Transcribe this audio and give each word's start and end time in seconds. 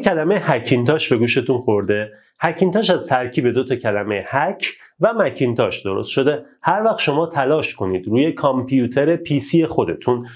کلمه 0.00 0.34
هکینتاش 0.34 1.08
به 1.08 1.16
گوشتون 1.16 1.58
خورده. 1.58 2.12
هکینتاش 2.40 2.90
از 2.90 3.06
ترکیب 3.06 3.48
دو 3.48 3.64
تا 3.64 3.76
کلمه 3.76 4.24
هک. 4.28 4.66
و 5.00 5.12
مکینتاش 5.12 5.82
درست 5.82 6.10
شده. 6.10 6.44
هر 6.62 6.82
وقت 6.84 6.98
شما 6.98 7.26
تلاش 7.26 7.74
کنید 7.74 8.08
روی 8.08 8.32
کامپیوتر 8.32 9.18
سی 9.40 9.66
خودتون 9.66 10.26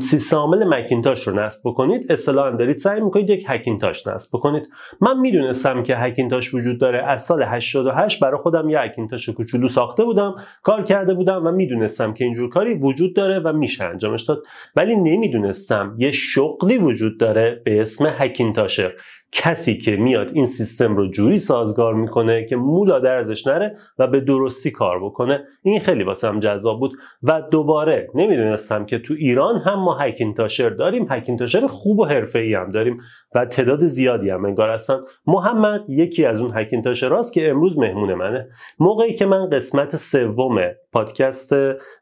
سیستم 0.00 0.36
عامل 0.36 0.64
مکینتاش 0.64 1.28
رو 1.28 1.34
نصب 1.34 1.68
بکنید 1.68 2.12
اصطلاحا 2.12 2.50
دارید 2.50 2.76
سعی 2.76 3.00
می‌کنید 3.00 3.30
یک 3.30 3.44
هکینتاش 3.48 4.06
نصب 4.06 4.38
بکنید. 4.38 4.68
من 5.00 5.18
می‌دونستم 5.18 5.82
که 5.82 5.96
هکینتاش 5.96 6.54
وجود 6.54 6.80
داره. 6.80 7.02
از 7.02 7.24
سال 7.24 7.42
88 7.42 8.20
برای 8.20 8.38
خودم 8.38 8.70
یه 8.70 8.80
هکینتاش 8.80 9.28
کوچولو 9.28 9.68
ساخته 9.68 10.04
بودم 10.04 10.34
کار 10.62 10.82
کرده 10.82 11.14
بودم 11.14 11.46
و 11.46 11.50
می‌دونستم 11.50 12.14
که 12.14 12.24
اینجور 12.24 12.50
کاری 12.50 12.74
وجود 12.74 13.16
داره 13.16 13.38
و 13.38 13.52
میشه 13.52 13.84
انجامش 13.84 14.22
داد. 14.22 14.42
ولی 14.76 14.96
نمی‌دونستم 14.96 15.94
یه 15.98 16.10
شغلی 16.10 16.78
وجود 16.78 17.20
داره 17.20 17.62
به 17.64 17.80
اسم 17.80 18.06
هکینتاشر 18.18 18.92
کسی 19.32 19.78
که 19.78 19.96
میاد 19.96 20.30
این 20.32 20.46
سیستم 20.46 20.96
رو 20.96 21.10
جوری 21.10 21.38
سازگار 21.38 21.94
می‌کنه 21.94 22.44
که 22.44 22.56
مولا 22.56 22.98
درزش 22.98 23.46
نره 23.46 23.76
و 23.98 24.06
به 24.06 24.20
درستی 24.20 24.70
کار 24.70 25.04
بکنه. 25.04 25.44
این 25.62 25.80
خیلی 25.80 26.02
واسم 26.02 26.40
جذاب 26.40 26.80
بود. 26.80 26.92
و 27.22 27.42
دوباره 27.50 28.08
نمی‌دونستم 28.14 28.86
که 28.86 28.98
تو 28.98 29.14
ایران 29.18 29.56
هم 29.56 29.78
ما 29.78 29.98
هکینتاشر 29.98 30.70
داریم. 30.70 31.06
هکینتاشر 31.10 31.66
خوب 31.66 31.98
و 31.98 32.04
حرفه‌ای 32.04 32.54
هم 32.54 32.70
داریم 32.70 33.00
و 33.34 33.44
تعداد 33.44 33.84
زیادی 33.84 34.30
هم 34.30 34.44
انگار 34.44 34.70
هستن. 34.70 34.98
محمد 35.26 35.84
یکی 35.88 36.24
از 36.24 36.40
اون 36.40 36.50
هکینتاشراست 36.54 37.32
که 37.32 37.50
امروز 37.50 37.78
مهمون 37.78 38.14
منه. 38.14 38.48
موقعی 38.78 39.14
که 39.14 39.26
من 39.26 39.50
قسمت 39.50 39.96
سوم 39.96 40.60
پادکست 40.92 41.54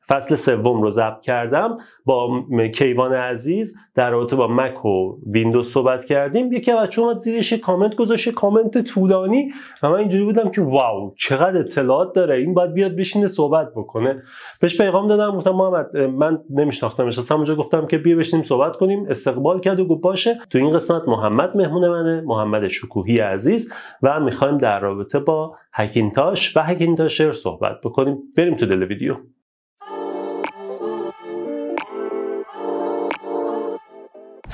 فصل 0.09 0.35
سوم 0.35 0.83
رو 0.83 0.91
ضبط 0.91 1.21
کردم. 1.21 1.79
با 2.05 2.45
کیوان 2.75 3.15
عزیز 3.15 3.77
در 3.95 4.11
رابطه 4.11 4.37
با 4.37 4.47
مک 4.47 4.85
و 4.85 5.17
ویندوز 5.27 5.69
صحبت 5.69 6.05
کردیم. 6.05 6.53
یکی 6.53 6.73
از 6.73 6.89
بچه‌ها 6.89 7.15
زیرش 7.15 7.53
کامنت 7.53 7.95
گذاشته 7.95 8.33
کامنت 8.33 8.83
طولانی. 8.83 9.53
و 9.83 9.91
من 9.91 9.99
اینجوری 9.99 10.25
بودم 10.25 10.51
که 10.51 10.63
واو 10.63 11.15
چقدر 11.17 11.59
اطلاعات 11.59 12.15
داره. 12.15 12.35
این 12.37 12.55
باید 12.55 12.73
بیاد 12.73 12.97
بشینه 12.97 13.27
صحبت 13.27 13.71
بکنه. 13.71 14.23
بهش 14.61 14.81
پیغام 14.81 15.09
دادم 15.09 15.37
گفتم 15.37 15.51
محمد 15.51 15.97
من 15.97 16.39
نمیشناختمش 16.51 17.19
اصلا 17.19 17.37
اونجا 17.37 17.55
گفتم 17.55 17.87
که 17.87 17.99
بیا 17.99 18.17
بشینیم 18.17 18.45
صحبت 18.45 18.77
کنیم. 18.77 19.07
استقبال 19.11 19.61
کرد 19.61 19.81
و 19.81 19.85
گفت 19.85 20.03
باشه. 20.03 20.39
تو 20.51 20.59
این 20.59 20.71
قسمت 20.71 21.09
محمد 21.09 21.57
مهمون 21.57 21.89
منه 21.89 22.21
محمد 22.21 22.69
شکوهی 22.69 23.19
عزیز. 23.19 23.73
و 24.03 24.21
می‌خوایم 24.21 24.59
در 24.59 24.81
رابطه 24.81 25.19
با 25.19 25.57
هکینتاش 25.73 26.57
و 26.57 26.61
هکینتاشر 26.61 27.33
صحبت 27.33 27.81
بکنیم. 27.85 28.19
بریم 28.37 28.55
تو 28.55 28.67
دل 28.67 28.83
ویدیو. 28.83 29.17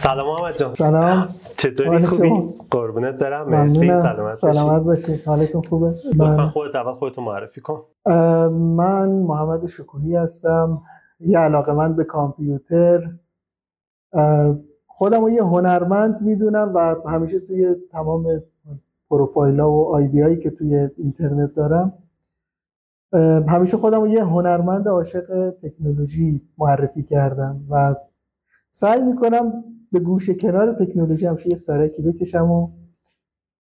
سلام 0.03 0.27
محمد 0.27 0.59
جان. 0.59 0.75
سلام. 0.75 1.29
چطوری؟ 1.59 2.07
خوبی؟ 2.07 2.31
قربونت 2.71 3.15
برم. 3.15 3.49
مرسی. 3.49 3.79
سلامت 3.79 4.35
سلامت 4.35 4.83
باشی. 4.83 5.17
حالتون 5.27 5.63
خوبه؟ 5.63 5.95
لطفا 6.17 6.49
خودت 6.49 6.75
اول 6.75 6.95
خودتو 6.95 7.23
معرفی 7.23 7.61
کن. 7.61 7.83
من 8.51 9.09
محمد 9.09 9.67
شکوهی 9.67 10.17
هستم. 10.17 10.83
یه 11.21 11.39
علاقه 11.39 11.73
من 11.73 11.97
به 11.97 12.05
کامپیوتر. 12.05 13.11
خودم 14.87 15.29
یه 15.29 15.43
هنرمند 15.43 16.23
می‌دونم 16.23 16.73
و 16.75 16.97
همیشه 17.09 17.41
توی 17.41 17.75
تمام 17.91 18.43
پروفایل 19.11 19.61
ها 19.61 19.71
و 19.71 19.95
آیدی 19.95 20.23
هایی 20.23 20.39
که 20.39 20.51
توی 20.51 20.89
اینترنت 20.97 21.55
دارم. 21.55 21.93
همیشه 23.49 23.77
خودم 23.77 24.07
یه 24.07 24.25
هنرمند 24.25 24.89
عاشق 24.89 25.51
تکنولوژی 25.63 26.43
معرفی 26.59 27.03
کردم 27.03 27.61
و 27.71 27.95
سعی 28.69 29.03
می‌کنم 29.03 29.65
به 29.93 30.01
گوشه 30.01 30.35
کنار 30.35 30.73
تکنولوژی 30.73 31.27
همشه 31.27 31.49
یه 31.49 31.55
سرکی 31.55 32.03
بکشم 32.03 32.51
و 32.51 32.69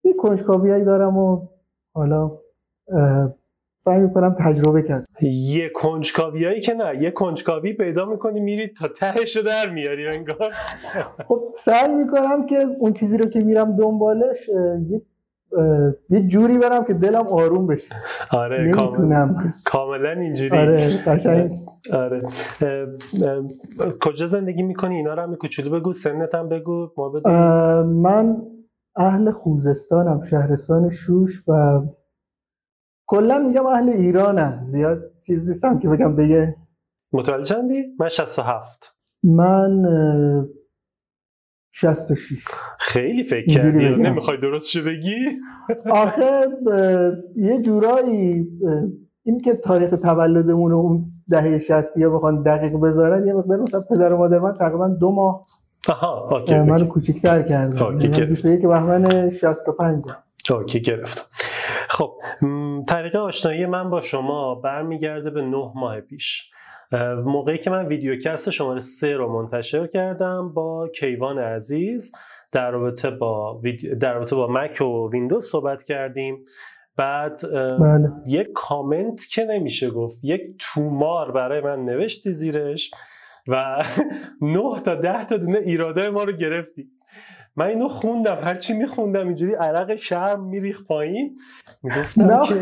یه 0.04 0.14
کنجکاوی 0.14 0.84
دارم 0.84 1.16
و 1.16 1.48
حالا 1.94 2.38
سعی 3.76 4.00
می‌کنم 4.00 4.36
تجربه 4.38 4.82
کسب 4.82 5.22
یه 5.22 5.70
کنجکاویایی 5.74 6.60
که 6.60 6.74
نه 6.74 7.02
یه 7.02 7.10
کنجکاوی 7.10 7.72
پیدا 7.72 8.04
می‌کنی 8.04 8.40
میری 8.40 8.68
تا 8.68 8.88
تهش 8.88 9.36
در 9.36 9.70
میاری 9.70 10.06
انگار. 10.06 10.52
خب 11.26 11.48
سعی 11.50 11.94
می‌کنم 11.94 12.46
که 12.46 12.56
اون 12.78 12.92
چیزی 12.92 13.18
رو 13.18 13.30
که 13.30 13.40
میرم 13.40 13.76
دنبالش 13.76 14.48
یه 14.88 15.02
یه 16.10 16.26
جوری 16.26 16.58
برم 16.58 16.84
که 16.84 16.94
دلم 16.94 17.26
آروم 17.26 17.66
بشه. 17.66 17.94
آره 18.30 18.64
نمی‌تونم. 18.64 19.54
کاملا 19.64 20.10
اینجوری. 20.10 20.58
آره 20.58 21.04
قشنگ. 21.06 21.52
آره. 21.92 22.22
کجا 24.00 24.26
زندگی 24.26 24.62
می‌کنی؟ 24.62 24.96
اینا 24.96 25.14
رو 25.14 25.22
هم 25.22 25.36
کوچولو 25.36 25.80
بگو 25.80 25.92
سنت 25.92 26.34
هم 26.34 26.48
بگو 26.48 26.90
ما 26.96 27.12
من 27.82 28.42
اهل 28.96 29.30
خوزستانم 29.30 30.22
شهرستان 30.22 30.90
شوش 30.90 31.42
و 31.48 31.80
کلا 33.06 33.38
میگم 33.38 33.66
اهل 33.66 33.88
ایرانم. 33.88 34.64
زیاد 34.64 34.98
چیز 35.26 35.48
نیستم 35.48 35.78
که 35.78 35.88
بگم 35.88 36.16
بگه. 36.16 36.56
متولد 37.12 37.44
چندی؟ 37.44 37.84
من 38.00 38.08
67 38.08 38.94
من 39.24 39.84
66 41.74 42.44
خیلی 42.78 43.24
فکر 43.24 43.54
کردی؟ 43.54 43.94
نمی‌خوای 43.94 44.36
درستشو 44.36 44.84
بگی؟ 44.84 45.16
آخه 45.90 46.46
یه 47.36 47.60
جورایی 47.60 48.46
این 49.22 49.40
که 49.40 49.54
تاریخ 49.54 49.90
تولدمون 49.90 50.70
رو 50.70 50.76
اون 50.76 51.04
دهه 51.30 51.58
60 51.58 51.96
یا 51.96 52.10
بخوان 52.10 52.42
دقیق 52.42 52.72
بذارن 52.72 53.26
یه 53.26 53.32
مقدار 53.32 53.60
مثلا 53.60 53.80
پدر 53.80 54.12
و 54.12 54.16
مادر 54.16 54.38
من 54.38 54.54
تقریبا 54.54 54.88
دو 54.88 55.10
ماه 55.10 55.46
آها 55.88 56.38
okay 56.38 56.58
منو 56.58 56.84
کوچیک‌تر 56.84 57.42
کردن. 57.42 57.82
okay 57.82 58.08
یعنی 58.08 58.26
21 58.26 58.66
بهمن 58.66 59.30
65 59.30 60.04
okay 60.50 60.80
گرفتم 60.80 61.22
خب 61.88 62.12
طریق 62.88 63.16
آشنایی 63.16 63.66
من 63.66 63.90
با 63.90 64.00
شما 64.00 64.54
برمیگرده 64.54 65.30
به 65.30 65.42
نه 65.42 65.72
ماه 65.74 66.00
پیش. 66.00 66.50
موقعی 67.24 67.58
که 67.58 67.70
من 67.70 67.86
ویدیوکست 67.86 68.50
شماره 68.50 68.80
سه 68.80 69.12
رو 69.12 69.42
منتشر 69.42 69.86
کردم 69.86 70.52
با 70.52 70.88
کیوان 70.88 71.38
عزیز 71.38 72.12
در 72.52 72.70
رابطه 72.70 73.10
با 73.10 73.62
در 74.00 74.14
رابطه 74.14 74.36
با 74.36 74.46
مک 74.50 74.80
و 74.80 75.10
ویندوز 75.12 75.46
صحبت 75.46 75.82
کردیم. 75.82 76.44
بعد 76.96 77.40
بله. 77.80 78.08
یک 78.26 78.48
کامنت 78.54 79.26
که 79.26 79.44
نمیشه 79.44 79.90
گفت 79.90 80.24
یک 80.24 80.42
تومار 80.58 81.32
برای 81.32 81.60
من 81.60 81.84
نوشتی 81.84 82.32
زیرش 82.32 82.90
و 83.48 83.84
نه 84.42 84.78
تا 84.84 84.94
ده 84.94 85.24
تا 85.24 85.36
دونه 85.36 85.58
ایراده 85.58 86.10
ما 86.10 86.24
رو 86.24 86.32
گرفتی. 86.32 86.90
من 87.56 87.66
اینو 87.66 87.88
خوندم 87.88 88.38
هرچی 88.42 88.72
میخوندم 88.72 89.26
اینجوری 89.26 89.54
عرق 89.54 89.94
شرم 89.94 90.44
میریخ 90.44 90.86
پایین. 90.86 91.36
می‌گفتم 91.82 92.44
که 92.48 92.54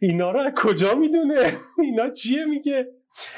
اینا 0.00 0.30
رو 0.30 0.40
از 0.40 0.52
کجا 0.56 0.94
می‌دونه؟ 0.94 1.36
اینا 1.84 2.10
چیه 2.10 2.44
میگه؟ 2.44 2.86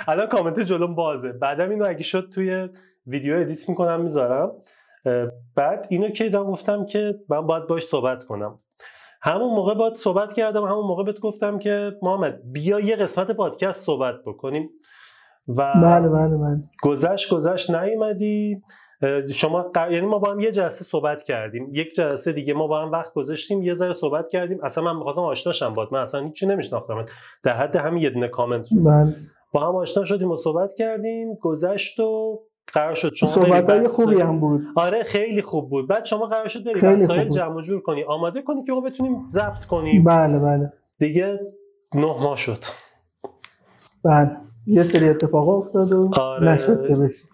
الان 0.09 0.27
کامنت 0.27 0.61
جلوم 0.61 0.95
بازه. 0.95 1.33
بعدم 1.33 1.71
اینو 1.71 1.89
اگه 1.89 2.03
شد 2.03 2.29
توی 2.35 2.69
ویدیو 3.07 3.37
edit 3.37 3.69
می‌کنم 3.69 4.01
می‌ذارم. 4.01 4.53
بعد 5.57 5.87
اینو 5.91 6.09
که 6.09 6.25
دیدم 6.25 6.45
گفتم 6.45 6.87
که 6.87 7.15
من 7.29 7.47
باید 7.47 7.67
باش 7.67 7.83
صحبت 7.83 8.25
کنم. 8.25 8.59
همون 9.23 9.55
موقع 9.55 9.75
باید 9.75 9.95
صحبت 9.95 10.33
کردم 10.33 10.65
همون 10.65 10.87
موقع 10.87 11.05
بهت 11.05 11.21
گفتم 11.21 11.59
که 11.59 11.93
محمد 12.03 12.41
بیا 12.53 12.81
یه 12.81 12.97
قسمت 12.97 13.31
پادکست 13.31 13.85
صحبت 13.85 14.15
بکنیم. 14.27 14.71
و 15.49 15.73
بله 15.83 16.09
بله 16.09 16.37
بله. 16.37 16.63
گذشت 16.83 17.35
گذشت 17.35 17.71
نیومدی. 17.71 18.63
شما 19.35 19.73
یعنی 19.77 20.07
ما 20.07 20.19
با 20.19 20.33
هم 20.33 20.41
یه 20.41 20.51
جلسه 20.51 20.85
صحبت 20.85 21.23
کردیم. 21.23 21.69
یک 21.73 21.95
جلسه 21.95 22.33
دیگه 22.33 22.55
ما 22.55 22.67
با 22.67 22.83
هم 22.83 22.93
وقت 22.93 23.13
گذاشتیم 23.15 23.63
یه 23.63 23.75
ذره 23.75 23.93
صحبت 23.93 24.29
کردیم. 24.29 24.65
اصلا 24.65 24.85
من 24.85 24.97
می‌خواستم 24.97 25.23
آشنا 25.23 25.52
شم 25.52 25.75
بات 25.75 25.89
من 25.93 26.01
اصلا 26.01 26.21
هیچی 26.21 26.47
نمیشناختم 26.47 27.05
در 27.43 27.53
حد 27.53 27.77
همین 27.77 28.03
یه 28.03 28.11
دونه 28.11 28.29
کامنت 28.29 28.69
بله. 28.73 29.15
با 29.53 29.69
هم 29.69 29.77
آشنا 29.77 30.05
شدیم 30.05 30.31
و 30.31 30.37
صحبت 30.37 30.75
کردیم 30.75 31.35
گذشت 31.35 32.01
و 32.01 32.41
قرار 32.73 32.95
شد 32.95 33.15
شما 33.15 33.29
صحبت 33.29 33.71
های 33.71 33.87
خوبی 33.87 34.21
هم 34.21 34.41
بود. 34.41 34.63
آره 34.77 35.03
خیلی 35.03 35.43
خوب 35.43 35.71
بود. 35.71 35.89
بعد 35.89 36.05
شما 36.05 36.27
قرار 36.27 36.49
شد 36.49 36.65
بریم 36.65 36.95
وسایل 36.95 37.29
جمع 37.29 37.63
جور 37.63 37.81
کنی. 37.81 38.05
آماده 38.05 38.43
کنی 38.43 38.65
که 38.65 38.73
ما 38.73 38.81
بتونیم 38.81 39.29
ضبط 39.31 39.65
کنیم. 39.65 40.05
بله 40.05 40.39
بله. 40.39 40.73
دیگه 40.99 41.39
نه 41.95 42.23
ماه 42.23 42.37
شد. 42.37 42.65
بله. 44.05 44.37
یه 44.67 44.83
سری 44.83 45.09
اتفاق 45.09 45.49
افتاد 45.49 45.93
و 45.93 46.11
آره. 46.17 46.53
نشد 46.53 46.87
که 46.87 46.95
بشه. 46.95 47.25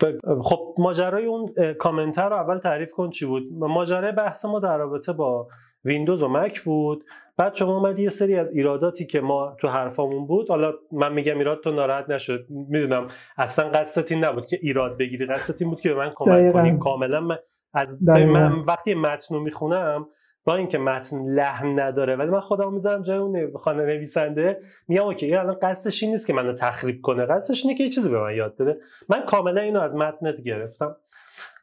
خب 0.43 0.75
ماجرای 0.79 1.27
اون 1.27 1.55
کامنتر 1.79 2.29
رو 2.29 2.37
اول 2.37 2.59
تعریف 2.59 2.93
کن 2.93 3.11
چی 3.11 3.27
بود. 3.27 3.43
ماجرای 3.53 4.13
بحث 4.13 4.45
ما 4.45 4.61
در 4.61 4.79
رابطه 4.79 5.13
با 5.13 5.49
ویندوز 5.85 6.23
و 6.23 6.29
مک 6.29 6.65
بود. 6.65 7.05
بعد 7.39 7.55
شما 7.55 7.77
اومدی 7.77 8.03
یه 8.03 8.09
سری 8.09 8.37
از 8.37 8.53
ایراداتی 8.53 9.07
که 9.07 9.21
ما 9.21 9.57
تو 9.61 9.69
حرفامون 9.69 10.27
بود. 10.27 10.49
حالا 10.49 10.73
من 10.93 11.13
میگم 11.13 11.39
ایراد 11.39 11.61
تو 11.61 11.71
ناراحت 11.71 12.11
نشد. 12.11 12.47
می‌دونم. 12.49 13.09
اصلا 13.39 13.69
قصدت 13.69 14.13
این 14.13 14.25
نبود 14.25 14.47
که 14.47 14.59
ایراد 14.63 14.99
بگیری. 14.99 15.27
قصدت 15.27 15.63
این 15.63 15.71
بود 15.71 15.81
که 15.81 15.89
به 15.89 15.95
من 15.95 16.13
کمک 16.15 16.53
کنی. 16.53 16.79
کاملا 16.79 17.21
من 17.21 17.39
از 17.75 18.03
من 18.03 18.53
وقتی 18.53 18.95
متن 18.95 19.35
رو 19.35 19.41
می‌خونم 19.41 20.07
با 20.45 20.57
اینکه 20.57 20.79
متن 20.79 21.35
لحن 21.35 21.81
نداره 21.81 22.17
ولی 22.17 22.31
من 22.31 22.41
خودم 22.41 22.73
می‌ذارم 22.73 23.03
جای 23.03 23.19
اون 23.19 23.53
خانه 23.57 23.83
نویسنده 23.83 24.61
میگم 24.89 25.03
اوکی 25.03 25.35
الان 25.35 25.57
قصدش 25.63 26.03
این 26.03 26.13
نیست 26.13 26.27
که 26.27 26.33
منو 26.33 26.53
تخریب 26.53 27.01
کنه. 27.03 27.27
قصدش 27.27 27.65
اینه 27.65 27.79
که 27.79 27.85
یه 27.85 27.91
چیزی 27.91 28.11
به 28.11 28.19
من 28.21 28.35
یاد 28.35 28.57
بده. 28.57 28.79
من 29.09 29.25
کاملا 29.25 29.61
اینو 29.61 29.81
از 29.81 29.95
متنت 29.95 30.41
گرفتم. 30.41 30.97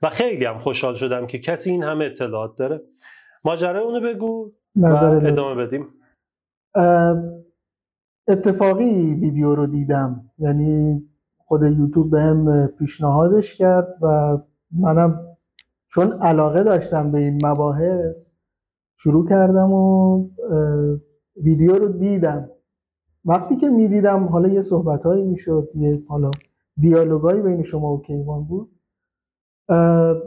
و 0.02 0.10
خیلی 0.10 0.46
هم 0.46 0.60
خوشحال 0.60 0.96
شدم 0.96 1.28
که 1.28 1.40
کسی 1.40 1.72
این 1.72 1.84
همه 1.84 2.06
اطلاعات 2.06 2.58
داره. 2.58 2.82
ماجرای 3.44 3.84
اونو 3.84 4.00
بگو. 4.00 4.52
نظر 4.76 5.28
ادامه 5.28 5.66
بدیم. 5.66 5.86
اتفاقی 8.28 9.14
ویدیو 9.14 9.56
رو 9.56 9.68
دیدم. 9.68 10.32
یعنی 10.38 11.04
خود 11.38 11.62
یوتیوب 11.64 12.12
بهم 12.12 12.68
پیشنهادش 12.68 13.56
کرد 13.56 13.98
و 14.02 14.38
منم 14.72 15.20
چون 15.92 16.14
علاقه 16.22 16.64
داشتم 16.64 17.12
به 17.12 17.20
این 17.20 17.46
مباحث 17.46 18.30
شروع 18.98 19.30
کردم 19.30 19.72
و 19.72 20.30
ویدیو 21.44 21.76
رو 21.76 21.88
دیدم. 21.88 22.50
وقتی 23.26 23.56
که 23.56 23.70
می‌دیدم 23.70 24.24
حالا 24.24 24.48
یه 24.48 24.62
صحبت 24.62 25.04
هایی 25.06 25.24
می‌شد 25.24 25.70
یه 25.76 26.04
حالا 26.08 26.32
دیالوگایی 26.78 27.42
بین 27.42 27.64
شما 27.64 27.94
و 27.94 28.02
کیوان 28.02 28.44
بود. 28.44 28.72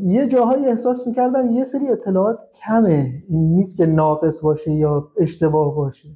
یه 0.03 0.27
جاهایی 0.27 0.67
احساس 0.67 1.07
می‌کردم 1.07 1.51
یه 1.51 1.65
سری 1.65 1.89
اطلاعات 1.89 2.39
کمه. 2.67 3.23
این 3.29 3.57
نیست 3.57 3.77
که 3.77 3.87
ناقص 3.87 4.41
باشه 4.41 4.73
یا 4.73 5.09
اشتباه 5.21 5.75
باشه. 5.75 6.09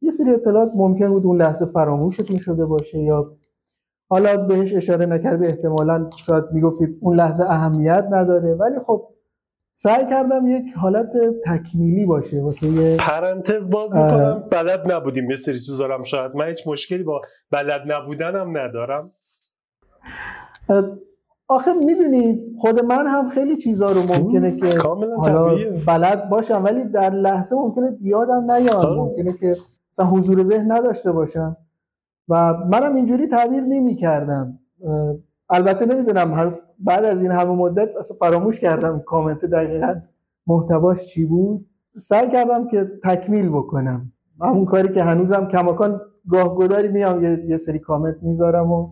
یه 0.00 0.10
سری 0.10 0.30
اطلاعات 0.30 0.70
ممکن 0.74 1.08
بود 1.08 1.26
اون 1.26 1.36
لحظه 1.42 1.66
فراموشتون 1.66 2.38
شده 2.38 2.64
باشه 2.64 2.98
یا 2.98 3.36
حالا 4.08 4.36
بهش 4.36 4.74
اشاره 4.74 5.06
نکرده 5.06 5.46
احتمالا 5.46 6.10
شاید 6.18 6.44
می‌گفتید 6.52 6.98
اون 7.00 7.16
لحظه 7.16 7.44
اهمیت 7.44 8.06
نداره. 8.10 8.54
ولی 8.54 8.78
خب 8.78 9.08
سعی 9.70 10.06
کردم 10.06 10.46
یک 10.46 10.72
حالت 10.76 11.12
تکمیلی 11.46 12.06
باشه 12.06 12.42
واسه 12.42 12.66
یه 12.66 12.96
پرانتز 12.96 13.70
باز 13.70 13.94
می‌کنم. 13.94 14.44
بلد 14.50 14.92
نبودیم 14.92 15.30
یه 15.30 15.36
سری 15.36 15.58
چیز 15.58 15.78
دارم 15.78 16.02
شاید 16.02 16.36
من 16.36 16.48
هیچ 16.48 16.68
مشکلی 16.68 17.02
با 17.02 17.20
بلد 17.50 17.80
نبودنم 17.86 18.58
ندارم. 18.58 19.12
آخه 21.48 21.72
می‌دونید 21.72 22.54
خود 22.56 22.84
من 22.84 23.06
هم 23.06 23.28
خیلی 23.28 23.56
چیزا 23.56 23.92
رو 23.92 24.00
ممکنه 24.02 24.56
که 24.56 24.78
حالا 24.78 25.56
بلد 25.86 26.28
باشم 26.28 26.64
ولی 26.64 26.84
در 26.84 27.10
لحظه 27.10 27.56
ممکنه 27.56 27.96
یادم 28.00 28.50
نیاد. 28.50 28.74
آره. 28.74 28.96
ممکنه 28.96 29.32
که 29.32 29.56
مثلا 29.92 30.06
حضور 30.06 30.42
ذهن 30.42 30.72
نداشته 30.72 31.12
باشم. 31.12 31.56
و 32.28 32.54
منم 32.54 32.94
اینجوری 32.94 33.26
تعبیر 33.26 33.60
نمی 33.60 33.96
کردم 33.96 34.58
البته 35.50 35.86
نمی‌دونم 35.86 36.58
بعد 36.78 37.04
از 37.04 37.22
این 37.22 37.30
همه 37.30 37.52
مدت 37.52 37.96
اصلا 37.98 38.16
فراموش 38.20 38.60
کردم 38.60 38.98
کامنت 38.98 39.44
دقیقا 39.44 40.00
محتواش 40.46 41.06
چی 41.06 41.24
بود. 41.24 41.66
سعی 41.96 42.30
کردم 42.30 42.68
که 42.68 42.90
تکمیل 43.04 43.48
بکنم. 43.48 44.12
همون 44.40 44.64
کاری 44.64 44.88
که 44.88 45.02
هنوزم 45.02 45.48
کماکان 45.48 46.00
گاه 46.28 46.56
گداری 46.56 46.88
میام 46.88 47.22
یه 47.48 47.56
سری 47.56 47.78
کامنت 47.78 48.16
می‌ذارم 48.22 48.72
و 48.72 48.88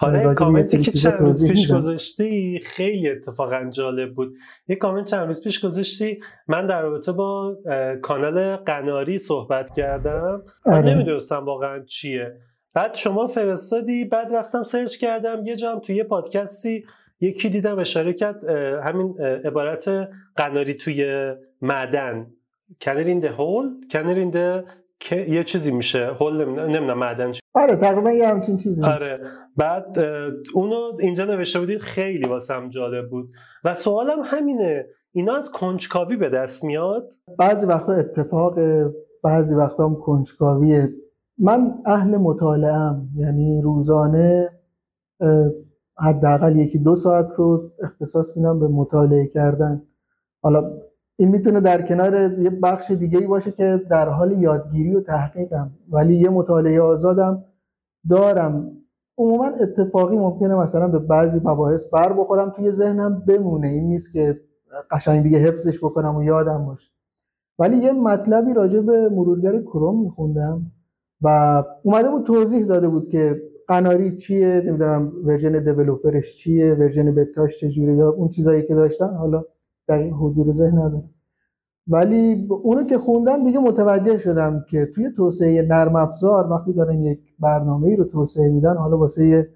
آره 0.00 0.34
کامنتی 0.34 0.78
که 0.80 0.90
چند 0.90 1.20
روز 1.20 1.48
پیش 1.48 1.72
گذاشتی 1.72 2.60
خیلی 2.64 3.08
اتفاقا 3.08 3.70
جالب 3.70 4.14
بود. 4.14 4.34
یه 4.68 4.76
کامنت 4.76 5.06
چند 5.06 5.26
روز 5.26 5.44
پیش 5.44 5.64
گذاشتی 5.64 6.20
من 6.48 6.66
در 6.66 6.82
رابطه 6.82 7.12
با 7.12 7.56
کانال 8.02 8.56
قناری 8.56 9.18
صحبت 9.18 9.74
کردم. 9.74 10.42
آره. 10.66 10.94
نمی‌دونستم 10.94 11.44
واقعا 11.44 11.84
چیه. 11.84 12.36
بعد 12.74 12.94
شما 12.94 13.26
فرستادی 13.26 14.04
بعد 14.04 14.34
رفتم 14.34 14.62
سرچ 14.62 14.96
کردم 14.96 15.46
یه 15.46 15.56
جام 15.56 15.78
توی 15.80 15.96
یه 15.96 16.04
پادکستی 16.04 16.84
یکی 17.20 17.48
دیدم 17.48 17.78
اشاره 17.78 18.12
کرد 18.12 18.44
همین 18.84 19.20
عبارت 19.20 20.08
قناری 20.36 20.74
توی 20.74 21.32
معدن. 21.62 22.26
کنر 22.80 23.04
این 23.04 23.20
ده 23.20 23.30
هول 23.30 23.66
کنر 23.90 24.14
این 24.14 24.30
ده 25.10 25.30
یه 25.30 25.44
چیزی 25.44 25.70
میشه 25.70 26.12
هول 26.20 26.44
نمی‌دونم 26.44 26.98
معدن 26.98 27.32
چی. 27.32 27.40
آره 27.54 27.76
تقریبا 27.76 28.10
یه 28.10 28.28
همچین 28.28 28.56
چیزی 28.56 28.84
آره. 28.84 29.20
بعد 29.56 29.98
اونو 30.54 30.92
اینجا 31.00 31.24
نوشته 31.24 31.60
بودید 31.60 31.78
خیلی 31.78 32.28
واسم 32.28 32.68
جالب 32.68 33.10
بود. 33.10 33.30
و 33.64 33.74
سوالم 33.74 34.18
همینه 34.24 34.86
اینا 35.12 35.36
از 35.36 35.50
کنجکاوی 35.50 36.16
به 36.16 36.28
دست 36.28 36.64
میاد؟ 36.64 37.12
بعضی 37.38 37.66
وقتا 37.66 37.92
اتفاق 37.92 38.58
بعضی 39.24 39.54
وقتا 39.54 39.88
هم 39.88 39.94
کنجکاویه. 39.94 40.88
من 41.38 41.74
اهل 41.86 42.16
مطالعه 42.16 42.94
یعنی 43.16 43.62
روزانه 43.62 44.50
حداقل 45.98 46.56
یکی 46.56 46.78
دو 46.78 46.94
ساعت 46.94 47.30
رو 47.36 47.70
اختصاص 47.82 48.36
میدم 48.36 48.60
به 48.60 48.68
مطالعه 48.68 49.26
کردن. 49.26 49.82
حالا 50.42 50.77
این 51.20 51.28
می‌تونه 51.28 51.60
در 51.60 51.82
کنار 51.82 52.38
یه 52.38 52.50
بخش 52.50 52.90
دیگه 52.90 53.18
ای 53.18 53.26
باشه 53.26 53.52
که 53.52 53.82
در 53.90 54.08
حال 54.08 54.32
یادگیری 54.32 54.94
و 54.94 55.00
تحقیقم. 55.00 55.70
ولی 55.90 56.16
یه 56.16 56.28
مطالعه 56.28 56.80
آزادم 56.80 57.44
دارم. 58.10 58.72
عموما 59.18 59.46
اتفاقی 59.46 60.16
ممکنه 60.16 60.54
مثلا 60.54 60.88
به 60.88 60.98
بعضی 60.98 61.40
مباحث 61.44 61.86
بر 61.86 62.12
بخورم 62.12 62.50
توی 62.50 62.70
ذهنم 62.70 63.22
بمونه. 63.26 63.68
این 63.68 63.88
نیست 63.88 64.12
که 64.12 64.40
قشنگ 64.90 65.22
دیگه 65.22 65.38
حفظش 65.38 65.78
بکنم 65.78 66.16
و 66.16 66.22
یادم 66.22 66.64
باشه. 66.66 66.90
ولی 67.58 67.76
یه 67.76 67.92
مطلبی 67.92 68.54
راجع 68.54 68.80
به 68.80 69.08
مرورگر 69.08 69.62
کروم 69.62 70.02
میخوندم 70.02 70.62
و 71.22 71.62
اومده 71.82 72.10
بود 72.10 72.26
توضیح 72.26 72.64
داده 72.64 72.88
بود 72.88 73.08
که 73.08 73.42
قناری 73.68 74.16
چیه 74.16 74.62
نمی‌دونم 74.66 75.12
version 75.24 75.64
developer 75.64 76.23
ش 76.23 76.36
چیه 76.36 76.74
version 76.74 77.14
beta 77.14 77.45
ش 77.45 77.60
چجوره 77.60 77.96
یا 77.96 78.08
اون 78.08 78.28
چیزایی 78.28 78.62
که 78.62 78.74
داشتن. 78.74 79.14
حالا 79.14 79.44
دقیق 79.88 80.14
حضور 80.14 80.52
ذهن 80.52 80.78
ندارم 80.78 81.10
ولی 81.88 82.48
اونو 82.62 82.84
که 82.84 82.98
خوندم 82.98 83.44
دیگه 83.44 83.58
متوجه 83.58 84.18
شدم 84.18 84.64
که 84.70 84.86
توی 84.94 85.10
توسعه 85.10 85.62
نرم 85.62 85.96
افزار 85.96 86.52
وقتی 86.52 86.72
دارن 86.72 87.02
یک 87.02 87.20
برنامه 87.38 87.88
ای 87.88 87.96
رو 87.96 88.04
توسعه 88.04 88.48
میدن 88.48 88.76
حالا 88.76 88.98
واسه 88.98 89.48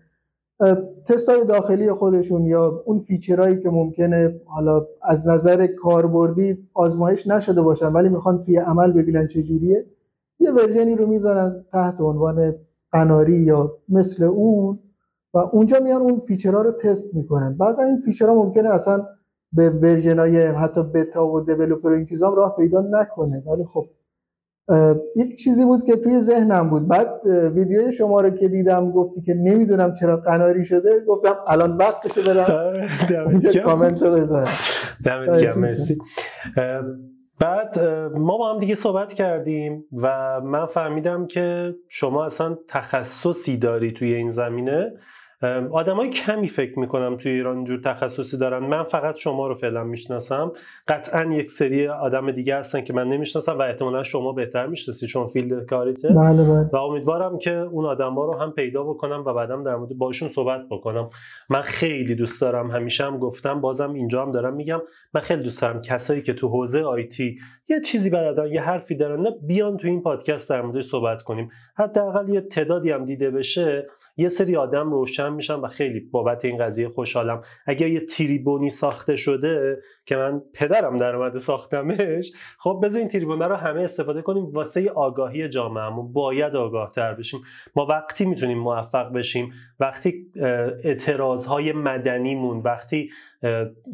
تستای 1.07 1.45
داخلی 1.45 1.93
خودشون 1.93 2.47
یا 2.47 2.83
اون 2.87 2.99
feature 2.99 3.41
هایی 3.41 3.59
که 3.61 3.71
ممکنه 3.71 4.41
حالا 4.47 4.87
از 5.03 5.29
نظر 5.29 5.67
کاربردی 5.67 6.69
آزمایش 6.75 7.27
نشده 7.27 7.63
باشن 7.63 7.93
ولی 7.93 8.09
می‌خوان 8.09 8.45
توی 8.45 8.57
عمل 8.57 8.93
ببینن 8.93 9.27
چجوریه 9.27 9.87
یه 10.41 10.51
version 10.51 10.89
ی 10.89 10.95
رو 10.97 11.07
می‌ذارن 11.07 11.65
تحت 11.73 12.01
عنوان 12.01 12.55
قناری 12.93 13.41
یا 13.43 13.77
مثل 13.89 14.25
اون 14.25 14.79
و 15.35 15.39
اونجا 15.39 15.81
میان 15.81 16.03
اون 16.03 16.19
feature 16.19 16.57
ها 16.57 16.63
رو 16.63 16.73
تست 16.73 17.15
می‌کنن. 17.15 17.57
بعضا 17.57 17.83
این 17.83 18.01
feature 18.01 18.31
ها 18.31 18.35
ممکنه 18.35 18.69
اصلا 18.69 19.07
به 19.53 19.71
version 19.71 20.19
های 20.19 20.47
حتی 20.47 20.83
بتا 20.83 21.27
و 21.27 21.41
developer 21.41 21.93
این 21.93 22.05
چیزام 22.05 22.35
راه 22.35 22.57
پیدا 22.57 22.85
نکنه. 22.91 23.43
ولی 23.47 23.65
خب 23.65 23.89
یک 25.17 25.39
چیزی 25.39 25.65
بود 25.65 25.85
که 25.85 25.97
توی 25.97 26.21
ذهنم 26.21 26.71
بود. 26.71 26.89
بعد 26.89 27.27
ویدیوی 27.27 27.93
شما 27.93 28.21
رو 28.21 28.31
که 28.31 28.49
دیدم 28.49 28.91
گفتی 28.91 29.21
که 29.21 29.35
نمی‌دونم 29.35 29.95
چرا 29.95 30.17
قناری 30.17 30.65
شده 30.65 31.05
گفتم 31.09 31.35
الان 31.47 31.77
وقتشه 31.77 32.23
برم. 32.23 32.55
آره، 32.55 32.89
کامنت 33.65 34.03
رو 34.03 34.11
بذارم 34.11 34.49
دمت 35.05 35.57
مرسی. 35.57 35.99
بعد 37.41 37.81
ما 38.19 38.39
با 38.39 38.53
هم 38.53 38.59
دیگه 38.59 38.75
صحبت 38.75 39.13
کردیم 39.13 39.85
و 40.03 40.41
من 40.45 40.67
فهمیدم 40.67 41.27
که 41.27 41.75
شما 41.89 42.25
اصلا 42.25 42.59
تخصصی 42.69 43.57
داری 43.57 43.93
توی 43.93 44.15
این 44.15 44.31
زمینه. 44.31 44.93
آدمای 45.73 46.11
کمی 46.11 46.49
فکر 46.49 46.79
می‌کنم 46.79 47.17
توی 47.17 47.33
ایران 47.33 47.57
اینجور 47.57 47.81
تخصصی 47.85 48.39
دارن. 48.39 48.59
من 48.59 48.83
فقط 48.83 49.17
شما 49.17 49.47
رو 49.47 49.55
فعلا 49.55 49.85
می‌شناسم. 49.85 50.53
قطعا 50.89 51.25
یک 51.33 51.51
سری 51.51 51.89
آدم 51.89 52.31
دیگه 52.31 52.57
هستن 52.57 52.81
که 52.81 52.93
من 52.93 53.09
نمی‌شناسم 53.09 53.59
و 53.59 53.63
احتمالا 53.63 54.03
شما 54.03 54.33
بهتر 54.33 54.67
می‌شناسی. 54.67 55.07
چون 55.07 55.27
فیلد 55.27 55.67
کاریته. 55.67 56.09
بله 56.09 56.43
بله. 56.43 56.71
و 56.73 56.77
امیدوارم 56.77 57.39
که 57.39 57.53
اون 57.53 57.85
آدم 57.85 58.15
ها 58.15 58.25
رو 58.25 58.39
هم 58.39 58.53
پیدا 58.53 58.85
بکنم 58.85 59.23
و 59.27 59.35
بعدم 59.35 59.65
در 59.65 59.77
مورد 59.77 59.93
باشون 59.99 60.29
صحبت 60.29 60.61
بکنم. 60.71 61.11
من 61.51 61.63
خیلی 61.63 62.15
دوست 62.15 62.41
دارم. 62.41 62.71
همیشه 62.71 63.05
هم 63.05 63.19
گفتم 63.19 63.61
بازم 63.61 63.93
اینجا 63.93 64.23
هم 64.23 64.33
دارم 64.33 64.55
میگم. 64.55 64.81
من 65.15 65.21
خیلی 65.21 65.43
دوست 65.43 65.63
دارم 65.63 65.81
کسایی 65.81 66.23
که 66.23 66.33
تو 66.33 66.49
حوزه 66.49 66.83
آیتی 66.83 67.39
یه 67.73 67.81
چیزی 67.81 68.11
بلدن 68.11 68.47
یه 68.47 68.63
حرفی 68.63 68.95
دارن 68.95 69.21
نه 69.21 69.31
بیان 69.43 69.77
تو 69.77 69.89
این 69.89 70.03
پادکست 70.03 70.51
در 70.51 70.63
موردش 70.63 70.85
صحبت 70.85 71.23
کنیم. 71.23 71.51
حداقل 71.77 72.29
یه 72.29 72.41
تعدادی 72.41 72.91
هم 72.91 73.05
دیده 73.05 73.31
بشه 73.31 73.87
یه 74.17 74.29
سری 74.29 74.57
آدم 74.57 74.91
روشن 74.91 75.33
میشم 75.33 75.63
و 75.63 75.69
خیلی 75.69 76.01
بابت 76.01 76.45
این 76.45 76.59
قضیه 76.59 76.89
خوشحالم. 76.89 77.43
اگر 77.67 77.89
یه 77.89 78.01
تریبونی 78.01 78.71
ساخته 78.71 79.17
شده 79.17 79.79
که 80.07 80.17
من 80.17 80.43
پدرم 80.55 80.99
در 80.99 81.17
اومده 81.17 81.39
ساختمش 81.39 82.33
خب 82.59 82.81
بذار 82.85 82.99
این 82.99 83.09
تریبونه 83.09 83.45
رو 83.45 83.57
همه 83.57 83.81
استفاده 83.81 84.23
کنیم 84.23 84.45
واسه 84.45 84.91
آگاهی 84.91 85.49
جامعهمون. 85.49 86.13
باید 86.13 86.57
آگاه 86.57 86.91
تر 86.91 87.15
بشیم. 87.15 87.41
ما 87.77 87.87
وقتی 87.87 88.25
می‌تونیم 88.25 88.59
موفق 88.59 89.13
بشیم 89.13 89.53
وقتی 89.81 90.27
اعتراضهای 90.85 91.73
مدنیمون 91.73 92.59
وقتی 92.59 93.11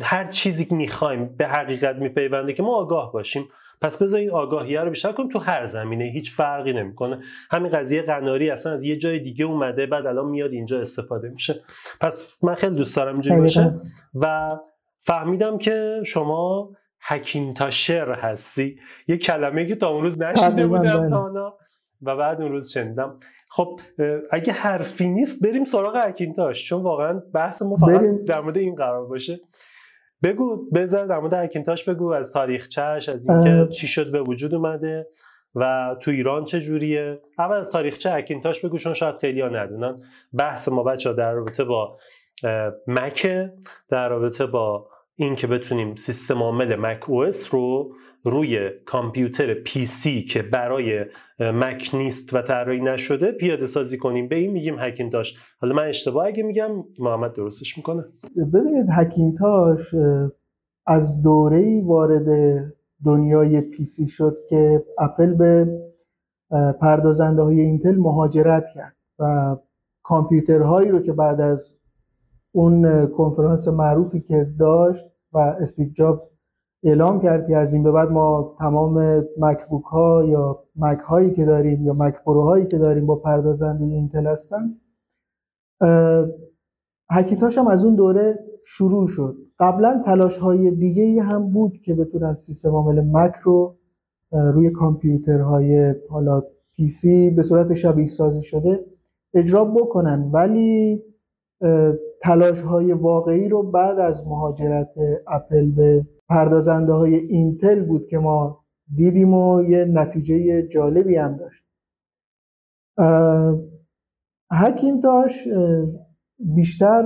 هر 0.02 0.24
چیزی 0.24 0.64
که 0.64 0.74
می‌خوایم 0.74 1.34
به 1.38 1.46
حقیقت 1.46 1.96
میپیونده 1.96 2.52
که 2.52 2.62
ما 2.62 2.76
آگاه 2.76 3.12
باشیم. 3.12 3.44
پس 3.82 4.02
بذار 4.02 4.20
این 4.20 4.30
آگاهیه 4.30 4.80
رو 4.80 4.90
بیشتر 4.90 5.12
کن 5.12 5.28
تو 5.28 5.38
هر 5.38 5.66
زمینه 5.66 6.04
هیچ 6.04 6.32
فرقی 6.32 6.72
نمی‌کنه. 6.72 7.18
همین 7.50 7.72
قضیه 7.72 8.02
قناری 8.02 8.50
اصلا 8.50 8.72
از 8.72 8.84
یه 8.84 8.96
جای 8.96 9.18
دیگه 9.18 9.44
اومده 9.44 9.86
بعد 9.86 10.06
الان 10.06 10.26
میاد 10.26 10.52
اینجا 10.52 10.80
استفاده 10.80 11.28
میشه. 11.28 11.60
پس 12.00 12.38
من 12.42 12.54
خیلی 12.54 12.76
دوست 12.76 12.96
دارم 12.96 13.12
اینجوری 13.12 13.40
باشه. 13.40 13.74
و 14.14 14.56
فهمیدم 15.00 15.58
که 15.58 16.00
شما 16.06 16.70
حکیمتاشر 17.08 18.12
هستی. 18.12 18.78
یه 19.08 19.16
کلمه 19.16 19.66
که 19.66 19.74
تا 19.74 19.88
اون 19.88 20.02
روز 20.02 20.22
نشیده 20.22 20.66
بودم 20.66 21.00
بله. 21.00 21.10
تا 21.10 21.58
و 22.02 22.16
بعد 22.16 22.40
اون 22.40 22.52
روز 22.52 22.70
شنیدم. 22.70 23.18
خب 23.50 23.80
اگه 24.30 24.52
حرفی 24.52 25.08
نیست 25.08 25.46
بریم 25.46 25.64
سراغ 25.64 25.96
حکیمتاش 25.96 26.68
چون 26.68 26.82
واقعا 26.82 27.22
بحث 27.34 27.62
ما 27.62 27.76
فقط 27.76 28.00
در 28.26 28.40
مورد 28.40 28.58
این 28.58 28.74
قرار 28.74 29.06
باشه. 29.06 29.40
بگو 30.22 30.70
بذار 30.74 31.06
در 31.06 31.18
مورد 31.18 31.34
هکینتاش 31.34 31.88
بگو 31.88 32.12
از 32.12 32.32
تاریخچهش 32.32 33.08
از 33.08 33.28
اینکه 33.28 33.72
چی 33.72 33.88
شد 33.88 34.12
به 34.12 34.22
وجود 34.22 34.54
اومده 34.54 35.06
و 35.54 35.96
تو 36.00 36.10
ایران 36.10 36.44
چه 36.44 36.60
جوریه؟ 36.60 37.20
اول 37.38 37.56
از 37.56 37.70
تاریخچه 37.70 38.12
هکینتاش 38.12 38.64
بگو 38.64 38.78
چون 38.78 38.94
شاید 38.94 39.18
خیلی 39.18 39.40
ها 39.40 39.48
ندونن. 39.48 40.02
بحث 40.34 40.68
ما 40.68 40.82
بچه 40.82 41.12
در 41.12 41.32
رابطه 41.32 41.64
با 41.64 41.98
مک 42.86 43.26
در 43.88 44.08
رابطه 44.08 44.46
با 44.46 44.88
اینکه 45.16 45.46
بتونیم 45.46 45.94
سیستم 45.94 46.42
عامل 46.42 46.76
مک 46.76 47.10
او 47.10 47.24
رو 47.50 47.92
روی 48.24 48.70
کامپیوتر 48.86 49.54
PC 49.54 50.22
که 50.22 50.42
برای 50.42 51.04
مک 51.40 51.90
نیست 51.94 52.34
و 52.34 52.42
طراحی 52.42 52.80
نشده 52.80 53.32
پیاده 53.32 53.66
سازی 53.66 53.98
کنیم. 53.98 54.28
به 54.28 54.36
این 54.36 54.50
میگیم 54.50 54.78
هکینتاش. 54.78 55.36
حالا 55.60 55.74
من 55.74 55.88
اشتباه 55.88 56.26
اگه 56.26 56.42
میگم 56.42 56.70
محمد 56.98 57.32
درستش 57.32 57.76
می‌کنه. 57.76 58.04
ببینید 58.54 58.86
هکینتاش 58.90 59.94
از 60.86 61.22
دوره 61.22 61.82
وارد 61.84 62.28
دنیای 63.04 63.60
PC 63.60 64.08
شد 64.08 64.36
که 64.48 64.84
اپل 64.98 65.34
به 65.34 65.66
پردازنده 66.80 67.42
های 67.42 67.60
اینتل 67.60 67.96
مهاجرت 67.96 68.64
کرد 68.74 68.96
و 69.18 69.56
کامپیوترهایی 70.02 70.88
رو 70.88 71.00
که 71.00 71.12
بعد 71.12 71.40
از 71.40 71.74
اون 72.52 73.06
کنفرانس 73.06 73.68
معروفی 73.68 74.20
که 74.20 74.46
داشت 74.58 75.04
و 75.32 75.38
استیو 75.38 75.88
جابز 75.92 76.28
اعلام 76.82 77.20
کرد 77.20 77.48
که 77.48 77.56
از 77.56 77.74
این 77.74 77.82
به 77.82 77.92
بعد 77.92 78.10
ما 78.10 78.56
تمام 78.58 79.24
مکبوک 79.38 79.84
ها 79.84 80.24
یا 80.24 80.64
مک 80.76 80.98
هایی 80.98 81.30
که 81.30 81.44
داریم 81.44 81.84
یا 81.84 81.94
مک 81.94 82.14
پرو 82.24 82.42
هایی 82.42 82.66
که 82.66 82.78
داریم 82.78 83.06
با 83.06 83.16
پردازنده 83.16 83.84
اینتل 83.84 84.26
هستن 84.26 84.76
هکینتاش 87.10 87.58
هم 87.58 87.68
از 87.68 87.84
اون 87.84 87.94
دوره 87.94 88.38
شروع 88.64 89.06
شد. 89.06 89.36
قبلا 89.58 90.02
تلاش 90.06 90.38
های 90.38 90.70
دیگه 90.70 91.02
ای 91.02 91.18
هم 91.18 91.52
بود 91.52 91.72
که 91.84 91.94
بتونن 91.94 92.36
سیستم 92.36 92.70
عامل 92.70 93.00
مک 93.00 93.34
رو 93.42 93.76
روی 94.32 94.70
کامپیوترهای 94.70 95.94
حالا 96.10 96.42
PC 96.76 97.30
به 97.30 97.42
صورت 97.42 97.74
شبیه 97.74 98.06
سازی 98.06 98.42
شده 98.42 98.84
اجرا 99.34 99.64
بکنن. 99.64 100.30
ولی 100.32 101.02
تلاش 102.22 102.62
های 102.62 102.92
واقعی 102.92 103.48
رو 103.48 103.62
بعد 103.62 103.98
از 103.98 104.26
مهاجرت 104.26 104.94
اپل 105.26 105.70
به 105.70 106.06
پردازنده 106.28 106.92
های 106.92 107.14
اینتل 107.14 107.84
بود 107.84 108.06
که 108.06 108.18
ما 108.18 108.64
دیدیم 108.94 109.34
و 109.34 109.62
یه 109.62 109.84
نتیجه 109.84 110.62
جالبی 110.62 111.16
هم 111.16 111.36
داشت. 111.36 111.64
هکینتاش 114.52 115.48
بیشتر 116.38 117.04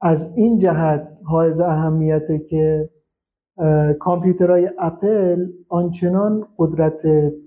از 0.00 0.32
این 0.36 0.58
جهت 0.58 1.08
حائز 1.24 1.60
اهمیته 1.60 2.38
که 2.38 2.90
کامپیوترهای 3.98 4.70
اپل 4.78 5.46
آنچنان 5.68 6.48
قدرت 6.58 7.02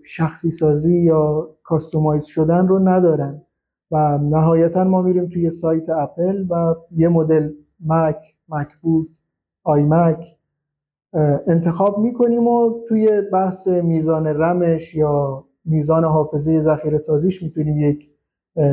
شخصی 0.05 0.51
سازی 0.51 0.99
یا 0.99 1.49
کاستومایز 1.63 2.25
شدن 2.25 2.67
رو 2.67 2.79
ندارن 2.79 3.41
و 3.91 4.17
نهایتا 4.17 4.83
ما 4.83 5.01
میریم 5.01 5.29
توی 5.29 5.49
سایت 5.49 5.89
اپل 5.89 6.45
و 6.49 6.75
یه 6.91 7.07
مدل 7.09 7.53
مک، 7.79 8.35
مکبوک، 8.49 9.07
آی 9.63 9.83
مک 9.83 10.38
انتخاب 11.47 11.99
می‌کنیم 11.99 12.47
و 12.47 12.79
توی 12.87 13.21
بحث 13.33 13.67
میزان 13.67 14.27
رمش 14.27 14.95
یا 14.95 15.45
میزان 15.65 16.03
حافظه 16.03 16.59
ذخیره 16.59 16.97
سازیش 16.97 17.43
می‌تونیم 17.43 17.77
یک 17.77 18.09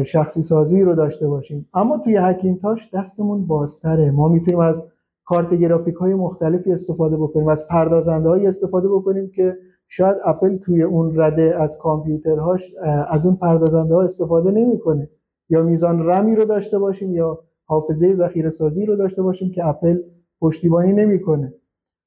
شخصی 0.05 0.43
سازی 0.43 0.83
رو 0.83 0.95
داشته 0.95 1.29
باشیم. 1.29 1.69
اما 1.75 1.99
توی 1.99 2.17
هکینتاش 2.17 2.91
دستمون 2.95 3.47
بازتره. 3.47 4.11
ما 4.11 4.29
می‌تونیم 4.29 4.61
از 4.61 4.83
کارت 5.25 5.55
گرافیک 5.55 5.95
های 5.95 6.15
مختلفی 6.15 6.73
استفاده 6.73 7.17
بکنیم 7.17 7.49
از 7.49 7.67
پردازنده 7.69 8.29
های 8.29 8.47
استفاده 8.47 8.89
بکنیم 8.89 9.31
که 9.31 9.57
شاید 9.89 10.17
اپل 10.25 10.57
توی 10.57 10.83
اون 10.83 11.21
رده 11.21 11.63
از 11.63 11.79
کامپیوترهاش 11.79 12.75
از 13.09 13.27
اون 13.27 13.37
پردازنده 13.37 13.95
ها 13.95 14.03
استفاده 14.03 14.51
نمی‌کنه. 14.51 15.11
یا 15.51 15.63
میزان 15.63 16.07
رمی 16.07 16.37
رو 16.37 16.45
داشته 16.45 16.79
باشیم 16.79 17.15
یا 17.15 17.39
حافظه 17.65 18.15
ذخیره 18.15 18.51
سازی 18.51 18.87
رو 18.87 18.97
داشته 18.97 19.23
باشیم 19.23 19.51
که 19.51 19.67
اپل 19.67 19.99
پشتیبانی 20.41 20.93
نمی‌کنه. 20.93 21.55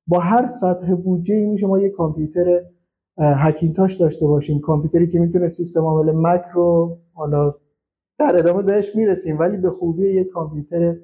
با 0.09 0.19
هر 0.19 0.45
سطح 0.45 0.95
بودجه 0.95 1.35
ای 1.35 1.45
میشه 1.45 1.67
ما 1.67 1.79
یک 1.79 1.91
کامپیوتر 1.91 2.61
هکینتاش 3.17 3.95
داشته 3.95 4.27
باشیم 4.27 4.59
کامپیوتری 4.59 5.07
که 5.07 5.19
می‌تونه 5.19 5.47
سیستم 5.47 5.81
عامل 5.81 6.11
مک 6.11 6.41
رو 6.53 6.97
حالا 7.13 7.55
در 8.19 8.37
ادامه 8.37 8.61
بهش 8.61 8.95
می‌رسیم 8.95 9.39
ولی 9.39 9.57
به 9.57 9.69
خوبی 9.69 10.07
یک 10.07 10.27
کامپیوتر 10.27 10.95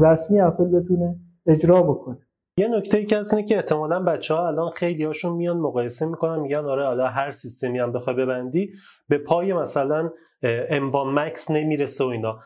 رسمی 0.00 0.40
اپل 0.40 0.64
بتونه 0.64 1.16
اجرا 1.46 1.82
بکنه. 1.82 2.18
یه 2.56 2.68
نکته 2.68 2.98
ای 2.98 3.06
که 3.06 3.18
هست 3.18 3.34
اینه 3.34 3.46
که 3.46 3.56
احتمالا 3.56 4.02
بچه 4.02 4.34
ها 4.34 4.46
الان 4.46 4.70
خیلی 4.70 5.04
هاشون 5.04 5.36
میان 5.36 5.56
مقایسه 5.56 6.06
می‌کنن 6.06 6.40
میگن 6.40 6.64
آره 6.64 6.86
حالا 6.86 7.06
هر 7.06 7.30
سیستمی 7.30 7.78
هم 7.78 7.92
بخوای 7.92 8.16
ببندی 8.16 8.70
به 9.08 9.18
پای 9.18 9.52
مثلا 9.52 10.10
اموا 10.70 11.04
مکس 11.10 11.50
نمی‌رسه 11.50 12.04
و 12.04 12.06
اینا. 12.06 12.38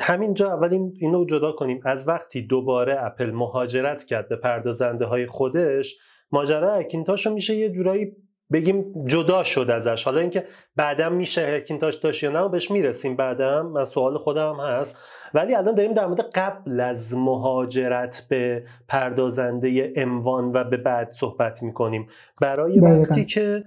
همینجا 0.00 0.52
اول 0.52 0.72
این 0.72 0.92
اینو 1.00 1.24
جدا 1.24 1.52
کنیم. 1.52 1.80
از 1.84 2.08
وقتی 2.08 2.42
دوباره 2.42 3.04
اپل 3.04 3.30
مهاجرت 3.30 4.04
کرد 4.04 4.28
به 4.28 4.36
پردازنده 4.36 5.04
های 5.04 5.26
خودش 5.26 5.98
ماجرا 6.32 6.74
اکینتاش 6.74 7.26
میشه 7.26 7.54
یه 7.54 7.70
جورایی 7.70 8.12
بگیم 8.52 9.04
جدا 9.06 9.42
شد 9.42 9.70
ازش. 9.70 10.04
حالا 10.04 10.20
اینکه 10.20 10.44
بعدا 10.76 11.08
میشه 11.08 11.52
اکینتاش 11.56 11.94
داشت 11.94 12.22
یا 12.22 12.30
نه 12.30 12.48
بهش 12.48 12.70
می‌رسیم 12.70 13.16
بعدا 13.16 13.62
من 13.62 13.84
سوال 13.84 14.18
خودم 14.18 14.56
هست. 14.60 14.98
ولی 15.34 15.54
الان 15.54 15.74
داریم 15.74 15.94
در 15.94 16.06
مورد 16.06 16.20
قبل 16.20 16.80
از 16.80 17.14
مهاجرت 17.14 18.26
به 18.30 18.64
پردازنده 18.88 19.92
M1 19.96 20.52
و 20.52 20.64
به 20.64 20.76
بعد 20.76 21.10
صحبت 21.10 21.62
می‌کنیم. 21.62 22.08
برای 22.42 22.80
وقتی 22.80 23.24
که 23.24 23.64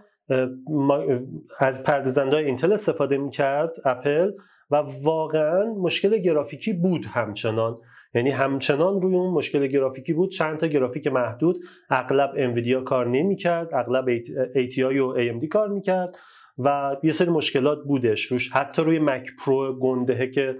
از 1.60 1.84
پردازنده 1.84 2.38
اینتل 2.38 2.74
استفاده 2.74 3.18
می‌کرد 3.18 3.72
اپل 3.86 4.32
و 4.72 4.84
واقعا 5.04 5.64
مشکل 5.74 6.18
گرافیکی 6.18 6.74
بود 6.74 7.06
همچنان. 7.06 7.78
یعنی 8.16 8.30
همچنان 8.30 9.02
روی 9.02 9.16
اون 9.16 9.34
مشکل 9.34 9.68
گرافیکی 9.68 10.14
بود. 10.14 10.32
چند 10.32 10.58
تا 10.58 10.68
گرافیک 10.68 11.08
محدود. 11.08 11.58
اغلب 11.90 12.34
انویدیا 12.38 12.82
کار 12.82 13.08
نمی‌کرد. 13.08 13.70
اغلب 13.74 14.18
ATI 14.56 14.80
و 14.80 15.16
AMD 15.16 15.48
کار 15.48 15.68
می‌کرد. 15.68 16.16
و 16.58 16.98
یه 17.04 17.12
سری 17.12 17.30
مشکلات 17.30 17.84
بودش 17.84 18.26
روش. 18.26 18.52
حتی 18.52 18.82
روی 18.82 19.00
مک 19.00 19.28
پرو 19.46 19.80
گندهه 19.80 20.28
که 20.28 20.58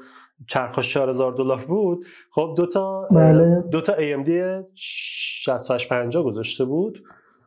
نرخش 0.48 0.94
4000 0.94 1.34
دلار 1.34 1.66
بود. 1.66 2.06
خب 2.32 2.54
دو 2.58 2.66
تا 2.66 3.08
بله. 3.12 3.62
دو 3.72 3.82
تا 3.82 3.94
AMD 3.94 4.30
6850 4.76 6.24
گذاشته 6.24 6.66
بود. 6.66 7.04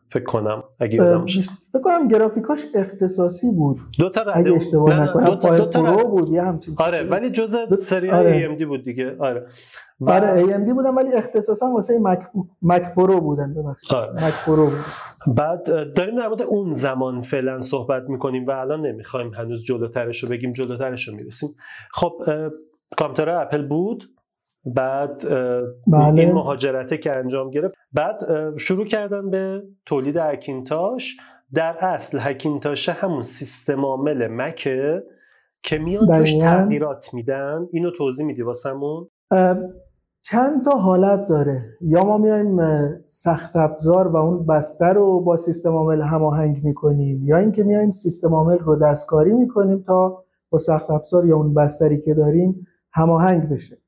فکر 0.08 0.24
کنم 0.24 0.64
اگه 0.80 0.94
یادم 0.94 1.26
فکر 1.26 1.82
کنم 1.82 2.08
گرافیکاش 2.08 2.66
اختصاصی 2.74 3.50
بود. 3.50 3.80
دو 3.98 4.10
تا 4.10 4.22
اگه 4.22 4.52
اشتباه 4.52 5.02
نکنم 5.02 5.24
دو 5.24 5.36
تا, 5.36 5.58
دو 5.58 5.66
تا 5.66 5.82
پرو 5.82 6.08
بود 6.08 6.28
یه 6.28 6.42
همچین 6.42 6.74
آره 6.78 7.02
ولی 7.02 7.30
جزء 7.30 7.76
سری 7.76 8.10
آره. 8.10 8.56
AMD 8.56 8.62
بود 8.62 8.82
دیگه. 8.82 9.16
آره. 9.18 9.46
و... 10.00 10.10
آره 10.10 10.44
AMD 10.44 10.72
بودن 10.72 10.94
ولی 10.94 11.12
اختصاصا 11.12 11.70
واسه 11.70 11.98
مک 11.98 12.20
مک 12.62 12.94
پرو 12.94 13.20
بودن 13.20 13.54
ببخشید. 13.54 13.94
آره. 13.94 14.26
مک 14.26 14.34
پرو 14.46 14.66
بود. 14.66 14.84
بعد 15.36 15.94
داریم 15.94 16.16
در 16.16 16.28
مورد 16.28 16.42
اون 16.42 16.72
زمان 16.72 17.20
فعلا 17.20 17.60
صحبت 17.60 18.02
می‌کنیم 18.08 18.46
و 18.46 18.50
الان 18.50 18.86
نمی‌خوایم 18.86 19.34
هنوز 19.34 19.64
جلوترش 19.64 20.24
رو 20.24 20.28
بگیم 20.28 20.52
جلوترش 20.52 21.08
رو 21.08 21.14
می‌رسیم. 21.14 21.48
خب 21.92 22.12
کامپیوتر 22.98 23.30
اپل 23.30 23.66
بود. 23.66 24.04
بعد 24.74 25.28
بله. 25.86 26.20
این 26.20 26.32
مهاجرته 26.32 26.98
که 26.98 27.16
انجام 27.16 27.50
گرفت. 27.50 27.74
بعد 27.92 28.18
شروع 28.56 28.84
کردن 28.84 29.30
به 29.30 29.62
تولید 29.86 30.16
هکینتاش 30.16 31.16
در 31.54 31.76
اصل 31.80 32.18
هکینتاش 32.20 32.88
همون 32.88 33.22
سیستم 33.22 33.84
عامل 33.84 34.28
مکه 34.30 35.02
که 35.62 35.78
میان 35.78 36.06
توش 36.06 36.34
تغییرات 36.34 37.14
میدن. 37.14 37.66
اینو 37.72 37.90
توضیح 37.90 38.26
میدی 38.26 38.42
واسمون؟ 38.42 39.08
چند 40.22 40.64
تا 40.64 40.70
حالت 40.70 41.26
داره. 41.28 41.64
یا 41.80 42.04
ما 42.04 42.18
میایم 42.18 42.58
سخت 43.06 43.56
افزار 43.56 44.08
و 44.08 44.16
اون 44.16 44.46
بستر 44.46 44.94
رو 44.94 45.20
با 45.20 45.36
سیستم 45.36 45.70
عامل 45.70 46.02
هماهنگ 46.02 46.64
می‌کنیم 46.64 47.24
یا 47.24 47.36
اینکه 47.36 47.64
میایم 47.64 47.90
سیستم 47.90 48.34
عامل 48.34 48.58
رو 48.58 48.76
دستکاری 48.76 49.32
می‌کنیم 49.32 49.82
تا 49.82 50.24
با 50.50 50.58
سخت 50.58 50.90
افزار 50.90 51.26
یا 51.26 51.36
اون 51.36 51.54
بستری 51.54 52.00
که 52.00 52.14
داریم 52.14 52.66
هماهنگ 52.92 53.48
بشه. 53.48 53.78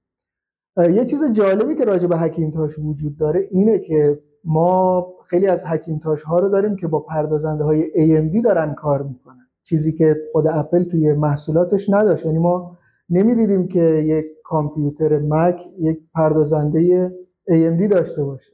یه 0.79 1.05
چیز 1.05 1.33
جالبی 1.33 1.75
که 1.75 1.85
راجع 1.85 2.07
به 2.07 2.17
هکینتاش 2.17 2.79
وجود 2.79 3.17
داره 3.17 3.43
اینه 3.51 3.79
که 3.79 4.21
ما 4.45 5.07
خیلی 5.25 5.47
از 5.47 5.63
هکینتاش 5.67 6.23
ها 6.23 6.39
رو 6.39 6.49
داریم 6.49 6.77
که 6.77 6.89
با 6.89 7.01
پردازنده 7.01 7.65
های 7.65 7.85
AMD 7.85 8.43
دارن 8.45 8.75
کار 8.75 9.03
می‌کنن. 9.03 9.47
چیزی 9.63 9.93
که 9.93 10.17
خود 10.33 10.47
اپل 10.47 10.83
توی 10.85 11.13
محصولاتش 11.13 11.91
نداشت. 11.91 12.27
یعنی 12.27 12.39
ما 12.39 12.79
نمی‌دیدیم 13.11 13.69
که 13.69 13.83
یک 13.83 14.27
کامپیوتر 14.45 15.19
مک 15.19 15.63
یک 15.79 16.01
پردازنده 16.15 17.13
AMD 17.51 17.91
داشته 17.91 18.25
باشه. 18.25 18.53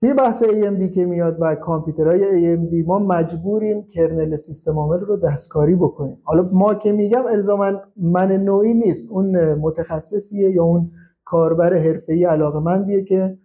توی 0.00 0.14
بحث 0.14 0.42
AMD 0.42 0.94
که 0.94 1.04
میاد 1.04 1.36
و 1.40 1.54
کامپیوترهای 1.54 2.56
AMD 2.56 2.86
ما 2.86 2.98
مجبوریم 2.98 3.86
کرنل 3.86 4.36
سیستم 4.36 4.78
عامل 4.78 5.00
رو 5.00 5.16
دستکاری 5.16 5.74
بکنیم. 5.74 6.18
حالا 6.22 6.48
ما 6.52 6.74
که 6.74 6.92
میگم 6.92 7.26
الزاما 7.26 7.72
من 7.96 8.32
نوعی 8.32 8.74
نیست. 8.74 9.06
اون 9.10 9.54
متخصصیه 9.54 10.50
یا 10.50 10.64
اون 10.64 10.90
کاربر 11.26 11.74
حرفه‌ای 11.74 12.24
علاقمندیه 12.24 13.04
که 13.04 13.38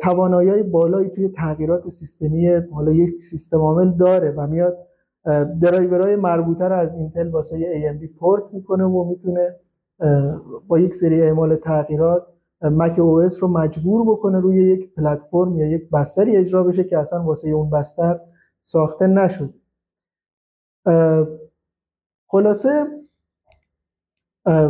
توانایی 0.00 0.62
بالایی 0.62 1.10
توی 1.10 1.28
تغییرات 1.28 1.88
سیستمی 1.88 2.48
حالا 2.48 2.92
یک 2.92 3.20
سیستم 3.20 3.58
عامل 3.58 3.96
داره 3.96 4.30
و 4.30 4.46
میاد 4.46 4.78
درایورهای 5.60 6.16
مربوطه 6.16 6.64
رو 6.64 6.76
از 6.76 6.94
اینتل 6.94 7.28
واسه 7.28 7.56
AMD 7.58 8.18
port 8.18 8.44
می‌کنه 8.52 8.84
و 8.84 9.04
می‌تونه 9.04 9.56
با 10.68 10.78
یک 10.78 10.94
سری 10.94 11.22
اعمال 11.22 11.56
تغییرات 11.56 12.26
macOS 12.62 13.42
رو 13.42 13.48
مجبور 13.48 14.02
بکنه 14.02 14.40
روی 14.40 14.62
یک 14.72 14.94
پلتفرم 14.94 15.56
یا 15.56 15.66
یک 15.66 15.90
بستری 15.90 16.36
اجرا 16.36 16.62
بشه 16.62 16.84
که 16.84 16.98
اصلا 16.98 17.22
واسه 17.22 17.48
اون 17.48 17.70
بستر 17.70 18.20
ساخته 18.62 19.06
نشد. 19.06 19.54
خلاصه 22.26 22.86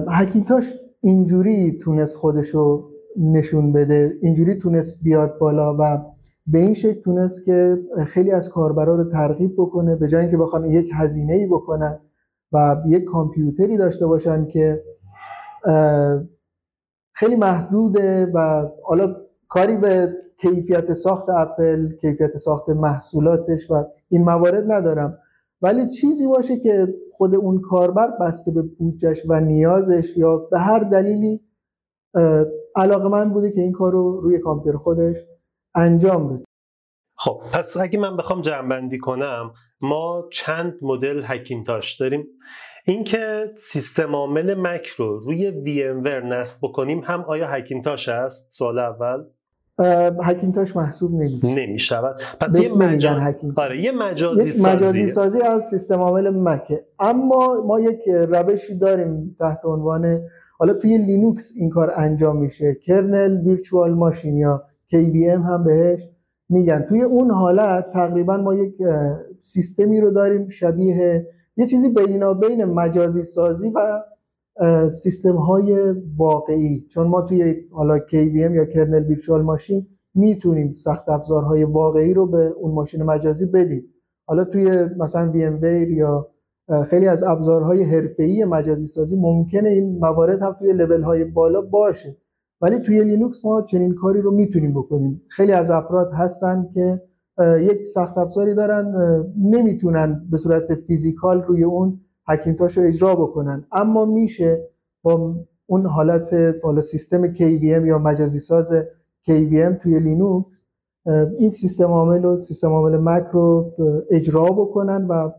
حکیمتاش 0.09 0.75
اینجوری 1.01 1.79
تونست 1.79 2.17
خودشو 2.17 2.91
نشون 3.17 3.73
بده 3.73 4.19
اینجوری 4.23 4.55
تونست 4.55 4.95
بیاد 5.03 5.39
بالا 5.39 5.77
و 5.79 6.05
به 6.47 6.59
این 6.59 6.75
شکل 6.75 7.01
تونست 7.01 7.45
که 7.45 7.79
خیلی 8.07 8.31
از 8.31 8.49
کاربرا 8.49 8.97
رو 8.97 9.05
ترغیب 9.05 9.55
بکنه 9.59 9.97
به 9.97 10.09
جای 10.09 10.21
اینکه 10.21 10.37
بخوان 10.37 10.65
یک 10.65 10.91
هزینه 10.95 11.33
ای 11.33 11.47
بکنن 11.47 12.01
و 12.53 12.77
یک 12.89 13.05
کامپیوتری 13.05 13.77
داشته 13.77 14.07
باشن 14.07 14.47
که 14.47 14.83
خیلی 17.13 17.37
محدوده 17.37 18.27
و 18.35 18.69
حالا 18.85 19.17
کاری 19.49 19.77
به 19.77 20.13
کیفیت 20.37 20.93
ساخت 20.93 21.31
اپل 21.31 21.93
کیفیت 21.93 22.37
ساخت 22.37 22.69
محصولاتش 22.69 23.71
و 23.71 23.85
این 24.09 24.25
موارد 24.25 24.73
ندارم. 24.73 25.19
ولی 25.63 25.89
چیزی 25.89 26.27
باشه 26.27 26.59
که 26.59 26.95
خود 27.11 27.35
اون 27.35 27.61
کاربر 27.61 28.11
بسته 28.21 28.51
به 28.51 28.63
بودجش 28.63 29.23
و 29.29 29.41
نیازش 29.41 30.17
یا 30.17 30.37
به 30.37 30.59
هر 30.59 30.79
دلیلی 30.79 31.41
علاقه 32.77 33.09
من 33.09 33.33
بوده 33.33 33.51
که 33.51 33.61
این 33.61 33.73
کار 33.73 33.93
رو 33.93 34.21
روی 34.21 34.39
کامپیوتر 34.39 34.79
خودش 34.79 35.17
انجام 35.75 36.29
بده. 36.29 36.45
خب 37.17 37.41
پس 37.53 37.77
اگه 37.77 37.99
من 37.99 38.17
بخوام 38.17 38.43
جمعبندی 38.43 38.99
کنم 38.99 39.53
ما 39.81 40.29
چند 40.33 40.75
مدل 40.83 41.23
هکینتاش 41.25 42.01
داریم. 42.01 42.27
اینکه 42.87 43.53
سیستم 43.57 44.17
عامل 44.17 44.55
مک 44.55 44.87
رو 44.87 45.19
روی 45.19 45.51
وی 45.51 45.83
ام 45.83 46.01
ور 46.01 46.41
نصب 46.41 46.59
بکنیم 46.63 47.01
هم 47.05 47.25
آیا 47.29 47.49
هکینتاش 47.49 48.09
است؟ 48.09 48.53
سوال 48.53 48.79
اول. 48.79 49.25
هکینتاش 50.23 50.77
محسوب 50.77 51.15
نمیشه. 51.15 51.55
نمی‌شود. 51.55 52.21
پس 52.41 52.61
یه 52.61 52.75
مجاز... 52.75 53.23
آره 53.57 53.81
یه 53.81 53.93
مجازی 53.93 54.51
سازی 54.51 54.75
مجازی 54.75 55.07
سازی 55.07 55.43
از 55.43 55.63
سیستم 55.63 56.01
عامل 56.01 56.31
مکه. 56.31 56.85
اما 56.99 57.65
ما 57.67 57.81
یک 57.81 58.09
روشی 58.09 58.75
داریم 58.75 59.37
تحت 59.39 59.61
عنوان 59.65 60.21
حالا 60.59 60.73
توی 60.73 60.99
لینوکس 60.99 61.53
این 61.55 61.71
کار 61.71 61.93
انجام 61.97 62.37
میشه. 62.37 62.75
kernel 62.75 63.41
virtual 63.41 63.95
machine 63.95 64.37
یا 64.37 64.63
KVM 64.93 65.47
هم 65.47 65.65
بهش 65.65 66.09
میگن. 66.49 66.87
توی 66.89 67.03
اون 67.03 67.31
حالت 67.31 67.91
تقریبا 67.93 68.37
ما 68.37 68.55
یک 68.55 68.75
سیستمی 69.41 70.01
رو 70.01 70.11
داریم 70.11 70.49
شبیه 70.49 71.27
یه 71.57 71.67
چیزی 71.67 71.89
بینا 71.89 72.35
بین 72.35 72.65
مجازی 72.65 73.23
سازی 73.23 73.69
و 73.69 74.03
سیستم 74.93 75.37
های 75.37 75.95
واقعی. 76.17 76.87
چون 76.89 77.07
ما 77.07 77.23
توی 77.23 77.55
حالا 77.71 77.99
KVM 77.99 78.53
یا 78.55 78.65
kernel 78.65 79.05
virtual 79.05 79.43
machine 79.43 79.87
می‌تونیم 80.15 80.73
سخت 80.73 81.09
افزارهای 81.09 81.65
واقعی 81.65 82.15
رو 82.15 82.27
به 82.27 82.53
اون 82.57 82.75
ماشین 82.75 83.03
مجازی 83.03 83.47
بدیم. 83.47 83.85
حالا 84.27 84.45
توی 84.45 84.85
مثلا 84.99 85.31
وی 85.31 85.95
یا 85.95 86.29
خیلی 86.87 87.09
از 87.09 87.23
ابزارهای 87.23 87.83
حرفه‌ای 87.83 88.45
مجازی 88.45 88.87
سازی 88.87 89.17
ممکنه 89.17 89.69
این 89.69 89.99
موارد 89.99 90.43
هم 90.43 90.53
توی 90.59 90.73
لول 90.73 91.03
های 91.03 91.25
بالا 91.25 91.61
باشه. 91.61 92.17
ولی 92.61 92.79
توی 92.79 93.05
لینوکس 93.05 93.45
ما 93.45 93.63
چنین 93.63 93.95
کاری 93.95 94.21
رو 94.21 94.31
می‌تونیم 94.31 94.75
بکنیم. 94.75 95.23
خیلی 95.29 95.53
از 95.53 95.71
افراد 95.71 96.11
هستن 96.13 96.69
که 96.75 97.03
یک 97.61 97.87
سخت 97.87 98.19
افزاری 98.19 98.55
دارن 98.55 98.95
نمی‌تونن 99.43 100.27
به 100.31 100.37
صورت 100.37 100.75
physical 100.75 101.43
روی 101.43 101.65
اون 101.65 102.01
هکینتاش 102.29 102.79
رو 102.79 102.85
اجرا 102.85 103.15
بکنن. 103.15 103.65
اما 103.73 104.05
میشه 104.05 104.69
با 105.03 105.35
اون 105.67 105.87
حالت 105.87 106.35
بالا 106.35 106.81
سیستم 106.81 107.33
KVM 107.33 107.87
یا 107.87 107.99
مجازی 107.99 108.39
ساز 108.39 108.73
KVM 109.29 109.83
توی 109.83 110.01
لینوکس 110.01 110.65
این 111.39 111.49
سیستم 111.49 111.85
عامل 111.85 112.25
و 112.25 112.39
سیستم 112.39 112.69
عامل 112.69 112.97
مک 112.97 113.27
رو 113.33 113.75
اجرا 114.11 114.45
بکنن 114.45 115.07
و 115.07 115.31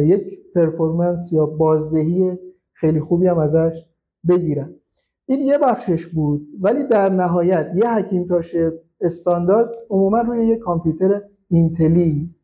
یک 0.00 0.52
performance 0.54 1.32
یا 1.32 1.46
بازدهی 1.46 2.38
خیلی 2.72 3.00
خوبی 3.00 3.26
هم 3.26 3.38
ازش 3.38 3.86
بگیرن. 4.28 4.74
این 5.26 5.40
یه 5.40 5.58
بخشش 5.58 6.06
بود 6.06 6.48
ولی 6.60 6.84
در 6.84 7.08
نهایت 7.08 7.72
یه 7.74 7.90
هکینتاش 7.90 8.56
استاندارد 9.00 9.70
عموما 9.90 10.20
روی 10.20 10.46
یه 10.46 10.56
کامپیوتر 10.56 11.22
اینتلی 11.48 12.34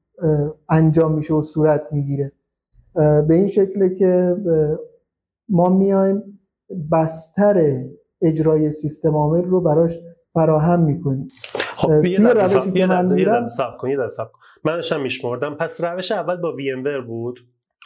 انجام 0.68 1.14
میشه 1.14 1.34
و 1.34 1.42
صورت 1.42 1.82
می‌گیره. 1.92 2.32
به 2.96 3.34
این 3.34 3.46
شکل 3.46 3.94
که 3.94 4.36
ما 5.48 5.68
میایم 5.68 6.40
بستر 6.92 7.84
اجرای 8.22 8.70
سیستم 8.70 9.14
عامل 9.16 9.44
رو 9.44 9.60
براش 9.60 9.98
فراهم 10.32 10.80
می‌کنیم. 10.80 11.28
خب 11.54 12.04
یه 12.04 12.16
که 12.16 12.86
من 12.86 13.12
میرم 13.12 13.44
من 14.64 14.74
داشتم 14.74 15.00
میشمردم. 15.00 15.54
پس 15.54 15.84
روش 15.84 16.12
اول 16.12 16.36
با 16.36 16.52
وی 16.52 16.70
ام 16.70 17.06
بود 17.06 17.40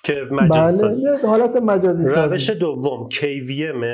که 0.05 0.14
مجازی 0.31 0.51
بله 0.51 0.70
سازی. 0.70 1.07
حالت 1.27 1.57
مجازی 1.57 2.05
سازی. 2.05 2.35
روش 2.35 2.51
دوم 2.51 3.09
KVM 3.09 3.85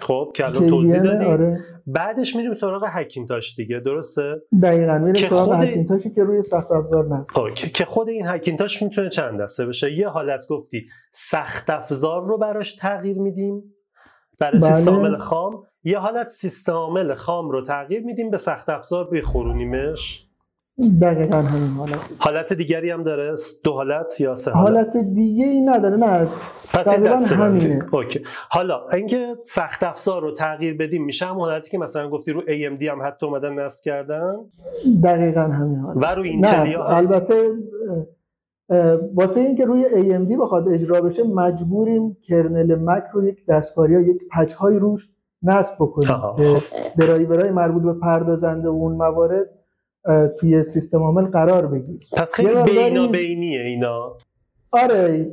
خب 0.00 0.32
که 0.34 0.46
الان 0.46 0.68
توضیح 0.68 1.02
دادیم 1.02 1.28
آره. 1.28 1.64
بعدش 1.86 2.36
میریم 2.36 2.54
سراغ 2.54 2.84
هکینتاش 2.88 3.54
دیگه 3.56 3.80
درسته؟ 3.80 4.42
دقیقا 4.62 4.98
میریم 4.98 5.28
سراغ 5.28 5.44
خود... 5.44 5.56
هکینتاشی 5.56 6.10
که 6.10 6.24
روی 6.24 6.42
سخت 6.42 6.72
افزار 6.72 7.06
نصب 7.08 7.34
خب، 7.34 7.48
که 7.48 7.84
خود 7.84 8.08
این 8.08 8.26
هکینتاش 8.26 8.82
می‌تونه 8.82 9.08
چند 9.08 9.40
دسته 9.40 9.66
بشه؟ 9.66 9.92
یه 9.92 10.08
حالت 10.08 10.46
گفتی 10.48 10.86
سخت 11.12 11.70
افزار 11.70 12.26
رو 12.26 12.38
براش 12.38 12.74
تغییر 12.74 13.18
میدیم 13.18 13.62
برای 14.38 14.58
بله. 14.58 14.72
سیستم 14.72 14.92
عامل 14.92 15.16
خام 15.16 15.62
یه 15.84 15.98
حالت 15.98 16.28
سیستم 16.28 16.72
عامل 16.72 17.14
خام 17.14 17.50
رو 17.50 17.62
تغییر 17.62 18.02
میدیم 18.04 18.30
به 18.30 18.36
سخت 18.36 18.68
افزار 18.68 19.10
بخورونیمش. 19.10 20.25
دقیقا 21.02 21.36
همین 21.36 21.70
حالت. 21.70 21.98
حالت 22.18 22.52
دیگری 22.52 22.90
هم 22.90 23.02
داره؟ 23.02 23.34
دو 23.64 23.72
حالت 23.72 24.20
یا 24.20 24.34
سه 24.34 24.50
حالت, 24.50 24.76
حالت 24.76 24.96
دیگه 25.14 25.44
ای 25.44 25.60
نداره 25.60 25.96
نه. 25.96 26.28
پس 26.72 26.88
این 26.88 27.06
همینه. 27.06 27.84
اوکی. 27.92 28.20
حالا 28.50 28.88
اینکه 28.88 29.36
سخت 29.44 29.82
افزار 29.82 30.22
رو 30.22 30.34
تغییر 30.34 30.76
بدیم 30.76 31.04
میشه 31.04 31.26
هم 31.26 31.36
حالتی 31.36 31.70
که 31.70 31.78
مثلا 31.78 32.10
گفتی 32.10 32.32
رو 32.32 32.40
AMD 32.40 32.82
هم 32.82 33.06
حتی 33.06 33.26
اومدن 33.26 33.52
نصب 33.52 33.80
کردن؟ 33.80 34.36
دقیقا 35.04 35.40
همین 35.40 35.78
حالت. 35.78 35.96
و 35.96 36.14
رو 36.14 36.22
اینتل 36.22 36.76
البته 36.76 37.34
واسه 39.14 39.40
اینکه 39.40 39.64
روی 39.64 39.84
AMD 39.84 40.40
بخواد 40.40 40.68
اجرا 40.68 41.00
بشه 41.00 41.22
مجبوریم 41.22 42.16
kernel 42.22 42.74
مک 42.74 43.04
رو 43.12 43.28
یک 43.28 43.46
دستکاری 43.48 43.92
یا 43.92 44.00
یک 44.00 44.18
patch 44.32 44.52
های 44.52 44.78
روش 44.78 45.08
نصب 45.42 45.74
بکنیم 45.80 46.36
که 46.36 46.62
درایورهای 46.98 47.50
مربوط 47.50 47.82
به 47.82 48.00
پردازنده 48.00 48.68
و 48.68 48.72
اون 48.72 48.92
موارد 48.92 49.55
توی 50.38 50.64
سیستم 50.64 50.98
عامل 50.98 51.24
قرار 51.24 51.66
بگیره 51.66 52.00
پس 52.12 52.34
خیلی 52.34 52.62
بینا 52.62 53.08
بینیه 53.08 53.60
اینا. 53.60 54.16
آره 54.72 55.30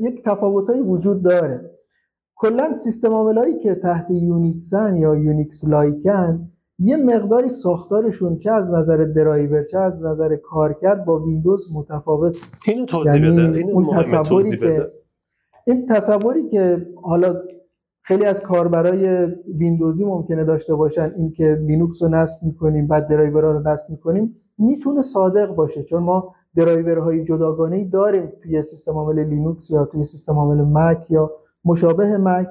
یک 0.00 0.22
تفاوتایی 0.24 0.80
وجود 0.80 1.22
داره. 1.22 1.70
کلا 2.36 2.74
سیستم 2.74 3.12
عاملایی 3.12 3.58
که 3.58 3.74
تحت 3.74 4.06
یونیکسن 4.10 4.96
یا 4.96 5.14
Unix 5.14 5.64
like 5.64 6.31
ن 6.31 6.48
یه 6.78 6.96
مقداری 6.96 7.48
ساختارشون 7.48 8.38
چه 8.38 8.52
از 8.52 8.74
نظر 8.74 8.96
درایور 8.96 9.64
چه 9.64 9.78
از 9.78 10.02
نظر 10.02 10.36
کارکرد 10.36 11.04
با 11.04 11.18
ویندوز 11.18 11.68
متفاوته. 11.72 12.38
اینو 12.66 12.86
توضیح 12.86 13.22
یعنی 13.22 13.48
بده 13.48 13.58
اینو 13.58 13.72
اون 13.72 13.88
تصوری 13.98 14.56
که 14.56 14.92
این 15.66 15.86
تصوری 15.86 16.48
که 16.48 16.86
حالا 17.02 17.42
خیلی 18.02 18.24
از 18.24 18.40
کاربرای 18.40 19.26
ویندوزی 19.58 20.04
ممکنه 20.04 20.44
داشته 20.44 20.74
باشن. 20.74 21.12
اینکه 21.16 21.58
لینوکس 21.66 22.02
رو 22.02 22.08
نصب 22.08 22.42
می‌کنیم 22.42 22.86
بعد 22.86 23.08
درایورها 23.08 23.50
رو 23.50 23.68
نصب 23.68 23.90
می‌کنیم 23.90 24.36
می‌تونه 24.58 25.02
صادق 25.02 25.54
باشه. 25.54 25.82
چون 25.82 26.02
ما 26.02 26.34
درایورهای 26.56 27.24
جداگانه 27.24 27.84
داریم 27.84 28.32
توی 28.42 28.62
سیستم 28.62 28.92
عامل 28.92 29.24
لینوکس 29.24 29.70
یا 29.70 29.84
توی 29.84 30.04
سیستم 30.04 30.32
عامل 30.32 30.64
مک 30.64 31.10
یا 31.10 31.30
مشابه 31.64 32.16
مک 32.16 32.48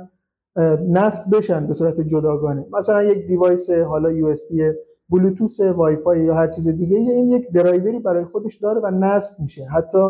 نصب 0.90 1.24
بشن 1.38 1.68
به 1.68 1.74
صورت 1.74 2.02
جداگانه. 2.02 2.66
مثلا 2.72 3.04
یک 3.04 3.28
device 3.28 3.70
حالا 3.70 4.12
USB 4.12 4.72
بلوتوث 5.10 5.60
وای 5.60 5.96
فای 5.96 6.24
یا 6.24 6.34
هر 6.34 6.48
چیز 6.48 6.68
دیگه 6.68 6.98
این 6.98 7.32
یک 7.32 7.52
درایوری 7.52 8.00
برای 8.00 8.26
خودش 8.26 8.56
داره 8.56 8.82
و 8.82 8.92
نصب 8.92 9.34
میشه. 9.40 9.66
حتی 9.66 10.10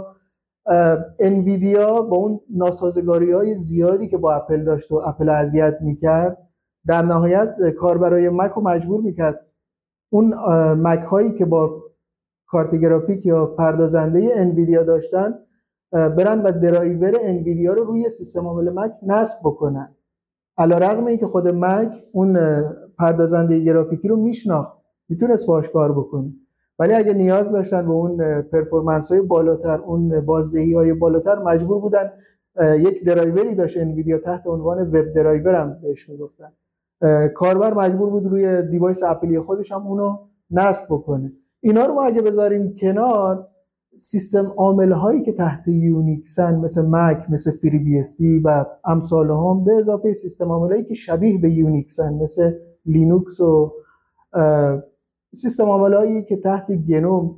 انویدیا 1.20 2.02
با 2.02 2.18
اون 2.18 2.40
ناسازگاری 2.50 3.32
های 3.32 3.56
زیادی 3.56 4.08
که 4.08 4.18
با 4.18 4.34
اپل 4.34 4.64
داشت 4.64 4.92
و 4.92 5.02
اپل 5.06 5.30
اذیت 5.30 5.78
می‌کرد 5.82 6.38
در 6.88 7.02
نهایت 7.02 7.56
کاربرای 7.80 8.30
مک 8.30 8.52
رو 8.52 8.62
مجبور 8.62 9.02
می‌کرد. 9.02 9.46
اون 10.10 10.34
مک 10.74 11.04
هایی 11.04 11.32
که 11.34 11.46
با 11.46 11.84
کارت 12.48 12.76
گرافیک 12.76 13.26
یا 13.26 13.46
پردازنده 13.46 14.30
انویدیا 14.36 14.84
داشتن 14.84 15.34
برن 15.92 16.42
و 16.42 16.52
درایور 16.52 17.18
انویدیا 17.22 17.74
رو 17.74 17.84
روی 17.84 18.10
سیستم 18.10 18.48
عامل 18.48 18.70
مک 18.70 18.92
نصب 19.04 19.38
بکنن. 19.44 19.96
علی 20.58 20.78
رغم 20.78 21.06
این 21.06 21.18
که 21.18 21.26
خود 21.26 21.48
مک 21.48 22.04
اون 22.12 22.40
پردازنده 23.00 23.60
گرافیکی 23.60 24.08
رو 24.08 24.16
میشناخت 24.16 24.72
می‌تونست 25.10 25.48
باش 25.48 25.70
کار 25.70 25.92
بکنه. 25.92 26.34
ولی 26.82 26.94
اگه 26.94 27.14
نیاز 27.14 27.52
داشتن 27.52 27.86
به 27.86 27.92
اون 27.92 28.42
performance 28.42 29.12
های 29.12 29.22
بالاتر 29.22 29.82
اون 29.82 30.22
بازدهی 30.22 30.74
های 30.74 30.94
بالاتر 30.94 31.40
مجبور 31.40 31.80
بودن 31.80 32.12
یک 32.62 33.04
درایوری 33.06 33.56
داشت 33.56 33.78
انویدیا 33.78 34.18
تحت 34.18 34.48
عنوان 34.48 34.88
web 34.88 35.14
driver 35.14 35.56
هم 35.56 35.78
بهش 35.82 36.10
می‌گفتن. 36.10 36.52
کاربر 37.34 37.74
مجبور 37.74 38.10
بود 38.10 38.28
روی 38.28 38.62
device 38.62 39.04
اپلی 39.04 39.40
خودش 39.40 39.72
هم 39.72 39.88
اونو 39.88 40.18
نصب 40.52 40.86
بکنه. 40.90 41.34
اینا 41.60 41.86
رو 41.86 41.94
ما 41.94 42.04
اگه 42.04 42.22
بذاریم 42.22 42.76
کنار 42.76 43.48
سیستم 43.96 44.54
عامل 44.58 44.92
هایی 44.92 45.22
که 45.22 45.32
تحت 45.32 45.68
یونیکسن 45.68 46.56
مثل 46.56 46.82
مک 46.82 47.26
مثل 47.30 47.52
FreeBSD 47.52 48.16
و 48.44 48.66
امثالهم 48.86 49.64
به 49.64 49.74
اضافه 49.74 50.14
سیستم 50.14 50.52
عامل 50.52 50.72
هایی 50.72 50.84
که 50.84 50.94
شبیه 50.94 51.38
به 51.38 51.52
یونیکسن 51.52 52.14
مثل 52.14 52.52
لینوکس 52.86 53.40
و 53.40 53.72
سیستم 55.34 55.64
عامل 55.64 55.94
هایی 55.94 56.24
که 56.24 56.38
تحت 56.38 56.72
گنو 56.72 57.36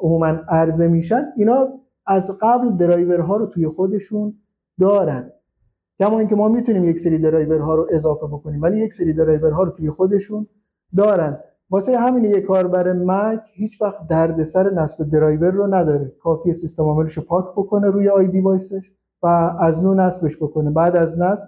عموما 0.00 0.26
عرضه 0.26 0.88
میشن 0.88 1.22
اینا 1.36 1.68
از 2.06 2.38
قبل 2.40 2.76
درایورها 2.76 3.36
رو 3.36 3.46
توی 3.46 3.68
خودشون 3.68 4.34
دارن. 4.80 5.32
کما 5.98 6.18
اینکه 6.18 6.36
ما 6.36 6.48
می‌تونیم 6.48 6.84
یک 6.84 7.00
سری 7.00 7.18
درایورها 7.18 7.74
رو 7.74 7.86
اضافه 7.92 8.26
بکنیم 8.26 8.62
ولی 8.62 8.78
یک 8.78 8.92
سری 8.92 9.12
درایورها 9.12 9.62
رو 9.62 9.70
توی 9.70 9.90
خودشون 9.90 10.46
دارن. 10.96 11.40
واسه 11.70 11.98
همین 11.98 12.24
یک 12.24 12.44
کاربر 12.44 12.92
مک 12.92 13.40
هیچ 13.52 13.82
وقت 13.82 14.06
دردسر 14.08 14.70
نصب 14.70 15.10
درایور 15.10 15.50
رو 15.50 15.74
نداره. 15.74 16.12
کافیه 16.22 16.52
سیستم 16.52 16.82
عاملش 16.82 17.12
رو 17.12 17.22
پاک 17.22 17.44
بکنه 17.56 17.90
روی 17.90 18.08
iDevice 18.08 18.28
ش 18.28 18.92
و 19.22 19.26
از 19.60 19.82
نو 19.82 19.94
نصبش 19.94 20.36
بکنه. 20.36 20.70
بعد 20.70 20.96
از 20.96 21.18
نصب 21.18 21.44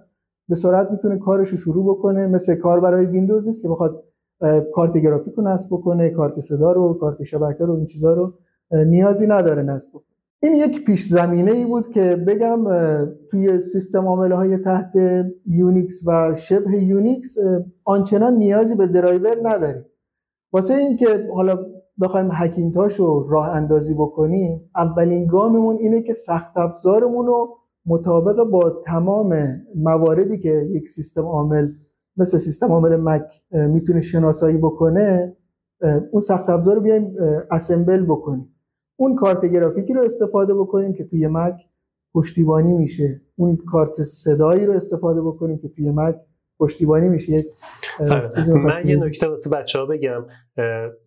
به 0.49 0.55
سرعت 0.55 0.91
می‌تونه 0.91 1.19
کارش 1.19 1.49
رو 1.49 1.57
شروع 1.57 1.95
بکنه. 1.95 2.27
مثل 2.27 2.55
کاربرای 2.55 3.07
ویندوز 3.07 3.47
نیست 3.47 3.63
که 3.63 3.69
بخواد 3.69 4.05
کارت 4.75 4.97
گرافیک 4.97 5.35
رو 5.35 5.43
نصب 5.43 5.69
بکنه 5.71 6.11
کارت 6.11 6.41
صدا 6.41 6.73
رو 6.73 6.95
کارت 6.95 7.23
شبکه 7.23 7.65
رو 7.65 7.77
این 7.77 7.87
چیزا 7.87 8.13
رو 8.13 8.35
نیازی 8.73 9.27
نداره 9.27 9.63
نصب 9.63 9.91
بکنه. 9.91 10.05
این 10.43 10.55
یک 10.55 10.85
پیش 10.85 11.07
زمینه 11.07 11.51
ای 11.51 11.65
بود 11.65 11.91
که 11.91 12.17
بگم 12.17 12.65
توی 13.31 13.61
سیستم 13.61 14.07
عامل 14.07 14.37
های 14.37 14.59
تحت 14.59 14.93
یونیکس 15.47 16.03
و 16.07 16.37
شبه 16.37 16.83
یونیکس 16.83 17.37
آنچنان 17.85 18.35
نیازی 18.35 18.75
به 18.75 18.87
درایور 18.87 19.37
نداریم. 19.43 19.85
واسه 20.53 20.75
اینکه 20.75 21.29
حالا 21.35 21.59
بخوایم 22.01 22.29
هکینتاش 22.33 22.95
رو 22.95 23.27
راه 23.31 23.51
اندازی 23.51 23.95
بکنیم 23.95 24.71
اولین 24.77 25.27
گاممون 25.27 25.77
اینه 25.77 26.03
که 26.03 26.13
سخت 26.13 26.59
افزارمون 26.59 27.27
رو 27.27 27.57
مطابق 27.87 28.45
با 28.45 28.83
تمام 28.87 29.35
مواردی 29.75 30.39
که 30.39 30.69
یک 30.71 30.89
سیستم 30.89 31.25
عامل 31.25 31.69
مثل 32.21 32.39
سیستم 32.39 32.73
عامل 32.73 32.97
مک 32.97 33.43
می‌تونه 33.51 34.01
شناسایی 34.01 34.57
بکنه 34.57 35.37
اون 36.11 36.21
سخت 36.21 36.51
افزار 36.51 36.75
رو 36.75 36.81
بیایم 36.81 37.15
assemble 37.51 38.05
بکنیم. 38.05 38.55
اون 38.97 39.15
کارت 39.15 39.47
گرافیکی 39.47 39.93
رو 39.93 40.03
استفاده 40.03 40.55
بکنیم 40.55 40.93
که 40.93 41.05
توی 41.05 41.27
مک 41.27 41.55
پشتیبانی 42.15 42.73
میشه. 42.73 43.21
اون 43.37 43.57
کارت 43.57 44.03
صدایی 44.03 44.67
رو 44.67 44.73
استفاده 44.73 45.23
بکنیم 45.23 45.59
که 45.59 45.69
توی 45.69 45.91
مک 45.91 46.17
پشتیبانی 46.59 47.09
میشه. 47.09 47.45
آره. 48.01 48.29
من 48.65 48.89
یه 48.89 48.97
نکته 48.97 49.29
واسه 49.29 49.51
بچه 49.51 49.79
ها 49.79 49.87
بگم 49.87 50.27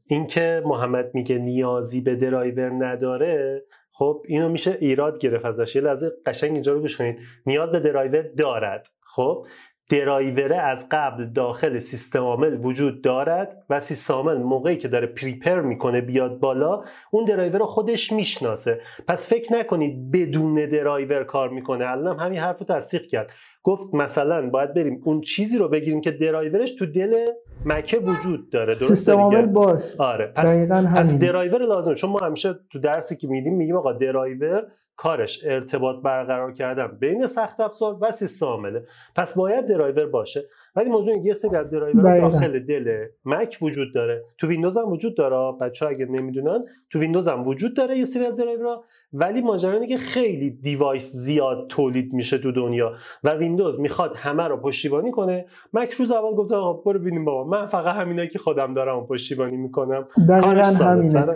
اینکه 0.07 0.63
محمد 0.65 1.11
میگه 1.13 1.37
نیازی 1.37 2.01
به 2.01 2.15
درایور 2.15 2.85
نداره 2.85 3.63
خب 3.91 4.23
اینو 4.27 4.49
میشه 4.49 4.77
ایراد 4.79 5.17
گرفت 5.17 5.45
ازش. 5.45 5.75
یه 5.75 5.81
لحظه 5.81 6.11
قشنگ 6.25 6.51
اینجا 6.51 6.73
رو 6.73 6.79
گوش 6.79 6.97
کنید. 6.97 7.19
نیاز 7.45 7.71
به 7.71 7.79
درایور 7.79 8.21
دارد. 8.21 8.87
خب 9.01 9.45
درایوره 9.89 10.57
از 10.57 10.87
قبل 10.91 11.25
داخل 11.25 11.79
سیستم 11.79 12.19
عامل 12.19 12.65
وجود 12.65 13.01
دارد 13.01 13.63
و 13.69 13.79
سیستم 13.79 14.13
عامل 14.13 14.37
موقعی 14.37 14.77
که 14.77 14.87
داره 14.87 15.07
prepare 15.07 15.61
می‌کنه 15.61 16.01
بیاد 16.01 16.39
بالا 16.39 16.83
اون 17.11 17.25
درایور 17.25 17.59
رو 17.59 17.65
خودش 17.65 18.11
می‌شناسه. 18.11 18.81
پس 19.07 19.29
فکر 19.29 19.53
نکنید 19.53 20.11
بدون 20.11 20.55
درایور 20.55 21.23
کار 21.23 21.49
می‌کنه. 21.49 21.91
الان 21.91 22.19
همین 22.19 22.39
حرف 22.39 22.59
رو 22.59 22.65
تصدیق 22.65 23.07
کرد. 23.07 23.31
گفت 23.63 23.93
مثلا 23.93 24.49
باید 24.49 24.73
بریم 24.73 25.01
اون 25.03 25.21
چیزی 25.21 25.57
رو 25.57 25.67
بگیریم 25.67 26.01
که 26.01 26.11
درایورش 26.11 26.71
تو 26.71 26.85
دل 26.85 27.25
مکه 27.65 27.97
وجود 27.97 28.49
داره. 28.49 28.75
سیستم 28.75 29.13
عامل 29.13 29.45
باش. 29.45 29.95
آره. 29.97 30.27
پس, 30.35 30.71
پس 30.71 31.19
درایور 31.19 31.65
لازمه. 31.65 31.95
چون 31.95 32.09
ما 32.09 32.19
همیشه 32.19 32.55
تو 32.71 32.79
درسی 32.79 33.15
که 33.15 33.27
میدیم 33.27 33.53
میگیم 33.53 33.75
آقا 33.75 33.93
درایور 33.93 34.63
کارش 35.03 35.45
ارتباط 35.45 35.95
برقرار 36.03 36.53
کردن 36.53 36.97
بین 36.99 37.27
سخت 37.27 37.59
افزار 37.59 37.97
و 38.01 38.11
سیستم 38.11 38.45
عامله. 38.45 38.85
پس 39.15 39.37
باید 39.37 39.65
درایور 39.65 40.05
باشه. 40.05 40.41
ولی 40.75 40.89
موضوع 40.89 41.17
یه 41.17 41.33
سری 41.33 41.55
از 41.55 41.69
درایور 41.69 42.19
داخل 42.19 42.59
دل 42.59 43.05
مک 43.25 43.57
وجود 43.61 43.93
داره. 43.93 44.23
تو 44.37 44.47
ویندوز 44.47 44.77
هم 44.77 44.89
وجود 44.89 45.17
داره. 45.17 45.57
بچه 45.57 45.85
ها 45.85 45.91
اگه 45.91 46.05
نمی‌دونن 46.05 46.63
تو 46.91 46.99
ویندوز 46.99 47.27
هم 47.27 47.47
وجود 47.47 47.75
داره 47.75 47.97
یه 47.97 48.05
سری 48.05 48.25
از 48.25 48.37
درایورها. 48.37 48.83
ولی 49.13 49.41
ماجرا 49.41 49.73
اینه 49.73 49.87
که 49.87 49.97
خیلی 49.97 50.49
دیوایس 50.49 51.11
زیاد 51.11 51.67
تولید 51.69 52.13
میشه 52.13 52.37
تو 52.37 52.51
دنیا. 52.51 52.93
و 53.23 53.33
ویندوز 53.33 53.79
می‌خواد 53.79 54.15
همه 54.15 54.43
رو 54.43 54.57
پشتیبانی 54.57 55.11
کنه. 55.11 55.45
مک 55.73 55.91
روز 55.91 56.11
اول 56.11 56.35
گفت 56.35 56.51
آقا 56.51 56.73
برو 56.73 56.99
بینیم 56.99 57.25
بابا. 57.25 57.49
من 57.49 57.65
فقط 57.65 57.95
همینایی 57.95 58.29
که 58.29 58.39
خودم 58.39 58.73
دارم 58.73 59.07
پشتیبانی 59.07 59.57
می‌کنم. 59.57 60.07
دقیقاً 60.29 60.49
همینه. 60.49 61.35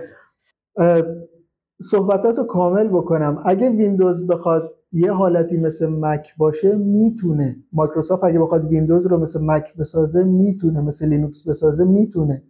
صحبتات 1.82 2.38
رو 2.38 2.44
کامل 2.44 2.88
بکنم. 2.88 3.44
اگه 3.46 3.70
ویندوز 3.70 4.28
بخواد 4.28 4.74
یه 4.92 5.12
حالتی 5.12 5.58
مثل 5.58 5.88
مک 5.90 6.38
باشه 6.38 6.76
می‌تونه. 6.76 7.58
مایکروسافت 7.74 8.24
اگه 8.24 8.40
بخواد 8.40 8.66
ویندوز 8.66 9.08
رو 9.08 9.18
مثل 9.18 9.42
مک 9.42 9.78
بسازه 9.78 10.24
می‌تونه. 10.24 10.82
مثل 10.82 11.08
لینوکس 11.08 11.48
بسازه 11.48 11.86
می‌تونه. 11.86 12.44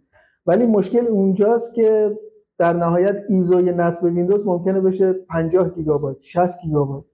ولی 0.46 0.66
مشکل 0.66 1.06
اونجاست 1.06 1.74
که 1.74 2.18
در 2.58 2.72
نهایت 2.72 3.22
ISO 3.28 3.61
ی 3.61 3.72
نصب 3.72 4.04
ویندوز 4.04 4.46
ممکنه 4.46 4.80
بشه 4.80 5.12
50 5.12 5.74
گیگابایت 5.74 6.16
60 6.20 6.60
گیگابایت. 6.62 7.04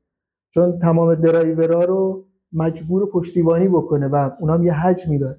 چون 0.51 0.79
تمام 0.79 1.15
درایورها 1.15 1.85
رو 1.85 2.25
مجبوره 2.53 3.11
پشتیبانی 3.11 3.69
بکنه 3.69 4.09
و 4.09 4.31
اونام 4.41 4.63
یه 4.63 4.73
حجمی 4.73 5.19
داره. 5.19 5.39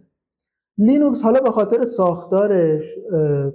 لینوکس 0.78 1.22
حالا 1.22 1.40
به 1.40 1.52
خاطر 1.52 1.86
ساختارش 1.86 2.96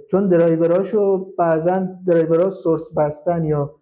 چون 0.09 0.27
درایوراشو 0.27 1.33
بعضا 1.37 1.87
درایورها 2.07 2.49
source 2.49 2.93
بسته‌ن 2.97 3.45
یا 3.45 3.75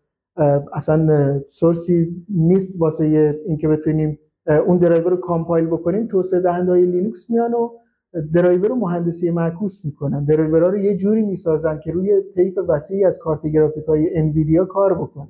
اصلا 0.73 1.39
source 1.47 2.14
ی 2.14 2.25
نیست 2.29 2.73
واسه 2.77 3.39
اینکه 3.45 3.67
بتونیم 3.67 4.19
اون 4.67 4.77
درایور 4.77 5.11
رو 5.11 5.17
compile 5.17 5.65
بکنیم 5.65 6.07
توسعه 6.07 6.39
دهنده 6.39 6.71
های 6.71 6.85
لینوکس 6.85 7.29
میان 7.29 7.53
و 7.53 7.69
درایور 8.33 8.69
رو 8.69 8.75
مهندسی 8.75 9.29
معکوس 9.31 9.85
می‌کنن. 9.85 10.25
درایورها 10.25 10.69
رو 10.69 10.77
یه 10.77 10.97
جوری 10.97 11.21
می‌سازن 11.21 11.79
که 11.79 11.91
روی 11.91 12.21
طیف 12.35 12.57
وسیعی 12.67 13.05
از 13.05 13.17
کارت 13.17 13.47
گرافیک 13.47 13.85
های 13.85 14.17
انویدیا 14.17 14.65
کار 14.65 14.93
بکنه. 14.93 15.27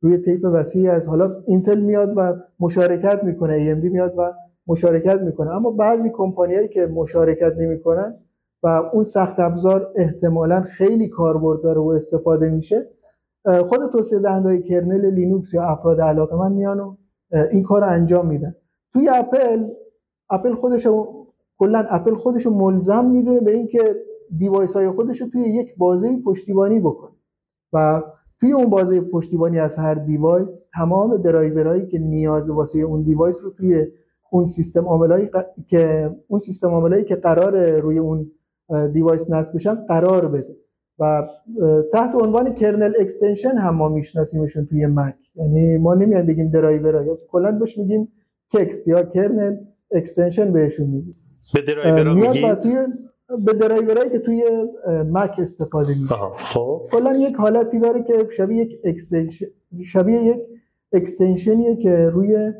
روی 0.00 0.18
طیف 0.18 0.44
وسیعی 0.44 0.88
از 0.88 1.06
حالا 1.06 1.42
اینتل 1.46 1.80
میاد 1.80 2.12
و 2.16 2.34
مشارکت 2.60 3.24
می‌کنه 3.24 3.74
AMD 3.74 3.84
میاد 3.84 4.14
و 4.18 4.32
مشارکت 4.66 5.20
می‌کنه. 5.20 5.50
اما 5.50 5.70
بعضی 5.70 6.10
کمپانیایی 6.10 6.68
که 6.68 6.86
مشارکت 6.86 7.52
نمی‌کنن 7.58 8.14
و 8.62 8.66
اون 8.92 9.04
سخت 9.04 9.40
افزار 9.40 9.92
احتمالا 9.96 10.60
خیلی 10.60 11.08
کاربرد 11.08 11.62
داره 11.62 11.80
و 11.80 11.88
استفاده 11.88 12.48
میشه 12.48 12.90
خود 13.66 13.90
توسعه 13.92 14.18
دهنده 14.18 14.62
kernel 14.62 15.10
لینوکس 15.14 15.54
یا 15.54 15.62
افراد 15.62 16.00
علاقه‌مند 16.00 16.52
میان 16.52 16.98
این 17.50 17.62
کار 17.62 17.82
رو 17.82 17.88
انجام 17.88 18.26
میدن. 18.26 18.54
توی 18.92 19.08
اپل 19.08 19.68
اپل 20.30 20.54
خودش 20.54 20.86
کلا 21.58 21.86
اپل 21.88 22.14
خودش 22.14 22.46
ملزم 22.46 23.04
می‌دونه 23.04 23.40
به 23.40 23.52
اینکه 23.52 23.96
device 24.36 24.76
های 24.76 24.90
خودش 24.90 25.20
رو 25.20 25.28
توی 25.28 25.42
یک 25.42 25.76
بازه 25.76 26.22
پشتیبانی 26.24 26.80
بکنه 26.80 27.12
و 27.72 28.02
توی 28.40 28.52
اون 28.52 28.66
بازه 28.66 29.00
پشتیبانی 29.00 29.58
از 29.58 29.76
هر 29.76 29.94
device 29.94 30.64
تمام 30.74 31.16
درایورهایی 31.16 31.86
که 31.86 31.98
نیازه 31.98 32.50
واسه 32.50 32.78
اون 32.78 33.02
device 33.02 33.42
رو 33.42 33.50
توی 33.50 33.86
اون 34.30 34.46
سیستم 34.46 34.84
عاملایی 34.84 35.30
که 35.66 36.10
اون 36.28 36.40
سیستم 36.40 36.68
عاملایی 36.68 37.04
که 37.04 37.16
قراره 37.16 37.78
روی 37.80 37.98
اون 37.98 38.30
device 38.92 39.30
نصب 39.30 39.54
بشن 39.54 39.74
قرار 39.74 40.28
بده. 40.28 40.56
و 40.98 41.28
تحت 41.92 42.14
عنوان 42.14 42.54
kernel 42.54 42.92
extension 43.00 43.56
هم 43.56 43.74
ما 43.74 43.88
میشناسیمشون 43.88 44.66
توی 44.66 44.86
مک 44.86 45.14
یعنی 45.34 45.76
ما 45.76 45.94
نمیایم 45.94 46.26
بگیم 46.26 46.50
درایور 46.50 47.06
یا 47.06 47.18
کلا 47.28 47.52
بهش 47.52 47.78
میگیم 47.78 48.08
kext 48.52 48.88
یا 48.88 49.02
kernel 49.02 49.56
extension 49.92 50.52
بهشون 50.52 50.86
میگیم. 50.86 51.16
به 51.54 51.62
درایورها 51.62 52.14
میگید؟ 52.14 52.88
به 53.44 53.52
درایورایی 53.52 54.10
که 54.10 54.18
توی 54.18 54.44
مک 55.12 55.34
استفاده 55.38 55.94
میشه. 56.02 56.14
خب. 56.36 56.82
کلا 56.92 57.16
یک 57.16 57.36
حالتی 57.36 57.80
داره 57.80 58.02
که 58.02 58.28
شبیه 58.36 58.62
یک 58.62 58.78
extension 58.84 59.46
شبیه 59.84 60.22
یک 60.22 60.38
extension 60.92 61.61
یه 61.61 61.76
که 61.76 62.08
روی 62.08 62.52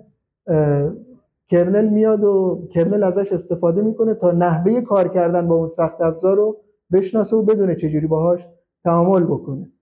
kernel 1.48 1.88
میاد 1.88 2.24
و 2.24 2.66
kernel 2.70 3.02
ازش 3.02 3.32
استفاده 3.32 3.82
می‌کنه 3.82 4.14
تا 4.14 4.30
نحوه 4.30 4.80
کار 4.80 5.08
کردن 5.08 5.48
با 5.48 5.54
اون 5.54 5.68
سخت 5.68 6.00
افزار 6.00 6.36
رو 6.36 6.56
بشناسه 6.92 7.36
و 7.36 7.42
بدونه 7.42 7.74
چجوری 7.74 8.06
باهاش 8.06 8.46
تعامل 8.84 9.24
بکنه. 9.24 9.72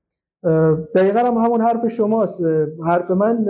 دقیقا 0.94 1.18
هم 1.18 1.34
همون 1.34 1.60
حرف 1.60 1.88
شماست. 1.88 2.42
حرف 2.86 3.10
من 3.10 3.46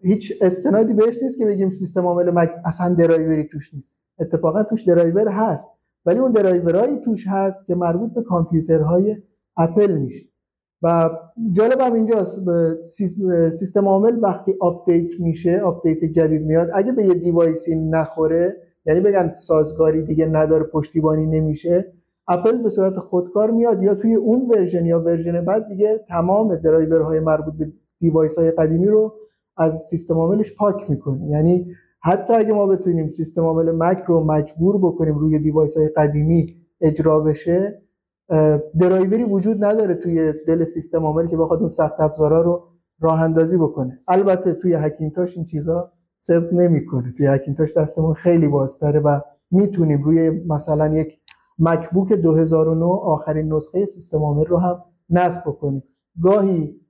هیچ 0.00 0.32
استنادی 0.40 0.92
بهش 0.92 1.18
نیست 1.22 1.38
که 1.38 1.46
بگیم 1.46 1.70
سیستم 1.70 2.06
عامل 2.06 2.30
مک 2.30 2.50
اصلا 2.64 2.94
درایوری 2.94 3.48
توش 3.52 3.74
نیست. 3.74 3.92
اتفاقا 4.20 4.62
توش 4.62 4.82
درایور 4.82 5.28
هست. 5.28 5.68
ولی 6.06 6.18
اون 6.18 6.32
درایورهایی 6.32 7.00
توش 7.04 7.26
هست 7.26 7.66
که 7.66 7.74
مربوط 7.74 8.12
به 8.12 8.22
کامپیوترهای 8.22 9.16
اپل 9.56 9.92
میشه. 9.92 10.26
و 10.82 11.10
جالب 11.52 11.80
هم 11.80 11.92
اینجاست 11.92 12.40
سیستم 13.50 13.88
عامل 13.88 14.18
وقتی 14.22 14.54
آپدیت 14.60 15.20
میشه 15.20 15.60
آپدیت 15.60 16.04
جدید 16.04 16.42
میاد 16.42 16.68
اگه 16.74 16.92
به 16.92 17.04
یه 17.04 17.14
device 17.14 17.67
ی 17.67 17.76
نخوره 17.76 18.56
یعنی 18.86 19.00
بگن 19.00 19.32
سازگاری 19.32 20.02
دیگه 20.02 20.26
نداره 20.26 20.64
پشتیبانی 20.64 21.26
نمیشه 21.26 21.92
اپل 22.28 22.62
به 22.62 22.68
صورت 22.68 22.98
خودکار 22.98 23.50
میاد 23.50 23.82
یا 23.82 23.94
توی 23.94 24.14
اون 24.14 24.50
version 24.50 24.86
یا 24.86 25.00
version 25.00 25.44
بعد 25.44 25.68
دیگه 25.68 26.04
تمام 26.08 26.56
درایورهای 26.56 27.20
مربوط 27.20 27.54
به 27.54 27.72
device 28.00 28.38
های 28.38 28.50
قدیمی 28.50 28.86
رو 28.86 29.14
از 29.56 29.86
سیستم 29.90 30.14
عاملش 30.14 30.54
پاک 30.56 30.90
می‌کنه. 30.90 31.30
یعنی 31.30 31.66
حتی 32.02 32.34
اگه 32.34 32.52
ما 32.52 32.66
بتونیم 32.66 33.08
سیستم 33.08 33.42
عامل 33.42 33.72
مک 33.72 33.98
رو 34.06 34.24
مجبور 34.24 34.78
بکنیم 34.78 35.18
روی 35.18 35.38
device 35.38 35.76
های 35.76 35.88
قدیمی 35.88 36.56
اجرا 36.80 37.20
بشه 37.20 37.82
درایوری 38.78 39.24
وجود 39.24 39.64
نداره 39.64 39.94
توی 39.94 40.32
دل 40.46 40.64
سیستم 40.64 41.04
عامل 41.04 41.26
که 41.26 41.36
بخواد 41.36 41.60
اون 41.60 41.68
سخت 41.68 42.00
افزارا 42.00 42.42
رو 42.42 42.62
راه 43.00 43.22
اندازی 43.22 43.56
بکنه. 43.56 43.98
البته 44.08 44.52
توی 44.52 44.74
هکینتاش 44.74 45.36
این 45.36 45.44
چیزا 45.44 45.92
صدق 46.16 46.52
نمی‌کنه. 46.52 47.14
توی 47.16 47.26
هکینتاش 47.26 47.76
دستمون 47.76 48.14
خیلی 48.14 48.48
بازتره 48.48 49.00
و 49.00 49.20
می‌تونیم 49.50 50.02
روی 50.02 50.30
مثلا 50.30 50.94
یک 50.94 51.18
مکبوک 51.58 52.12
2009 52.12 52.84
آخرین 52.84 53.52
نسخه 53.52 53.84
سیستم 53.84 54.18
عامل 54.18 54.44
رو 54.44 54.56
هم 54.56 54.82
نصب 55.10 55.40
بکنیم. 55.46 55.82
گاهی 56.22 56.80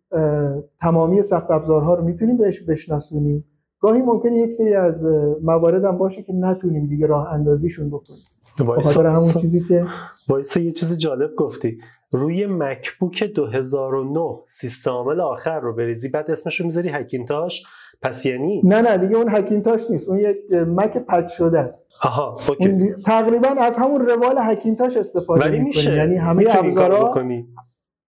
تمامی 0.80 1.22
سخت 1.22 1.50
افزارها 1.50 1.94
رو 1.94 2.04
می‌تونیم 2.04 2.36
بهش 2.36 2.62
بشناسونیم. 2.62 3.44
گاهی 3.80 4.02
ممکنه 4.02 4.36
یک 4.36 4.52
سری 4.52 4.74
از 4.74 5.04
موارد 5.42 5.84
هم 5.84 5.98
باشه 5.98 6.22
که 6.22 6.32
نتونیم 6.34 6.86
دیگه 6.86 7.06
راه 7.06 7.32
اندازیشون 7.32 7.88
بکنیم. 7.88 8.20
بخاطر 8.64 9.06
همون 9.06 9.32
چیزی 9.32 9.60
که 9.60 9.86
وایسا 10.28 10.60
یه 10.60 10.72
چیز 10.72 10.98
جالب 10.98 11.34
گفتی. 11.34 11.78
روی 12.12 12.46
مکبوک 12.46 13.24
2009 13.24 14.38
سیستم 14.48 14.90
عامل 14.90 15.20
آخر 15.20 15.60
رو 15.60 15.74
بریزی 15.74 16.08
بعد 16.08 16.30
اسمش 16.30 16.60
رو 16.60 16.66
می‌ذاری 16.66 16.88
هکینتاش؟ 16.88 17.66
پس 18.02 18.26
یعنی؟ 18.26 18.62
نه 18.64 18.82
نه 18.82 18.98
دیگه 18.98 19.16
اون 19.16 19.28
هکینتاش 19.28 19.90
نیست. 19.90 20.08
اون 20.08 20.18
یک 20.18 20.36
مک 20.52 20.98
پچ 20.98 21.32
شده 21.32 21.58
است. 21.58 21.86
آها 22.02 22.36
اوکی. 22.48 22.88
تقریبا 23.04 23.48
از 23.48 23.76
همون 23.76 24.00
روال 24.00 24.36
هکینتاش 24.38 24.96
استفاده 24.96 25.44
ولی 25.44 25.58
میشه. 25.58 25.94
یعنی 25.94 26.16
همه 26.16 26.44
ابزارا 26.50 27.14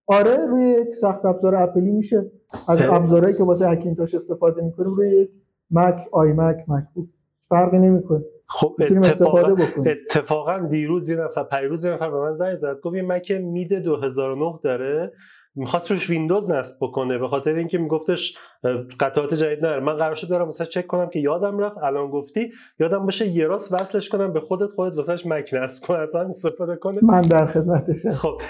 آره 0.06 0.46
روی 0.46 0.62
یک 0.62 0.94
سخت 0.94 1.24
ابزار 1.24 1.54
اپلی 1.54 1.90
میشه. 1.90 2.30
از 2.68 2.82
ابزارهایی 2.82 3.36
که 3.36 3.44
واسه 3.44 3.68
هکینتاش 3.68 4.14
استفاده 4.14 4.62
می‌کنیم 4.62 4.94
روی 4.94 5.10
یک 5.10 5.30
مک 5.70 5.96
آی 6.12 6.32
مک 6.32 6.56
مکبوک. 6.68 7.08
فرقی 7.48 7.78
نمی‌کنه. 7.78 8.24
خب 8.48 8.76
اتفاقا, 8.80 9.56
اتفاقا 9.86 10.58
دیروز 10.58 11.10
یه 11.10 11.16
نفر 11.16 11.42
پیروز 11.42 11.84
یه 11.84 11.92
نفر 11.92 12.10
به 12.10 12.20
من 12.20 12.32
زنگ 12.32 12.54
زد. 12.54 12.80
گفت 12.82 12.96
یه 12.96 13.02
مک 13.02 13.30
مید 13.30 13.74
2009 13.74 14.58
داره. 14.62 15.12
می‌خواست 15.54 15.90
روش 15.90 16.10
ویندوز 16.10 16.50
نصب 16.50 16.76
بکنه 16.80 17.18
به 17.18 17.28
خاطر 17.28 17.54
اینکه 17.54 17.78
میگفتش 17.78 18.38
قطعات 19.00 19.34
جدید 19.34 19.66
نره 19.66 19.80
من 19.80 19.96
قرار 19.96 20.14
شد 20.14 20.28
برم 20.28 20.48
مثلا 20.48 20.66
چک 20.66 20.86
کنم 20.86 21.08
که 21.08 21.20
یادم 21.20 21.58
رفت. 21.58 21.78
الان 21.78 22.10
گفتی. 22.10 22.52
یادم 22.80 23.04
باشه 23.04 23.26
یه 23.28 23.46
راست 23.46 23.72
وصلش 23.72 24.08
کنم 24.08 24.32
به 24.32 24.40
خودت 24.40 24.72
خودت 24.72 24.96
واسهش 24.96 25.26
مک 25.26 25.54
نصب 25.54 25.84
کن 25.84 25.94
اصلا 25.94 26.20
استفاده 26.20 26.76
کنه. 26.76 26.98
من 27.02 27.22
در 27.22 27.46
خدمتشم 27.46 28.10
خب 28.10 28.40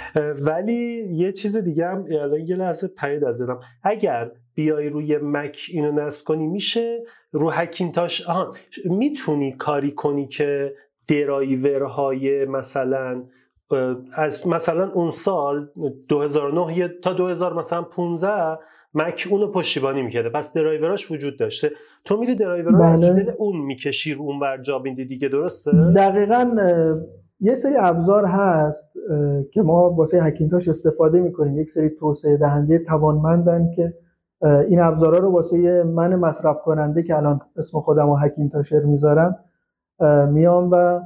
ولی 0.40 1.04
یه 1.12 1.32
چیز 1.32 1.56
دیگه 1.56 1.87
هم 1.87 2.04
الان 2.11 2.40
یه 2.40 2.56
لحظه 2.56 2.88
پرید 2.88 3.24
از 3.24 3.38
دادم 3.38 3.61
اگر 3.82 4.30
بیای 4.54 4.88
روی 4.88 5.18
مک 5.18 5.66
اینو 5.72 5.92
نصب 5.92 6.24
کنی 6.24 6.46
میشه؟ 6.46 7.04
رو 7.32 7.50
هکینتاش 7.50 8.28
آها 8.28 8.54
می‌تونی 8.84 9.52
کاری 9.52 9.92
کنی 9.92 10.26
که 10.26 10.74
درایورهای 11.08 12.44
مثلا 12.44 13.22
از 14.12 14.46
مثلا 14.46 14.90
اون 14.92 15.10
سال 15.10 15.68
2009 16.08 16.88
تا 16.88 17.12
2000 17.12 17.54
مثلا 17.54 17.82
15 17.82 18.58
مک 18.94 19.28
اونو 19.30 19.52
پشتیبانی 19.52 20.02
می‌کرده. 20.02 20.28
پس 20.28 20.52
درایوراش 20.52 21.10
وجود 21.10 21.38
داشته. 21.38 21.70
تو 22.04 22.16
میری 22.16 22.34
درایورا 22.34 22.78
بله. 22.78 23.12
دل 23.12 23.32
اون 23.38 23.56
می‌کشی 23.56 24.14
رو 24.14 24.22
اون 24.22 24.40
ور 24.40 24.58
جا 24.62 24.82
دیگه 25.08 25.28
درسته؟ 25.28 25.70
دقیقا 25.96 26.56
یه 27.40 27.54
سری 27.54 27.76
ابزار 27.76 28.24
هست 28.24 28.92
که 29.52 29.62
ما 29.62 29.90
واسه 29.90 30.22
هکینتاش 30.22 30.68
استفاده 30.68 31.20
می‌کنیم. 31.20 31.58
یک 31.58 31.70
سری 31.70 31.88
توسعه 31.88 32.36
دهنده 32.36 32.78
توانمندن 32.78 33.70
که 33.76 33.94
این 34.42 34.81
ابزارها 34.81 35.18
رو 35.18 35.31
واسه 35.31 35.83
من 35.83 36.16
مصرف 36.16 36.57
کننده 36.64 37.03
که 37.03 37.16
الان 37.16 37.40
اسم 37.57 37.81
خودم 37.81 38.07
رو 38.07 38.16
هکینتاشر 38.16 38.81
می‌ذارم 38.81 39.37
میام 40.31 40.68
و 40.72 41.01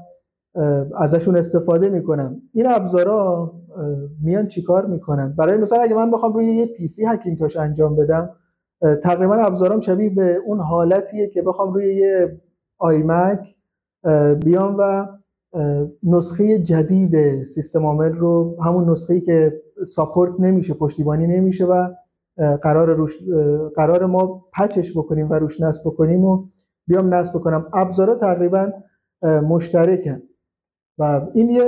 ازشون 0.98 1.36
استفاده 1.36 1.88
می‌کنم. 1.88 2.42
این 2.54 2.66
ابزارا 2.66 3.52
میان 4.22 4.46
چیکار 4.48 4.86
می‌کنن؟ 4.86 5.34
برای 5.38 5.56
مثلا 5.56 5.82
اگه 5.82 5.94
من 5.94 6.10
بخوام 6.10 6.32
روی 6.32 6.46
یه 6.46 6.66
پی 6.66 6.86
سی 6.86 7.04
هکینتاش 7.04 7.56
انجام 7.56 7.96
بدم 7.96 8.30
تقریبا 9.02 9.34
ابزارم 9.34 9.80
شبیه 9.80 10.10
به 10.10 10.38
اون 10.46 10.60
حالتیه 10.60 11.28
که 11.28 11.42
بخوام 11.42 11.74
روی 11.74 11.94
یه 11.94 12.40
آیمک 12.78 13.56
بیام 14.44 14.76
و 14.78 15.06
نسخه 16.02 16.58
جدید 16.58 17.42
سیستم 17.42 17.86
عامل 17.86 18.12
رو 18.12 18.56
همون 18.62 18.90
نسخه‌ای 18.90 19.20
که 19.20 19.62
ساپورت 19.86 20.32
نمیشه 20.38 20.74
پشتیبانی 20.74 21.26
نمیشه 21.26 21.64
و 21.66 21.88
قرار 22.36 22.94
روش 22.94 23.18
قرار 23.76 24.06
ما 24.06 24.44
پچش 24.52 24.96
بکنیم 24.96 25.30
و 25.30 25.34
روش 25.34 25.60
نصب 25.60 25.82
بکنیم 25.84 26.24
و 26.24 26.46
بیام 26.86 27.14
نصب 27.14 27.34
بکنم. 27.34 27.68
ابزارا 27.72 28.14
تقریبا 28.14 28.72
مشترکن. 29.22 30.22
و 30.98 31.28
این 31.34 31.50
یه 31.50 31.64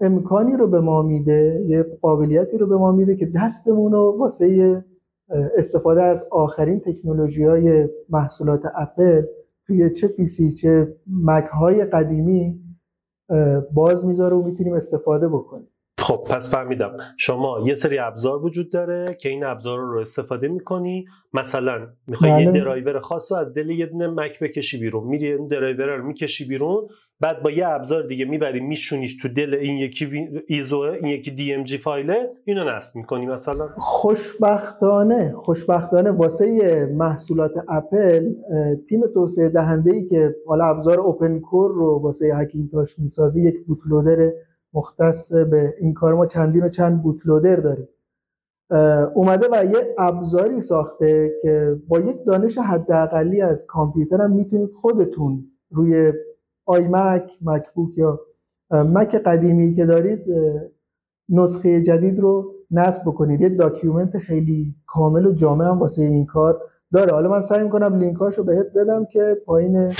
امکانی 0.00 0.56
رو 0.56 0.68
به 0.68 0.80
ما 0.80 1.02
میده 1.02 1.64
یه 1.66 1.82
قابلیتی 2.02 2.58
رو 2.58 2.66
به 2.66 2.76
ما 2.76 2.92
میده 2.92 3.16
که 3.16 3.26
دستمون 3.36 3.92
رو 3.92 4.16
واسه 4.18 4.84
استفاده 5.56 6.02
از 6.02 6.26
آخرین 6.30 6.80
تکنولوژی 6.80 7.44
های 7.44 7.88
محصولات 8.08 8.62
اپل 8.74 9.22
توی 9.66 9.90
چه 9.90 10.08
PC 10.08 10.52
چه 10.52 10.96
مک 11.06 11.44
های 11.44 11.84
قدیمی 11.84 12.60
باز 13.74 14.06
می‌ذاره 14.06 14.36
و 14.36 14.42
می‌تونیم 14.42 14.74
استفاده 14.74 15.28
بکنیم. 15.28 15.68
خب 16.08 16.24
پس 16.30 16.54
فهمیدم. 16.54 16.96
شما 17.16 17.60
یه 17.64 17.74
سری 17.74 17.98
ابزار 17.98 18.44
وجود 18.44 18.72
داره 18.72 19.16
که 19.20 19.28
این 19.28 19.44
ابزار 19.44 19.78
رو 19.78 19.98
استفاده 20.00 20.48
می‌کنی. 20.48 21.04
مثلا 21.34 21.88
می‌خوای 22.06 22.30
یه 22.30 22.50
بله. 22.50 22.60
درایور 22.60 23.00
خاص 23.00 23.32
رو 23.32 23.38
از 23.38 23.54
دل 23.54 23.70
یه 23.70 23.86
دونه 23.86 24.06
مک 24.06 24.40
بکشی 24.40 24.80
بیرون. 24.80 25.04
میری 25.06 25.32
این 25.32 25.46
درایور 25.46 25.96
رو 25.96 26.06
می‌کشی 26.06 26.48
بیرون. 26.48 26.88
بعد 27.20 27.42
با 27.42 27.50
یه 27.50 27.68
ابزار 27.68 28.02
دیگه 28.02 28.24
می‌بری 28.24 28.60
میشونیش 28.60 29.16
تو 29.22 29.28
دل 29.28 29.54
این 29.54 29.76
یکی 29.76 30.28
ISO 30.46 30.78
این 30.78 31.06
یکی 31.06 31.30
DMG 31.30 31.78
فایله 31.78 32.30
اینو 32.44 32.64
نصب 32.64 32.96
می‌کنی 32.96 33.26
مثلا. 33.26 33.68
خوشبختانه 33.78 35.34
خوشبختانه 35.36 36.10
واسه 36.10 36.86
محصولات 36.94 37.52
اپل 37.68 38.32
تیم 38.88 39.00
توسعه 39.14 39.48
دهنده 39.48 39.92
ای 39.92 40.06
که 40.06 40.34
حالا 40.46 40.64
ابزار 40.64 41.00
اوپن 41.00 41.38
کور 41.38 41.70
رو 41.70 42.00
واسه 42.02 42.32
هکینتاش 42.36 42.98
می‌سازه 42.98 43.40
یک 43.40 43.54
بوتلودر 43.66 44.32
مختص 44.74 45.32
به 45.32 45.74
این 45.78 45.94
کار 45.94 46.14
ما 46.14 46.26
چندین 46.26 46.64
و 46.64 46.68
چند 46.68 47.02
بوتلودر 47.02 47.56
داریم. 47.56 47.88
اومده 49.14 49.46
و 49.52 49.64
یه 49.64 49.94
ابزاری 49.98 50.60
ساخته 50.60 51.32
که 51.42 51.76
با 51.88 52.00
یک 52.00 52.24
دانش 52.24 52.58
حداقلی 52.58 53.42
از 53.42 53.66
کامپیوتر 53.66 54.22
هم 54.22 54.32
می‌تونید 54.32 54.72
خودتون 54.72 55.44
روی 55.70 56.12
آی 56.66 56.88
مک 56.90 57.38
مکبوک 57.42 57.98
یا 57.98 58.20
مک 58.70 59.14
قدیمی 59.14 59.74
که 59.74 59.86
دارید 59.86 60.24
نسخه 61.28 61.82
جدید 61.82 62.20
رو 62.20 62.54
نصب 62.70 63.02
بکنید. 63.02 63.40
یه 63.40 63.48
document 63.48 64.18
خیلی 64.18 64.74
کامل 64.86 65.26
و 65.26 65.32
جامع 65.32 65.64
هم 65.64 65.78
واسه 65.78 66.02
این 66.02 66.26
کار 66.26 66.60
داره. 66.92 67.12
حالا 67.12 67.28
من 67.28 67.40
سعی 67.40 67.62
می‌کنم 67.62 67.94
لینکاشو 67.94 68.44
بهت 68.44 68.66
بدم 68.76 69.04
که 69.04 69.36
پایین 69.46 69.92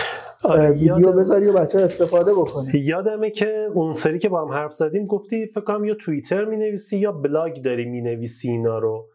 ویدیو 0.44 1.12
بذاری 1.12 1.46
و 1.46 1.52
بچه‌ها 1.52 1.80
استفاده 1.80 2.32
بکنن. 2.32 2.70
یادمه 2.74 3.30
که 3.30 3.68
اون 3.74 3.92
سری 3.92 4.18
که 4.18 4.28
با 4.28 4.44
هم 4.44 4.52
حرف 4.52 4.72
زدیم 4.72 5.06
گفتی 5.06 5.46
فکر 5.46 5.60
کنم 5.60 5.84
یا 5.84 5.94
توییتر 5.94 6.44
می 6.44 6.56
نویسی 6.56 6.98
یا 6.98 7.12
بلاگ 7.12 7.62
داری 7.62 7.84
می 7.84 8.00
نویسی 8.00 8.50
اینا 8.50 8.78
رو. 8.78 9.08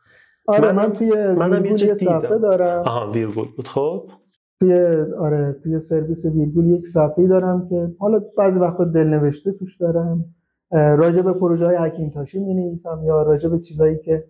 آره 0.47 0.71
من, 0.71 0.85
من 0.85 0.93
توی 0.93 1.33
منم 1.33 1.65
یه 1.65 1.93
صفحه 1.93 2.37
دارم. 2.37 2.83
آها 2.85 3.11
ویرگول 3.11 3.47
بود. 3.57 3.67
خب. 3.67 4.09
توی 4.59 4.73
آره 5.19 5.55
توی 5.63 5.79
سرویس 5.79 6.25
ویرگول 6.25 6.65
یک 6.65 6.87
صفحه 6.87 7.27
دارم 7.27 7.67
که 7.69 7.87
حالا 7.99 8.21
بعضی 8.37 8.59
وقتا 8.59 8.83
دلنوشته 8.83 9.51
توش 9.51 9.77
دارم. 9.77 10.25
راجع 10.71 11.21
به 11.21 11.33
پروژه 11.33 11.65
های 11.65 11.75
هکینتاشی 11.79 12.39
می 12.39 12.53
نویسم 12.53 13.01
یا 13.05 13.21
راجع 13.21 13.49
به 13.49 13.59
چیزایی 13.59 13.97
که 13.97 14.25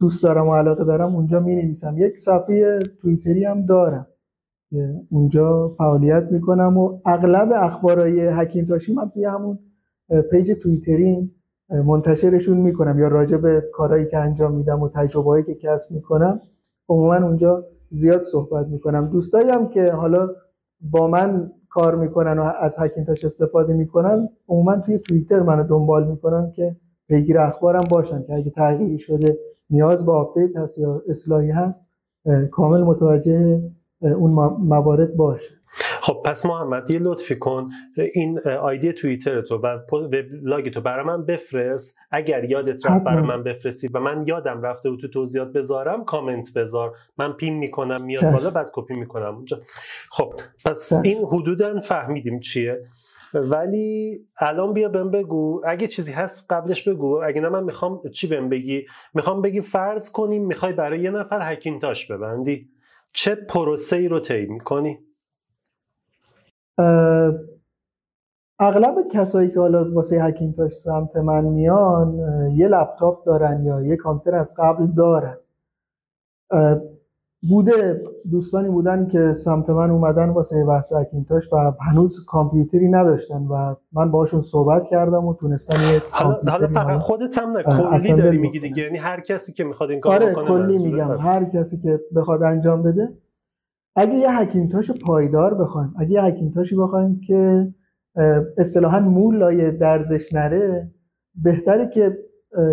دوست 0.00 0.22
دارم 0.22 0.48
و 0.48 0.54
علاقه 0.54 0.84
دارم 0.84 1.16
اونجا 1.16 1.40
می 1.40 1.56
نویسم 1.56 1.94
یک 1.98 2.18
صفحه 2.18 2.78
توییتری 3.00 3.44
هم 3.44 3.66
دارم. 3.66 4.06
اونجا 5.10 5.68
فعالیت 5.78 6.28
می‌کنم 6.30 6.78
و 6.78 6.98
اغلب 7.04 7.52
اخبارهای 7.54 8.20
هکینتاشی 8.20 8.94
من 8.94 9.10
توی 9.10 9.24
همون 9.24 9.58
پیج 10.30 10.52
توییتری 10.52 11.30
منتشرشون 11.86 12.56
می‌کنم 12.56 12.98
یا 12.98 13.08
راجع 13.08 13.36
به 13.36 13.64
کارهایی 13.72 14.06
که 14.06 14.18
انجام 14.18 14.54
میدم 14.54 14.80
و 14.82 14.88
تجربه‌ای 14.88 15.42
که 15.42 15.54
کسب 15.54 15.90
می‌کنم 15.90 16.40
عموما 16.88 17.14
اونجا 17.14 17.64
زیاد 17.90 18.22
صحبت 18.22 18.66
می‌کنم. 18.66 19.06
دوستایی 19.06 19.50
هم 19.50 19.68
که 19.68 19.90
حالا 19.92 20.28
با 20.80 21.08
من 21.08 21.52
کار 21.68 21.94
می‌کنن 21.94 22.38
و 22.38 22.42
از 22.60 22.76
هکینتاش 22.78 23.24
استفاده 23.24 23.74
می‌کنن 23.74 24.28
عموما 24.48 24.76
توی 24.76 24.98
توییتر 24.98 25.42
منو 25.42 25.64
دنبال 25.64 26.08
می‌کنن 26.10 26.50
که 26.50 26.76
پیگیر 27.08 27.38
اخبارم 27.38 27.84
باشن 27.90 28.22
که 28.22 28.34
اگه 28.34 28.50
تغییری 28.50 28.98
شده 28.98 29.38
نیاز 29.70 30.06
به 30.06 30.12
آپدیت 30.12 30.56
هست 30.56 30.78
یا 30.78 31.02
اصلاحی 31.08 31.50
هست 31.50 31.84
کامل 32.50 32.82
متوجه 32.82 33.62
اون 34.02 34.30
موارد 34.58 35.16
باشه. 35.16 35.54
خب 36.00 36.22
پس 36.24 36.46
محمد 36.46 36.90
یه 36.90 36.98
لطفی 36.98 37.36
کن. 37.36 37.68
این 38.14 38.40
آیدی 38.48 38.92
توییتر 38.92 39.40
تو 39.40 39.56
و 39.56 39.66
وبلاگ 39.90 40.70
تو 40.70 40.80
برای 40.80 41.04
من 41.04 41.24
بفرست. 41.24 41.96
اگر 42.10 42.44
یادت 42.44 42.86
رفت 42.86 43.04
برای 43.04 43.26
من 43.26 43.42
بفرستی 43.42 43.88
و 43.94 44.00
من 44.00 44.24
یادم 44.26 44.62
رفته 44.62 44.90
و 44.90 44.96
تو 44.96 45.08
توضیحات 45.08 45.52
بذارم 45.52 46.04
کامنت 46.04 46.54
بذار. 46.56 46.92
من 47.18 47.32
پین 47.32 47.58
می‌کنم 47.58 48.04
میاد 48.04 48.32
بالا 48.32 48.50
بعد 48.50 48.70
کپی 48.72 48.94
می‌کنم 48.94 49.34
اونجا. 49.36 49.60
خب 50.10 50.34
پس 50.64 50.92
این 50.92 51.24
حدودا 51.24 51.80
فهمیدیم 51.80 52.40
چیه. 52.40 52.86
ولی 53.34 54.20
الان 54.38 54.72
بیا 54.72 54.88
بهم 54.88 55.10
بگو. 55.10 55.62
اگه 55.66 55.86
چیزی 55.86 56.12
هست 56.12 56.52
قبلش 56.52 56.88
بگو. 56.88 57.20
اگه 57.24 57.40
نه 57.40 57.48
من 57.48 57.64
می‌خوام 57.64 58.00
چی 58.14 58.26
بهم 58.26 58.48
بگی؟ 58.48 58.86
می‌خوام 59.14 59.42
بگی 59.42 59.60
فرض 59.60 60.12
کنیم 60.12 60.46
می‌خوای 60.46 60.72
برای 60.72 61.00
یه 61.00 61.10
نفر 61.10 61.52
هکینتاش 61.52 62.10
ببندی. 62.10 62.68
چه 63.12 63.34
پروسه 63.34 63.96
ای 63.96 64.08
رو 64.08 64.20
طی 64.20 64.46
می‌کنی؟ 64.46 64.98
اغلب 68.58 69.08
کسایی 69.12 69.50
که 69.50 69.60
حالا 69.60 69.92
واسه 69.92 70.22
هکینتاش 70.22 70.72
سمت 70.72 71.16
من 71.16 71.44
میان 71.44 72.18
یه 72.56 72.68
لپتاپ 72.68 73.24
دارن 73.26 73.64
یا 73.64 73.82
یه 73.82 73.96
کامپیوتر 73.96 74.38
از 74.38 74.54
قبل 74.58 74.86
دارن. 74.86 75.36
بوده 77.48 78.02
دوستانی 78.30 78.68
بودن 78.68 79.06
که 79.06 79.32
سمت 79.32 79.70
من 79.70 79.90
اومدن 79.90 80.28
واسه 80.28 80.64
بحث 80.64 80.92
اکینتاش 80.92 81.52
و 81.52 81.56
هنوز 81.80 82.24
کامپیوتری 82.26 82.88
نداشتن 82.88 83.46
و 83.46 83.74
من 83.92 84.10
باشون 84.10 84.42
صحبت 84.42 84.84
کردم 84.90 85.24
و 85.24 85.34
تونستم 85.34 85.92
یه 85.92 86.02
حالا 86.10 86.68
فقط 86.68 87.00
خودت 87.00 87.38
هم 87.38 87.56
نه 87.56 87.62
کلی 87.62 88.12
داری 88.12 88.38
میگی 88.38 88.60
دیگه. 88.60 88.82
یعنی 88.82 88.98
هر 88.98 89.20
کسی 89.20 89.52
که 89.52 89.64
می‌خواد 89.64 89.90
این 89.90 90.00
کارو 90.00 90.22
آره 90.22 90.32
بکنه 90.32 90.46
کلی 90.48 90.78
میگم. 90.78 91.18
هر 91.18 91.44
کسی 91.44 91.78
که 91.78 92.00
بخواد 92.16 92.42
انجام 92.42 92.82
بده. 92.82 93.08
اگه 93.96 94.14
یه 94.14 94.38
هکینتاش 94.38 94.90
پایدار 94.90 95.54
بخوایم 95.54 95.94
اگه 95.98 96.10
یه 96.10 96.22
هکینتاشی 96.22 96.76
بخوایم 96.76 97.20
که 97.20 97.68
اصطلاحا 98.58 99.00
مول 99.00 99.38
لایه 99.38 99.70
درزش 99.70 100.32
نره 100.32 100.90
بهتره 101.34 101.88
که 101.88 102.18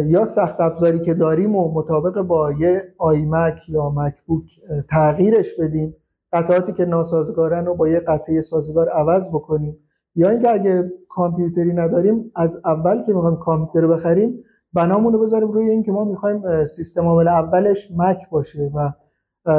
یا 0.06 0.26
سخت 0.26 0.62
افزاری 0.62 1.00
که 1.00 1.14
داریم 1.14 1.56
و 1.56 1.74
مطابق 1.74 2.22
با 2.22 2.52
یه 2.52 2.82
آیمک 2.98 3.70
یا 3.70 3.90
مکبوک 3.90 4.60
تغییرش 4.90 5.54
بدیم 5.60 5.96
قطعاتی 6.34 6.74
که 6.74 6.86
ناسازگارن 6.86 7.66
رو 7.66 7.76
با 7.76 7.88
یه 7.90 8.00
قطعه 8.00 8.42
سازگار 8.42 8.90
عوض 8.90 9.30
بکنیم. 9.30 9.78
یا 10.16 10.30
اینکه 10.30 10.50
اگه 10.50 10.92
کامپیوتری 11.10 11.74
نداریم 11.74 12.32
از 12.36 12.62
اول 12.66 13.04
که 13.04 13.14
می‌خوایم 13.14 13.38
کامپیوتر 13.38 13.88
بخریم 13.88 14.44
بنامون 14.74 15.14
رو 15.14 15.20
بذاریم 15.20 15.52
روی 15.52 15.70
اینکه 15.70 15.92
ما 15.92 16.06
می‌خوایم 16.06 16.66
سیستم 16.66 17.06
عامل 17.06 17.28
اولش 17.28 17.92
مک 17.98 18.30
باشه 18.30 18.72
و 18.76 18.92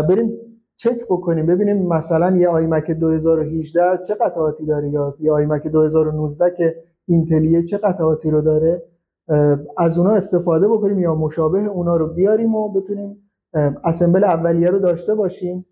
بریم 0.02 0.32
چک 0.76 1.04
بکنیم 1.10 1.46
ببینیم 1.46 1.86
مثلا 1.88 2.36
یه 2.36 2.48
آیمک 2.48 2.90
2018 2.90 3.82
چه 4.06 4.14
قطعاتی 4.14 4.66
داره 4.66 4.88
یا 4.88 5.14
یه 5.20 5.32
آیمک 5.32 5.66
2019 5.66 6.54
که 6.56 6.76
اینتلیه 7.06 7.62
چه 7.62 7.78
قطعاتی 7.78 8.30
رو 8.30 8.42
داره. 8.42 8.82
از 9.78 9.98
اونا 9.98 10.10
استفاده 10.10 10.68
بکنیم 10.68 10.98
یا 10.98 11.14
مشابه 11.14 11.64
اونا 11.64 11.96
رو 11.96 12.14
بیاریم 12.14 12.54
و 12.54 12.72
بتونیم 12.72 13.32
اسمبل 13.84 14.24
اولیه 14.24 14.70
رو 14.70 14.78
داشته 14.78 15.14
باشیم 15.14 15.66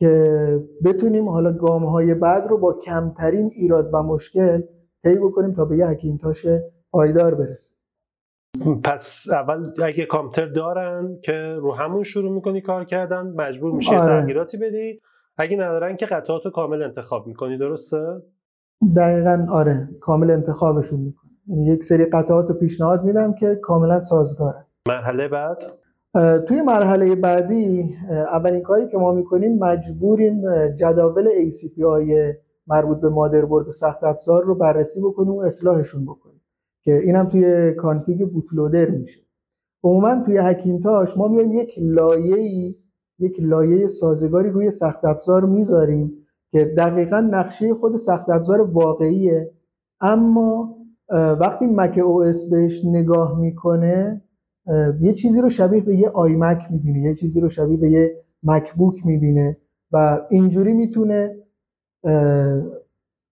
که 0.00 0.60
بتونیم 0.84 1.28
حالا 1.28 1.52
گام 1.52 1.84
های 1.84 2.14
بعد 2.14 2.46
رو 2.48 2.58
با 2.58 2.72
کمترین 2.72 3.50
ایراد 3.56 3.90
و 3.92 4.02
مشکل 4.02 4.62
طی 5.02 5.14
بکنیم 5.14 5.52
تا 5.52 5.64
به 5.64 5.76
یه 5.76 5.86
حکیمتاش 5.86 6.46
پایدار 6.90 7.34
برسیم 7.34 7.76
پس 8.84 9.26
اول 9.32 9.70
اگه 9.84 10.06
کامپیوتر 10.06 10.52
دارن 10.52 11.18
که 11.22 11.32
رو 11.60 11.72
همون 11.72 12.02
شروع 12.02 12.32
می‌کنی 12.32 12.60
کار 12.60 12.84
کردن 12.84 13.22
مجبور 13.36 13.72
میشه 13.72 13.98
آره. 13.98 14.20
تغییراتی 14.20 14.56
بدی 14.56 15.00
اگه 15.36 15.56
ندارن 15.56 15.96
که 15.96 16.06
قطعات 16.06 16.44
رو 16.44 16.50
کامل 16.50 16.82
انتخاب 16.82 17.26
می‌کنی 17.26 17.58
درسته؟ 17.58 18.22
دقیقا 18.96 19.46
آره 19.50 19.88
کامل 20.00 20.30
انتخابشون 20.30 21.00
می‌کنی 21.00 21.21
یک 21.48 21.84
سری 21.84 22.04
قطعات 22.04 22.48
رو 22.48 22.54
پیشنهاد 22.54 23.04
میدم 23.04 23.32
که 23.34 23.54
کاملا 23.54 24.00
سازگاره. 24.00 24.66
مرحله 24.88 25.28
بعد؟ 25.28 25.62
توی 26.46 26.62
مرحله 26.62 27.14
بعدی 27.14 27.94
اولین 28.10 28.62
کاری 28.62 28.88
که 28.88 28.98
ما 28.98 29.12
می‌کنیم 29.12 29.58
مجبوریم 29.58 30.68
جداول 30.68 31.28
ACP 31.28 31.82
مربوط 32.66 33.00
به 33.00 33.08
مادربرد 33.08 33.68
سخت 33.68 34.04
افزار 34.04 34.44
رو 34.44 34.54
بررسی 34.54 35.00
بکنیم 35.00 35.32
و 35.32 35.40
اصلاحشون 35.40 36.04
بکنیم 36.04 36.40
که 36.82 36.96
اینم 36.96 37.28
توی 37.28 37.72
کانفیگ 37.72 38.28
بوتلودر 38.28 38.90
میشه. 38.90 39.20
عموما 39.84 40.22
توی 40.26 40.38
هکینتاش 40.38 41.16
ما 41.16 41.28
میایم 41.28 41.52
یک 41.52 41.74
لایه 41.78 42.74
یک 43.18 43.36
لایه 43.40 43.86
سازگاری 43.86 44.50
روی 44.50 44.70
سخت 44.70 45.04
افزار 45.04 45.44
می‌ذاریم 45.44 46.12
که 46.50 46.64
دقیقا 46.64 47.20
نقشه 47.20 47.74
خود 47.74 47.96
سخت 47.96 48.30
افزار 48.30 48.60
واقعیه 48.60 49.50
اما 50.00 50.76
وقتی 51.12 51.66
macOS 51.66 52.44
بهش 52.44 52.84
نگاه 52.84 53.40
می‌کنه 53.40 54.22
یه 55.00 55.12
چیزی 55.12 55.40
رو 55.40 55.48
شبیه 55.48 55.82
به 55.82 55.96
یه 55.96 56.08
آیمک 56.08 56.58
می‌بینه 56.70 57.02
یه 57.02 57.14
چیزی 57.14 57.40
رو 57.40 57.48
شبیه 57.48 57.76
به 57.76 57.90
یه 57.90 58.16
مکبوک 58.42 59.06
می‌بینه 59.06 59.56
و 59.92 60.20
اینجوری 60.30 60.72
می‌تونه 60.72 61.36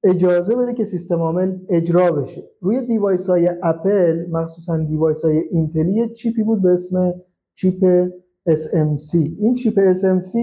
اجازه 0.04 0.54
بده 0.56 0.74
که 0.74 0.84
سیستم 0.84 1.18
عامل 1.18 1.58
اجرا 1.68 2.12
بشه. 2.12 2.50
روی 2.60 2.86
device 2.86 3.26
های 3.30 3.50
اپل 3.62 4.26
مخصوصا 4.30 4.78
دیوایس 4.78 5.24
های 5.24 5.38
اینتلی 5.38 5.92
یه 5.92 6.08
chip 6.08 6.35
ی 6.35 6.42
بود 6.42 6.62
به 6.62 6.70
اسم 6.70 7.14
chip 7.54 8.08
SMC 8.48 9.14
این 9.14 9.54
چیپ 9.54 9.92
SMC 9.92 10.34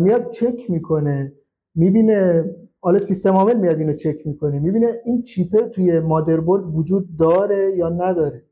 میاد 0.00 0.30
چک 0.30 0.70
می‌کنه 0.70 1.32
می‌بینه 1.74 2.44
حالا 2.86 2.98
سیستم 2.98 3.30
عامل 3.30 3.56
میاد 3.56 3.78
اینو 3.78 3.94
چک 3.94 4.26
می‌کنه. 4.26 4.58
می‌بینه 4.58 4.92
این 5.04 5.22
چیپه 5.22 5.62
توی 5.62 6.00
مادربرد 6.00 6.74
وجود 6.74 7.16
داره 7.16 7.76
یا 7.76 7.88
نداره. 7.88 8.42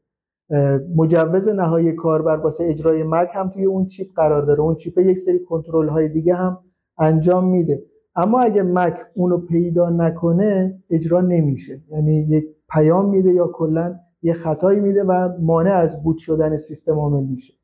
مجوز 0.97 1.49
نهایی 1.49 1.93
کاربر 1.93 2.37
واسه 2.37 2.65
اجرای 2.65 3.03
مک 3.03 3.29
هم 3.35 3.51
توی 3.51 3.65
اون 3.65 3.87
چیپ 3.87 4.07
قرار 4.17 4.43
داره. 4.43 4.61
اون 4.61 4.75
چیپه 4.75 5.03
یک 5.03 5.19
سری 5.19 5.39
کنترل 5.39 5.89
های 5.89 6.09
دیگه 6.09 6.35
هم 6.35 6.59
انجام 6.99 7.49
میده. 7.49 7.83
اما 8.17 8.41
اگه 8.41 8.63
مک 8.63 8.97
اونو 9.15 9.39
پیدا 9.39 9.91
نکنه 9.91 10.83
اجرا 10.91 11.21
نمیشه. 11.21 11.83
یعنی 11.91 12.15
یک 12.15 12.45
پیام 12.71 13.11
میده 13.11 13.33
یا 13.33 13.47
کلا 13.47 13.95
یه 14.23 14.33
خطایی 14.33 14.81
میده 14.81 15.05
و 15.05 15.29
مانع 15.41 15.73
از 15.73 16.03
boot 16.03 16.19
شدن 16.19 16.57
سیستم 16.57 16.99
عامل 16.99 17.25
میشه. 17.25 17.55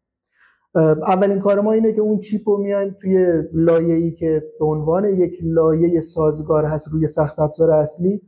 اولین 0.75 1.41
کار 1.41 1.61
ما 1.61 1.73
اینه 1.73 1.93
که 1.93 2.01
اون 2.01 2.19
chip 2.19 2.49
رو 2.49 2.57
میایم 2.57 2.97
توی 3.01 3.43
لایه‌ای 3.53 4.11
که 4.11 4.45
به 4.59 4.65
عنوان 4.65 5.05
یک 5.05 5.39
لایه 5.43 6.01
سازگار 6.01 6.65
هست 6.65 6.89
روی 6.89 7.07
سخت 7.07 7.39
افزار 7.39 7.71
اصلی 7.71 8.21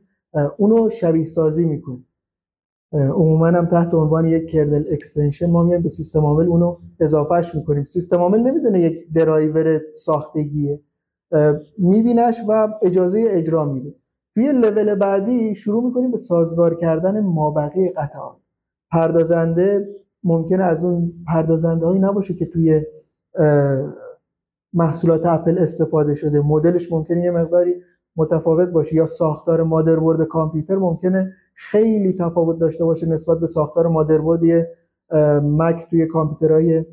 اونو 0.57 0.91
شبیه 0.91 1.25
سازی 1.25 1.65
می‌کنیم. 1.65 2.09
عموما 2.93 3.47
هم 3.47 3.67
تحت 3.67 3.95
عنوان 3.95 4.27
یک 4.27 4.51
kernel 4.51 4.85
extension 4.91 5.51
ما 5.51 5.63
میایم 5.63 5.83
به 5.83 5.89
سیستم 5.89 6.21
عامل 6.21 6.47
اونو 6.47 6.77
اضافهش 7.01 7.55
می‌کنیم. 7.55 7.85
سیستم 7.85 8.17
عامل 8.17 8.39
نمی‌دونه 8.39 8.81
یک 8.81 9.13
درایور 9.13 9.81
ساختگیه. 9.95 10.81
میبینش 11.79 12.41
و 12.49 12.69
اجازه 12.83 13.25
اجرا 13.29 13.65
میده. 13.65 13.95
توی 14.35 14.53
لول 14.53 14.95
بعدی 14.95 15.55
شروع 15.55 15.85
می‌کنیم 15.85 16.11
به 16.11 16.17
سازگار 16.17 16.75
کردن 16.75 17.21
مابقی 17.21 17.89
قطعات. 17.89 18.37
پردازنده 18.91 19.89
ممکنه 20.25 20.65
از 20.65 20.85
اون 20.85 21.13
پردازنده 21.27 21.87
هایی 21.87 22.01
نباشه 22.01 22.35
که 22.35 22.47
توی 22.47 22.83
محصولات 24.73 25.27
اپل 25.27 25.59
استفاده 25.59 26.15
شده. 26.15 26.41
مدلش 26.41 26.93
ممکنه 26.93 27.25
یه 27.25 27.31
مقداری 27.31 27.75
متفاوت 28.17 28.69
باشه. 28.69 28.95
یا 28.95 29.07
ساختار 29.07 29.63
مادربرد 29.63 30.23
کامپیوتر 30.23 30.77
ممکنه 30.77 31.33
خیلی 31.55 32.13
تفاوت 32.13 32.59
داشته 32.59 32.85
باشه 32.85 33.07
نسبت 33.07 33.41
به 33.41 33.47
ساختار 33.47 33.89
مادربرد 33.89 34.69
مک 35.43 35.87
توی 35.91 36.07
کامپیوترهای 36.07 36.85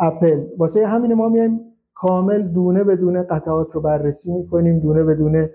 اپل. 0.00 0.44
واسه 0.58 0.86
همین 0.86 1.14
ما 1.14 1.28
میایم 1.28 1.60
کامل 1.94 2.42
دونه 2.42 2.84
به 2.84 2.96
دونه 2.96 3.22
قطعات 3.22 3.74
رو 3.74 3.80
بررسی 3.80 4.32
می‌کنیم. 4.32 4.80
دونه 4.80 5.04
به 5.04 5.14
دونه 5.14 5.50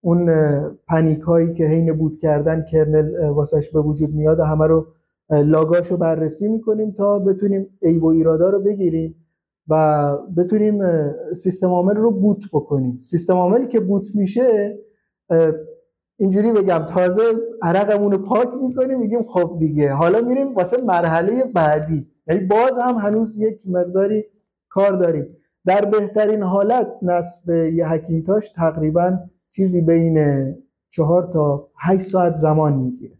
اون 0.00 0.30
پنیک 0.88 1.20
هایی 1.20 1.54
که 1.54 1.64
حین 1.64 1.92
بود 1.92 2.18
کردن 2.18 2.64
کرنل 2.64 3.28
واسش 3.28 3.70
به 3.70 3.80
وجود 3.80 4.14
میاد 4.14 4.40
همه 4.40 4.66
رو 4.66 4.86
لاگاش 5.30 5.90
رو 5.90 5.96
بررسی 5.96 6.48
می‌کنیم 6.48 6.90
تا 6.90 7.18
بتونیم 7.18 7.78
عیب 7.82 8.04
و 8.04 8.06
ایرادا 8.06 8.50
رو 8.50 8.60
بگیریم 8.62 9.26
و 9.68 10.12
بتونیم 10.36 10.82
سیستم 11.34 11.66
عامل 11.66 11.96
رو 11.96 12.10
بوت 12.10 12.44
بکنیم. 12.52 12.98
سیستم 13.00 13.34
عاملی 13.34 13.66
که 13.66 13.80
بوت 13.80 14.14
میشه 14.14 14.78
اینجوری 16.16 16.52
بگم 16.52 16.86
تازه 16.88 17.22
عرقمون 17.62 18.12
رو 18.12 18.18
پاک 18.18 18.48
می‌کنیم 18.62 18.98
میگیم 18.98 19.22
خب 19.22 19.56
دیگه 19.58 19.92
حالا 19.92 20.20
میریم 20.20 20.54
واسه 20.54 20.82
مرحله 20.82 21.44
بعدی. 21.44 22.06
یعنی 22.28 22.44
باز 22.44 22.78
هم 22.78 22.94
هنوز 22.94 23.36
یک 23.36 23.62
مقداری 23.68 24.24
کار 24.68 24.92
داریم. 24.92 25.36
در 25.66 25.84
بهترین 25.84 26.42
حالت 26.42 26.88
نصب 27.02 27.50
یه 27.50 27.88
هکینتاش 27.88 28.48
تقریبا 28.48 29.18
چیزی 29.50 29.80
بین 29.80 30.18
چهار 30.90 31.30
تا 31.32 31.68
هشت 31.80 32.02
ساعت 32.02 32.34
زمان 32.34 32.74
می‌گیره. 32.74 33.16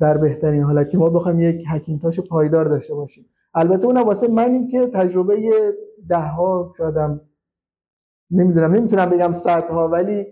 در 0.00 0.18
بهترین 0.18 0.62
حالت 0.62 0.90
که 0.90 0.98
ما 0.98 1.10
بخوایم 1.10 1.40
یک 1.40 1.64
هکینتاش 1.68 2.20
پایدار 2.20 2.64
داشته 2.64 2.94
باشیم. 2.94 3.26
البته 3.54 3.86
اونم 3.86 4.02
واسه 4.02 4.28
منی 4.28 4.66
که 4.66 4.86
تجربه 4.86 5.36
ده 6.08 6.18
ها 6.18 6.72
شایدم 6.78 7.20
نمی‌دونم 8.30 8.74
نمی‌تونم 8.74 9.10
بگم 9.10 9.32
ها 9.70 9.88
ولی 9.88 10.26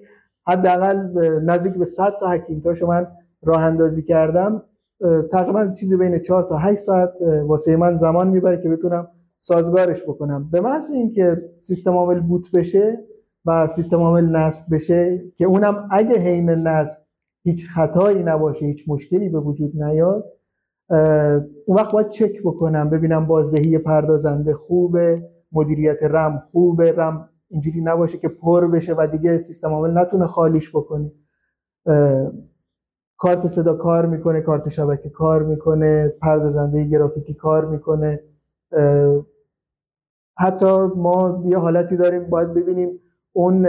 حداقل 0.46 0.96
نزدیک 1.40 1.72
به 1.72 1.84
100 1.84 2.14
تا 2.20 2.28
هکینتاش 2.28 2.82
من 2.82 3.06
راه 3.42 3.62
اندازی 3.62 4.02
کردم. 4.02 4.62
تقریبا 5.32 5.66
چیزی 5.68 5.96
بین 5.96 6.18
4 6.18 6.42
تا 6.42 6.56
8 6.56 6.80
ساعت 6.80 7.12
واسه 7.46 7.76
من 7.76 7.94
زمان 7.94 8.28
می‌بره 8.28 8.62
که 8.62 8.68
بتونم 8.68 9.08
سازگارش 9.38 10.02
بکنم. 10.02 10.50
به 10.50 10.60
محض 10.60 10.90
اینکه 10.90 11.50
سیستم 11.58 11.92
عامل 11.92 12.20
بوت 12.20 12.50
بشه 12.50 13.04
و 13.46 13.66
سیستم 13.66 13.96
عامل 13.96 14.24
نصب 14.36 14.64
بشه 14.70 15.24
که 15.36 15.44
اونم 15.44 15.88
اگه 15.90 16.18
حین 16.18 16.50
نصب 16.50 16.98
هیچ 17.44 17.68
خطایی 17.70 18.22
نباشه 18.22 18.66
هیچ 18.66 18.84
مشکلی 18.88 19.28
به 19.28 19.40
وجود 19.40 19.82
نیاد 19.82 20.24
اون 21.66 21.76
وقت 21.76 21.92
باید 21.92 22.08
چک 22.08 22.42
بکنم 22.44 22.90
ببینم 22.90 23.26
بازدهی 23.26 23.78
پردازنده 23.78 24.54
خوبه 24.54 25.30
مدیریت 25.52 25.98
رم 26.02 26.38
خوبه 26.38 26.92
رم 26.92 27.28
اینجوری 27.48 27.80
نباشه 27.80 28.18
که 28.18 28.28
پر 28.28 28.66
بشه 28.66 28.94
و 28.98 29.08
دیگه 29.12 29.38
سیستم 29.38 29.68
عامل 29.68 29.98
نتونه 29.98 30.26
خالیش 30.26 30.70
بکنه. 30.70 31.12
کارت 33.16 33.46
صدا 33.46 33.74
کار 33.74 34.06
می‌کنه 34.06 34.40
کارت 34.40 34.68
شبکه 34.68 35.10
کار 35.10 35.42
می‌کنه 35.42 36.08
پردازنده 36.22 36.84
گرافیکی 36.84 37.34
کار 37.34 37.64
می‌کنه. 37.64 38.20
حتی 40.38 40.86
ما 40.96 41.44
یه 41.46 41.58
حالتی 41.58 41.96
داریم 41.96 42.30
باید 42.30 42.54
ببینیم 42.54 43.00
اون 43.32 43.66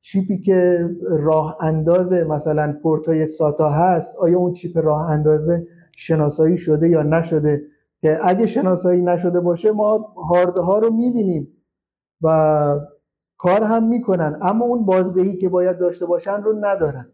چیپی 0.00 0.40
که 0.40 0.90
راه 1.08 1.56
اندازه 1.60 2.24
مثلا 2.24 2.78
پورتای 2.82 3.26
ساتا 3.26 3.70
هست 3.70 4.16
آیا 4.16 4.38
اون 4.38 4.52
چیپ 4.52 4.78
راه 4.78 5.10
اندازه 5.10 5.66
شناسایی 5.96 6.56
شده 6.56 6.88
یا 6.88 7.02
نشده؟ 7.02 7.62
که 8.00 8.18
اگه 8.22 8.46
شناسایی 8.46 9.02
نشده 9.02 9.40
باشه 9.40 9.72
ما 9.72 10.14
هاردها 10.16 10.78
رو 10.78 10.90
می‌بینیم 10.90 11.48
و 12.22 12.80
کار 13.38 13.62
هم 13.62 13.88
می‌کنن 13.88 14.38
اما 14.42 14.64
اون 14.64 14.84
بازدهی 14.84 15.36
که 15.36 15.48
باید 15.48 15.78
داشته 15.78 16.06
باشن 16.06 16.42
رو 16.42 16.58
ندارن. 16.60 17.12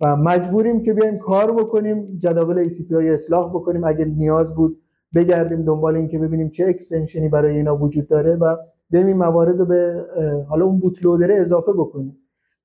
و 0.00 0.16
مجبوریم 0.16 0.82
که 0.82 0.92
بیایم 0.92 1.18
کار 1.18 1.52
بکنیم 1.52 2.18
جداول 2.18 2.68
ACPI 2.68 3.10
رو 3.10 3.26
اصلاح 3.26 3.50
بکنیم 3.50 3.84
اگه 3.84 4.04
نیاز 4.04 4.54
بود 4.54 4.82
بگردیم 5.14 5.64
دنبال 5.64 5.96
این 5.96 6.08
که 6.08 6.18
ببینیم 6.18 6.50
چه 6.50 6.66
extension 6.68 7.22
ی 7.22 7.28
برای 7.28 7.56
اینا 7.56 7.76
وجود 7.76 8.08
داره 8.08 8.36
و 8.36 8.56
بیایم 8.90 9.06
این 9.06 9.16
موارد 9.16 9.58
رو 9.58 9.66
به 9.66 10.06
حالا 10.48 10.64
اون 10.64 10.80
bootloader 10.80 11.31
ه 11.31 11.36
اضافه 11.36 11.72
بکنیم. 11.72 12.18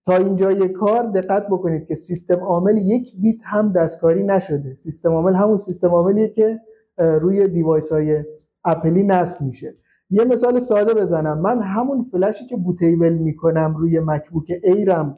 تا 0.05 0.15
اینجای 0.15 0.69
کار 0.69 1.03
دقت 1.03 1.47
بکنید 1.47 1.87
که 1.87 1.95
سیستم 1.95 2.39
عامل 2.39 2.77
یک 2.77 3.21
بیت 3.21 3.41
هم 3.43 3.71
دستکاری 3.71 4.23
نشده. 4.23 4.75
سیستم 4.75 5.11
عامل 5.11 5.35
همون 5.35 5.57
سیستم 5.57 5.89
عاملیه 5.89 6.29
که 6.29 6.59
روی 6.97 7.47
device 7.47 7.91
های 7.91 8.23
اپلی 8.65 9.03
نصب 9.03 9.41
میشه. 9.41 9.75
یه 10.09 10.25
مثال 10.25 10.59
ساده 10.59 10.93
بزنم. 10.93 11.41
من 11.41 11.61
همون 11.61 12.05
فلشی 12.11 12.45
که 12.45 12.57
bootable 12.57 13.13
می‌کنم 13.13 13.75
روی 13.77 13.99
مکبوک 13.99 14.51
ایرم 14.63 15.17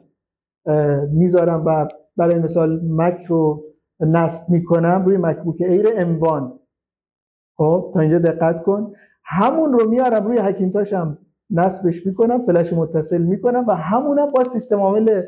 می‌ذارم 1.10 1.62
و 1.66 1.88
برای 2.16 2.38
مثال 2.38 2.80
مک 2.86 3.24
رو 3.28 3.64
نصب 4.00 4.42
می‌کنم 4.48 5.02
روی 5.06 5.16
مکبوک 5.16 5.56
ایر 5.60 5.86
M1 5.96 6.58
خب 7.56 7.90
تا 7.94 8.00
اینجا 8.00 8.18
دقت 8.18 8.62
کن. 8.62 8.92
همون 9.40 9.72
رو 9.72 9.88
میارم 9.88 10.26
روی 10.26 10.38
هکینتاشم 10.38 11.18
نصبش 11.50 12.06
می‌کنم 12.06 12.46
فلش 12.46 12.72
متصل 12.72 13.22
می‌کنم 13.22 13.64
و 13.68 13.74
همونم 13.74 14.30
با 14.30 14.44
سیستم 14.44 14.80
عامل 14.80 15.22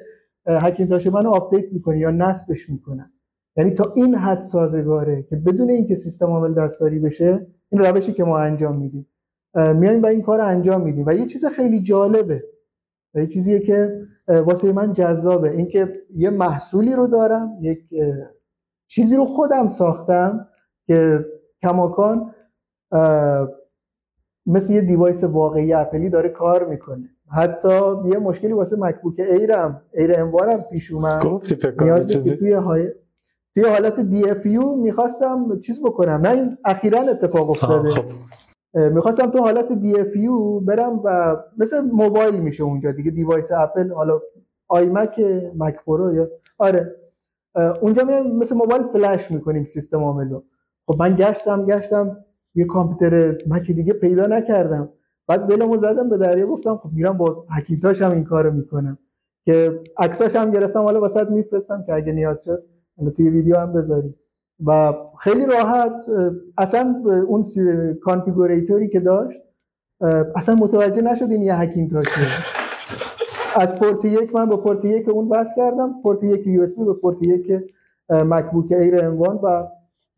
هکینتاش 0.46 1.06
من 1.06 1.22
و 1.22 1.30
آپدیت 1.30 1.72
می‌کنه 1.72 1.98
یا 1.98 2.10
نصبش 2.10 2.70
می‌کنم 2.70 3.10
یعنی 3.56 3.70
تا 3.70 3.92
این 3.96 4.14
حد 4.14 4.40
سازگاره 4.40 5.22
که 5.22 5.36
بدون 5.36 5.70
اینکه 5.70 5.94
سیستم 5.94 6.26
عامل 6.26 6.54
دستکاری 6.54 6.98
بشه 6.98 7.46
این 7.70 7.84
روشی 7.84 8.12
که 8.12 8.24
ما 8.24 8.38
انجام 8.38 8.78
میدیم. 8.78 9.06
میایم 9.54 10.02
و 10.02 10.06
این 10.06 10.22
کار 10.22 10.40
انجام 10.40 10.82
میدیم. 10.82 11.06
و 11.06 11.14
یه 11.14 11.26
چیز 11.26 11.46
خیلی 11.46 11.80
جالبه. 11.80 12.44
و 13.14 13.20
یه 13.20 13.26
چیزیه 13.26 13.60
که 13.60 14.00
واسه 14.28 14.72
من 14.72 14.92
جذابه. 14.92 15.50
اینکه 15.50 16.02
یه 16.14 16.30
محصولی 16.30 16.92
رو 16.92 17.06
دارم 17.06 17.58
یک 17.60 17.78
چیزی 18.86 19.16
رو 19.16 19.24
خودم 19.24 19.68
ساختم 19.68 20.48
که 20.86 21.24
کماکان 21.62 22.34
مثل 24.46 24.72
یه 24.72 24.80
device 24.80 25.24
واقعی 25.24 25.72
اپلی 25.72 26.10
داره 26.10 26.28
کار 26.28 26.66
می‌کنه. 26.66 27.10
حتی 27.30 27.80
یه 28.04 28.18
مشکلی 28.18 28.52
واسه 28.52 28.76
مکبوک 28.76 29.20
ایرم 29.20 29.82
ایر 29.94 30.20
M1 30.20 30.48
ام 30.48 30.62
پیش 30.62 30.92
اومد. 30.92 31.22
گفتی 31.22 31.54
فکر 31.54 32.04
چیزی؟ 32.04 32.36
توی 32.36 32.52
های 32.52 32.88
توی 33.54 33.64
حالت 33.64 34.00
DFU 34.00 34.74
می‌خواستم 34.74 35.60
چیز 35.60 35.82
بکنم. 35.82 36.20
نه 36.26 36.30
این 36.30 36.58
اخیرا 36.64 37.00
اتفاق 37.00 37.50
افتاده. 37.50 37.90
خب. 37.90 38.04
می‌خواستم 38.74 39.30
تو 39.30 39.38
حالت 39.38 39.72
DFU 39.72 40.60
برم 40.60 41.00
و 41.04 41.36
مثل 41.58 41.80
موبایل 41.80 42.34
میشه 42.34 42.62
اونجا 42.62 42.92
دیگه 42.92 43.10
device 43.10 43.52
اپل 43.52 43.92
حالا 43.92 44.20
آیمک 44.68 45.20
مک 45.56 45.76
پرو 45.86 46.14
یا 46.14 46.28
آره. 46.58 46.96
اونجا 47.80 48.04
میایم 48.04 48.36
مثل 48.36 48.54
موبایل 48.54 48.82
فلش 48.82 49.30
می‌کنیم 49.30 49.64
سیستم 49.64 50.04
عامل 50.04 50.38
خب 50.86 50.96
من 50.98 51.16
گشتم 51.16 51.66
گشتم. 51.66 52.24
یه 52.54 52.64
کامپیوتر 52.64 53.38
مک 53.46 53.70
دیگه 53.70 53.92
پیدا 53.92 54.26
نکردم. 54.26 54.88
بعد 55.26 55.46
دلمو 55.46 55.76
زدم 55.76 56.08
به 56.08 56.18
دریا 56.18 56.46
گفتم 56.46 56.76
خب 56.76 56.90
میرم 56.92 57.18
با 57.18 57.46
هکینتاش 57.56 58.02
هم 58.02 58.12
این 58.12 58.24
کارو 58.24 58.52
می‌کنم. 58.52 58.98
که 59.44 59.80
عکساش 59.98 60.36
هم 60.36 60.50
گرفتم 60.50 60.82
حالا 60.82 61.00
واست 61.00 61.30
میفرستم 61.30 61.84
که 61.86 61.94
اگه 61.94 62.12
نیاز 62.12 62.44
شد 62.44 62.62
توی 63.16 63.30
ویدیو 63.30 63.56
هم 63.56 63.72
بذاریم. 63.72 64.14
و 64.66 64.92
خیلی 65.20 65.46
راحت 65.46 65.92
اصلا 66.58 67.02
اون 67.28 67.44
configurator 68.02 68.82
ی 68.82 68.88
که 68.88 69.00
داشت 69.00 69.40
اصلا 70.36 70.54
متوجه 70.54 71.02
نشد 71.02 71.30
این 71.30 71.42
یه 71.42 71.54
هکینتاشه 71.54 72.10
از 73.56 73.74
پورت 73.74 74.04
یک 74.04 74.34
من 74.34 74.48
به 74.48 74.56
پورت 74.56 74.84
یک 74.84 75.08
اون 75.08 75.28
وصل 75.28 75.54
کردم 75.56 76.02
پورت 76.02 76.24
یک 76.24 76.46
USB 76.46 76.74
به 76.74 76.94
پورت 76.94 77.22
یک 77.22 77.52
مکبوک 78.10 78.72
ایر 78.72 79.04
M1 79.04 79.20
و 79.20 79.68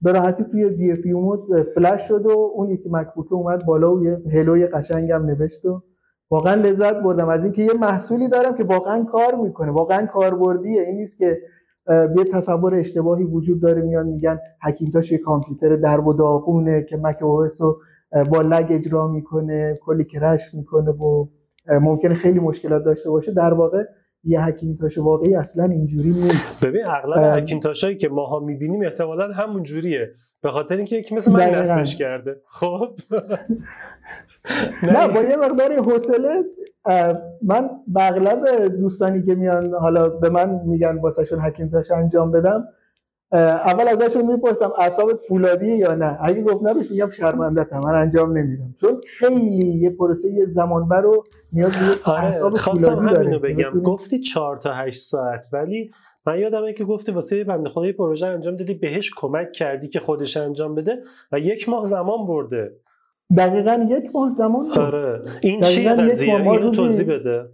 به 0.00 0.12
راحتی 0.12 0.44
توی 0.44 0.70
DFU 0.70 1.06
mode 1.06 1.62
فلش 1.62 2.08
شد 2.08 2.26
و 2.26 2.50
اون 2.54 2.70
یکی 2.70 2.88
مکبوک 2.92 3.32
اومد 3.32 3.66
بالا 3.66 3.94
و 3.94 4.04
یه 4.04 4.22
hello 4.32 4.61
ی 4.61 4.66
قشنگم 4.66 5.26
نوشت 5.26 5.64
و 5.64 5.82
واقعا 6.30 6.54
لذت 6.54 6.94
بردم. 6.94 7.28
از 7.28 7.44
اینکه 7.44 7.62
یه 7.62 7.74
محصولی 7.74 8.28
دارم 8.28 8.54
که 8.54 8.64
واقعا 8.64 9.04
کار 9.04 9.34
می‌کنه 9.34 9.72
واقعا 9.72 10.06
کاربردیه. 10.06 10.82
این 10.82 10.96
نیست 10.96 11.18
که 11.18 11.38
یه 12.16 12.24
تصور 12.32 12.74
اشتباهی 12.74 13.24
وجود 13.24 13.60
داره 13.60 13.82
میان 13.82 14.06
میگن 14.06 14.38
هکینتاش 14.62 15.12
یه 15.12 15.18
کامپیوتر 15.18 15.76
در 15.76 16.00
و 16.00 16.12
داغونه 16.12 16.82
که 16.82 16.96
مک 16.96 17.22
او 17.22 17.46
رو 17.60 17.80
با 18.30 18.42
لگ 18.42 18.66
اجرا 18.70 19.08
می‌کنه 19.08 19.78
کلی 19.82 20.04
کرش 20.04 20.54
می‌کنه 20.54 20.90
و 20.90 21.26
ممکنه 21.80 22.14
خیلی 22.14 22.40
مشکلات 22.40 22.84
داشته 22.84 23.10
باشه. 23.10 23.32
در 23.32 23.54
واقع 23.54 23.84
یه 24.26 24.44
هکینتاش 24.44 24.98
واقعی 24.98 25.36
اصلا 25.36 25.64
اینجوری 25.64 26.10
نیست. 26.10 26.66
ببین 26.66 26.86
اغلب 26.86 27.42
هکینتاشایی 27.42 27.96
که 27.96 28.08
ماها 28.08 28.40
می‌بینیم 28.40 28.82
احتمالا 28.82 29.32
همون 29.32 29.62
جوریه. 29.62 30.10
به 30.42 30.50
خاطر 30.50 30.76
اینکه 30.76 30.96
یکی 30.96 31.14
مثل 31.14 31.32
من 31.32 31.40
نصبش 31.40 31.96
کرده. 31.96 32.40
خب؟ 32.46 32.88
نه 34.92 35.08
با 35.08 35.22
یه 35.22 35.36
مقدار 35.36 35.72
حوصله 35.72 36.42
من 37.42 37.70
اغلب 37.96 38.66
دوستانی 38.76 39.22
که 39.22 39.34
میان 39.34 39.74
حالا 39.74 40.08
به 40.08 40.30
من 40.30 40.60
میگن 40.64 40.98
واسهشون 40.98 41.38
هکینتاش 41.40 41.90
انجام 41.90 42.30
بدم 42.30 42.64
اول 43.32 43.88
ازشون 43.88 44.26
می‌پرسم 44.26 44.72
اعصابت 44.78 45.20
فولادیه 45.28 45.76
یا 45.76 45.94
نه؟ 45.94 46.18
اگه 46.20 46.42
گفت 46.42 46.62
نه 46.64 46.74
بهش 46.74 46.90
میگم 46.90 47.10
شرمنده 47.10 47.78
من 47.78 47.94
انجام 47.94 48.38
نمیدم. 48.38 48.74
چون 48.80 49.00
خیلی 49.18 49.66
یه 49.66 49.90
پروسه 49.90 50.30
یه 50.32 50.46
زمان 50.46 50.88
برو 50.88 51.24
نیاز 51.52 51.72
به 51.72 52.10
آره، 52.12 52.24
اعصاب 52.24 52.56
فولادی 52.56 53.10
داره. 53.14 53.38
بگم. 53.38 53.70
گفتی 53.70 54.18
4 54.18 54.56
تا 54.56 54.72
8 54.74 55.02
ساعت 55.02 55.46
ولی 55.52 55.90
من 56.26 56.38
یادمه 56.38 56.72
که 56.72 56.84
گفتی 56.84 57.12
واسه 57.12 57.44
بنده 57.44 57.68
خدای 57.68 57.92
پروژه 57.92 58.26
انجام 58.26 58.56
دادی 58.56 58.74
بهش 58.74 59.10
کمک 59.16 59.52
کردی 59.52 59.88
که 59.88 60.00
خودش 60.00 60.36
انجام 60.36 60.74
بده 60.74 61.02
و 61.32 61.38
یک 61.38 61.68
ماه 61.68 61.84
زمان 61.84 62.26
برده. 62.26 62.72
دقیقا 63.36 63.86
یک 63.90 64.10
ماه 64.14 64.30
زمان 64.30 64.66
آره. 64.70 65.22
این 65.40 65.60
چیه 65.60 65.94
قضیه؟ 65.94 66.34
اینو 66.34 66.70
توضیح 66.70 67.06
بده. 67.14 67.48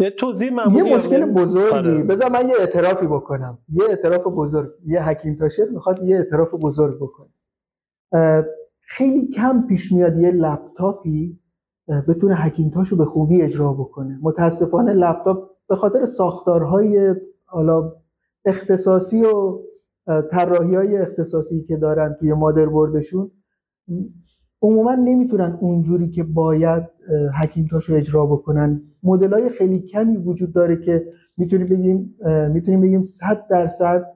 یه 0.00 0.10
توضیح 0.10 0.52
یه 0.72 0.96
مشکل 0.96 1.32
بزرگی. 1.32 1.76
آره. 1.76 2.02
بذار 2.02 2.32
من 2.32 2.48
یه 2.48 2.54
اعترافی 2.60 3.06
بکنم. 3.06 3.58
یه 3.68 3.84
اعتراف 3.84 4.26
بزرگ. 4.26 4.70
یه 4.86 5.08
حکیم 5.08 5.34
تاشر 5.34 5.64
می‌خواد 5.72 6.02
یه 6.02 6.16
اعتراف 6.16 6.54
بزرگ 6.54 6.96
بکنه. 6.96 7.28
خیلی 8.80 9.28
کم 9.28 9.66
پیش 9.66 9.92
میاد 9.92 10.18
یه 10.18 10.30
لپتاپی 10.30 11.38
بتونه 12.08 12.34
حکیمتاشو 12.34 12.96
به 12.96 13.04
خوبی 13.04 13.42
اجرا 13.42 13.72
بکنه. 13.72 14.18
متاسفانه 14.22 14.92
لپتاپ 14.92 15.50
به 15.68 15.76
خاطر 15.76 16.04
ساختارهای 16.04 17.14
حالا 17.44 17.92
اختصاصی 18.44 19.22
و 19.22 19.58
طراحی 20.30 20.74
های 20.74 20.96
اختصاصی 20.96 21.62
که 21.62 21.76
دارن 21.76 22.16
توی 22.20 22.32
مادر 22.32 22.66
بردشون 22.66 23.30
عموما 24.62 24.94
نمی‌تونن 24.94 25.58
اونجوری 25.60 26.10
که 26.10 26.24
باید 26.24 26.84
هکینتاش 27.34 27.84
رو 27.84 27.96
اجرا 27.96 28.26
بکنن. 28.26 28.82
مدل 29.02 29.32
های 29.32 29.48
خیلی 29.48 29.80
کمی 29.80 30.16
وجود 30.16 30.52
داره 30.52 30.76
که 30.76 31.06
می‌تونیم 31.36 31.66
بگیم 31.66 32.16
می‌تونیم 32.52 32.80
بگیم 32.80 33.02
100 33.02 33.46
درصد 33.50 34.06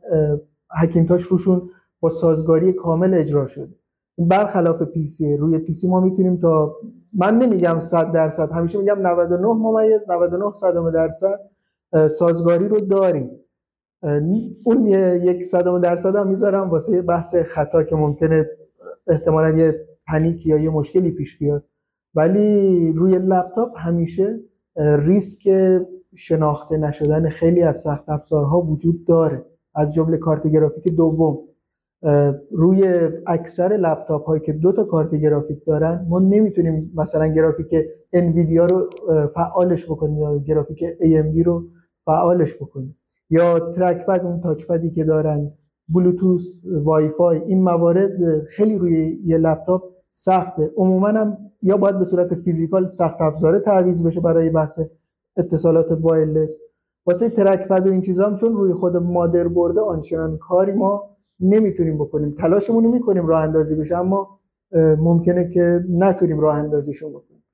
هکینتاش 0.70 1.22
روشون 1.22 1.70
با 2.01 2.11
سازگاری 2.11 2.72
کامل 2.72 3.14
اجرا 3.14 3.47
شده 3.47 3.74
برخلاف 4.18 4.82
پی 4.82 5.07
سی 5.07 5.36
روی 5.36 5.59
پی 5.59 5.72
سی 5.72 5.88
ما 5.88 6.01
می‌تونیم 6.01 6.36
تا 6.36 6.76
من 7.14 7.38
نمیگم 7.38 7.78
100 7.80 8.12
درصد 8.12 8.53
همیشه 8.53 8.78
میگم 8.78 9.07
99 9.07 9.47
ممیز 9.47 10.11
99 10.11 10.51
صدم 10.51 10.90
درصد 10.90 11.40
سازگاری 12.09 12.68
رو 12.68 12.80
داریم. 12.80 13.30
اون 14.64 14.86
یک 14.86 15.45
صدم 15.45 15.80
درصد 15.80 16.16
هم 16.16 16.28
می‌ذارم 16.28 16.70
واسه 16.70 17.03
بحث 17.03 17.34
خطا 17.34 17.82
که 17.82 17.97
ممکنه 17.97 18.47
احتمالا 19.07 19.51
یه 19.51 19.86
پنیک 20.07 20.47
یا 20.47 20.57
یه 20.57 20.70
مشکلی 20.70 21.11
پیش 21.11 21.38
بیاد. 21.38 21.64
ولی 22.14 22.92
روی 22.92 23.18
لپتاپ 23.18 23.68
همیشه 23.76 24.40
ریسک 24.76 25.48
شناخته 26.16 26.76
نشدن 26.76 27.28
خیلی 27.28 27.62
از 27.62 27.80
سخت 27.80 28.08
افزارها 28.08 28.60
وجود 28.60 29.04
داره. 29.04 29.44
از 29.74 29.94
جمله 29.94 30.16
کارت 30.16 30.46
گرافیک 30.46 30.88
دوم. 30.96 31.38
روی 32.50 33.08
اکثر 33.26 33.68
لپتاپ 33.68 34.24
هایی 34.24 34.42
که 34.42 34.52
دو 34.52 34.72
تا 34.72 34.84
کارت 34.84 35.14
گرافیک 35.14 35.64
دارن 35.66 36.06
ما 36.08 36.18
نمی‌تونیم 36.20 36.92
مثلا 36.94 37.26
گرافیک 37.26 37.74
انویدیا 38.12 38.66
رو 38.66 38.90
فعالش 39.34 39.86
بکنیم 39.86 40.18
یا 40.18 40.38
گرافیک 40.38 40.78
AMD 40.78 41.44
رو 41.46 41.64
فعالش 42.04 42.54
بکنیم. 42.54 42.96
یا 43.30 43.60
trackpad 43.61 44.20
اون 44.24 44.40
touchpad 44.40 44.66
ی 44.66 44.90
که 44.90 45.04
دارن 45.04 45.50
بلوتوث 45.88 46.42
وای 46.84 47.08
فای 47.08 47.38
این 47.46 47.62
موارد 47.62 48.44
خیلی 48.44 48.78
روی 48.78 49.18
یه 49.24 49.38
لپتاپ 49.38 49.82
سخته 50.14 50.70
عموما 50.76 51.08
هم 51.08 51.38
یا 51.62 51.76
باید 51.76 51.98
به 51.98 52.04
صورت 52.04 52.34
physical 52.34 52.86
سخت 52.86 53.20
افزاره 53.20 53.58
تعویض 53.58 54.02
بشه 54.02 54.20
برای 54.20 54.50
بحث 54.50 54.80
اتصالات 55.36 55.86
wireless 56.01 56.57
واسه 57.06 57.28
trackpad 57.28 57.86
و 57.86 57.90
این 57.90 58.00
چیزا 58.00 58.26
هم 58.26 58.36
چون 58.36 58.52
روی 58.52 58.72
خود 58.72 58.96
مادر 58.96 59.48
برده 59.48 59.80
آنچنان 59.80 60.38
کاری 60.38 60.72
ما 60.72 61.10
نمی‌تونیم 61.40 61.98
بکنیم. 61.98 62.34
تلاشمون 62.38 62.84
رو 62.84 62.90
می‌کنیم 62.92 63.26
راه 63.26 63.42
اندازی 63.42 63.74
بشه 63.74 63.96
اما 63.96 64.38
ممکنه 64.98 65.50
که 65.50 65.84
نتونیم 65.90 66.40
راه 66.40 66.56
اندازیشون 66.56 67.10
بکنیم. 67.10 67.44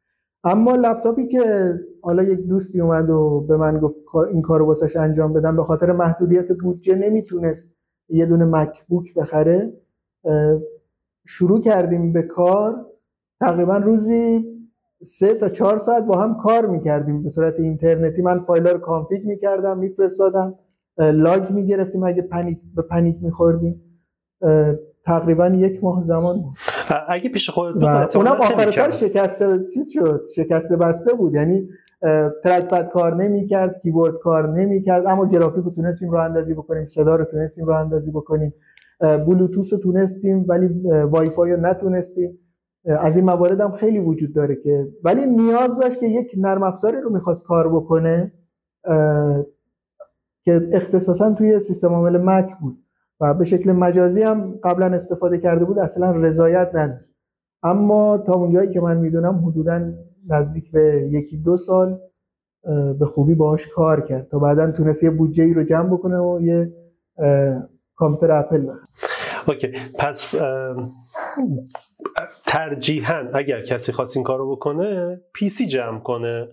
اما 0.44 0.76
لپتاپی 0.76 1.26
که 1.26 1.74
حالا 2.02 2.22
یک 2.22 2.40
دوستی 2.46 2.80
اومد 2.80 3.11
و 3.11 3.44
به 3.48 3.56
من 3.56 3.78
گفت 3.78 3.94
این 4.32 4.42
کارو 4.42 4.66
واسش 4.66 4.96
انجام 4.96 5.32
بدم 5.32 5.56
به 5.56 5.62
خاطر 5.62 5.92
محدودیت 5.92 6.52
بودجه 6.52 6.94
نمی‌تونست 6.94 7.70
یه 8.09 8.26
دونه 8.26 8.44
مکبوک 8.44 9.14
بخره 9.14 9.72
شروع 11.31 11.61
کردیم 11.61 12.12
به 12.12 12.22
کار 12.22 12.87
تقریبا 13.41 13.76
روزی 13.76 14.45
سه 15.03 15.35
تا 15.35 15.49
چهار 15.49 15.79
ساعت 15.79 16.05
با 16.05 16.20
هم 16.20 16.37
کار 16.37 16.66
می‌کردیم 16.66 17.22
به 17.22 17.29
صورت 17.29 17.61
اینترنتی. 17.61 18.22
من 18.22 18.45
فایل 18.45 18.66
رو 18.66 18.79
config 18.78 19.24
می‌کردم 19.24 19.79
میفرستادم 19.79 20.55
log 20.99 21.51
می‌گرفتیم 21.51 22.05
اگه 22.05 22.22
panic 22.22 22.59
به 22.76 22.83
panic 22.82 23.16
میخوردیم. 23.22 23.83
تقریبا 25.05 25.47
یک 25.47 25.85
ماه 25.85 26.03
زمان 26.03 26.43
بود. 26.43 26.57
اگه 27.09 27.29
پیش 27.29 27.51
خودت 27.51 27.74
بود 27.74 27.85
اونم 28.16 28.41
آخر 28.41 28.91
شکسته 28.91 29.66
چیز 29.74 29.91
شد 29.93 30.26
شکسته 30.37 30.76
بسته 30.76 31.12
بود. 31.14 31.35
یعنی 31.35 31.68
ترک 32.45 32.68
پد 32.68 32.89
کار 32.89 33.14
نمی‌کرد 33.14 33.81
کیبورد 33.83 34.14
کار 34.22 34.49
نمی‌کرد 34.53 35.07
اما 35.07 35.26
گرافیک 35.26 35.64
رو 35.64 35.70
تونستیم 35.70 36.11
راه 36.11 36.24
اندازی 36.24 36.55
بکنیم 36.55 36.85
صدا 36.85 37.16
رو 37.16 37.24
تونستیم 37.24 37.66
راه 37.66 37.81
اندازی 37.81 38.11
بکنیم. 38.11 38.55
بلوتوث 39.01 39.72
رو 39.72 39.78
تونستیم 39.78 40.44
ولی 40.49 40.68
وای 41.05 41.30
فای 41.30 41.53
رو 41.53 41.61
نتونستیم. 41.61 42.38
از 42.84 43.16
این 43.16 43.24
موارد 43.24 43.61
هم 43.61 43.72
خیلی 43.72 43.99
وجود 43.99 44.34
داره 44.34 44.57
که 44.57 44.88
ولی 45.05 45.26
نیاز 45.26 45.78
داشت 45.78 46.01
که 46.01 46.07
یک 46.07 46.34
نرم 46.36 46.62
افزاری 46.62 47.01
رو 47.01 47.12
می‌خواست 47.12 47.44
کار 47.44 47.74
بکنه 47.74 48.32
که 50.44 50.68
اختصاصا 50.72 51.32
توی 51.32 51.59
سیستم 51.59 51.88
عامل 51.88 52.18
مک 52.18 52.55
بود 52.61 52.84
و 53.20 53.34
به 53.34 53.44
شکل 53.44 53.72
مجازی 53.72 54.22
هم 54.22 54.59
قبلا 54.64 54.86
استفاده 54.86 55.38
کرده 55.38 55.64
بود 55.64 55.78
اصلا 55.78 56.11
رضایت 56.11 56.70
نداشت. 56.74 57.11
اما 57.62 58.18
تا 58.18 58.34
اونجایی 58.34 58.70
که 58.70 58.80
من 58.80 58.96
می‌دونم 58.96 59.44
حدودا 59.46 59.92
نزدیک 60.28 60.72
به 60.72 61.09
یکی 61.11 61.36
دو 61.36 61.57
سال 61.57 62.01
به 62.99 63.07
خوبی 63.07 63.34
باهاش 63.34 63.66
کار 63.66 64.01
کرد. 64.01 64.28
تا 64.28 64.38
بعدا 64.38 64.70
تونست 64.70 65.03
یه 65.03 65.11
بودجه 65.11 65.44
ای 65.44 65.55
رو 65.55 65.64
جمع 65.64 65.88
بکنه 65.88 66.18
و 66.18 66.40
یه 66.42 66.72
کامپیوتر 67.99 68.32
اپل 68.32 68.66
بخره 68.66 68.88
okay 69.49 69.72
پس 69.99 70.34
ترجیحاً 72.46 73.24
اگر 73.34 73.62
کسی 73.62 73.92
خواست 73.92 74.16
این 74.16 74.24
کارو 74.24 74.57
بکنه 74.57 75.20
پی 75.34 75.49
سی 75.49 75.66
جمع 75.66 75.99
کنه. 75.99 76.49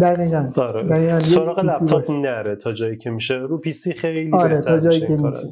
دقیقا. 0.00 0.52
آره. 0.56 1.20
سراغ 1.20 1.58
لپتاپ 1.58 2.10
نره 2.10 2.56
تا 2.56 2.72
جایی 2.72 2.96
که 2.96 3.10
میشه. 3.10 3.34
رو 3.34 3.58
پی 3.58 3.72
سی 3.72 3.92
خیلی 3.92 4.34
آره 4.34 4.60
تا 4.60 4.78
جایی 4.78 5.00
که 5.00 5.16
میشه. 5.16 5.48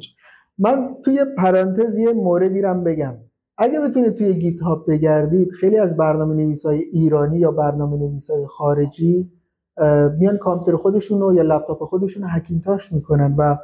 من 0.57 0.95
توی 1.05 1.25
پرانتز 1.37 1.97
یه 1.97 2.13
موردی 2.13 2.61
رو 2.61 2.72
هم 2.72 2.83
بگم. 2.83 3.15
اگه 3.57 3.79
بتونید 3.79 4.13
توی 4.15 4.33
گیت 4.33 4.61
هاب 4.61 4.85
بگردید 4.87 5.51
خیلی 5.51 5.77
از 5.77 5.97
برنامه 5.97 6.35
نویس 6.35 6.65
های 6.65 6.79
ایرانی 6.79 7.39
یا 7.39 7.51
برنامه 7.51 7.97
نویس 7.97 8.29
های 8.29 8.45
خارجی 8.47 9.31
میان 10.19 10.37
کامپیوتر 10.37 10.77
خودشون 10.77 11.21
رو 11.21 11.33
یا 11.35 11.43
لپتاپ 11.43 11.83
خودشون 11.83 12.23
رو 12.23 12.29
هکینتاش 12.29 12.91
می‌کنن 12.91 13.35
و 13.37 13.57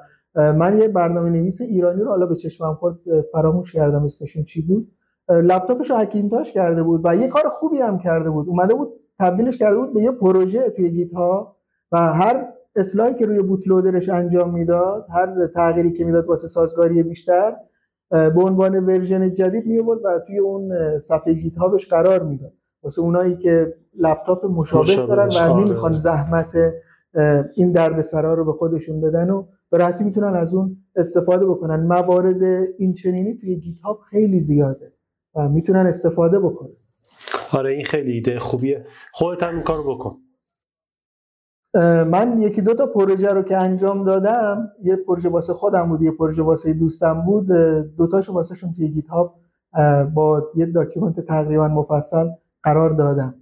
من 0.57 0.77
یه 0.77 0.87
برنامه 0.87 1.29
نویس 1.29 1.61
ایرانی 1.61 2.01
رو 2.01 2.09
حالا 2.09 2.25
به 2.25 2.35
چشمم 2.35 2.75
خورد 2.75 2.95
فراموش 3.31 3.71
کردم 3.71 4.03
اسمشون 4.03 4.43
چی 4.43 4.61
بود. 4.61 4.91
لپتاپش 5.29 5.89
رو 5.89 5.95
هکینتاش 5.95 6.51
کرده 6.51 6.83
بود 6.83 7.01
و 7.03 7.15
یه 7.15 7.27
کار 7.27 7.43
خوبی 7.49 7.77
هم 7.77 7.97
کرده 7.97 8.29
بود. 8.29 8.47
اومده 8.49 8.73
بود 8.73 8.93
تبدیلش 9.19 9.57
کرده 9.57 9.77
بود 9.77 9.93
به 9.93 10.01
یه 10.01 10.11
پروژه 10.11 10.69
توی 10.69 10.89
گیت 10.89 11.13
هاب 11.13 11.55
و 11.91 11.97
هر 12.13 12.45
اصلاحی 12.75 13.13
که 13.13 13.25
روی 13.25 13.41
bootloader 13.41 13.98
ش 13.98 14.09
انجام 14.09 14.53
می‌داد 14.53 15.05
هر 15.13 15.47
تغییری 15.47 15.91
که 15.91 16.05
می‌داد 16.05 16.25
واسه 16.25 16.47
سازگاری 16.47 17.03
بیشتر 17.03 17.55
به 18.09 18.43
عنوان 18.43 18.85
version 18.85 19.33
جدید 19.33 19.65
میومد 19.65 19.79
و 19.79 20.19
توی 20.27 20.39
اون 20.39 20.97
صفحه 20.99 21.33
گیت 21.33 21.57
هابش 21.57 21.87
قرار 21.87 22.23
می‌داد. 22.23 22.53
واسه 22.83 23.01
اونایی 23.01 23.37
که 23.37 23.73
لپتاپ 23.97 24.45
مشابه, 24.45 24.95
دارن 24.95 25.29
و 25.29 25.37
آره. 25.37 25.65
نمی‌خوان 25.65 25.91
زحمت 25.91 26.57
این 27.55 27.71
دردسرا 27.71 28.33
رو 28.33 28.45
به 28.45 28.53
خودشون 28.53 29.01
بدن 29.01 29.29
و 29.29 29.45
به 29.71 29.77
راحتی 29.77 30.03
می‌تونن 30.03 30.35
از 30.35 30.53
اون 30.53 30.77
استفاده 30.95 31.45
بکنن. 31.45 31.87
موارد 31.87 32.43
این 32.77 32.93
چنینی 32.93 33.37
توی 33.37 33.55
گیت 33.55 33.79
هاب 33.79 33.99
خیلی 34.09 34.39
زیاده 34.39 34.93
و 35.35 35.49
می‌تونن 35.49 35.85
استفاده 35.85 36.39
بکنن. 36.39 36.75
آره 37.53 37.71
این 37.71 37.85
خیلی 37.85 38.11
ایده 38.11 38.39
خوبیه. 38.39 38.85
خودت 39.13 39.43
هم 39.43 39.53
این 39.53 39.63
کارو 39.63 39.95
بکن. 39.95 40.17
من 42.03 42.39
یکی 42.39 42.61
دو 42.61 42.73
تا 42.73 42.85
پروژه 42.85 43.29
رو 43.29 43.43
که 43.43 43.57
انجام 43.57 44.03
دادم 44.03 44.71
یه 44.83 44.95
پروژه 44.95 45.29
واسه 45.29 45.53
خودم 45.53 45.89
بود 45.89 46.01
یه 46.01 46.11
پروژه 46.11 46.43
واسه 46.43 46.73
دوستم 46.73 47.21
بود 47.21 47.47
دوتاشو 47.97 48.33
واسه 48.33 48.55
شون 48.55 48.73
توی 48.73 48.87
گیت 48.87 49.07
هاب 49.07 49.35
با 50.13 50.51
یه 50.55 50.65
document 50.65 51.19
تقریبا 51.19 51.67
مفصل 51.67 52.29
قرار 52.63 52.89
دادم. 52.89 53.35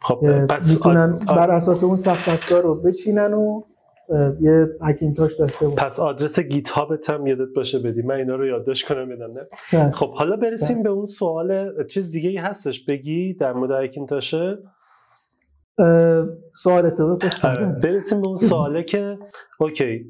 خب 0.00 0.46
پس 0.46 0.70
می‌تونن 0.70 1.18
بر 1.26 1.50
اساس 1.50 1.84
اون 1.84 1.96
سخت 1.96 2.52
رو 2.52 2.74
بچینن 2.74 3.34
و 3.34 3.60
یه 4.40 4.66
هکینتاش 4.82 5.34
داشته 5.34 5.68
باشه 5.68 5.84
پس 5.86 6.00
آدرس 6.00 6.40
گیت 6.40 6.70
هابت 6.70 7.10
هم 7.10 7.26
یادت 7.26 7.52
باشه 7.56 7.78
بدی. 7.78 8.02
من 8.02 8.14
اینا 8.14 8.36
رو 8.36 8.46
یادداشت 8.46 8.86
کنم 8.86 9.08
بدم 9.08 9.32
نه؟ 9.72 9.90
خب 9.90 10.14
حالا 10.14 10.36
برسیم 10.36 10.82
به 10.82 10.88
اون 10.88 11.06
سوال 11.06 11.74
چیز 11.86 12.12
دیگه 12.12 12.28
ای 12.30 12.36
هستش؟ 12.36 12.84
بگی 12.84 13.34
در 13.34 13.52
مورد 13.52 13.84
هکینتاشه 13.84 14.58
سوال 16.54 16.90
تو 16.90 17.18
آره، 17.42 17.72
برسیم 17.82 18.20
به 18.20 18.26
اون 18.26 18.36
سواله 18.36 18.82
که 18.82 19.18
okay 19.60 20.04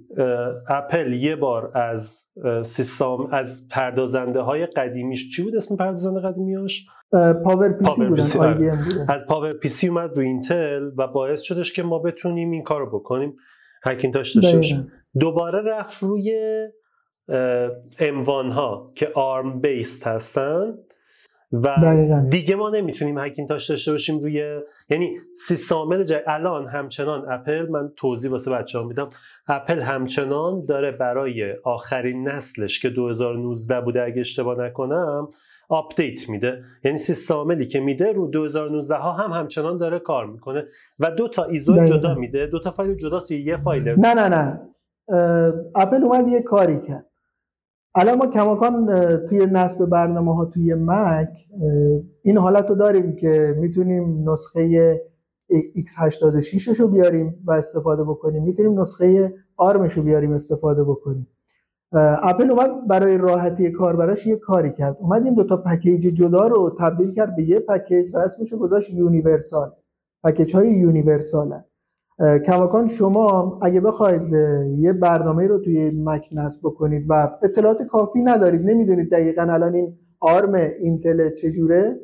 اپل 0.68 1.12
یه 1.12 1.36
بار 1.36 1.78
از 1.78 2.26
سیستم 2.64 3.28
از 3.32 3.68
پردازنده 3.70 4.40
های 4.40 4.66
قدیمیش 4.66 5.36
چی 5.36 5.42
بود 5.42 5.56
اسم 5.56 5.76
پردازنده 5.76 6.20
قدیمیاش 6.20 6.86
پاور 7.44 7.72
پی 7.72 7.84
سی 7.84 8.04
بودن 8.04 8.38
آره. 8.38 9.06
از 9.08 9.26
پاور 9.26 9.52
پی 9.52 9.68
سی 9.68 9.88
اومد 9.88 10.16
رو 10.16 10.22
اینتل 10.22 10.90
و 10.98 11.06
باعث 11.06 11.40
شدش 11.40 11.72
که 11.72 11.82
ما 11.82 11.98
بتونیم 11.98 12.50
این 12.50 12.62
کارو 12.62 12.86
بکنیم. 12.98 13.36
هکینتاش 13.82 14.36
داشته 14.36 14.86
دوباره 15.20 15.62
رفت 15.62 16.02
روی 16.02 16.58
M1 17.98 18.50
ها 18.50 18.92
که 18.94 19.10
ARM 19.14 19.60
based 19.60 20.06
هستن 20.06 20.74
و 21.52 21.76
دیگه 22.28 22.54
ما 22.54 22.70
نمی‌تونیم 22.70 23.18
هکینتاش 23.18 23.70
داشته 23.70 23.92
باشیم 23.92 24.18
روی 24.18 24.60
یعنی 24.90 25.18
سیستم 25.46 26.02
جای 26.02 26.20
الان 26.26 26.66
همچنان 26.68 27.32
اپل 27.32 27.68
من 27.68 27.92
توضیح 27.96 28.30
واسه 28.30 28.50
بچه 28.50 28.78
ها 28.78 28.84
میدم. 28.84 29.08
اپل 29.48 29.80
همچنان 29.80 30.64
داره 30.64 30.90
برای 30.90 31.52
آخرین 31.64 32.28
نسلش 32.28 32.80
که 32.80 32.90
2019 32.90 33.80
بوده 33.80 34.02
اگه 34.02 34.20
اشتباه 34.20 34.58
نکنم 34.58 35.28
آپدیت 35.70 36.28
میده. 36.28 36.62
یعنی 36.84 36.98
سیستم 36.98 37.34
عاملی 37.34 37.66
که 37.66 37.80
میده 37.80 38.12
رو 38.12 38.26
2019 38.26 38.94
ها 38.94 39.12
هم 39.12 39.30
همچنان 39.30 39.76
داره 39.76 39.98
کار 39.98 40.26
می‌کنه. 40.26 40.64
و 40.98 41.10
دو 41.10 41.28
تا 41.28 41.44
ISO 41.44 41.84
جدا 41.84 42.14
میده. 42.14 42.46
دو 42.46 42.60
تا 42.60 42.70
فایل 42.70 42.94
جداست 42.94 43.30
یه 43.30 43.56
فایل. 43.56 43.88
نه 43.88 44.14
نه 44.14 44.28
نه. 44.28 44.60
اپل 45.74 46.04
اومد 46.04 46.28
یه 46.28 46.42
کاری 46.42 46.80
کرد. 46.80 47.06
الان 47.94 48.18
ما 48.18 48.26
کماکان 48.26 48.86
توی 49.28 49.46
نصب 49.46 49.86
برنامه 49.86 50.36
ها 50.36 50.44
توی 50.44 50.74
مک 50.74 51.28
این 52.22 52.38
حالت 52.38 52.68
رو 52.68 52.74
داریم 52.74 53.16
که 53.16 53.54
می‌تونیم 53.58 54.30
نسخه 54.30 55.00
x86 55.52 56.80
رو 56.80 56.88
بیاریم 56.88 57.42
و 57.44 57.52
استفاده 57.52 58.04
بکنیم. 58.04 58.42
می‌تونیم 58.42 58.80
نسخه 58.80 59.34
ARM 59.56 59.78
ش 59.78 59.92
رو 59.92 60.02
بیاریم 60.02 60.32
استفاده 60.32 60.84
بکنیم. 60.84 61.26
اپل 62.22 62.50
اومد 62.50 62.86
برای 62.86 63.18
راحتی 63.18 63.70
کاربراش 63.70 64.26
یه 64.26 64.36
کاری 64.36 64.72
کرد. 64.72 64.96
اومد 65.00 65.24
این 65.24 65.34
دو 65.34 65.44
تا 65.44 65.56
پکیج 65.56 66.00
جدا 66.06 66.46
رو 66.46 66.76
تبدیل 66.80 67.14
کرد 67.14 67.36
به 67.36 67.42
یه 67.42 67.60
پکیج 67.60 68.14
و 68.14 68.18
اسمش 68.18 68.54
گذاشت 68.54 68.90
universal. 68.90 69.70
پکیج 70.24 70.54
های 70.56 70.70
universal 70.70 71.55
ن 71.55 71.64
کماکان 72.46 72.86
شما 72.86 73.58
اگه 73.62 73.80
بخواید 73.80 74.22
یه 74.78 74.92
برنامه 74.92 75.46
رو 75.46 75.58
توی 75.58 75.90
مک 75.90 76.28
نصب 76.32 76.60
بکنید 76.62 77.06
و 77.08 77.38
اطلاعات 77.42 77.82
کافی 77.82 78.20
ندارید 78.20 78.60
نمی‌دونید 78.60 79.10
دقیقا 79.10 79.42
الان 79.42 79.74
این 79.74 79.98
ARM 80.20 80.54
اینتل 80.54 81.30
چجوره 81.34 82.00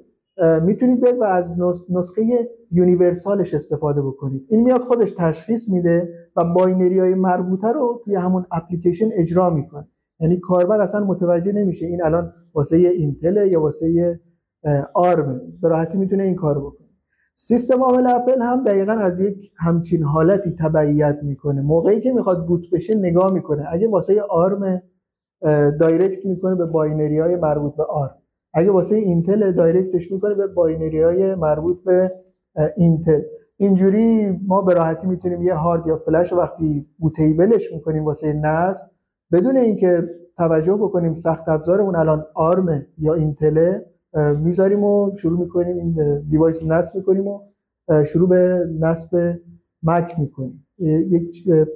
می‌تونید 0.63 1.01
برید 1.01 1.21
و 1.21 1.25
از 1.25 1.55
نسخه 1.91 2.49
universal 2.71 3.40
ش 3.40 3.55
استفاده 3.55 4.03
بکنید. 4.03 4.47
این 4.49 4.63
میاد 4.63 4.81
خودش 4.81 5.11
تشخیص 5.11 5.69
میده 5.69 6.09
و 6.37 6.45
binary 6.45 6.99
های 6.99 7.15
مربوطه 7.15 7.69
رو 7.69 8.03
توی 8.05 8.15
همون 8.15 8.47
اپلیکیشن 8.51 9.09
اجرا 9.13 9.51
می‌کنه. 9.51 9.89
یعنی 10.21 10.41
کاربر 10.41 10.81
اصلا 10.81 11.05
متوجه 11.05 11.53
نمیشه 11.53 11.87
این 11.87 12.05
الان 12.05 12.33
واسه 12.55 12.77
اینتل 12.77 13.49
یا 13.51 13.61
واسه 13.61 14.21
ARM. 14.95 15.41
به 15.63 15.69
راحتی 15.69 15.99
می‌تونه 15.99 16.23
این 16.23 16.35
کار 16.35 16.59
بکنه. 16.59 16.87
سیستم 17.35 17.83
عامل 17.83 18.07
اپل 18.07 18.43
هم 18.43 18.65
دقیقا 18.65 18.93
از 18.93 19.21
یک 19.21 19.53
همچین 19.57 20.03
حالتی 20.03 20.57
تبعیت 20.59 21.19
می‌کنه. 21.23 21.63
موقعی 21.63 22.01
که 22.01 22.13
می‌خواد 22.13 22.47
boot 22.47 22.63
بشه 22.73 22.95
نگاه 22.95 23.33
می‌کنه. 23.33 23.65
اگه 23.73 23.89
واسه 23.89 24.23
ARM 24.31 24.83
direct 25.81 26.27
می‌کنه 26.27 26.55
به 26.55 26.67
binary 26.67 27.19
های 27.19 27.37
مربوط 27.37 27.77
به 27.77 27.85
ARM. 27.91 28.19
اگه 28.57 28.71
واسه 28.71 28.97
اینتل 28.97 29.53
direct 29.53 29.98
ش 29.98 30.13
می‌کنه 30.13 30.35
به 30.35 30.47
binary 30.47 31.03
های 31.03 31.35
مربوط 31.35 31.85
به 31.85 32.13
اینتل. 32.77 33.21
اینجوری 33.57 34.31
ما 34.47 34.63
به 34.63 34.75
راحتی 34.75 35.07
می‌تونیم 35.07 35.43
یه 35.43 35.55
هارد 35.55 35.87
یا 35.87 35.97
فلش 35.97 36.33
وقتی 36.33 36.87
bootable 36.99 37.58
ش 37.58 37.73
می‌کنیم 37.73 38.05
واسه 38.05 38.33
نصب 38.33 38.87
بدون 39.33 39.57
اینکه 39.57 40.03
توجه 40.37 40.77
بکنیم 40.77 41.15
سخت 41.15 41.49
افزارمون 41.49 41.97
الان 41.97 42.25
ARM 42.35 42.87
یا 42.99 43.15
اینتله 43.15 43.87
می‌ذاریم 44.43 44.85
و 44.85 45.11
شروع 45.17 45.39
می‌کنیم 45.39 45.77
این 45.77 46.21
device 46.31 46.65
نصب 46.67 46.95
می‌کنیم 46.95 47.27
و 47.27 47.41
شروع 48.05 48.29
به 48.29 48.67
نصب 48.81 49.39
مک 49.83 50.19
می‌کنیم. 50.19 50.67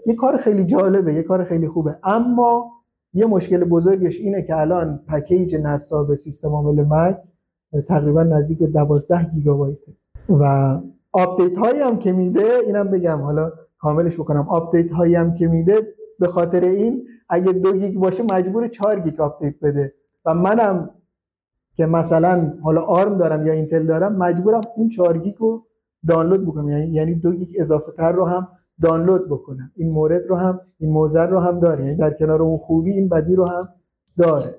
یه 0.07 0.15
کار 0.19 0.37
خیلی 0.37 0.65
جالبه 0.65 1.15
یه 1.15 1.23
کار 1.23 1.45
خیلی 1.45 1.69
خوبه. 1.69 1.97
اما 2.05 2.71
یه 3.15 3.27
مشکل 3.27 3.65
بزرگش 3.65 4.17
اینه 4.17 4.43
که 4.43 4.57
الان 4.57 5.05
پکیج 5.09 5.55
نصاب 5.55 6.15
سیستم 6.15 6.49
عامل 6.49 6.85
مک 6.85 7.19
تقریبا 7.89 8.23
نزدیک 8.23 8.59
به 8.59 8.67
12 8.67 9.31
گیگابایته. 9.35 9.93
و 10.29 10.77
آپدیت 11.13 11.59
هایی 11.59 11.81
هم 11.81 11.99
که 11.99 12.13
میده 12.13 12.47
اینم 12.67 12.91
بگم 12.91 13.21
حالا 13.21 13.53
کاملش 13.79 14.15
بکنم. 14.15 14.49
آپدیت 14.49 14.93
هایی 14.93 15.15
هم 15.15 15.35
که 15.35 15.47
میده 15.47 15.95
به 16.19 16.27
خاطر 16.27 16.65
این 16.65 17.07
اگه 17.29 17.53
دو 17.53 17.73
گیگ 17.73 17.99
باشه 17.99 18.23
مجبور 18.23 18.69
4 18.69 19.01
گیگ 19.01 19.21
آپدیت 19.21 19.55
بده. 19.63 19.95
و 20.25 20.35
منم 20.35 20.91
که 21.77 21.87
مثلا 21.87 22.53
حالا 22.63 22.81
ARM 22.81 23.17
دارم 23.17 23.47
یا 23.47 23.53
اینتل 23.53 23.87
دارم 23.87 24.17
مجبورم 24.17 24.61
اون 24.77 24.89
4 24.89 25.19
گیگ 25.19 25.35
رو 25.39 25.67
دانلود 26.09 26.47
بکنم. 26.47 26.69
یعنی 26.69 26.87
یعنی 26.87 27.15
دو 27.15 27.33
گیگ 27.33 27.57
اضافه 27.59 27.93
تر 27.93 28.13
رو 28.13 28.25
هم 28.25 28.49
دانلود 28.83 29.29
بکنم. 29.29 29.73
این 29.77 29.91
مورد 29.91 30.23
رو 30.29 30.37
هم 30.37 30.61
این 30.79 30.91
موزر 30.93 31.27
رو 31.27 31.41
هم 31.41 31.61
داره. 31.61 31.85
یعنی 31.85 31.97
در 31.97 32.15
کنار 32.19 32.43
اون 32.43 32.59
خوبی 32.59 32.93
این 32.93 33.09
بدی 33.09 33.35
رو 33.35 33.47
هم 33.47 33.69
داره. 34.19 34.55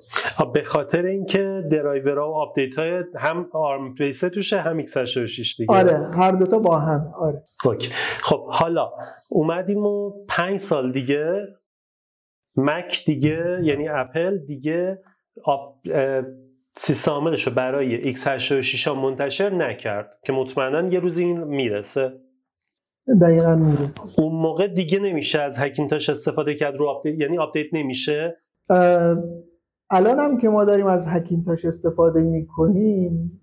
به 0.53 0.63
خاطر 0.63 1.05
اینکه 1.05 1.63
درایورها 1.71 2.31
و 2.31 2.35
آپدیت 2.35 2.79
های 2.79 3.03
هم 3.15 3.47
ARM 3.53 3.93
base 3.93 4.19
توشه 4.19 4.61
هم 4.61 4.85
x86 4.85 5.57
دیگه. 5.57 5.75
آره 5.75 6.09
هر 6.13 6.31
دوتا 6.31 6.59
با 6.59 6.79
هم 6.79 7.13
آره. 7.19 7.43
اوکی. 7.65 7.89
خب 8.21 8.47
حالا 8.49 8.91
اومدیم 9.29 9.85
و 9.85 10.11
پنج 10.29 10.59
سال 10.59 10.91
دیگه 10.91 11.47
مک 12.55 13.03
دیگه 13.05 13.59
یعنی 13.63 13.87
اپل 13.87 14.37
دیگه 14.37 14.99
آب... 15.43 15.81
سیستم 16.75 17.11
عاملش 17.11 17.47
رو 17.47 17.53
برای 17.53 18.15
x86 18.15 18.87
ها 18.87 18.95
منتشر 18.95 19.49
نکرد 19.49 20.19
که 20.25 20.33
مطمئنا 20.33 20.93
یه 20.93 20.99
روز 20.99 21.17
این 21.17 21.43
می‌رسه. 21.43 22.13
دقیقا 23.21 23.55
می‌رسه 23.55 24.01
اون 24.17 24.41
موقع 24.41 24.67
دیگه 24.67 24.99
نمیشه 24.99 25.39
از 25.41 25.57
هکینتاش 25.57 26.09
استفاده 26.09 26.55
کرد 26.55 26.75
رو 26.75 26.87
آپدیت 26.87 27.19
یعنی 27.19 27.37
آپدیت 27.37 27.73
نمیشه؟ 27.73 28.37
الان 29.89 30.19
هم 30.19 30.37
که 30.37 30.49
ما 30.49 30.65
داریم 30.65 30.85
از 30.85 31.05
هکینتاش 31.07 31.65
استفاده 31.65 32.21
می‌کنیم 32.21 33.41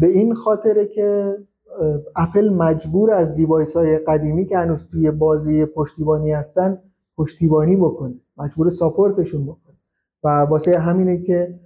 به 0.00 0.06
این 0.06 0.34
خاطره 0.34 0.86
که 0.86 1.36
اپل 2.16 2.48
مجبور 2.48 3.12
از 3.12 3.34
device 3.34 3.76
های 3.76 3.98
قدیمی 3.98 4.46
که 4.46 4.58
هنوز 4.58 4.88
توی 4.88 5.10
بازه‌ی 5.10 5.66
پشتیبانی 5.66 6.32
هستن 6.32 6.78
پشتیبانی 7.16 7.76
بکنه. 7.76 8.14
مجبور 8.36 8.68
support 8.68 9.18
شون 9.18 9.46
بکنه. 9.46 9.76
و 10.24 10.28
واسه 10.28 10.78
همینه 10.78 11.22
که 11.22 11.60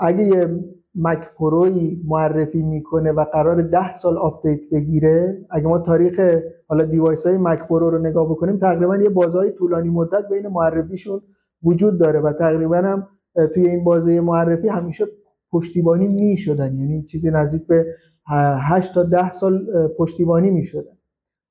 اگه 0.00 0.24
یه 0.24 0.64
مک 0.94 1.30
پروی 1.38 2.02
معرفی 2.04 2.62
می‌کنه 2.62 3.12
و 3.12 3.24
قرار 3.24 3.62
ده 3.62 3.92
سال 3.92 4.16
آپدیت 4.16 4.60
بگیره. 4.72 5.46
اگه 5.50 5.66
ما 5.66 5.78
تاریخ 5.78 6.20
حالا 6.68 6.84
device 6.84 7.26
های 7.26 7.36
مک 7.36 7.58
پرو 7.68 7.90
رو 7.90 7.98
نگاه 7.98 8.30
بکنیم 8.30 8.58
تقریبا 8.58 8.96
یه 8.96 9.10
بازه‌های 9.10 9.50
طولانی 9.50 9.88
مدت 9.88 10.28
بین 10.30 10.48
معرفیشون 10.48 11.20
وجود 11.62 11.98
داره 11.98 12.20
و 12.20 12.32
تقریبا 12.32 12.76
هم 12.76 13.08
توی 13.54 13.66
این 13.66 13.84
بازه 13.84 14.20
معرفی 14.20 14.68
همیشه 14.68 15.04
پشتیبانی 15.52 16.08
می‌شدن. 16.08 16.76
یعنی 16.76 17.02
چیزی 17.02 17.30
نزدیک 17.30 17.66
به 17.66 17.86
8 18.26 18.94
تا 18.94 19.02
10 19.02 19.30
سال 19.30 19.66
پشتیبانی 19.98 20.50
می‌شدن. 20.50 20.96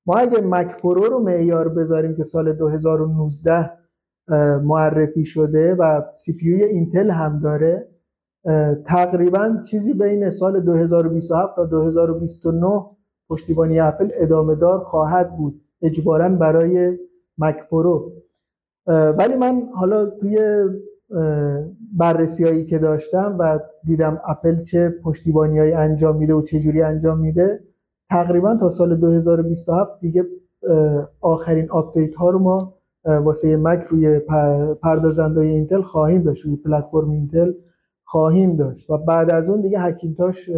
ما 0.06 0.16
اگه 0.16 0.42
مک 0.42 0.82
پرو 0.82 1.04
رو 1.04 1.20
معیار 1.20 1.70
بذاریم 1.70 2.16
که 2.16 2.24
سال 2.24 2.54
2019 2.54 3.72
معرفی 4.64 5.26
شده 5.26 5.76
و 5.76 6.02
CPU 6.14 6.64
اینتل 6.64 7.10
هم 7.10 7.40
داره 7.40 7.88
تقریبا 8.86 9.58
چیزی 9.70 9.94
بین 9.94 10.30
سال 10.30 10.60
2027 10.60 11.56
تا 11.56 11.66
2029 11.66 12.86
پشتیبانی 13.30 13.80
اپل 13.80 14.10
ادامه 14.14 14.56
دار 14.56 14.80
خواهد 14.80 15.38
بود. 15.38 15.62
اجبارا 15.82 16.30
برای 16.30 16.98
مک 17.38 17.56
پرو. 17.72 18.12
ولی 18.88 19.36
من 19.36 19.70
حالا 19.76 20.06
توی 20.06 20.40
بررسی 21.98 22.44
هایی 22.44 22.66
که 22.66 22.80
داشتم 22.80 23.36
و 23.40 23.60
دیدم 23.84 24.22
اپل 24.28 24.64
چه 24.64 24.90
پشتیبانی 25.04 25.60
های 25.60 25.74
انجام 25.74 26.18
میده 26.18 26.34
و 26.34 26.42
چه 26.42 26.60
جوری 26.60 26.82
انجام 26.82 27.20
میده 27.20 27.64
تقریبا 28.10 28.56
تا 28.56 28.70
سال 28.70 28.96
2027 28.96 30.00
دیگه 30.02 30.26
آخرین 31.22 31.70
آپدیت 31.70 32.16
ها 32.16 32.30
رو 32.30 32.40
ما 32.40 32.74
واسه 33.06 33.58
مک 33.58 33.80
روی 33.90 34.20
پردازنده 34.82 35.42
اینتل 35.42 35.82
خواهیم 35.82 36.24
داشت 36.24 36.46
روی 36.46 36.56
پلتفرم 36.56 37.10
اینتل. 37.10 37.54
خواهیم 38.12 38.56
داشت. 38.56 38.90
و 38.90 38.98
بعد 38.98 39.30
از 39.30 39.50
اون 39.50 39.62
دیگه 39.62 39.80
هکینتاش 39.80 40.50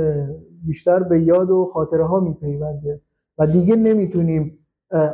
بیشتر 0.65 1.03
به 1.03 1.21
یاد 1.21 1.49
و 1.49 1.65
خاطره 1.65 2.05
ها 2.05 2.19
میپیونده. 2.19 3.01
و 3.37 3.47
دیگه 3.47 3.75
نمی‌تونیم 3.75 4.57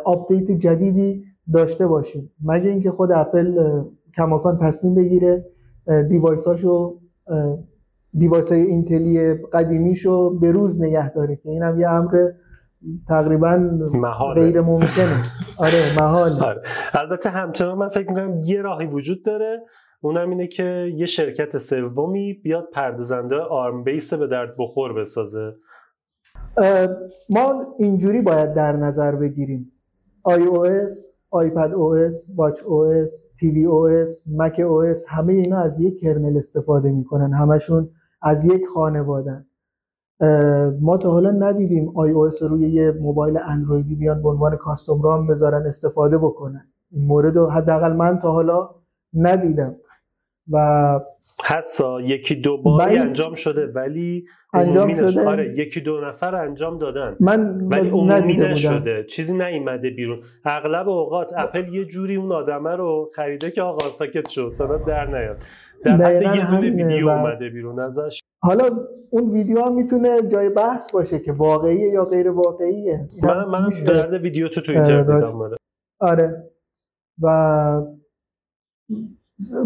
آپدیت 0.06 0.52
جدیدی 0.52 1.24
داشته 1.54 1.88
باشیم. 1.88 2.32
مگه 2.44 2.70
اینکه 2.70 2.92
خود 2.92 3.12
اپل 3.12 3.60
کماکان 4.18 4.58
تصمیم 4.58 4.96
بگیره 4.96 5.46
device 6.10 6.70
اشو 6.70 7.00
device 8.18 8.52
های 8.52 8.62
اینتلی 8.62 9.34
قدیمیشو 9.34 10.40
به 10.40 10.52
روز 10.52 10.82
نگه 10.82 11.10
داره 11.14 11.36
که 11.36 11.50
اینم 11.50 11.80
یه 11.80 11.90
امر 11.90 12.30
تقریبا 13.08 13.70
غیر 14.36 14.62
ممکنه. 14.62 15.24
آره 15.66 16.00
محال 16.00 16.32
آره. 16.32 16.62
البته 16.94 17.30
همچنان 17.30 17.78
من 17.78 17.90
فکر 17.90 18.10
می‌کنم 18.10 18.42
یه 18.44 18.62
راهی 18.62 18.86
وجود 18.86 19.24
داره. 19.24 19.64
اونم 20.02 20.30
اینه 20.30 20.48
که 20.48 20.93
یه 20.95 21.06
شرکت 21.06 21.58
سومی 21.58 22.34
بیاد 22.34 22.68
پردازنده 22.74 23.36
ARM 23.36 23.84
base 23.84 24.14
به 24.14 24.28
درد 24.28 24.56
بخور 24.60 24.93
بسازه. 24.93 25.56
ما 27.30 27.76
اینجوری 27.80 28.22
باید 28.22 28.54
در 28.54 28.76
نظر 28.76 29.16
بگیریم. 29.16 29.72
iOS, 30.30 30.91
iPad 31.34 31.72
OS, 31.72 32.16
Watch 32.38 32.60
OS, 32.60 33.12
TV 33.39 33.56
OS, 33.66 34.10
Mac 34.39 34.56
OS 34.58 35.04
همه 35.08 35.34
اینا 35.34 35.58
از 35.58 35.80
یک 35.80 36.00
کرنل 36.00 36.38
استفاده 36.38 36.91
می‌کنن. 36.91 37.34
همشون 37.34 37.89
از 38.22 38.45
یک 38.45 38.66
خانوادن 38.74 39.45
ما 40.82 40.98
تا 40.98 41.12
حالا 41.12 41.32
ندیدیم 41.32 41.93
iOS 41.93 42.41
روی 42.41 42.70
یه 42.70 42.91
موبایل 42.91 43.39
اندرویدی 43.45 43.95
بیان 43.95 44.22
به 44.22 44.30
عنوان 44.30 44.56
کاستوم 44.56 45.02
رام 45.02 45.28
بذارن 45.28 45.66
استفاده 45.66 46.18
بکنن. 46.18 46.68
این 46.91 47.06
مورد 47.06 47.38
حداقل 47.38 47.93
من 47.93 48.20
تا 48.20 48.32
حالا 48.32 48.70
ندیدم. 49.14 49.76
و 50.52 51.00
هستا 51.43 52.02
یکی 52.02 52.36
دو 52.36 52.58
باری 52.58 52.98
انجام 52.98 53.36
شده 53.36 53.68
ولی 53.68 54.26
انجام 54.54 54.93
شده؟ 54.93 55.28
آره 55.28 55.60
یکی 55.60 55.82
دو 55.82 56.02
نفر 56.02 56.36
انجام 56.36 56.78
دادن. 56.78 57.16
من 57.20 57.68
ولی 57.68 57.89
عمومی 57.89 58.38
نشده. 58.38 59.04
چیزی 59.04 59.38
نیومده 59.38 59.89
بیرون. 59.89 60.22
اغلب 60.45 60.89
اوقات 60.89 61.34
اپل 61.38 61.74
یه 61.74 61.86
جوری 61.86 62.16
اون 62.16 62.32
آدمه 62.32 62.76
رو 62.76 63.12
خریده 63.16 63.52
که 63.52 63.62
آقا 63.62 63.89
ساکت 63.89 64.30
شد 64.30 64.52
صدا 64.54 64.78
در 64.78 65.06
نیاد. 65.06 65.38
در 65.84 65.93
حد 65.93 66.36
یه 66.36 66.52
دونه 66.52 66.70
ویدیو 66.70 67.10
اومده 67.10 67.50
بیرون 67.50 67.80
ازش. 67.80 68.20
حالا 68.43 68.64
اون 69.10 69.32
ویدیو 69.32 69.62
هم 69.62 69.76
می‌تونه 69.76 70.22
جای 70.22 70.50
بحث 70.50 70.91
باشه 70.91 71.20
که 71.20 71.32
واقعیه 71.32 71.89
یا 71.89 72.06
غیر 72.06 72.30
واقعیه. 72.30 73.08
من 73.24 73.45
من 73.45 73.70
درد 73.88 74.14
ویدیو 74.14 74.48
تو 74.48 74.62
توییتر 74.62 75.02
دیدم 75.02 75.41
آره. 75.41 75.58
آره. 76.00 76.43
و 77.22 77.28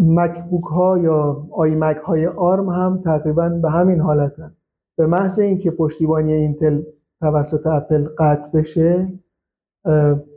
مکبوک 0.00 0.64
ها 0.64 0.98
یا 0.98 1.46
آی 1.52 1.74
مک 1.74 1.96
های 1.96 2.26
آرم 2.26 2.68
هم 2.68 3.00
تقریبا 3.04 3.48
به 3.48 3.70
همین 3.70 4.00
حالتن. 4.00 4.56
به 4.98 5.06
محض 5.06 5.38
اینکه 5.38 5.70
پشتیبانی 5.70 6.32
اینتل 6.32 6.82
توسط 7.20 7.66
اپل 7.66 8.08
قطع 8.18 8.50
بشه 8.54 9.12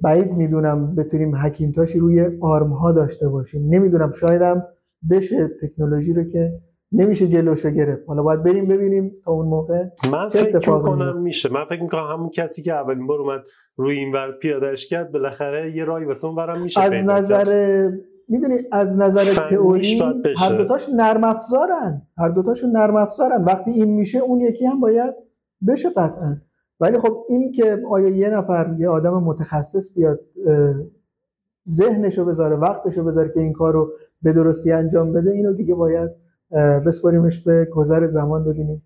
بعید 0.02 0.32
می‌دونم 0.32 0.96
بتونیم 0.96 1.36
هکینتاشی 1.36 2.00
روی 2.00 2.30
آرم 2.42 2.70
ها 2.70 2.92
داشته 2.92 3.30
باشیم. 3.30 3.74
نمی‌دونم 3.74 4.12
شایدم 4.12 4.64
بشه 5.10 5.50
تکنولوژی 5.62 6.14
رو 6.14 6.24
که 6.24 6.60
نمیشه 6.92 7.28
جلوشو 7.28 7.70
گرفت. 7.70 8.02
حالا 8.08 8.24
باید 8.24 8.44
بریم 8.44 8.68
ببینیم 8.68 9.12
تا 9.26 9.32
اون 9.32 9.46
موقع 9.46 9.84
من 10.12 10.28
فکر 10.28 10.56
می‌کنم 10.56 11.22
میشه. 11.22 11.54
من 11.54 11.66
فکر 11.66 11.82
می‌کنم 11.82 12.08
همون 12.14 12.30
کسی 12.30 12.62
که 12.62 12.74
اولین 12.74 13.08
بار 13.08 13.20
اومد 13.20 13.42
روی 13.78 13.98
این 13.98 14.12
ور 14.12 14.32
پیادهش 14.42 14.88
کرد 14.88 15.12
بالاخره 15.12 15.76
یه 15.76 15.84
رای 15.84 16.06
واسه 16.06 16.26
اون 16.26 16.36
برم 16.36 16.62
میشه 16.62 16.82
از 16.82 16.94
نظر 16.94 17.90
می‌دونی 18.30 18.56
از 18.72 18.98
نظر 18.98 19.34
تئوری 19.50 20.02
هر 20.38 20.58
دوتاش 20.58 20.90
نرم 20.90 21.24
افزارن. 21.24 22.02
هر 22.18 22.30
دوتاشون 22.30 22.72
نرم 22.72 22.96
افزارن. 22.96 23.44
وقتی 23.44 23.72
این 23.72 23.94
میشه 23.94 24.18
اون 24.18 24.40
یکی 24.40 24.66
هم 24.66 24.80
باید 24.80 25.14
بشه 25.68 25.90
قطعا. 25.90 26.38
ولی 26.80 27.00
خب 27.00 27.26
این 27.30 27.52
که 27.52 27.82
آیا 27.90 28.10
یه 28.10 28.30
نفر 28.30 28.76
یه 28.80 28.90
آدم 28.90 29.14
متخصص 29.14 29.94
بیاد 29.96 30.20
ذهنشو 31.70 32.26
بذاره 32.26 32.56
وقتشو 32.56 33.04
بذاره 33.04 33.32
که 33.34 33.40
این 33.40 33.54
کار 33.54 33.74
رو 33.74 33.92
به 34.22 34.34
درستی 34.34 34.72
انجام 34.72 35.14
بده 35.14 35.32
اینو 35.32 35.54
دیگه 35.54 35.76
باید 35.76 36.12
بسپاریمش 36.86 37.40
به 37.40 37.68
گذر 37.74 38.08
زمان 38.08 38.44
ببینیم 38.44 38.84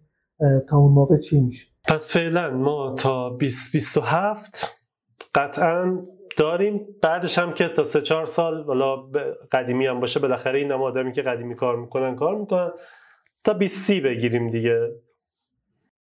تا 0.67 0.77
اون 0.77 0.91
موقع 0.91 1.17
چی 1.17 1.41
میشه. 1.41 1.67
پس 1.87 2.13
فعلا 2.13 2.49
ما 2.49 2.95
تا 2.97 3.29
2027 3.29 4.67
قطعا 5.35 6.01
داریم. 6.39 6.87
بعدش 7.03 7.37
هم 7.37 7.53
که 7.53 7.67
تا 7.67 7.83
سه 7.83 8.01
چهار 8.01 8.25
سال 8.25 8.63
والا 8.63 8.95
قدیمی 9.51 9.87
هم 9.87 9.99
باشه 9.99 10.19
بالاخره 10.19 10.59
این 10.59 10.71
آدمی 10.71 11.11
که 11.11 11.21
قدیمی 11.21 11.55
کار 11.55 11.75
می‌کنن 11.75 12.15
کار 12.15 12.35
می‌کنن. 12.35 12.71
تا 13.43 13.53
20 13.53 13.85
سی 13.85 14.01
بگیریم 14.01 14.49
دیگه. 14.49 14.91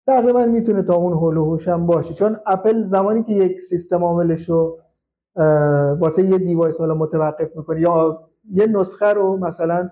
تقریبا 0.08 0.46
می‌تونه 0.46 0.84
تا 0.84 0.96
اون 0.96 1.14
هول 1.14 1.60
هم 1.68 1.86
باشه. 1.86 2.14
چون 2.14 2.38
اپل 2.46 2.84
زمانی 2.84 3.24
که 3.24 3.34
یک 3.34 3.62
سیستم 3.62 4.04
عاملش 4.04 4.50
رو 4.50 4.80
واسه 6.00 6.24
یه 6.24 6.38
دیوایس 6.38 6.80
حالا 6.80 6.94
متوقف 6.94 7.56
می‌کنه 7.56 7.82
یا 7.82 8.20
یه 8.54 8.68
نسخه 8.68 9.14
رو 9.14 9.38
مثلا 9.38 9.90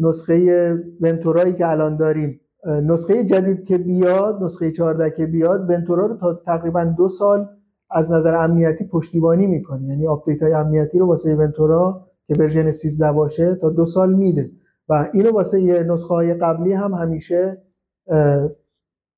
نسخه 0.00 0.74
ونتورایی 1.00 1.54
که 1.54 1.70
الان 1.70 1.96
داریم 1.96 2.40
نسخه 2.66 3.24
جدید 3.24 3.68
که 3.68 3.78
بیاد 3.78 4.42
نسخه 4.42 4.72
14 4.72 5.10
که 5.10 5.26
بیاد 5.26 5.70
ونتورا 5.70 6.06
رو 6.06 6.16
تا 6.16 6.34
تقریبا 6.34 6.84
دو 6.84 7.08
سال 7.08 7.48
از 7.90 8.12
نظر 8.12 8.34
امنیتی 8.34 8.84
پشتیبانی 8.84 9.46
می‌کنه 9.46 9.88
یعنی 9.88 10.06
آپدیت 10.06 10.42
های 10.42 10.52
امنیتی 10.52 10.98
رو 10.98 11.06
واسه 11.06 11.36
ونتورا 11.36 12.06
که 12.26 12.34
version 12.34 12.70
13 12.70 13.12
باشه 13.12 13.54
تا 13.54 13.70
دو 13.70 13.86
سال 13.86 14.14
میده. 14.14 14.50
و 14.88 15.08
اینو 15.12 15.32
واسه 15.32 15.60
یه 15.60 15.82
نسخه 15.82 16.14
های 16.14 16.34
قبلی 16.34 16.72
هم 16.72 16.94
همیشه 16.94 17.62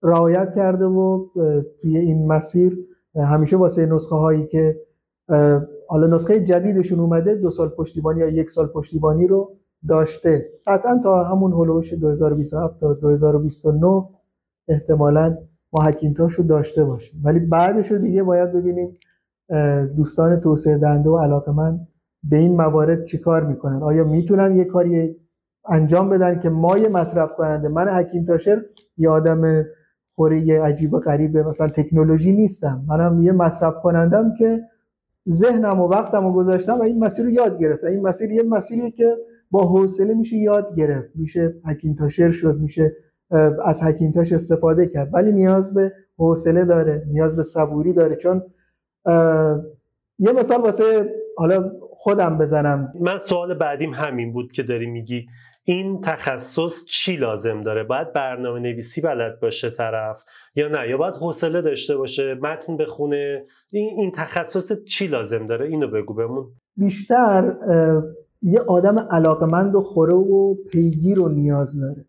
رعایت 0.03 0.55
کرده 0.55 0.85
و 0.85 1.27
توی 1.83 1.99
این 1.99 2.27
مسیر 2.27 2.79
همیشه 3.17 3.57
واسه 3.57 3.87
نسخه 3.87 4.15
هایی 4.15 4.47
که 4.47 4.81
حالا 5.89 6.07
نسخه 6.07 6.41
جدیدشون 6.41 7.01
اومده 7.01 7.35
دو 7.35 7.51
سال 7.51 7.69
پشتیبانی 7.69 8.21
یا 8.21 8.29
یک 8.29 8.51
سال 8.51 8.67
پشتیبانی 8.67 9.27
رو 9.27 9.57
داشته. 9.89 10.51
قطعا 10.67 11.01
تا 11.03 11.25
همون 11.25 11.53
هلوش 11.53 11.93
2027 11.93 12.81
تا 12.81 12.95
2029 12.95 14.09
احتمالا 14.69 15.37
ما 15.73 15.83
هکینتاش 15.83 16.33
رو 16.35 16.45
داشته 16.45 16.85
باشیم. 16.85 17.21
ولی 17.25 17.39
بعدش 17.39 17.91
رو 17.91 17.99
دیگه 17.99 18.23
باید 18.23 18.53
ببینیم 18.53 18.99
دوستان 19.97 20.41
توسعه 20.41 20.79
دنده 20.79 21.11
و 21.11 21.19
علاقه 21.19 21.53
من 21.53 21.81
به 22.25 22.37
این 22.37 22.57
موارد 22.57 23.05
چیکار 23.05 23.45
می‌کنن؟ 23.45 23.83
آیا 23.83 24.05
می‌تونن 24.05 24.57
یه 24.57 24.65
کاری 24.65 25.17
انجام 25.69 26.09
بدن 26.09 26.39
که 26.39 26.51
ما 26.51 26.79
یه 26.79 26.89
مصرف 26.89 27.31
کننده 27.37 27.69
من 27.69 27.87
هکینتاشر 27.89 28.63
یه 28.99 29.09
آدم 29.09 29.65
خوری 30.15 30.53
عجیب 30.53 30.95
و 30.95 30.99
غریبه 30.99 31.43
مثلا 31.43 31.69
تکنولوژی 31.69 32.33
نیستم. 32.33 32.85
منم 32.89 33.23
یه 33.23 33.33
مصرف 33.33 33.75
کنندم 33.83 34.35
که 34.39 34.63
ذهنم 35.29 35.81
و 35.81 35.89
وقتم 35.89 36.27
رو 36.27 36.33
گذاشتم 36.33 36.79
و 36.79 36.83
این 36.83 37.05
مسیر 37.05 37.25
رو 37.25 37.31
یاد 37.31 37.59
گرفتم. 37.61 37.87
این 37.87 38.03
مسیر 38.03 38.33
یه 38.33 38.43
مسیریه 38.43 38.91
که 38.91 39.17
با 39.51 39.67
حوصله 39.67 40.15
میشه 40.15 40.37
یاد 40.37 40.75
گرفت. 40.77 41.11
میشه 41.15 41.55
هکینتاشر 41.65 42.31
شد 42.31 42.61
میشه 42.61 42.97
از 43.65 43.81
هکینتاش 43.83 44.33
استفاده 44.33 44.87
کرد. 44.87 45.11
ولی 45.13 45.33
نیاز 45.33 45.75
به 45.75 45.93
حوصله 46.17 46.65
داره 46.65 47.05
نیاز 47.11 47.37
به 47.37 47.43
صبوری 47.43 47.93
داره. 47.93 48.17
چون 48.17 48.43
یه 50.19 50.33
مثال 50.33 50.61
واسه 50.61 51.15
حالا 51.37 51.73
خودم 51.91 52.39
بزنم. 52.39 52.93
من 53.01 53.19
سوال 53.19 53.55
بعدیم 53.55 53.95
همین 53.95 54.33
بود 54.33 54.53
که 54.53 54.63
داری 54.63 54.87
میگی 54.87 55.27
این 55.65 56.01
تخصص 56.01 56.85
چی 56.85 57.17
لازم 57.17 57.63
داره؟ 57.63 57.85
باید 57.85 58.13
برنامه 58.13 58.61
نویسی 58.61 59.01
بلد 59.01 59.41
باشه 59.41 59.71
طرف 59.71 60.25
یا 60.55 60.69
نه؟ 60.69 60.89
یا 60.89 60.97
باید 60.97 61.15
حوصله 61.15 61.63
داشته 61.63 61.97
باشه 61.97 62.35
متن 62.35 62.77
بخونه؟ 62.77 63.45
این, 63.73 63.91
این 63.99 64.13
تخصص 64.17 64.73
چی 64.85 65.07
لازم 65.07 65.47
داره؟ 65.47 65.67
اینو 65.67 65.89
بگو 65.89 66.15
بمون 66.15 66.47
بیشتر 66.77 67.57
یه 68.43 68.61
آدم 68.61 68.99
علاقمند 68.99 69.75
و 69.75 69.81
خوره 69.81 70.15
و 70.15 70.55
پیگیر 70.73 71.17
رو 71.17 71.29
نیاز 71.29 71.81
داره. 71.81 72.07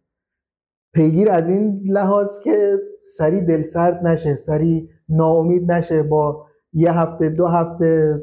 پیگیر 0.93 1.29
از 1.31 1.49
این 1.49 1.81
لحاظ 1.85 2.39
که 2.39 2.77
سری 3.17 3.41
دلسرد 3.41 4.07
نشه 4.07 4.35
سری 4.35 4.89
ناامید 5.09 5.71
نشه 5.71 6.03
با 6.03 6.45
یه 6.73 6.91
هفته 6.99 7.29
دو 7.29 7.47
هفته 7.47 8.21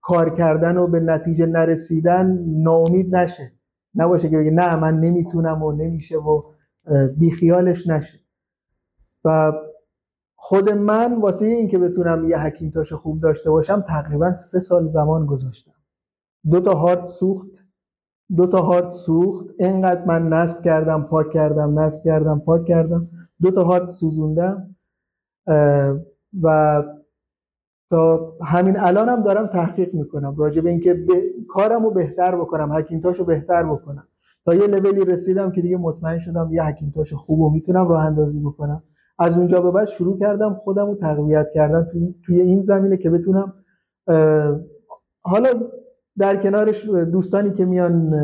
کار 0.00 0.30
کردن 0.30 0.76
و 0.76 0.86
به 0.86 1.00
نتیجه 1.00 1.46
نرسیدن 1.46 2.44
ناامید 2.46 3.16
نشه. 3.16 3.52
نباشه 3.94 4.28
که 4.28 4.38
بگه 4.38 4.50
نه 4.50 4.76
من 4.76 5.00
نمی‌تونم 5.00 5.62
و 5.62 5.72
نمیشه 5.72 6.18
و 6.18 6.42
بیخیالش 7.16 7.86
نشه. 7.86 8.18
و 9.24 9.52
خود 10.36 10.70
من 10.70 11.20
واسه 11.20 11.46
این 11.46 11.68
که 11.68 11.78
بتونم 11.78 12.28
یه 12.28 12.38
حکیمتاش 12.38 12.92
خوب 12.92 13.20
داشته 13.20 13.50
باشم 13.50 13.80
تقریبا 13.80 14.32
سه 14.32 14.60
سال 14.60 14.86
زمان 14.86 15.26
گذاشتم. 15.26 15.72
دو 16.50 16.60
تا 16.60 16.74
هارد 16.74 17.04
سوخت. 17.04 17.63
دو 18.36 18.46
تا 18.46 18.62
هارد 18.62 18.90
سوخت. 18.90 19.46
اینقدر 19.58 20.04
من 20.04 20.28
نصب 20.28 20.62
کردم 20.62 21.02
پاک 21.02 21.30
کردم 21.30 21.78
نصب 21.78 22.02
کردم 22.04 22.38
پاک 22.38 22.64
کردم. 22.64 23.08
دو 23.42 23.50
تا 23.50 23.64
هارد 23.64 23.88
سوزوندم. 23.88 24.76
و 26.42 26.82
تا 27.90 28.32
همین 28.42 28.78
الانم 28.78 29.22
دارم 29.22 29.46
تحقیق 29.46 29.94
می‌کنم. 29.94 30.34
راجع 30.36 30.62
به 30.62 30.70
اینکه 30.70 30.94
ب... 30.94 31.08
کارم 31.48 31.84
رو 31.84 31.90
بهتر 31.90 32.36
بکنم 32.36 32.72
هکینتاش 32.72 33.18
رو 33.18 33.24
بهتر 33.24 33.64
بکنم. 33.64 34.08
تا 34.44 34.54
یه 34.54 34.66
لولی 34.66 35.04
رسیدم 35.04 35.50
که 35.50 35.60
دیگه 35.60 35.76
مطمئن 35.76 36.18
شدم 36.18 36.52
یه 36.52 36.64
هکینتاش 36.64 37.12
خوب 37.12 37.52
می‌تونم 37.52 37.88
راه 37.88 38.06
اندازی 38.06 38.40
بکنم. 38.40 38.82
از 39.18 39.38
اونجا 39.38 39.60
به 39.60 39.70
بعد 39.70 39.88
شروع 39.88 40.18
کردم 40.18 40.54
خودم 40.54 40.86
رو 40.86 40.94
تقویت 40.94 41.46
کردن 41.54 41.88
توی 42.26 42.40
این 42.40 42.62
زمینه 42.62 42.96
که 42.96 43.10
بتونم 43.10 43.52
حالا 45.22 45.48
در 46.18 46.36
کنارش 46.36 46.88
دوستانی 46.88 47.52
که 47.52 47.64
میان 47.64 48.14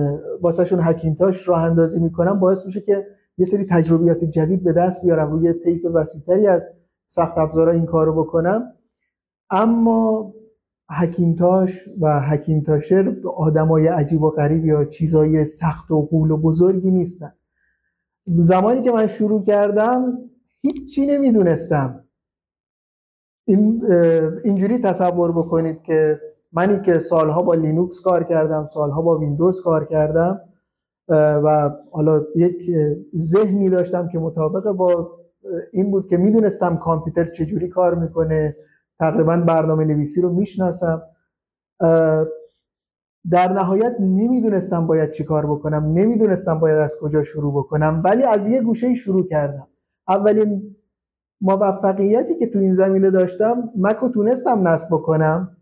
واسهشون 0.41 0.81
حکیمتاش 0.81 1.49
راه 1.49 1.63
اندازی 1.63 2.01
می‌کنن 2.01 2.33
باعث 2.33 2.67
میشه 2.67 2.81
که 2.81 3.07
یه 3.39 3.47
سری 3.47 3.67
تجربیات 3.71 4.25
جدید 4.25 4.65
به 4.65 4.73
دست 4.73 5.03
بیارم. 5.03 5.31
روی 5.31 5.53
طیف 5.53 5.85
وسیعتری 5.95 6.47
از 6.47 6.69
سخت 7.05 7.39
افزارا 7.39 7.73
این 7.73 7.87
کارو 7.87 8.25
بکنم. 8.25 8.73
اما 9.51 10.35
حکیمتاش 10.99 11.89
و 12.01 12.21
حکیمتاشر 12.21 13.17
آدمای 13.37 13.87
عجیب 13.87 14.23
و 14.23 14.31
غریب 14.31 14.65
یا 14.65 14.85
چیزای 14.85 15.45
سخت 15.45 15.91
و 15.91 16.03
قول 16.03 16.31
و 16.31 16.37
بزرگی 16.37 16.91
نیستن. 16.91 17.33
زمانی 18.27 18.83
که 18.83 18.93
من 18.93 19.07
شروع 19.07 19.43
کردم 19.43 20.19
هیچی 20.63 21.07
نمی‌دونستم. 21.07 22.05
این 23.45 23.85
اینجوری 24.45 24.79
تصور 24.79 25.33
بکنید 25.33 25.83
که 25.83 26.21
منی 26.53 26.81
که 26.81 26.99
سالها 26.99 27.43
با 27.43 27.55
لینوکس 27.55 28.01
کار 28.01 28.25
کردم 28.25 28.67
سالها 28.67 29.03
با 29.03 29.19
ویندوز 29.19 29.61
کار 29.61 29.85
کردم 29.85 30.41
و 31.09 31.71
حالا 31.91 32.25
یک 32.37 32.71
ذهنی 33.17 33.71
داشتم 33.71 34.09
که 34.09 34.19
مطابق 34.19 34.71
با 34.71 35.11
این 35.73 35.91
بود 35.91 36.09
که 36.09 36.17
می‌دونستم 36.17 36.77
کامپیوتر 36.77 37.25
چجوری 37.25 37.69
کار 37.69 37.95
می‌کنه 37.95 38.57
تقریبا 38.99 39.37
برنامه 39.37 39.85
نویسی 39.85 40.21
رو 40.21 40.33
می‌شناسم. 40.33 41.03
در 43.31 43.53
نهایت 43.53 43.97
نمی‌دونستم 44.01 44.87
باید 44.87 45.11
چی 45.11 45.25
کار 45.25 45.47
بکنم 45.47 45.85
نمی‌دونستم 45.93 46.61
باید 46.61 46.79
از 46.79 46.97
کجا 47.01 47.23
شروع 47.23 47.53
بکنم 47.53 48.03
ولی 48.05 48.23
از 48.23 48.49
یه 48.49 48.63
گوشه 48.63 48.95
شروع 48.95 49.27
کردم. 49.27 49.67
اولین 50.09 50.77
موفقیتی 51.41 52.35
که 52.37 52.47
تو 52.47 52.59
این 52.59 52.75
زمینه 52.75 53.11
داشتم 53.11 53.71
مکو 53.77 54.09
تونستم 54.09 54.69
نصب 54.69 54.89
بکنم. 54.91 55.57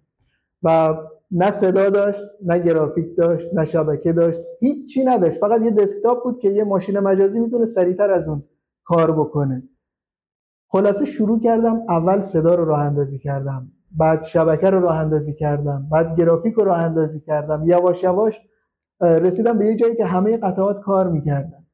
و 0.63 0.97
نه 1.31 1.51
صدا 1.51 1.91
داشت 1.91 2.23
نه 2.47 2.59
گرافیک 2.59 3.17
داشت 3.17 3.49
نه 3.55 3.65
شبکه 3.65 4.13
داشت. 4.13 4.41
هیچی 4.61 5.05
نداشت. 5.05 5.41
فقط 5.41 5.63
یه 5.63 5.71
دسکتاپ 5.71 6.25
بود 6.25 6.39
که 6.39 6.51
یه 6.51 6.65
ماشین 6.65 6.99
مجازی 6.99 7.41
می‌تونه 7.41 7.67
سریعتر 7.67 8.11
از 8.11 8.29
اون 8.29 8.45
کار 8.85 9.13
بکنه. 9.13 9.63
خلاصه 10.71 11.05
شروع 11.05 11.41
کردم 11.41 11.83
اول 11.89 12.21
صدا 12.21 12.55
رو 12.55 12.65
راه 12.65 12.81
اندازی 12.81 13.19
کردم 13.19 13.73
بعد 13.97 14.23
شبکه 14.23 14.71
رو 14.71 14.81
راه 14.81 14.97
اندازی 14.97 15.35
کردم 15.35 15.89
بعد 15.91 16.17
گرافیک 16.17 16.55
رو 16.55 16.65
راه 16.65 16.79
اندازی 16.79 17.21
کردم. 17.21 17.63
یواش 17.67 18.03
یواش 18.03 18.41
رسیدم 19.01 19.59
به 19.59 19.67
یه 19.67 19.77
جایی 19.77 19.97
که 19.97 20.05
همه 20.05 20.37
قطعات 20.37 20.81
کار 20.81 21.11
می‌کردن. 21.11 21.67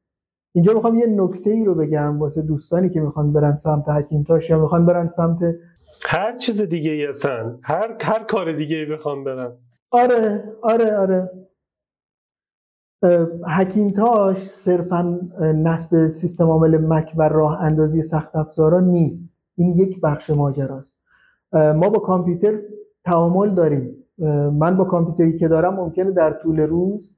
اینجا 0.55 0.73
می‌خوام 0.73 0.95
یه 0.95 1.05
نکته 1.07 1.49
ای 1.49 1.65
رو 1.65 1.75
بگم 1.75 2.19
واسه 2.19 2.41
دوستانی 2.41 2.89
که 2.89 3.01
می‌خوان 3.01 3.33
برن 3.33 3.55
سمت 3.55 3.89
حکیمتاش 3.89 4.49
یا 4.49 4.59
می‌خوان 4.61 4.85
برن 4.85 5.07
سمت 5.07 5.39
هر 6.03 6.37
چیز 6.37 6.61
دیگه 6.61 6.91
ای 6.91 7.05
هستن 7.05 7.59
هر 7.63 7.97
هر 8.01 8.23
کار 8.23 8.51
دیگه 8.51 8.75
ای 8.77 8.85
بخوام 8.85 9.23
برن 9.23 9.51
آره 9.91 10.43
آره 10.61 10.97
آره. 10.97 11.31
هکینتاش 13.47 14.37
صرفا 14.37 15.19
نصب 15.39 16.07
سیستم 16.07 16.49
عامل 16.49 16.77
مک 16.77 17.13
و 17.17 17.29
راه 17.29 17.61
اندازی 17.61 18.01
سخت 18.01 18.35
افزارا 18.35 18.79
نیست. 18.79 19.29
این 19.55 19.75
یک 19.75 20.01
بخش 20.01 20.29
ماجراست. 20.29 20.95
ما 21.53 21.89
با 21.89 21.99
کامپیوتر 21.99 22.59
تعامل 23.03 23.55
داریم. 23.55 24.03
من 24.59 24.77
با 24.77 24.85
کامپیوتری 24.85 25.37
که 25.37 25.47
دارم 25.47 25.73
ممکنه 25.73 26.11
در 26.11 26.31
طول 26.31 26.59
روز 26.59 27.15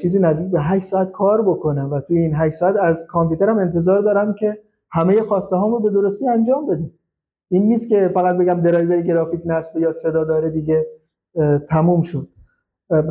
چیزی 0.00 0.18
نزدیک 0.18 0.50
به 0.50 0.60
8 0.60 0.84
ساعت 0.84 1.10
کار 1.10 1.42
بکنم 1.42 1.90
و 1.92 2.00
توی 2.00 2.18
این 2.18 2.34
8 2.34 2.56
ساعت 2.56 2.76
از 2.76 3.06
کامپیوترم 3.08 3.58
انتظار 3.58 4.02
دارم 4.02 4.34
که 4.34 4.58
همه 4.90 5.22
خواسته 5.22 5.56
هامو 5.56 5.80
به 5.80 5.90
درستی 5.90 6.28
انجام 6.28 6.66
بده 6.66 6.90
این 7.48 7.68
نیست 7.68 7.88
که 7.88 8.10
فقط 8.14 8.36
بگم 8.36 8.60
درایور 8.60 9.00
گرافیک 9.00 9.40
نصب 9.44 9.78
یا 9.78 9.92
صدا 9.92 10.24
داره 10.24 10.50
دیگه 10.50 10.86
تموم 11.70 12.02
شد. 12.02 12.28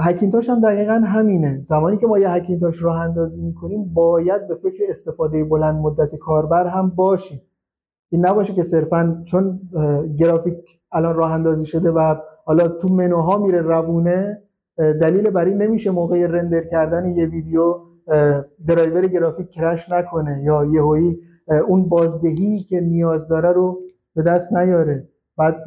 هکینتاش 0.01 0.49
هم 0.49 0.61
دقیقا 0.61 0.93
همینه. 0.93 1.61
زمانی 1.61 1.97
که 1.97 2.07
ما 2.07 2.19
یه 2.19 2.29
هکینتاش 2.29 2.83
راه 2.83 3.01
اندازی 3.01 3.41
می‌کنیم 3.41 3.93
باید 3.93 4.47
به 4.47 4.55
فکر 4.55 4.83
استفاده 4.89 5.43
بلند 5.43 5.75
مدت 5.75 6.15
کاربر 6.15 6.67
هم 6.67 6.89
باشیم. 6.89 7.41
این 8.09 8.25
نباشه 8.25 8.53
که 8.53 8.63
صرفا 8.63 9.21
چون 9.25 9.59
گرافیک 10.19 10.55
الان 10.91 11.15
راه 11.15 11.31
اندازی 11.31 11.65
شده 11.65 11.91
و 11.91 12.15
حالا 12.45 12.67
تو 12.67 12.89
منوها 12.89 13.37
میره 13.37 13.61
روونه 13.61 14.41
دلیل 14.77 15.29
بر 15.29 15.45
این 15.45 15.61
نمیشه 15.61 15.91
موقع 15.91 16.27
رندر 16.27 16.63
کردن 16.63 17.15
یه 17.15 17.25
ویدیو 17.25 17.75
درایور 18.67 19.07
گرافیک 19.07 19.49
کرش 19.49 19.89
نکنه 19.89 20.41
یا 20.43 20.65
یهویی 20.65 21.19
اون 21.67 21.89
بازدهی 21.89 22.59
که 22.59 22.81
نیاز 22.81 23.27
داره 23.27 23.51
رو 23.51 23.79
به 24.17 24.23
دست 24.23 24.53
نیاره. 24.53 25.09
بعد 25.37 25.63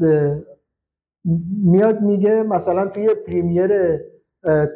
میاد 1.63 2.01
میگه 2.03 2.43
مثلا 2.43 2.87
توی 2.87 3.09
پریمیر 3.27 3.99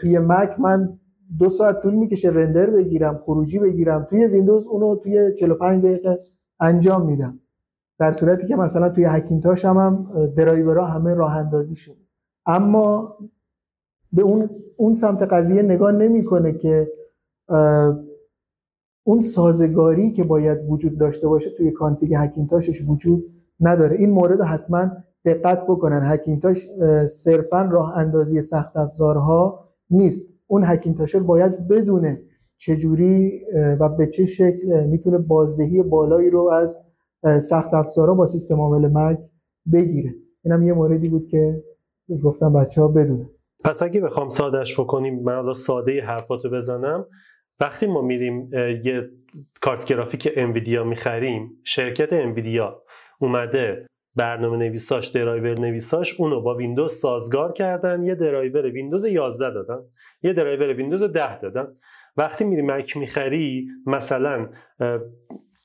توی 0.00 0.18
مک 0.18 0.60
من 0.60 0.98
دو 1.38 1.48
ساعت 1.48 1.80
طول 1.80 1.94
می‌کشه 1.94 2.28
رندر 2.28 2.70
بگیرم 2.70 3.18
خروجی 3.18 3.58
بگیرم. 3.58 4.06
توی 4.10 4.26
ویندوز 4.26 4.66
اونو 4.66 4.96
توی 4.96 5.34
45 5.34 5.84
دقیقه 5.84 6.18
انجام 6.60 7.06
میدم. 7.06 7.40
در 7.98 8.12
صورتی 8.12 8.46
که 8.46 8.56
مثلا 8.56 8.88
توی 8.88 9.04
Hackintosh 9.04 9.64
هم, 9.64 9.76
هم 9.76 10.12
درایورها 10.36 10.86
همه 10.86 11.14
راه 11.14 11.36
اندازی 11.36 11.74
شده. 11.74 12.04
اما 12.46 13.18
به 14.12 14.22
اون 14.22 14.50
اون 14.76 14.94
سمت 14.94 15.22
قضیه 15.22 15.62
نگاه 15.62 15.92
نمی‌کنه 15.92 16.52
که 16.52 16.88
اون 19.06 19.20
سازگاری 19.20 20.12
که 20.12 20.24
باید 20.24 20.58
وجود 20.68 20.98
داشته 20.98 21.28
باشه 21.28 21.50
توی 21.50 21.70
config 21.70 22.14
Hackintosh 22.16 22.71
ش 22.71 22.82
وجود 22.88 23.33
نداره. 23.60 23.96
این 23.96 24.10
مورد 24.10 24.40
حتما 24.40 24.90
دقت 25.24 25.62
بکنن. 25.62 26.00
Hackintosh 26.04 26.68
صرفا 27.08 27.62
راه 27.62 27.98
اندازی 27.98 28.40
سخت 28.40 28.76
افزارها 28.76 29.68
نیست. 29.90 30.20
اون 30.46 30.64
Hackintosher 30.64 31.20
باید 31.20 31.68
بدونه 31.68 32.22
چجوری 32.56 33.40
و 33.80 33.88
به 33.88 34.06
چه 34.06 34.26
شکل 34.26 34.86
می‌تونه 34.86 35.18
بازدهی 35.18 35.82
بالایی 35.82 36.30
رو 36.30 36.50
از 36.50 36.78
سخت 37.48 37.74
افزارها 37.74 38.14
با 38.14 38.26
سیستم 38.26 38.60
عامل 38.60 38.88
مک 38.92 39.18
بگیره. 39.72 40.14
اینم 40.44 40.62
یه 40.62 40.72
موردی 40.72 41.08
بود 41.08 41.28
که 41.28 41.62
گفتم 42.22 42.52
بچه 42.52 42.80
ها 42.80 42.88
بدونه 42.88 43.30
پس 43.64 43.82
اگه 43.82 44.00
بخوام 44.00 44.28
سادهش 44.28 44.80
بکنیم 44.80 45.22
من 45.22 45.34
حالا 45.34 45.54
ساده 45.54 46.00
حرفاتو 46.00 46.50
بزنم. 46.50 47.06
وقتی 47.60 47.86
ما 47.86 48.02
میریم 48.02 48.50
یه 48.84 49.10
کارت 49.60 49.84
گرافیک 49.84 50.28
انویدیا 50.36 50.84
می‌خریم 50.84 51.50
شرکت 51.64 52.12
انویدیا 52.12 52.82
اومده 53.24 53.86
برنامه 54.16 54.56
نویساش 54.56 55.08
درایور 55.08 55.58
نویساش 55.58 56.20
اونو 56.20 56.40
با 56.40 56.54
ویندوز 56.54 56.92
سازگار 56.92 57.52
کردن 57.52 58.02
یه 58.02 58.14
درایور 58.14 58.70
ویندوز 58.70 59.04
11 59.04 59.54
دادن 59.54 59.78
یه 60.22 60.32
درایور 60.32 60.74
ویندوز 60.74 61.04
10 61.04 61.40
دادن. 61.40 61.66
وقتی 62.16 62.44
میری 62.44 62.62
مک 62.62 62.96
می‌خری 62.96 63.68
مثلا 63.86 64.48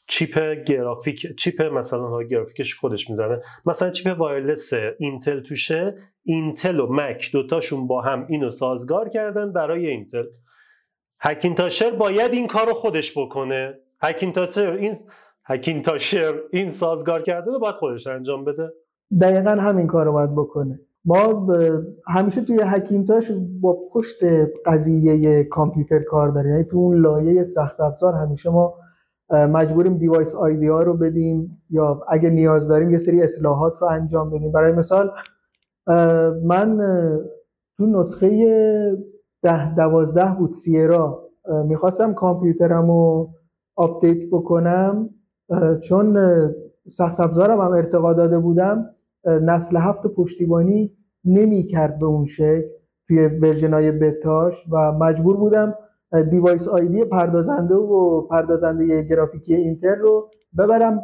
چیپ 0.08 0.64
گرافیک 0.64 1.36
چیپ 1.36 1.62
مثلا 1.62 2.08
ها 2.08 2.24
گرافیکش 2.24 2.76
خودش 2.76 3.10
می‌زنه 3.10 3.42
مثلا 3.66 3.90
چیپ 3.90 4.20
wireless 4.20 4.74
اینتل 5.00 5.40
توشه 5.40 5.96
اینتل 6.24 6.80
و 6.80 6.88
مک 6.88 7.32
دوتاشون 7.32 7.88
با 7.88 8.02
هم 8.02 8.26
اینو 8.30 8.50
سازگار 8.50 9.10
کردن 9.10 9.54
برای 9.54 9.88
اینتل. 9.88 10.26
Hackintosher 11.22 11.92
باید 11.92 12.34
این 12.34 12.48
کار 12.48 12.68
رو 12.68 12.74
خودش 12.74 13.18
بکنه. 13.18 13.80
Hackintosher 14.02 14.72
این 14.72 14.94
Hackintosher 15.50 16.34
این 16.52 16.70
سازگار 16.70 17.22
کرده 17.22 17.52
رو 17.52 17.60
باید 17.60 17.76
خودش 17.76 18.08
انجام 18.08 18.46
بده. 18.46 18.70
دقیقا 19.22 19.50
همین 19.50 19.88
کار 19.88 20.06
رو 20.06 20.12
باید 20.12 20.36
بکنه. 20.36 20.80
ما 21.06 21.48
همیشه 22.08 22.42
توی 22.42 22.60
Hackintosh 22.64 23.32
با 23.62 23.78
پشت 23.94 24.18
قضیه 24.66 25.44
کامپیوتر 25.44 26.00
کار 26.00 26.30
داریم. 26.30 26.52
یعنی 26.52 26.64
تو 26.64 26.78
اون 26.78 27.02
لایه 27.02 27.44
سخت 27.44 27.80
افزار 27.80 28.14
همیشه 28.14 28.50
ما 28.50 28.76
مجبوریم 29.32 29.98
device 29.98 30.36
ID 30.36 30.68
ها 30.68 30.84
رو 30.84 30.98
بدیم 30.98 31.62
یا 31.70 32.02
اگه 32.08 32.30
نیاز 32.30 32.68
داریم 32.68 32.92
یه 32.92 32.98
سری 32.98 33.22
اصلاحات 33.22 33.82
رو 33.82 33.88
انجام 33.88 34.30
بدیم. 34.30 34.52
برای 34.52 34.74
مثال 34.74 35.12
من 36.44 36.78
تو 37.78 37.86
نسخه 37.86 38.28
ده 39.42 39.76
دوازده 39.76 40.36
بود 40.40 40.52
سیرا. 40.52 41.30
می‌خواستم 41.66 42.14
کامپیوترم 42.14 42.88
رو 42.88 43.30
update 43.76 44.30
بکنم. 44.32 45.10
چون 45.82 46.18
سخت 46.88 47.20
افزارم 47.20 47.62
هم 47.62 47.72
ارتقا 47.72 48.14
داده 48.14 48.40
بودم 48.40 48.90
نسل 49.26 49.78
هفت 49.78 50.08
پشتیبانی 50.08 50.94
نمی 51.26 51.64
کرد 51.64 52.00
به 52.00 52.06
اون 52.06 52.26
شکل 52.26 52.68
توی 53.08 53.28
version 53.28 53.74
های 53.74 53.92
بتاش 53.92 54.66
و 54.72 54.92
مجبور 54.92 55.38
بودم 55.38 55.76
device 56.30 56.68
ID 56.68 57.06
پردازنده 57.06 57.76
و 57.76 58.22
پردازنده 58.22 59.02
گرافیکی 59.02 59.56
اینتل 59.56 59.96
رو 59.96 60.30
ببرم 60.58 61.00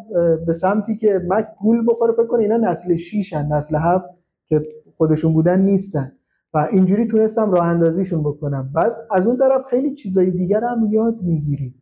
به 0.47 0.53
سمتی 0.53 0.97
که 0.97 1.21
مک 1.27 1.47
گول 1.61 1.85
بخوره 1.87 2.13
فکر 2.13 2.27
کنه 2.27 2.41
اینا 2.41 2.57
نسل 2.57 2.95
6 2.95 3.33
هن 3.33 3.53
نسل 3.53 3.75
7 3.75 4.05
که 4.47 4.61
خودشون 4.97 5.33
بودن 5.33 5.61
نیستن. 5.61 6.11
و 6.53 6.67
اینجوری 6.71 7.07
تونستم 7.07 7.51
راه 7.51 7.65
اندازیشون 7.65 8.23
بکنم. 8.23 8.71
بعد 8.75 8.95
از 9.11 9.27
اون 9.27 9.37
طرف 9.37 9.65
خیلی 9.69 9.93
چیزای 9.93 10.31
دیگر 10.31 10.63
هم 10.63 10.87
یاد 10.91 11.21
می‌گیری 11.21 11.75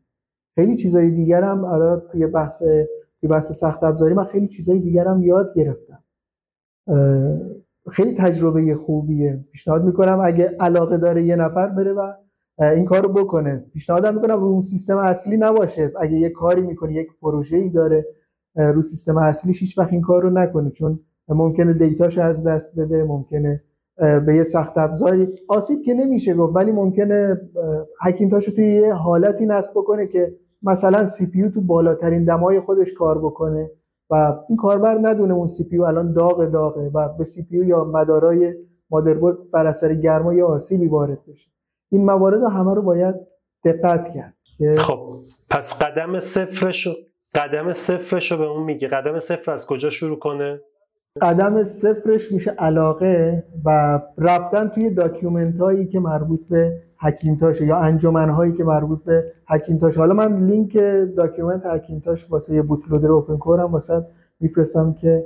خیلی 0.56 0.76
چیزای 0.76 1.12
دیگر 1.12 1.44
هم 1.44 1.66
حالا 1.66 2.00
توی 2.00 2.28
بحث 2.28 2.64
توی 3.20 3.30
بحث 3.30 3.52
سخت 3.52 3.84
افزاری 3.84 4.14
من 4.14 4.24
خیلی 4.24 4.48
چیزای 4.48 4.80
دیگر 4.80 5.08
هم 5.08 5.24
یاد 5.24 5.54
گرفتم. 5.56 6.04
خیلی 7.90 8.14
تجربه 8.14 8.76
خوبیه. 8.76 9.46
پیشنهاد 9.52 9.84
می‌کنم 9.84 10.20
اگه 10.24 10.56
علاقه 10.60 10.98
داره 10.98 11.24
یه 11.24 11.36
نفر 11.36 11.68
بره 11.68 11.94
و 11.94 12.14
این 12.60 12.86
کارو 12.86 13.10
بکنه. 13.10 13.66
پیشنهاد 13.74 14.08
می‌کنم 14.08 14.40
رو 14.40 14.46
اون 14.46 14.62
سیستم 14.62 14.98
اصلی 14.98 15.38
نباشه. 15.38 15.92
اگه 16.00 16.18
یه 16.18 16.30
کاری 16.30 16.62
می‌کنه 16.62 16.94
یک 16.94 17.08
پروژه 17.22 17.58
ای 17.58 17.70
داره 17.70 18.06
رو 18.56 18.82
سیستم 18.82 19.18
اصلیش 19.18 19.60
هیچ 19.60 19.78
وقت 19.78 19.92
این 19.92 20.02
کار 20.02 20.24
رو 20.24 20.30
نکنه. 20.30 20.70
چون 20.70 21.00
ممکنه 21.28 21.74
دیتاش 21.74 22.18
از 22.18 22.44
دست 22.44 22.76
بده 22.76 23.04
ممکنه 23.04 23.64
به 24.26 24.36
یه 24.36 24.44
سخت 24.44 24.78
افزاری 24.78 25.28
آسیب 25.48 25.82
که 25.82 25.94
نمیشه 25.94 26.34
گفت 26.34 26.56
ولی 26.56 26.72
ممکنه 26.72 27.42
Hackintosh 28.02 28.47
و 28.47 28.52
توی 28.52 28.66
یه 28.66 28.94
حالتی 28.94 29.46
نصب 29.46 29.72
بکنه 29.76 30.08
که 30.08 30.36
مثلا 30.64 31.06
CPU 31.06 31.50
تو 31.50 31.62
بالاترین 31.62 32.26
دمای 32.26 32.60
خودش 32.60 32.94
کار 32.94 33.20
بکنه 33.20 33.72
و 34.10 34.38
این 34.50 34.58
کاربر 34.58 34.98
ندونه 35.02 35.34
اون 35.34 35.48
CPU 35.48 35.80
الان 35.80 36.14
داغ 36.14 36.46
داغه 36.46 36.92
و 36.94 37.10
به 37.18 37.24
CPU 37.24 37.66
یا 37.66 37.84
مدارای 37.84 38.54
motherboard 38.90 39.52
بر 39.52 39.68
اثر 39.68 39.94
گرما 39.94 40.34
یه 40.34 40.48
آسیبی 40.48 40.88
وارد 40.88 41.20
بشه. 41.28 41.50
این 41.92 42.06
موارد 42.06 42.44
همه 42.44 42.76
رو 42.76 42.82
باید 42.82 43.16
دقت 43.66 44.10
کرد. 44.10 44.34
خب 44.78 45.20
پس 45.50 45.82
قدم 45.82 46.20
صفرشو 46.20 46.92
قدم 47.36 47.74
صفرشو 47.74 48.38
به 48.38 48.44
اون 48.44 48.64
میگه 48.64 48.88
قدم 48.88 49.20
صفر 49.20 49.52
از 49.52 49.66
کجا 49.66 49.90
شروع 49.90 50.20
کنه؟ 50.20 50.62
قدم 51.22 51.64
صفرش 51.64 52.32
میشه 52.32 52.52
علاقه 52.52 53.44
و 53.66 54.00
رفتن 54.18 54.68
توی 54.68 54.90
document 54.90 55.60
هایی 55.60 55.88
که 55.88 56.00
مربوط 56.00 56.40
به 56.50 56.82
Hackintosh 57.04 57.60
ه 57.60 57.66
یا 57.66 57.78
انجمن 57.78 58.30
هایی 58.30 58.54
که 58.54 58.64
مربوط 58.64 59.04
به 59.04 59.24
Hackintosh 59.48 59.98
حالا 59.98 60.14
من 60.14 60.46
لینک 60.46 60.78
document 61.18 61.66
Hackintosh 61.66 62.32
واسه 62.32 62.56
یه 62.56 62.62
bootloader 62.62 63.12
OpenCore 63.12 63.38
م 63.38 63.72
واسه 63.72 64.06
میفرستم 64.40 64.94
که 64.94 65.26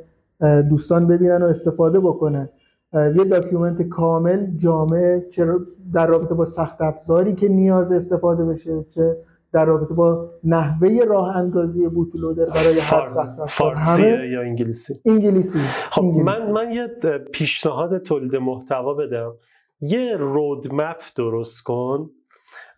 دوستان 0.69 1.07
ببینن 1.07 1.41
و 1.41 1.45
استفاده 1.45 1.99
بکنن. 1.99 2.49
یه 2.93 3.23
document 3.23 3.82
کامل 3.82 4.55
جامع 4.55 5.19
چه 5.19 5.47
در 5.93 6.07
رابطه 6.07 6.34
با 6.34 6.45
سخت 6.45 6.82
افزاری 6.82 7.36
که 7.36 7.47
نیاز 7.47 7.91
استفاده 7.91 8.45
بشه 8.45 8.86
چه 8.89 9.17
در 9.53 9.65
رابطه 9.65 9.93
با 9.93 10.30
نحوه 10.43 10.99
راه 11.07 11.36
اندازی 11.36 11.88
bootloader 11.88 12.45
برای 12.45 12.80
هر 12.80 13.03
سخت 13.03 13.45
فارسی 13.49 14.03
یا 14.03 14.41
انگلیسی؟ 14.41 14.93
انگلیسی, 15.05 15.59
خب 15.91 16.03
من 16.03 16.51
من 16.51 16.71
یه 16.71 16.88
پیشنهاد 17.34 17.97
تولید 17.97 18.36
محتوا 18.36 18.93
بدم. 18.93 19.34
یه 19.82 20.17
roadmap 20.17 20.97
درست 21.15 21.63
کن 21.63 22.09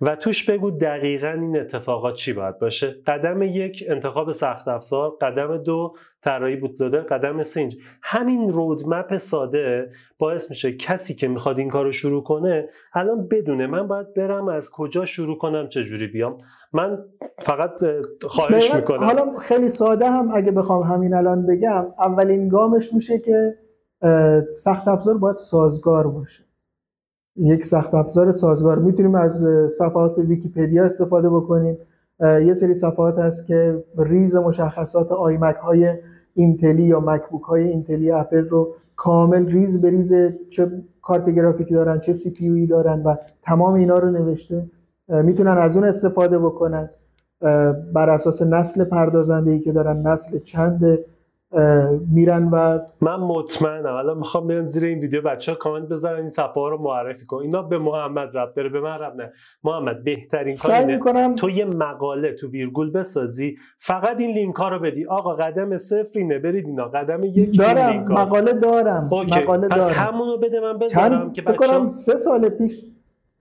و 0.02 0.16
توش 0.16 0.50
بگو 0.50 0.72
دقیقا 0.72 1.28
این 1.28 1.60
اتفاقات 1.60 2.16
چی 2.16 2.34
باید 2.34 2.60
باشه. 2.60 2.96
قدم 3.08 3.42
یک 3.42 3.84
انتخاب 3.88 4.32
سخت 4.32 4.68
افزار. 4.68 5.18
قدم 5.22 5.58
دو 5.58 5.94
طراحی 6.22 6.56
بوتلودر 6.56 7.00
قدم 7.00 7.44
سنج 7.44 7.78
همین 8.04 8.54
رودمپ 8.54 9.18
ساده 9.18 9.92
باعث 10.18 10.50
میشه 10.50 10.74
کسی 10.74 11.16
که 11.16 11.28
می‌خواد 11.28 11.60
این 11.60 11.70
کار 11.70 11.86
رو 11.86 11.92
شروع 11.92 12.24
کنه 12.24 12.70
الان 12.94 13.28
بدونه 13.28 13.68
من 13.68 13.88
باید 13.88 14.14
برم 14.14 14.48
از 14.48 14.70
کجا 14.72 15.06
شروع 15.06 15.38
کنم 15.38 15.68
چه 15.70 15.84
جوری 15.84 16.08
بیام. 16.08 16.38
من 16.74 17.06
فقط 17.40 17.72
خواهش 18.22 18.76
می‌کنم. 18.76 19.04
حالا 19.04 19.38
خیلی 19.38 19.68
ساده 19.70 20.10
هم 20.10 20.30
اگه 20.34 20.52
بخوام 20.52 20.84
همین 20.84 21.14
الان 21.14 21.46
بگم 21.46 21.86
اولین 22.00 22.50
گامش 22.50 22.94
میشه 22.94 23.20
که 23.20 23.58
سخت 24.54 24.88
افزار 24.88 25.18
باید 25.18 25.38
سازگار 25.38 26.08
باشه. 26.08 26.49
یک 27.40 27.66
سخت 27.66 27.94
افزار 27.94 28.32
سازگار. 28.32 28.80
می‌تونیم 28.80 29.16
از 29.16 29.46
صفحات 29.78 30.18
ویکیپدیا 30.18 30.86
استفاده 30.86 31.30
بکنیم. 31.30 31.78
یه 32.22 32.54
سری 32.54 32.74
صفحات 32.74 33.20
هست 33.20 33.46
که 33.46 33.84
ریز 33.98 34.36
مشخصات 34.36 35.12
iMac 35.12 35.56
های 35.56 35.94
اینتلی 36.34 36.84
یا 36.84 37.00
MacBook 37.00 37.44
های 37.44 37.64
اینتلی 37.64 38.12
اپل 38.12 38.48
رو 38.50 38.74
کامل 38.96 39.46
ریز 39.46 39.82
به 39.82 39.90
ریز 39.90 40.14
چه 40.50 40.72
کارت 41.02 41.30
گرافیکی 41.30 41.74
دارن 41.74 42.00
چه 42.00 42.14
CPU 42.14 42.68
دارن 42.68 43.04
و 43.04 43.16
تمام 43.44 43.74
اینا 43.74 43.98
رو 43.98 44.12
نوشته. 44.12 44.66
می‌تونن 45.10 45.58
از 45.58 45.76
اون 45.76 45.86
استفاده 45.86 46.40
بکنن. 46.40 46.90
بر 47.94 48.10
اساس 48.10 48.42
نسل 48.42 48.84
پردازنده 48.84 49.52
ای 49.52 49.60
که 49.60 49.72
دارن 49.72 50.08
نسل 50.08 50.40
چند 50.40 51.00
میرن 52.12 52.50
و 52.52 52.80
من 53.02 53.16
مطمئنم. 53.16 53.96
الان 53.96 54.18
می‌خوام 54.18 54.48
بیان 54.48 54.66
زیر 54.66 54.86
این 54.86 55.00
ویدیو. 55.00 55.22
بچه 55.22 55.52
ها 55.52 55.58
کامنت 55.58 55.90
بذارن 55.90 56.20
این 56.20 56.30
صفحه 56.30 56.54
ها 56.54 56.70
رو 56.70 56.82
معرفی 56.82 57.26
کن. 57.26 57.38
اینا 57.38 57.62
به 57.62 57.78
محمد 57.78 58.38
ربط 58.38 58.54
داره 58.54 58.70
به 58.70 58.82
من 58.82 59.00
ربط 59.00 59.16
نه. 59.16 59.32
محمد 59.64 60.04
بهترین 60.04 60.56
کار 60.56 60.76
اینه 60.76 61.36
تو 61.36 61.50
یه 61.50 61.66
مقاله 61.66 62.34
تو 62.34 62.50
ویرگول 62.50 62.92
بسازی. 62.92 63.56
فقط 63.78 64.20
این 64.20 64.36
لینک 64.36 64.56
ها 64.56 64.70
رو 64.70 64.80
بدی. 64.80 65.06
آقا 65.06 65.36
قدم 65.36 65.78
صفر 65.78 66.20
اینه. 66.20 66.40
برید 66.40 66.66
اینا. 66.66 66.86
قدم 66.86 67.24
یک 67.24 67.58
دارم. 67.58 68.04
مقاله 68.04 68.54
دارم. 68.54 69.06
مقاله 69.06 69.68
دارم. 69.68 69.82
پس 69.82 69.94
همونو 69.94 70.38
بده 70.38 70.60
من 70.60 70.78
بذارم 70.78 71.34
که 71.34 71.42
بچه 71.42 71.88
سه 71.88 72.16
سال 72.16 72.50
پیش 72.50 72.86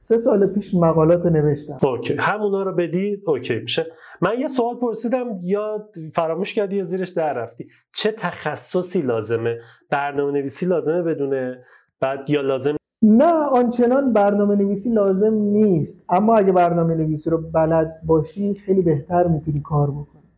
سه 0.00 0.16
سال 0.16 0.46
پیش 0.46 0.74
مقالات 0.74 1.26
نوشتم. 1.26 1.78
OK. 1.82 2.16
همونا 2.18 2.62
رو 2.62 2.72
بدید 2.72 3.22
OK 3.26 3.58
میشه. 3.58 3.86
من 4.20 4.30
یه 4.40 4.48
سوال 4.48 4.76
پرسیدم 4.76 5.40
یا 5.42 5.88
فراموش 6.14 6.54
کردی 6.54 6.76
یا 6.76 6.84
زیرش 6.84 7.08
در 7.08 7.32
رفتی؟ 7.32 7.66
چه 7.94 8.12
تخصصی 8.12 9.02
لازمه؟ 9.02 9.58
برنامه 9.90 10.32
نویسی 10.32 10.66
لازمه 10.66 11.02
بدونه 11.02 11.64
بعد 12.00 12.30
یا 12.30 12.40
لازم 12.40 12.76
نه 13.02 13.32
آنچنان 13.32 14.12
برنامه 14.12 14.56
نویسی 14.56 14.90
لازم 14.90 15.34
نیست. 15.34 16.04
اما 16.08 16.36
اگه 16.36 16.52
برنامه 16.52 16.94
نویسی 16.94 17.30
رو 17.30 17.38
بلد 17.54 18.00
باشی 18.06 18.54
خیلی 18.54 18.82
بهتر 18.82 19.26
می‌تونی 19.26 19.60
کار 19.60 19.90
بکنی. 19.90 20.28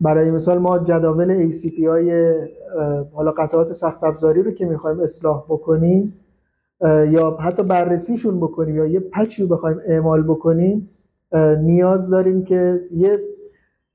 برای 0.00 0.30
مثال 0.30 0.58
ما 0.58 0.78
جداول 0.78 1.50
ACP 1.50 1.86
های 1.86 2.34
حالا 3.12 3.30
قطعات 3.32 3.72
سخت 3.72 4.04
افزاری 4.04 4.42
رو 4.42 4.50
که 4.50 4.66
می‌خوایم 4.66 5.00
اصلاح 5.00 5.44
بکنیم 5.48 6.20
یا 7.10 7.36
حتی 7.40 7.62
بررسیشون 7.62 8.40
بکنیم 8.40 8.76
یا 8.76 8.86
یه 8.86 9.00
پچی 9.00 9.42
رو 9.42 9.48
بخوایم 9.48 9.78
اعمال 9.86 10.22
بکنیم 10.22 10.90
نیاز 11.60 12.08
داریم 12.08 12.44
که 12.44 12.80
یه 12.94 13.18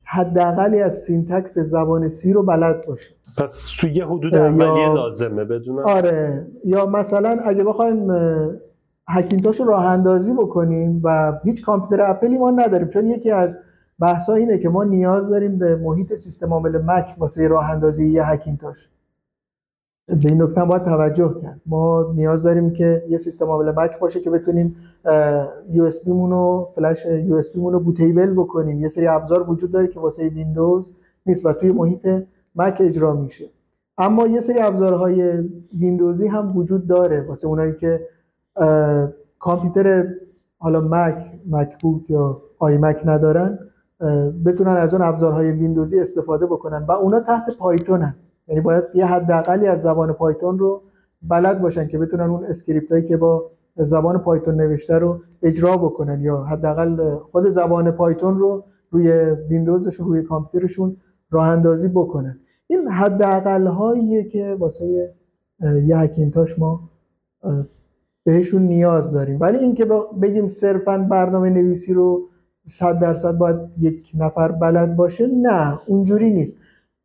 حداقلی 0.03 0.81
از 0.81 0.97
syntax 0.97 1.57
زبان 1.57 2.07
سی 2.07 2.33
رو 2.33 2.43
بلد 2.43 2.85
باشیم. 2.87 3.15
پس 3.37 3.69
توی 3.79 3.93
یه 3.93 4.05
حدود 4.05 4.35
اولیه 4.35 4.93
لازمه 4.93 5.43
بدونم. 5.43 5.85
آره 5.85 6.47
یا 6.65 6.85
مثلا 6.85 7.39
اگه 7.43 7.63
بخوایم 7.63 8.11
Hackintosh 9.07 9.59
رو 9.59 9.65
راه 9.65 9.85
اندازی 9.85 10.33
بکنیم 10.33 11.01
و 11.03 11.39
هیچ 11.43 11.65
کامپیوتر 11.65 12.09
اپلی 12.09 12.37
ما 12.37 12.51
نداریم 12.51 12.87
چون 12.87 13.07
یکی 13.07 13.31
از 13.31 13.59
بحثا 13.99 14.33
اینه 14.33 14.57
که 14.57 14.69
ما 14.69 14.83
نیاز 14.83 15.29
داریم 15.29 15.57
به 15.57 15.75
محیط 15.75 16.13
سیستم 16.13 16.53
عامل 16.53 16.81
مک 16.81 17.15
واسه 17.17 17.47
راه 17.47 17.71
اندازی 17.71 18.09
یه 18.09 18.23
Hackintosh. 18.29 18.89
به 20.07 20.29
این 20.29 20.41
نکته 20.41 20.65
باید 20.65 20.83
توجه 20.83 21.35
کرد. 21.41 21.61
ما 21.65 22.13
نیاز 22.15 22.43
داریم 22.43 22.73
که 22.73 23.03
یه 23.09 23.17
سیستم 23.17 23.45
عامل 23.45 23.71
مک 23.71 23.99
باشه 23.99 24.19
که 24.19 24.29
بتونیم 24.29 24.75
USB 25.69 26.07
مون 26.07 26.31
رو 26.31 26.69
flash 26.75 27.05
USB 27.05 27.55
مون 27.55 27.73
رو 27.73 27.79
bootable 27.79 28.33
بکنیم. 28.33 28.81
یه 28.81 28.87
سری 28.87 29.07
ابزار 29.07 29.49
وجود 29.49 29.71
داره 29.71 29.87
که 29.87 29.99
واسه 29.99 30.29
ویندوز 30.29 30.93
نیست 31.25 31.45
و 31.45 31.53
توی 31.53 31.71
محیط 31.71 32.07
مک 32.55 32.77
اجرا 32.79 33.13
میشه. 33.13 33.49
اما 33.97 34.27
یه 34.27 34.39
سری 34.39 34.59
ابزارهای 34.59 35.49
ویندوزی 35.79 36.27
هم 36.27 36.57
وجود 36.57 36.87
داره. 36.87 37.21
واسه 37.21 37.47
اونایی 37.47 37.73
که 37.73 38.07
کامپیوتر 39.39 40.07
حالا 40.57 40.81
مک 40.81 41.31
MacBook 41.49 42.09
یا 42.09 42.41
iMac 42.59 43.01
ندارن 43.05 43.59
بتونن 44.45 44.71
از 44.71 44.93
اون 44.93 45.03
ابزارهای 45.03 45.51
ویندوزی 45.51 45.99
استفاده 45.99 46.45
بکنن 46.45 46.85
و 46.87 46.91
اونا 46.91 47.19
تحت 47.19 47.57
پایتونن. 47.57 48.15
یعنی 48.47 48.61
باید 48.61 48.83
یه 48.93 49.05
حداقلی 49.05 49.67
از 49.67 49.81
زبان 49.81 50.13
پایتون 50.13 50.59
رو 50.59 50.81
بلد 51.21 51.61
باشن 51.61 51.87
که 51.87 51.97
بتونن 51.97 52.29
اون 52.29 52.45
اسکریپت 52.45 52.91
هایی 52.91 53.03
که 53.03 53.17
با 53.17 53.51
زبان 53.75 54.17
پایتون 54.17 54.55
نوشته 54.55 54.99
رو 54.99 55.19
اجرا 55.41 55.77
بکنن 55.77 56.21
یا 56.21 56.43
حداقل 56.43 57.15
خود 57.15 57.49
زبان 57.49 57.91
پایتون 57.91 58.39
رو 58.39 58.63
روی 58.91 59.11
ویندوزشون 59.49 60.07
روی 60.07 60.23
کامپیوترشون 60.23 60.97
راه 61.31 61.47
اندازی 61.47 61.87
بکنن. 61.87 62.39
این 62.67 62.87
حداقل 62.87 63.67
هاییه 63.67 64.23
که 64.23 64.55
واسه 64.59 65.13
یه 65.85 65.97
هکینتاش 65.97 66.59
ما 66.59 66.89
بهشون 68.23 68.61
نیاز 68.61 69.11
داریم. 69.11 69.39
ولی 69.39 69.57
اینکه 69.57 69.85
بگیم 70.21 70.47
صرفا 70.47 70.97
برنامه 70.97 71.49
نویسی 71.49 71.93
رو 71.93 72.29
صد 72.67 72.99
درصد 72.99 73.37
باید 73.37 73.57
یک 73.77 74.11
نفر 74.17 74.51
بلد 74.51 74.95
باشه 74.95 75.27
نه 75.27 75.79
اونجوری 75.87 76.29
نیست. 76.29 76.57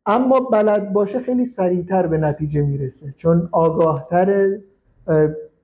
اما 0.09 0.39
بلد 0.39 0.93
باشه 0.93 1.19
خیلی 1.19 1.45
سریعتر 1.45 2.07
به 2.07 2.17
نتیجه 2.17 2.61
می‌رسه. 2.61 3.13
چون 3.17 3.49
آگاهتر 3.51 4.57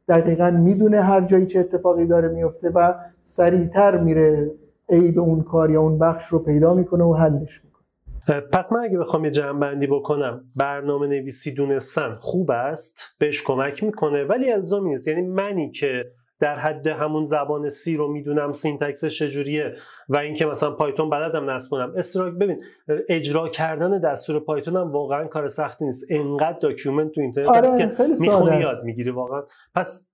دقیقا 0.08 0.52
می‌دونه 0.52 1.02
هر 1.02 1.22
جایی 1.22 1.46
چه 1.46 1.60
اتفاقی 1.60 2.06
داره 2.06 2.28
میفته 2.28 2.70
و 2.70 2.94
سریعتر 3.22 3.98
میره 3.98 4.52
به 4.90 5.20
اون 5.20 5.44
کار 5.44 5.72
یا 5.72 5.82
اون 5.82 6.00
بخش 6.00 6.28
رو 6.28 6.40
پیدا 6.40 6.74
می‌کنه 6.74 7.04
و 7.04 7.14
حلش 7.14 7.62
می‌کنه. 7.64 8.42
پس 8.42 8.72
من 8.72 8.80
اگه 8.80 8.98
بخوام 8.98 9.26
یه 9.26 9.32
جمع 9.32 9.60
بندی 9.60 9.88
بکنم 9.88 10.42
برنامه 10.56 11.08
نویسی 11.08 11.54
دونستن 11.54 12.14
خوب 12.14 12.52
است؟ 12.52 13.00
بهش 13.20 13.44
کمک 13.44 13.84
می‌کنه؟ 13.84 14.24
ولی 14.24 14.52
الزامی 14.52 14.90
نیست. 14.90 15.08
یعنی 15.08 15.22
منی 15.22 15.72
که 15.72 16.06
در 16.40 16.60
حد 16.60 16.88
همون 16.88 17.26
زبان 17.26 17.70
سی 17.70 17.98
رو 17.98 18.08
می‌دونم 18.08 18.52
syntax 18.52 19.03
ش 19.03 19.20
چجوریه 19.20 19.76
و 20.10 20.18
اینکه 20.18 20.46
مثلا 20.46 20.72
پایتون 20.72 21.10
بلدم 21.10 21.50
نصب 21.50 21.72
کنم. 21.72 21.94
استراک 21.98 22.34
ببین 22.34 22.62
اجرا 23.10 23.48
کردن 23.48 24.00
دستور 24.00 24.40
پایتون 24.40 24.76
هم 24.76 24.92
واقعا 24.92 25.28
کار 25.28 25.48
سختی 25.48 25.86
نیست. 25.86 26.06
انقدر 26.10 26.60
document 26.60 27.12
تو 27.12 27.22
اینترنت 27.22 27.48
آره 27.48 27.68
هست 27.68 27.78
که 27.78 27.90
می‌خونی 28.20 28.60
یاد 28.60 28.84
می‌گیری 28.84 29.10
واقعا. 29.10 29.44
پس 29.76 30.10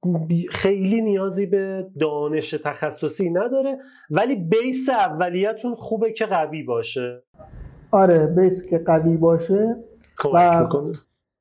خیلی 0.50 1.02
نیازی 1.02 1.46
به 1.46 1.88
دانش 2.00 2.52
تخصصی 2.52 3.30
نداره 3.30 3.78
ولی 4.10 4.36
base 4.36 4.90
اولیتون 4.90 5.76
خوبه 5.76 6.14
که 6.14 6.26
قوی 6.26 6.64
باشه. 6.64 7.24
آره 7.92 8.28
base 8.28 8.66
که 8.70 8.78
قوی 8.78 9.18
باشه. 9.18 9.76
و 10.34 10.68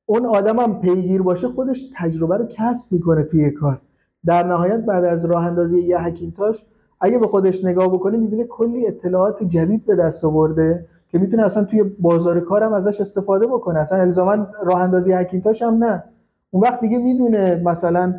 اون 0.05 0.25
آدم 0.25 0.59
هم 0.59 0.81
پیگیر 0.81 1.21
باشه 1.21 1.47
خودش 1.47 1.83
تجربه 1.97 2.37
رو 2.37 2.45
کسب 2.45 2.91
می‌کنه 2.91 3.23
توی 3.23 3.51
کار. 3.51 3.81
در 4.25 4.43
نهایت 4.43 4.79
بعد 4.79 5.05
از 5.05 5.25
راه 5.25 5.45
اندازی 5.45 5.81
یه 5.81 5.99
هکینتاش 5.99 6.65
اگه 7.01 7.19
به 7.19 7.27
خودش 7.27 7.65
نگاه 7.65 7.93
بکنه 7.93 8.17
می‌بینه 8.17 8.43
کلی 8.43 8.87
اطلاعات 8.87 9.43
جدید 9.43 9.85
به 9.85 9.95
دست 9.95 10.25
آورده 10.25 10.85
که 11.07 11.17
می‌تونه 11.17 11.45
اصلا 11.45 11.63
توی 11.63 11.83
بازار 11.83 12.39
کارم 12.39 12.73
ازش 12.73 13.01
استفاده 13.01 13.47
بکنه. 13.47 13.79
اصلا 13.79 13.97
الزاما 13.97 14.47
راه 14.63 14.81
اندازی 14.81 15.11
هکینتاش 15.11 15.61
هم 15.61 15.83
نه. 15.83 16.03
اون 16.51 16.63
وقت 16.63 16.81
دیگه 16.81 16.97
می‌دونه 16.97 17.61
مثلا 17.65 18.15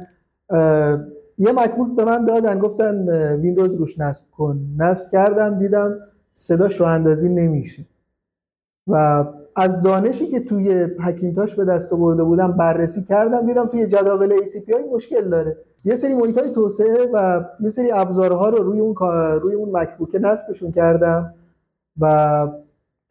یه 1.38 1.52
مکبوک 1.52 1.96
به 1.96 2.04
من 2.04 2.24
دادن 2.24 2.58
گفتن 2.58 3.08
ویندوز 3.34 3.74
روش 3.74 3.98
نصب 3.98 4.24
کن. 4.36 4.60
نصب 4.78 5.08
کردم 5.08 5.58
دیدم 5.58 5.98
صداش 6.32 6.80
راه 6.80 6.90
اندازی 6.90 7.28
نمیشه. 7.28 7.86
و 8.86 9.24
از 9.56 9.80
دانشی 9.80 10.26
که 10.26 10.40
توی 10.40 10.86
هکینتاش 11.00 11.54
به 11.54 11.64
دست 11.64 11.92
آورده 11.92 12.24
بودم 12.24 12.52
بررسی 12.52 13.02
کردم 13.02 13.46
دیدم 13.46 13.66
توی 13.66 13.86
جداول 13.86 14.32
ACPI 14.36 14.94
مشکل 14.94 15.28
داره. 15.30 15.56
یه 15.84 15.96
سری 15.96 16.14
محیط 16.14 16.40
توسعه 16.54 17.10
و 17.12 17.44
یه 17.60 17.68
سری 17.68 17.92
ابزارها 17.92 18.48
رو 18.48 18.62
روی 18.62 18.80
اون 18.80 18.94
روی 19.40 19.54
اون 19.54 19.76
مکبوک 19.76 20.16
نصبشون 20.20 20.72
کردم 20.72 21.34
و 22.00 22.48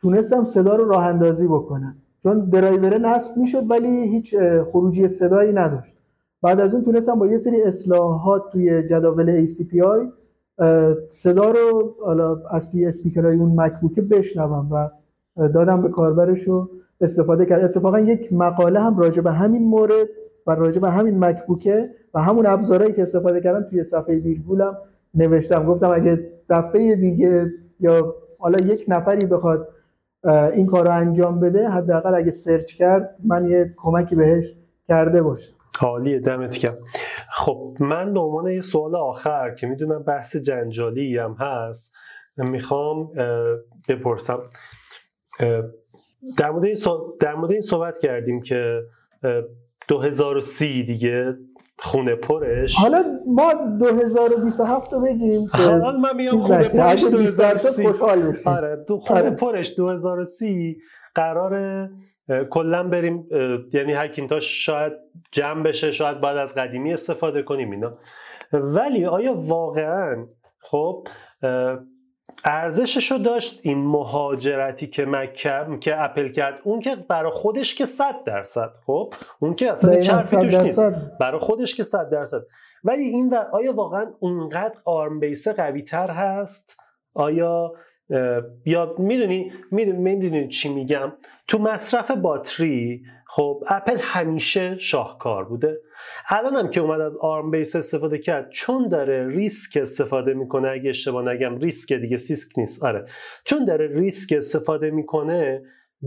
تونستم 0.01 0.43
صدا 0.43 0.75
رو 0.75 0.85
راه 0.85 1.05
اندازی 1.05 1.47
بکنم. 1.47 1.95
چون 2.23 2.39
درایور 2.39 2.97
نصب 2.97 3.37
می‌شد 3.37 3.71
ولی 3.71 4.07
هیچ 4.07 4.35
خروجی 4.67 5.07
صدایی 5.07 5.53
نداشت. 5.53 5.95
بعد 6.41 6.59
از 6.59 6.73
اون 6.73 6.83
تونستم 6.83 7.19
با 7.19 7.27
یه 7.27 7.37
سری 7.37 7.63
اصلاحات 7.63 8.49
توی 8.51 8.83
جداول 8.83 9.45
ACPI 9.45 10.11
صدا 11.09 11.51
رو 11.51 11.95
از 12.49 12.69
توی 12.69 12.85
اسپیکرهای 12.85 13.37
اون 13.37 13.61
مکبوک 13.61 13.99
بشنوم 13.99 14.67
و 14.71 14.89
دادم 15.47 15.81
به 15.81 15.89
کاربرش 15.89 16.43
رو 16.43 16.69
استفاده 17.01 17.45
کرد 17.45 17.63
اتفاقا 17.63 17.99
یک 17.99 18.33
مقاله 18.33 18.79
هم 18.79 18.97
راجع 18.97 19.21
به 19.21 19.31
همین 19.31 19.63
مورد 19.67 20.07
و 20.47 20.55
راجع 20.55 20.79
به 20.79 20.91
همین 20.91 21.19
مکبوکه 21.25 21.89
و 22.13 22.21
همون 22.21 22.45
ابزارهایی 22.45 22.93
که 22.93 23.01
استفاده 23.01 23.41
کردم 23.41 23.69
توی 23.69 23.83
صفحه 23.83 24.15
ویلگولم 24.15 24.77
نوشتم. 25.13 25.65
گفتم 25.65 25.89
اگه 25.89 26.31
دفعه 26.49 26.95
دیگه 26.95 27.45
یا 27.79 28.15
حالا 28.39 28.59
یک 28.59 28.85
نفری 28.87 29.25
بخواد 29.25 29.67
این 30.53 30.65
کار 30.65 30.85
رو 30.85 30.91
انجام 30.91 31.39
بده 31.39 31.69
حداقل 31.69 32.15
اگه 32.15 32.31
سرچ 32.31 32.73
کرد 32.73 33.15
من 33.23 33.47
یه 33.47 33.73
کمکی 33.77 34.15
بهش 34.15 34.53
کرده 34.87 35.21
باشم. 35.21 35.53
عالیه 35.81 36.19
دمت 36.19 36.57
گرم. 36.57 36.77
خب 37.31 37.77
من 37.79 38.13
به 38.13 38.19
عنوان 38.19 38.47
یه 38.47 38.61
سوال 38.61 38.95
آخر 38.95 39.53
که 39.53 39.67
می‌دونم 39.67 40.03
بحث 40.03 40.35
جنجالی 40.35 41.17
هم 41.17 41.35
هست 41.39 41.95
می‌خوام 42.37 43.11
بپرسم. 43.89 44.39
در 46.39 46.51
مورد 46.51 46.65
در 47.19 47.35
مورد 47.35 47.51
این 47.51 47.61
صحبت 47.61 47.97
کردیم 47.97 48.41
که 48.41 48.81
2030 49.87 50.83
دیگه 50.83 51.37
خونه 51.79 52.15
پرش. 52.15 52.75
حالا 52.75 53.03
ما 53.27 53.53
2027 53.79 54.93
رو 54.93 55.01
بگیم 55.01 55.49
حالا 55.53 55.97
من 55.97 56.15
میگم 56.15 56.37
خونه 56.37 56.69
پرش 56.69 57.03
2030 57.03 57.87
خوشحال 57.87 58.21
بشیم. 58.21 58.51
آره 58.53 58.85
تو 58.87 58.99
خونه 58.99 59.19
آره. 59.19 59.31
پرش 59.31 59.75
2030 59.77 60.77
قرار 61.15 61.89
کلا 62.49 62.83
بریم 62.83 63.27
یعنی 63.73 63.93
هکینتاش 63.93 64.65
شاید 64.65 64.93
جمع 65.31 65.63
بشه 65.63 65.91
شاید 65.91 66.21
بعد 66.21 66.37
از 66.37 66.55
قدیمی 66.55 66.93
استفاده 66.93 67.43
کنیم 67.43 67.71
اینا. 67.71 67.97
ولی 68.53 69.05
آیا 69.05 69.33
واقعا 69.33 70.25
خب 70.59 71.07
ارزشش 72.45 73.11
رو 73.11 73.17
داشت 73.17 73.59
این 73.63 73.77
مهاجرتی 73.77 74.87
که 74.87 75.05
مکه 75.05 75.77
که 75.81 76.03
اپل 76.03 76.31
کرد 76.31 76.59
اون 76.63 76.79
که 76.79 76.95
برای 76.95 77.31
خودش 77.31 77.75
که 77.75 77.85
100 77.85 78.23
درصد 78.25 78.69
خب؟ 78.85 79.13
اون 79.39 79.55
که 79.55 79.71
اصلا 79.71 80.01
حرفی 80.01 80.35
توش 80.35 80.53
نیست. 80.53 80.79
برای 81.19 81.39
خودش 81.39 81.75
که 81.75 81.83
100 81.83 82.09
درصد. 82.09 82.41
ولی 82.83 83.03
این 83.03 83.29
و 83.29 83.35
آیا 83.51 83.73
واقعا 83.73 84.13
اونقدر 84.19 84.75
ARM 84.85 85.19
based 85.19 85.47
قوی 85.47 85.81
تر 85.81 86.09
هست؟ 86.09 86.77
آیا 87.13 87.73
یا 88.65 88.95
می‌دونی 88.97 89.51
می‌دونی 89.71 90.47
چی 90.47 90.73
میگم؟ 90.73 91.13
تو 91.47 91.59
مصرف 91.59 92.11
باتری 92.11 93.01
خب 93.27 93.63
اپل 93.67 93.97
همیشه 93.99 94.77
شاهکار 94.77 95.45
بوده. 95.45 95.77
الان 96.29 96.55
هم 96.55 96.69
که 96.69 96.81
اومد 96.81 97.01
از 97.01 97.17
ARM 97.17 97.51
based 97.51 97.75
استفاده 97.75 98.17
کرد 98.17 98.49
چون 98.49 98.87
داره 98.87 99.27
RISC 99.27 99.77
استفاده 99.77 100.33
می‌کنه. 100.33 100.69
اگه 100.69 100.89
اشتباه 100.89 101.33
نگم 101.33 101.57
RISC 101.57 101.93
دیگه 101.93 102.17
CISC 102.17 102.59
نیست. 102.59 102.83
آره. 102.83 103.05
چون 103.45 103.65
داره 103.65 103.87
ریسک 103.99 104.33
استفاده 104.37 104.91
می‌کنه 104.91 105.61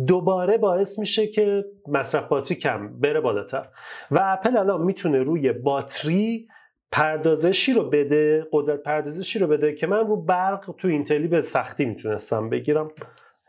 دوباره 0.06 0.58
باعث 0.58 0.98
میشه 0.98 1.26
که 1.26 1.64
مصرف 1.88 2.28
باتری 2.28 2.56
کم 2.56 3.00
بره 3.00 3.20
بالاتر. 3.20 3.66
و 4.10 4.20
اپل 4.22 4.56
الان 4.56 4.82
می‌تونه 4.82 5.22
روی 5.22 5.52
باتری 5.52 6.48
پردازشی 6.92 7.72
رو 7.72 7.90
بده 7.90 8.46
قدرت 8.52 8.82
پردازشی 8.82 9.38
رو 9.38 9.46
بده 9.46 9.74
که 9.74 9.86
من 9.86 10.06
رو 10.06 10.16
برق 10.16 10.74
تو 10.78 10.88
اینتلی 10.88 11.28
به 11.28 11.40
سختی 11.40 11.84
می‌تونستم 11.84 12.48
بگیرم. 12.48 12.90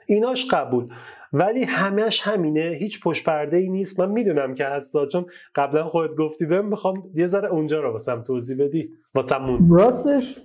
ایناش 0.06 0.54
قبول. 0.54 0.88
ولی 1.34 1.64
همش 1.64 2.22
همینه 2.28 2.78
هیچ 2.80 3.04
پشت 3.04 3.26
پرده 3.26 3.58
ای 3.58 3.70
نیست. 3.70 4.00
من 4.00 4.12
می‌دونم 4.12 4.56
که 4.56 4.66
هستا 4.66 5.06
چون 5.06 5.26
قبلا 5.56 5.84
خودت 5.84 6.16
گفتی 6.16 6.46
بهم 6.46 6.66
می‌خوام 6.66 7.04
یه 7.16 7.28
ذره 7.28 7.50
اونجا 7.50 7.82
رو 7.82 7.92
واسم 7.92 8.22
توضیح 8.22 8.66
بدی 8.66 8.90
واسمون 9.16 9.70
راستش 9.72 10.40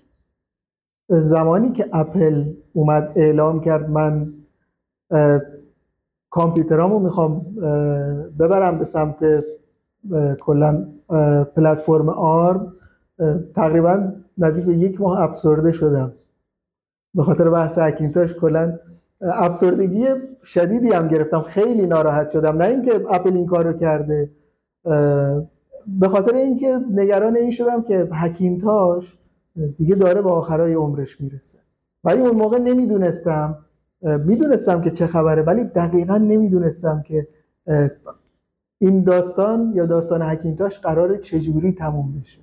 زمانی 1.09 1.73
که 1.73 1.87
اپل 1.93 2.45
اومد 2.73 3.13
اعلام 3.17 3.61
کرد 3.61 3.91
من 3.91 4.35
کامپیوترامو 6.31 6.99
می‌خوام 6.99 7.47
ببرم 8.41 8.79
به 8.79 8.85
سمت 8.85 9.45
کلا 10.41 10.89
پلتفرم 11.57 12.09
آرم 12.09 12.73
تقریبا 13.55 14.13
نزدیک 14.39 14.65
به 14.65 14.77
یک 14.77 15.01
ماه 15.01 15.21
افسرده 15.21 15.73
شدم. 15.73 16.13
به 17.15 17.23
خاطر 17.23 17.51
بحث 17.51 17.79
اکینتاش 17.79 18.35
کلا 18.35 18.79
افسردگی 19.21 20.07
شدیدی 20.45 20.89
هم 20.89 21.09
گرفتم. 21.09 21.43
خیلی 21.43 21.87
ناراحت 21.87 22.31
شدم. 22.31 22.57
نه 22.57 22.65
اینکه 22.65 23.05
اپل 23.11 23.37
این 23.37 23.47
کارو 23.47 23.73
کرده. 23.73 24.31
به 25.87 26.09
خاطر 26.09 26.35
اینکه 26.35 26.79
نگران 26.91 27.37
این 27.37 27.51
شدم 27.51 27.83
که 27.83 28.09
هکینتاش 28.13 29.19
دیگه 29.79 29.95
داره 29.95 30.23
به 30.23 30.31
آخرای 30.31 30.75
عمرش 30.75 31.21
می‌رسه. 31.21 31.59
ولی 32.05 32.21
اون 32.21 32.37
موقع 32.37 32.59
نمی‌دونستم 32.59 33.59
می‌دونستم 34.03 34.81
که 34.81 34.91
چه 34.91 35.07
خبره 35.07 35.43
ولی 35.43 35.65
دقیقا 35.65 36.17
نمی‌دونستم 36.19 37.03
که 37.03 37.29
این 38.79 39.03
داستان 39.03 39.73
یا 39.75 39.87
داستان 39.87 40.23
هکینتاش 40.23 40.79
قرار 40.79 41.17
چجوری 41.17 41.73
تموم 41.73 42.21
بشه. 42.21 42.41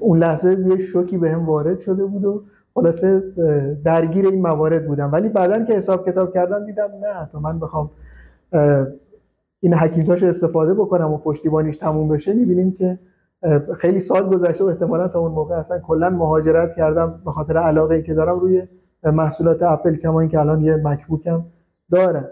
اون 0.00 0.18
لحظه 0.18 0.58
یه 0.68 0.76
شوکی 0.76 1.18
به 1.18 1.30
هم 1.30 1.46
وارد 1.46 1.78
شده 1.78 2.04
بود 2.04 2.24
و 2.24 2.42
خلاصه 2.74 3.22
درگیر 3.84 4.26
این 4.26 4.42
موارد 4.42 4.86
بودم. 4.86 5.12
ولی 5.12 5.28
بعدا 5.28 5.64
که 5.64 5.74
حساب 5.74 6.06
کتاب 6.08 6.34
کردم 6.34 6.66
دیدم 6.66 6.88
نه 7.02 7.28
تا 7.32 7.40
من 7.40 7.58
بخوام 7.58 7.90
این 9.60 9.74
حکیمتاش 9.74 10.22
استفاده 10.22 10.74
بکنم 10.74 11.12
و 11.12 11.18
پشتیبانیش 11.18 11.76
تموم 11.76 12.08
بشه 12.08 12.32
می‌بینیم 12.32 12.72
که 12.72 12.98
خیلی 13.76 14.00
سال 14.00 14.28
گذشته 14.28 14.64
و 14.64 14.66
احتمالا 14.66 15.08
تا 15.08 15.20
اون 15.20 15.32
موقع 15.32 15.54
اصلا 15.54 15.78
کلا 15.78 16.10
مهاجرت 16.10 16.74
کردم 16.74 17.22
به 17.24 17.30
خاطر 17.30 17.56
علاقه 17.56 17.94
ای 17.94 18.02
که 18.02 18.14
دارم 18.14 18.38
روی 18.38 18.62
محصولات 19.04 19.62
اپل 19.62 19.96
کما 19.96 20.20
اینکه 20.20 20.40
الان 20.40 20.60
یه 20.60 20.76
مکبوکم 20.76 21.44
دارم. 21.90 22.28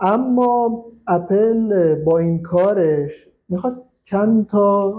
اما 0.00 0.84
اپل 1.06 1.94
با 1.94 2.18
این 2.18 2.42
کارش 2.42 3.28
می‌خواست 3.48 3.82
چند 4.04 4.46
تا 4.46 4.94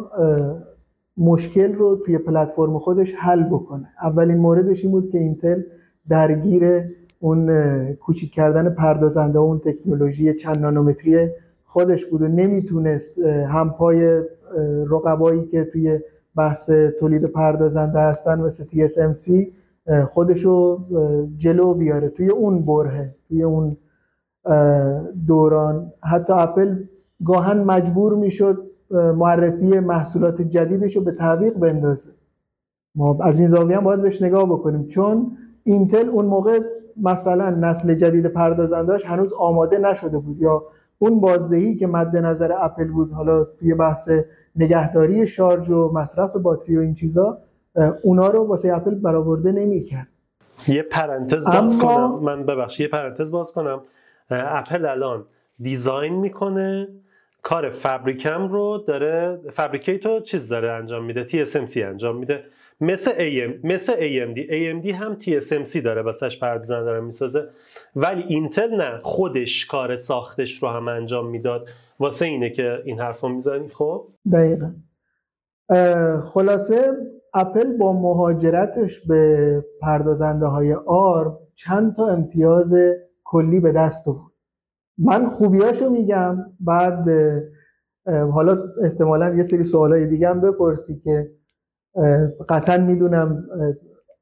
مشکل 1.18 1.74
رو 1.74 1.96
توی 1.96 2.18
پلتفرم 2.18 2.80
خودش 2.80 3.14
حل 3.18 3.44
بکنه. 3.44 3.88
اولین 4.04 4.38
موردش 4.38 4.84
این 4.84 4.92
بود 4.92 5.10
که 5.10 5.18
اینتل 5.18 5.62
درگیر 6.10 6.84
اون 7.20 7.94
کوچیک 7.94 8.34
کردن 8.34 8.70
پردازنده 8.70 9.40
اون 9.40 9.60
تکنولوژی 9.60 10.34
چند 10.34 10.58
نانومتری 10.58 11.30
خودش 11.64 12.06
بود 12.06 12.22
و 12.22 12.28
نمی‌تونست 12.28 13.20
همپای 13.48 14.22
رقبایی 14.90 15.44
که 15.44 15.64
توی 15.64 16.00
بحث 16.36 16.70
تولید 17.00 17.26
پردازنده 17.26 18.00
هستن 18.00 18.42
مثل 18.42 18.64
TSMC 18.64 19.48
خودش 20.06 20.46
رو 20.46 20.86
جلو 21.38 21.74
بیاره 21.74 22.10
توی 22.10 22.30
اون 22.30 22.66
بره 22.66 23.16
توی 23.28 23.44
اون 23.44 23.78
دوران. 25.28 25.94
حتی 26.12 26.34
اپل 26.34 26.84
گاهن 27.26 27.58
مجبور 27.58 28.16
می‌شد 28.16 28.71
معرفی 28.92 29.80
محصولات 29.80 30.42
جدیدش 30.42 30.96
رو 30.96 31.02
به 31.02 31.12
تعویق 31.12 31.54
بندازه. 31.54 32.12
ما 32.96 33.18
از 33.22 33.40
این 33.40 33.50
زاویه 33.50 33.78
هم 33.78 33.84
باید 33.84 34.02
بهش 34.02 34.22
نگاه 34.22 34.46
بکنیم. 34.46 34.88
چون 34.88 35.38
اینتل 35.64 36.10
اون 36.10 36.26
موقع 36.26 36.60
مثلا 36.98 37.50
نسل 37.50 37.94
جدید 37.94 38.26
پردازنداش 38.26 39.06
هنوز 39.06 39.34
آماده 39.34 39.78
نشده 39.78 40.20
بود. 40.20 40.42
یا 40.42 40.64
اون 41.00 41.20
بازدهی 41.20 41.76
که 41.76 41.88
مد 41.88 42.18
نظر 42.18 42.52
اپل 42.60 42.88
بود 42.88 43.12
حالا 43.12 43.44
توی 43.44 43.76
بحث 43.76 44.10
نگهداری 44.56 45.28
شارژ 45.28 45.70
و 45.70 45.92
مصرف 45.94 46.36
باتری 46.36 46.78
و 46.78 46.80
این 46.80 46.94
چیزا 46.94 47.38
اونا 48.04 48.30
رو 48.30 48.48
واسه 48.48 48.74
اپل 48.74 48.96
برآورده 48.96 49.52
نمی‌کرد. 49.52 50.08
یه 50.68 50.82
پرانتز 50.82 51.48
باز 51.48 51.80
کنم. 51.80 52.20
من 52.24 52.46
ببخش 52.46 52.80
یه 52.80 52.88
پرانتز 52.88 53.32
باز 53.32 53.54
کنم. 53.54 53.82
اپل 54.30 54.86
الان 54.86 55.26
design 55.60 56.14
می‌کنه. 56.16 56.88
کار 57.44 57.70
fabric 57.70 58.37
م 58.37 58.48
رو 58.48 58.84
داره 58.88 59.40
fabricate 59.52 60.13
و 60.13 60.20
چیز 60.20 60.50
داره 60.50 60.72
انجام 60.72 61.06
میده؟ 61.06 61.28
TSMC 61.28 61.78
انجام 61.78 62.18
میده. 62.18 62.44
مثل 62.82 63.12
AM 63.12 63.66
مثل 63.66 63.94
AMD 63.94 64.38
AMD 64.38 64.90
هم 64.90 65.18
TSMC 65.20 65.78
داره 65.78 66.02
واسش 66.02 66.40
پردازنده 66.40 66.84
داره 66.84 67.02
می‌سازه. 67.02 67.50
ولی 67.96 68.24
اینتل 68.28 68.76
نه 68.76 69.00
خودش 69.04 69.66
کار 69.66 69.96
ساختش 69.96 70.64
رو 70.64 70.70
هم 70.70 70.88
انجام 70.88 71.30
می‌داد. 71.30 71.70
واسه 72.00 72.26
اینه 72.26 72.50
که 72.50 72.82
این 72.86 73.00
حرفو 73.00 73.30
می‌زنی 73.30 73.70
خب؟ 73.70 74.08
دقیقا. 74.32 74.74
خلاصه 76.34 76.94
اپل 77.34 77.78
با 77.78 77.94
مهاجرتش 77.94 79.00
به 79.00 79.66
پردازنده 79.82 80.46
های 80.46 80.74
آر 80.88 81.38
چند 81.56 81.96
تا 81.96 82.08
امتیاز 82.08 82.74
کلی 83.24 83.60
به 83.60 83.72
دست 83.72 84.08
آورد. 84.08 84.31
من 84.98 85.30
خوبیاشو 85.30 85.90
میگم 85.90 86.38
بعد 86.60 87.10
حالا 88.06 88.58
احتمالا 88.84 89.36
یه 89.36 89.44
سری 89.44 89.64
سوالای 89.64 90.06
دیگه 90.06 90.30
هم 90.30 90.42
بپرسی 90.42 91.00
که 91.00 91.32
قطعا 92.50 92.78
می‌دونم 92.78 93.48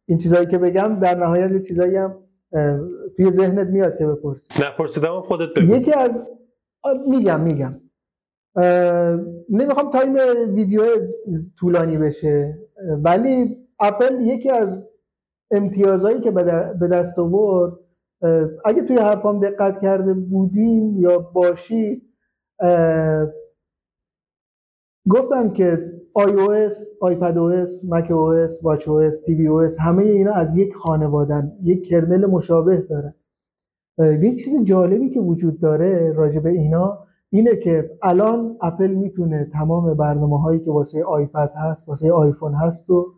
این 0.05 0.17
چیزایی 0.17 0.47
که 0.47 0.57
بگم 0.57 0.99
در 0.99 1.15
نهایت 1.15 1.51
یه 1.51 1.59
چیزایی 1.59 1.95
هم 1.95 2.15
توی 3.17 3.31
ذهنت 3.31 3.67
میاد 3.67 3.97
که 3.97 4.07
بپرسی. 4.07 4.63
نپرسیدم 4.63 5.21
خودت 5.21 5.53
بگو. 5.55 5.75
یکی 5.75 5.93
از 5.93 6.31
میگم 7.07 7.41
میگم. 7.41 7.81
نمی‌خوام 9.49 9.91
تایم 9.91 10.15
ویدیو 10.55 10.83
طولانی 11.59 11.97
بشه 11.97 12.57
ولی 13.03 13.57
اپل 13.79 14.21
یکی 14.21 14.49
از 14.49 14.85
امتیازهایی 15.51 16.19
که 16.19 16.31
به 16.79 16.87
دست 16.91 17.19
آورد 17.19 17.73
اگه 18.65 18.81
توی 18.87 18.97
حرفام 18.97 19.39
دقت 19.39 19.81
کرده 19.81 20.13
بودیم 20.13 20.99
یا 20.99 21.19
باشید 21.19 22.03
گفتم 25.09 25.49
که 25.53 25.91
iOS, 26.19 26.73
iPadOS, 27.11 27.69
macOS, 27.91 28.51
watchOS, 28.63 29.13
tvOS 29.25 29.79
همه 29.79 30.03
اینا 30.03 30.33
از 30.33 30.57
یک 30.57 30.75
خانوادن 30.75 31.51
یک 31.63 31.87
کرنل 31.87 32.25
مشابه 32.25 32.77
دارن. 32.77 33.13
یه 33.99 34.35
چیز 34.35 34.63
جالبی 34.63 35.09
که 35.09 35.19
وجود 35.19 35.59
داره 35.59 36.13
راجع 36.13 36.39
به 36.39 36.49
اینا 36.49 36.99
اینه 37.29 37.55
که 37.55 37.97
الان 38.03 38.57
اپل 38.61 38.87
می‌تونه 38.87 39.49
تمام 39.53 39.93
برنامه 39.93 40.41
هایی 40.41 40.59
که 40.59 40.71
واسه 40.71 41.03
آیپد 41.03 41.51
هست 41.55 41.89
واسه 41.89 42.11
آیفون 42.11 42.53
هست 42.53 42.89
و 42.89 43.13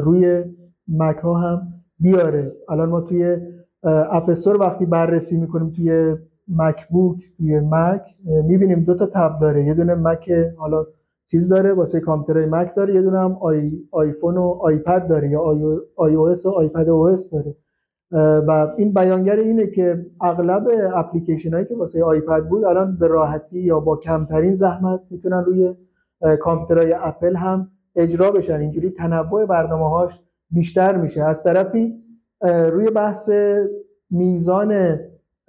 روی 0.00 0.44
مک 0.88 1.16
ها 1.16 1.34
هم 1.34 1.62
بیاره. 2.00 2.52
الان 2.68 2.88
ما 2.88 3.00
توی 3.00 3.36
اپ 3.84 4.30
استور 4.30 4.56
وقتی 4.56 4.86
بررسی 4.86 5.36
می‌کنیم 5.36 5.70
توی 5.70 6.16
مک 6.48 6.88
بوک 6.88 7.16
توی 7.36 7.60
مک 7.60 8.16
می‌بینیم 8.24 8.84
دو 8.84 8.94
تا 8.94 9.06
tab 9.06 9.38
داره. 9.40 9.64
یه 9.64 9.74
دونه 9.74 9.94
مک 9.94 10.30
حالا 10.56 10.86
چیز 11.26 11.48
داره 11.48 11.72
واسه 11.72 12.00
کامپیوترهای 12.00 12.46
مک 12.50 12.74
داره. 12.76 12.94
یه 12.94 13.02
دونه 13.02 13.18
هم 13.18 13.36
آی 13.40 13.72
آیفون 13.90 14.36
و 14.36 14.58
آیپد 14.60 15.06
داره 15.06 15.28
یا 15.28 15.40
آی 15.96 16.14
او 16.14 16.28
اس 16.28 16.46
و 16.46 16.50
آیپد 16.50 16.88
او 16.88 17.08
اس 17.08 17.30
داره 17.30 17.56
و 18.46 18.72
این 18.76 18.94
بیانگر 18.94 19.36
اینه 19.36 19.66
که 19.66 20.06
اغلب 20.20 20.68
اپلیکیشن 20.94 21.54
هایی 21.54 21.64
که 21.64 21.76
واسه 21.76 22.04
آیپد 22.04 22.48
بود 22.48 22.64
الان 22.64 22.96
به 22.96 23.06
راحتی 23.06 23.60
یا 23.60 23.80
با 23.80 23.96
کمترین 23.96 24.52
زحمت 24.52 25.00
می‌تونن 25.10 25.44
روی 25.44 25.74
کامپیوترهای 26.40 26.92
اپل 26.92 27.36
هم 27.36 27.68
اجرا 27.96 28.30
بشن. 28.30 28.60
اینجوری 28.60 28.90
تنوع 28.90 29.46
برنامه 29.46 29.90
هاش 29.90 30.20
بیشتر 30.50 30.96
میشه. 30.96 31.22
از 31.22 31.42
طرفی 31.42 32.03
روی 32.42 32.90
بحث 32.90 33.30
میزان 34.10 34.98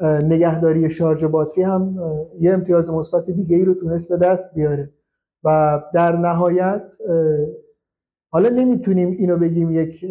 نگهداری 0.02 0.90
شارژ 0.90 1.24
باتری 1.24 1.64
هم 1.64 1.95
یه 2.40 2.53
امتیاز 2.53 2.91
مثبت 2.91 3.30
دیگه 3.30 3.57
ای 3.57 3.66
رو 3.66 3.74
تونست 3.74 4.10
به 4.10 4.18
دست 4.18 4.53
بیاره. 4.53 4.90
و 5.44 5.82
در 5.94 6.16
نهایت 6.16 6.95
حالا 8.32 8.49
نمی‌تونیم 8.49 9.12
اینو 9.12 9.38
بگیم 9.38 9.72
یک 9.72 10.06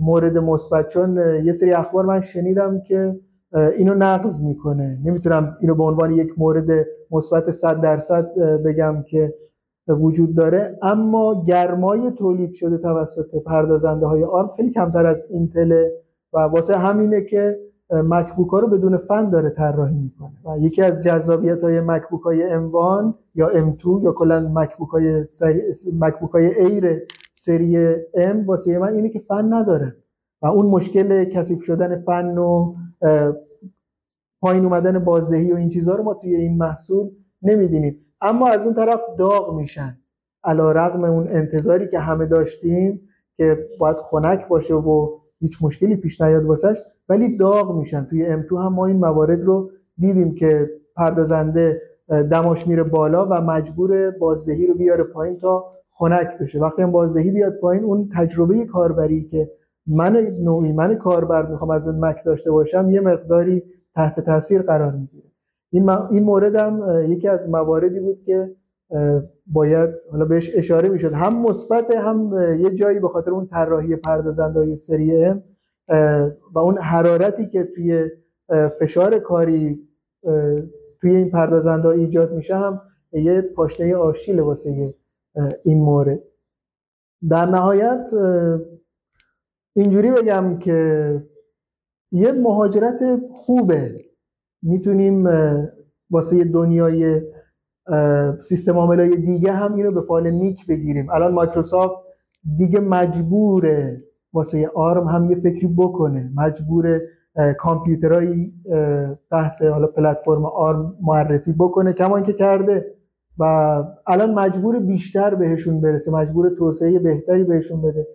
مورد 0.00 0.38
مثبت 0.38 0.88
چون 0.88 1.20
یه 1.44 1.52
سری 1.52 1.72
اخبار 1.72 2.04
من 2.04 2.20
شنیدم 2.20 2.80
که 2.80 3.20
اینو 3.76 3.94
نقض 3.94 4.42
می‌کنه. 4.42 4.98
نمی‌تونم 5.04 5.56
اینو 5.60 5.74
به 5.74 5.84
عنوان 5.84 6.12
یک 6.12 6.38
مورد 6.38 6.86
مثبت 7.10 7.50
100 7.50 7.80
درصد 7.80 8.38
بگم 8.64 9.02
که 9.02 9.34
وجود 9.88 10.36
داره. 10.36 10.78
اما 10.82 11.44
گرمای 11.48 12.10
تولید 12.10 12.52
شده 12.52 12.78
توسط 12.78 13.42
پردازنده 13.46 14.06
های 14.06 14.24
آرم 14.24 14.50
خیلی 14.56 14.70
کمتر 14.70 15.06
از 15.06 15.30
اینتل 15.30 15.88
و 16.34 16.38
واسه 16.38 16.76
همینه 16.76 17.24
که 17.24 17.58
مکبوک 17.90 18.48
ها 18.48 18.58
رو 18.58 18.68
بدون 18.68 18.96
فن 18.96 19.30
داره 19.30 19.50
طراحی 19.50 19.94
می‌کنه. 19.96 20.32
و 20.44 20.58
یکی 20.58 20.82
از 20.82 21.02
جذابیت 21.02 21.60
های 21.64 21.80
مکبوک 21.80 22.22
های 22.22 22.48
M1 22.48 23.14
یا 23.34 23.48
M2 23.48 24.02
یا 24.02 24.12
کلا 24.12 24.50
مکبوک 24.54 24.88
های 24.88 25.24
سری... 25.24 25.62
مکبوک 25.92 26.30
های 26.30 26.46
ایر 26.46 27.02
سری 27.32 27.94
M 28.14 28.46
واسه 28.46 28.78
من 28.78 28.94
اینه 28.94 29.08
که 29.08 29.18
فن 29.18 29.54
نداره. 29.54 29.96
و 30.42 30.46
اون 30.46 30.66
مشکل 30.66 31.24
کثیف 31.24 31.62
شدن 31.62 32.00
فن 32.02 32.38
و 32.38 32.74
پایین 34.40 34.64
اومدن 34.64 34.98
بازدهی 34.98 35.52
و 35.52 35.56
این 35.56 35.68
چیزها 35.68 35.94
رو 35.94 36.04
ما 36.04 36.14
توی 36.14 36.34
این 36.34 36.58
محصول 36.58 37.10
نمی‌بینیم. 37.42 38.00
اما 38.20 38.48
از 38.48 38.64
اون 38.64 38.74
طرف 38.74 39.00
داغ 39.18 39.54
میشن. 39.54 39.98
علا 40.44 40.72
رقم 40.72 41.04
اون 41.04 41.28
انتظاری 41.28 41.88
که 41.88 41.98
همه 41.98 42.26
داشتیم 42.26 43.00
که 43.36 43.68
باید 43.78 43.96
خنک 43.96 44.48
باشه 44.48 44.74
و 44.74 45.18
هیچ 45.40 45.58
مشکلی 45.62 45.96
پیش 45.96 46.20
نیاد 46.20 46.44
واسش 46.44 46.76
ولی 47.08 47.36
داغ 47.36 47.76
میشن. 47.78 48.04
توی 48.04 48.36
M2 48.36 48.52
هم 48.52 48.72
ما 48.74 48.86
این 48.86 48.96
موارد 48.96 49.40
رو 49.42 49.70
دیدیم 49.98 50.34
که 50.34 50.70
پردازنده 50.96 51.82
دماش 52.30 52.66
میره 52.66 52.82
بالا 52.82 53.26
و 53.26 53.34
مجبور 53.34 54.10
بازدهی 54.10 54.66
رو 54.66 54.74
بیاره 54.74 55.04
پایین 55.04 55.38
تا 55.38 55.64
خنک 55.88 56.28
بشه. 56.40 56.60
وقتی 56.60 56.82
هم 56.82 56.92
بازدهی 56.92 57.30
بیاد 57.30 57.52
پایین 57.60 57.84
اون 57.84 58.08
تجربه 58.16 58.64
کاربری 58.64 59.24
که 59.24 59.50
من 59.86 60.16
نوعی 60.16 60.72
من 60.72 60.94
کاربر 60.94 61.46
می‌خوام 61.46 61.70
از 61.70 61.86
اون 61.86 62.04
مک 62.04 62.24
داشته 62.24 62.50
باشم 62.50 62.90
یه 62.90 63.00
مقداری 63.00 63.62
تحت 63.94 64.20
تاثیر 64.20 64.62
قرار 64.62 64.92
می‌گیره. 64.92 65.30
این, 65.70 65.90
این 65.90 66.22
مورد 66.22 66.54
هم 66.54 66.82
یکی 67.08 67.28
از 67.28 67.48
مواردی 67.48 68.00
بود 68.00 68.22
که 68.22 68.56
باید 69.46 69.90
حالا 70.10 70.24
بهش 70.24 70.50
اشاره 70.54 70.88
می‌شد. 70.88 71.12
هم 71.12 71.42
مثبت 71.42 71.90
هم 71.90 72.32
یه 72.60 72.70
جایی 72.70 73.00
به 73.00 73.08
خاطر 73.08 73.30
اون 73.30 73.46
طراحی 73.46 73.96
پردازنده 73.96 74.58
های 74.60 74.76
سری 74.76 75.34
و 76.52 76.58
اون 76.58 76.78
حرارتی 76.78 77.46
که 77.46 77.64
توی 77.74 78.10
فشار 78.80 79.18
کاری 79.18 79.88
توی 81.00 81.16
این 81.16 81.30
پردازنده 81.30 81.88
ایجاد 81.88 82.32
میشه 82.32 82.56
هم 82.56 82.80
یه 83.12 83.40
پاشنه 83.40 83.96
آشیل 83.96 84.40
واسه 84.40 84.94
این 85.64 85.78
مورد 85.78 86.20
در 87.28 87.46
نهایت 87.46 88.10
اینجوری 89.76 90.10
بگم 90.10 90.58
که 90.58 91.22
یه 92.12 92.32
مهاجرت 92.32 93.20
خوبه. 93.30 94.04
می‌تونیم 94.62 95.28
واسه 96.10 96.44
دنیای 96.44 97.22
سیستم 98.38 98.76
عاملای 98.78 99.16
دیگه 99.16 99.52
هم 99.52 99.74
اینو 99.74 99.90
به 99.90 100.00
فال 100.00 100.30
نیک 100.30 100.66
بگیریم. 100.66 101.10
الان 101.10 101.32
مایکروسافت 101.32 101.98
دیگه 102.56 102.80
مجبوره 102.80 104.04
واسه 104.32 104.68
آرم 104.74 105.08
هم 105.08 105.30
یه 105.30 105.36
فکری 105.36 105.66
بکنه. 105.66 106.30
مجبور 106.36 107.00
کامپیوترهایی 107.58 108.52
تحت 109.30 109.62
حالا 109.62 109.86
پلتفرم 109.86 110.44
آرم 110.44 110.96
معرفی 111.02 111.52
بکنه. 111.52 111.92
کما 111.92 112.16
اینکه 112.16 112.32
کرده. 112.32 112.94
و 113.38 113.44
الان 114.06 114.34
مجبور 114.34 114.78
بیشتر 114.78 115.34
بهشون 115.34 115.80
برسه. 115.80 116.10
مجبور 116.10 116.48
توسعه 116.58 116.98
بهتری 116.98 117.44
بهشون 117.44 117.82
بده. 117.82 118.06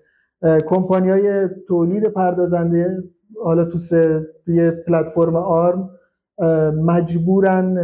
کمپانی 0.68 1.10
های 1.10 1.48
تولید 1.68 2.04
پردازنده 2.04 3.04
حالا 3.44 3.66
تو 3.66 3.78
توی 4.46 4.72
پلتفرم 4.72 5.36
آرم 5.36 5.90
مجبورن 6.86 7.78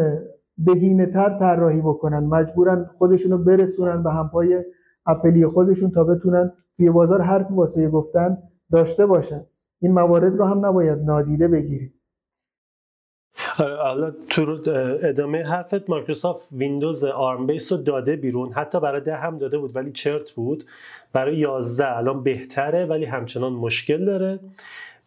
بهینه 0.57 1.05
تر 1.05 1.37
طراحی 1.39 1.81
بکنن. 1.81 2.19
مجبورن 2.19 2.89
خودشونو 2.95 3.37
برسونن 3.37 4.03
به 4.03 4.11
همپای 4.11 4.63
اپلی 5.05 5.47
خودشون 5.47 5.91
تا 5.91 6.03
بتونن 6.03 6.51
توی 6.77 6.89
بازار 6.89 7.21
حرفی 7.21 7.53
واسه 7.53 7.89
گفتن 7.89 8.37
داشته 8.71 9.05
باشن. 9.05 9.45
این 9.81 9.91
موارد 9.91 10.35
رو 10.35 10.45
هم 10.45 10.65
نباید 10.65 10.99
نادیده 10.99 11.47
بگیریم. 11.47 11.93
آره، 13.59 13.75
حالا 13.77 14.11
تو 14.11 14.57
ادامه 15.03 15.43
حرفت 15.43 15.89
مایکروسافت 15.89 16.49
ویندوز 16.51 17.03
ARM 17.03 17.47
based 17.47 17.71
رو 17.71 17.77
داده 17.77 18.15
بیرون. 18.15 18.51
حتی 18.51 18.79
برای 18.79 19.01
ده 19.01 19.15
هم 19.15 19.37
داده 19.37 19.57
بود 19.57 19.75
ولی 19.75 19.91
چرت 19.91 20.31
بود. 20.31 20.63
برای 21.13 21.37
11 21.37 21.97
الان 21.97 22.23
بهتره 22.23 22.85
ولی 22.85 23.05
همچنان 23.05 23.53
مشکل 23.53 24.05
داره. 24.05 24.39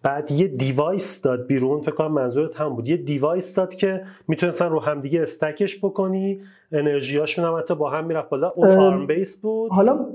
بعد 0.03 0.31
یه 0.31 0.49
device 0.49 1.23
داد 1.23 1.47
بیرون 1.47 1.81
فکر 1.81 1.95
کنم 1.95 2.13
منظورت 2.13 2.57
هم 2.57 2.69
بود. 2.69 2.89
یه 2.89 2.97
device 2.97 3.55
داد 3.55 3.75
که 3.75 4.03
می‌تونستن 4.29 4.69
رو 4.69 4.81
همدیگه 4.81 5.23
stack 5.23 5.67
ش 5.67 5.85
بکنی 5.85 6.41
انرژیاشون 6.73 7.45
هم 7.45 7.59
حتی 7.59 7.75
با 7.75 7.91
هم 7.91 8.07
می‌رفت 8.07 8.29
بالا. 8.29 8.51
اون 8.57 8.69
ARM 8.69 9.07
based 9.07 9.41
بود. 9.41 9.71
حالا 9.73 10.07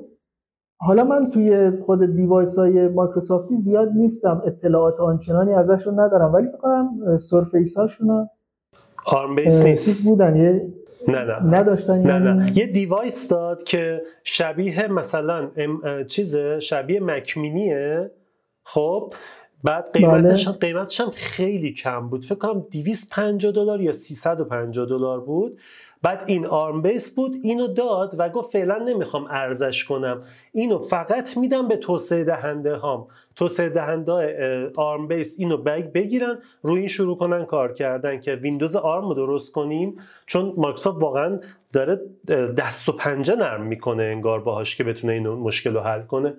حالا 0.78 1.04
من 1.04 1.30
توی 1.30 1.72
خود 1.86 2.16
device 2.16 2.58
های 2.58 2.88
مایکروسافتی 2.88 3.56
زیاد 3.56 3.90
نیستم. 3.96 4.42
اطلاعات 4.46 5.00
آنچنانی 5.00 5.54
ازشون 5.54 6.00
ندارم. 6.00 6.34
ولی 6.34 6.48
فکر 6.48 6.58
کنم 6.58 7.18
سرفیس 7.18 7.78
هاشون 7.78 8.30
ARM 9.06 9.36
based 9.36 9.66
نیست. 9.66 10.10
بودن. 10.10 10.36
یه 10.36 10.68
نه 11.08 11.24
نه. 11.26 11.58
نداشتن. 11.58 11.98
نه 12.02 12.10
یعنی 12.10 12.44
نه. 12.44 12.58
یه 12.58 12.68
device 12.68 13.30
داد 13.30 13.64
که 13.64 14.02
شبیه 14.24 14.88
مثلا 14.88 15.50
چیز 16.08 16.38
شبیه 16.38 17.00
مک 17.00 17.42
مینیه 17.42 18.12
خب؟ 18.66 19.14
بعد 19.64 19.94
قیمتش 19.94 20.48
بله. 20.48 20.58
قیمتش 20.58 21.02
هم 21.02 21.12
خیلی 21.16 21.74
کم 21.74 22.10
بود 22.10 22.26
فکر 22.26 22.36
کنم 22.36 22.66
250 22.72 23.52
دلار 23.52 23.82
یا 23.82 23.92
350 23.92 24.86
دلار 24.86 25.20
بود 25.20 25.60
بعد 26.04 26.24
این 26.28 26.46
ARM 26.46 26.82
based 26.82 27.16
بود 27.16 27.36
اینو 27.44 27.68
داد 27.68 28.16
و 28.18 28.30
گفت 28.30 28.52
فعلا 28.52 28.78
نمی‌خوام 28.78 29.28
عرضش 29.30 29.84
کنم. 29.84 30.24
اینو 30.52 30.80
فقط 30.80 31.38
میدم 31.38 31.68
به 31.68 31.78
توسعه 31.78 32.24
دهنده 32.24 32.76
هام 32.76 33.08
توسعه 33.36 33.70
دهنده 33.70 34.72
ARM 34.78 35.08
based 35.08 35.36
اینو 35.40 35.58
بگیرن 35.94 36.38
روی 36.62 36.80
این 36.80 36.88
شروع 36.88 37.18
کنن 37.18 37.46
کار 37.46 37.74
کردن 37.74 38.20
که 38.20 38.36
ویندوز 38.36 38.76
آرم 38.76 39.08
رو 39.08 39.14
درست 39.14 39.52
کنیم. 39.52 39.96
چون 40.26 40.54
مایکروسافت 40.58 41.02
واقعا 41.02 41.40
داره 41.74 42.00
دست 42.58 42.90
و 42.90 42.92
پنجه 42.92 43.36
نرم 43.36 43.62
می‌کنه 43.62 44.04
انگار 44.04 44.40
باهاش 44.40 44.76
که 44.76 44.84
بتونه 44.84 45.14
این 45.14 45.28
مشکل 45.28 45.74
رو 45.74 45.80
حل 45.80 46.02
کنه. 46.02 46.34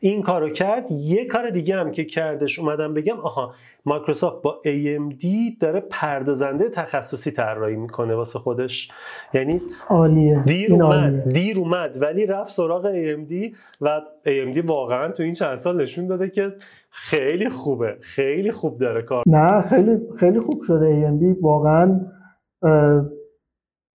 این 0.00 0.22
کارو 0.22 0.48
کرد. 0.48 0.90
یه 0.90 1.24
کار 1.26 1.50
دیگه 1.50 1.76
هم 1.76 1.90
که 1.90 2.04
کردش 2.04 2.58
اومدم 2.58 2.94
بگم 2.94 3.20
آها 3.20 3.54
مایکروسافت 3.86 4.42
با 4.42 4.62
AMD 4.66 5.26
داره 5.60 5.80
پردازنده 5.80 6.68
تخصصی 6.68 7.30
طراحی 7.30 7.76
می‌کنه 7.76 8.14
واسه 8.14 8.38
خودش. 8.38 8.90
یعنی 9.34 9.62
عالیه. 9.88 10.42
دیر 10.42 10.72
اومد 10.72 11.32
دیر 11.32 11.58
اومد 11.58 12.02
ولی 12.02 12.26
رفت 12.26 12.52
سراغ 12.52 12.92
AMD 12.92 13.56
و 13.80 14.00
AMD 14.26 14.64
واقعا 14.64 15.12
تو 15.12 15.22
این 15.22 15.34
چند 15.34 15.58
سال 15.58 15.82
نشون 15.82 16.06
داده 16.06 16.30
که 16.30 16.52
خیلی 16.90 17.48
خوبه 17.48 17.96
خیلی 18.00 18.52
خوب 18.52 18.78
داره 18.78 19.02
کار. 19.02 19.24
نه 19.26 19.60
خیلی 19.60 19.98
خیلی 20.16 20.40
خوب 20.40 20.62
شده 20.62 21.08
AMD 21.08 21.42
واقعا 21.42 22.00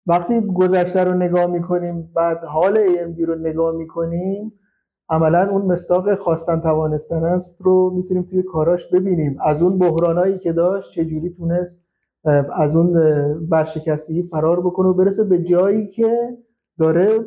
وقتی 0.07 0.41
گذشته 0.41 1.05
رو 1.05 1.15
نگاه 1.15 1.47
می‌کنیم 1.47 2.13
بعد 2.15 2.45
حال 2.45 2.79
AMD 2.79 3.21
رو 3.27 3.35
نگاه 3.35 3.73
می‌کنیم 3.77 4.53
عملا 5.11 5.51
اون 5.51 5.63
مستاق 5.63 6.15
خواستن 6.15 6.61
توانستن 6.61 7.25
است 7.25 7.63
رو 7.63 7.91
می‌تونیم 7.91 8.23
توی 8.23 8.43
کاراش 8.43 8.87
ببینیم. 8.87 9.37
از 9.45 9.63
اون 9.63 9.79
بحرانایی 9.79 10.39
که 10.39 10.53
داشت 10.53 10.93
چجوری 10.93 11.31
تونست 11.31 11.79
از 12.53 12.77
اون 12.77 12.93
برشکستگی 13.49 14.23
فرار 14.23 14.61
بکنه 14.61 14.89
و 14.89 14.95
برسه 14.95 15.25
به 15.25 15.43
جایی 15.43 15.87
که 15.87 16.37
داره 16.79 17.25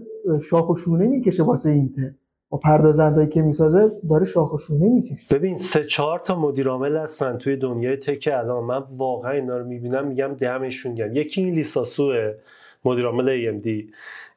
شاخ 0.50 0.70
و 0.70 0.76
شونه 0.76 1.08
می‌کشه 1.08 1.44
واسه 1.44 1.70
اینتل 1.70 2.10
و 2.52 2.58
پردازندهایی 2.58 3.30
که 3.30 3.42
می‌سازه 3.42 3.92
داره 4.10 4.26
شاخ 4.26 4.54
و 4.54 4.58
شونه 4.58 4.90
می‌کشه. 4.90 5.36
ببین 5.36 5.58
سه 5.58 5.84
چهار 5.84 6.20
تا 6.20 6.40
مدیرعامل 6.40 6.98
هستن 6.98 7.38
توی 7.38 7.56
دنیای 7.56 7.98
تک 7.98 8.30
الان. 8.34 8.64
من 8.64 8.84
واقعا 8.98 9.32
اینا 9.32 9.58
رو 9.58 9.66
می‌بینم 9.66 10.08
میگم 10.08 10.34
دمشون 10.40 10.96
گرم. 10.96 11.16
یکی 11.16 11.42
این 11.44 11.54
لیساسوه 11.54 12.34
مدیرعامل 12.86 13.38
AMD 13.38 13.68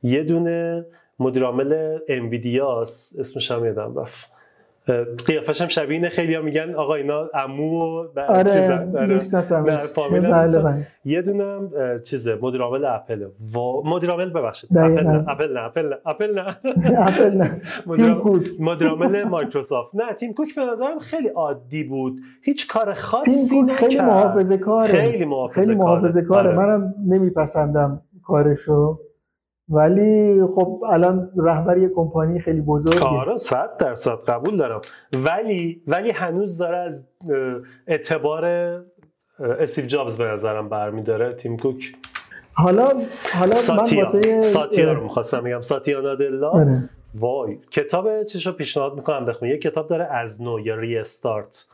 یه 0.02 0.24
دونه 0.24 0.86
مدیرعامل 1.18 1.98
انویدیاس 2.08 3.16
اسمش 3.18 3.50
هم 3.50 3.64
یادم 3.64 3.98
رفت. 3.98 4.34
قیافش 5.26 5.60
هم 5.60 5.68
شبیه 5.68 5.96
اینه 5.96 6.08
خیلی 6.08 6.34
ها 6.34 6.42
میگن 6.42 6.74
آقا 6.74 6.94
اینا 6.94 7.30
عمو 7.34 8.04
و 8.04 8.20
آره 8.28 8.86
بله 8.92 10.58
بله. 10.62 10.86
یه 11.04 11.22
دونم 11.22 11.70
چیزه 12.04 12.38
مدیر 12.42 12.60
عامل 12.60 12.84
اپل. 12.84 13.22
و 13.54 13.58
مدیر 13.84 14.10
عامل 14.10 14.30
ببخشید 14.30 14.78
اپل 14.78 15.02
نه 15.06 15.24
اپل 15.28 15.52
نه 15.52 15.60
اپل 15.66 15.88
نه 15.88 15.96
اپل 16.06 16.34
نه. 16.34 16.56
اپل 17.08 17.30
نه. 17.36 17.60
تیم 17.96 18.14
کوک. 18.14 18.48
مدیر 18.60 18.88
عامل 18.88 19.24
مایکروسافت. 19.24 19.94
نه 19.94 20.12
تیم 20.12 20.34
کوک 20.34 20.54
به 20.54 20.62
نظرم 20.64 20.98
خیلی 20.98 21.28
عادی 21.28 21.84
بود. 21.84 22.20
هیچ 22.42 22.68
کار 22.68 22.94
خاصی 22.94 23.48
تیم 23.48 23.66
کوک 23.66 23.76
خیلی 23.76 24.00
محافظه 24.00 24.58
کاره 24.58 24.88
خیلی 24.88 25.24
محافظه 25.24 25.60
خیلی 25.60 25.74
محافظه 25.74 26.22
کاره 26.22 26.48
آره. 26.48 26.58
منم 26.58 26.94
نمیپسندم 27.08 28.02
کارشو. 28.22 28.98
ولی 29.68 30.42
خب 30.54 30.82
الان 30.88 31.30
رهبر 31.36 31.78
یه 31.78 31.90
کمپانی 31.94 32.38
خیلی 32.38 32.60
بزرگه. 32.60 33.00
آره 33.00 33.38
صد 33.38 33.76
درصد 33.78 34.18
قبول 34.28 34.56
دارم. 34.56 34.80
ولی 35.12 35.82
ولی 35.86 36.10
هنوز 36.10 36.58
داره 36.58 36.76
از 36.76 37.06
اعتبار 37.86 38.44
استیو 39.38 39.86
جابز 39.86 40.16
به 40.16 40.24
نظرم 40.24 40.68
برمیداره 40.68 41.32
تیم 41.32 41.56
کوک. 41.56 41.96
حالا 42.52 42.92
حالا 43.38 43.54
ساتیا. 43.54 43.98
من 43.98 44.04
واسه 44.04 44.42
ساتیا 44.42 44.92
رو 44.92 45.02
می‌خواستم 45.02 45.40
بگم 45.40 45.60
ساتیا 45.60 46.00
نادلا. 46.00 46.50
آره. 46.50 46.88
وای 47.14 47.58
کتاب 47.70 48.24
چیشو 48.24 48.52
پیشنهاد 48.52 48.94
می‌کنم 48.94 49.24
بخونی 49.24 49.50
یه 49.50 49.58
کتاب 49.58 49.88
داره 49.88 50.04
از 50.04 50.42
نو 50.42 50.60
یا 50.60 50.74
restart 50.74 51.66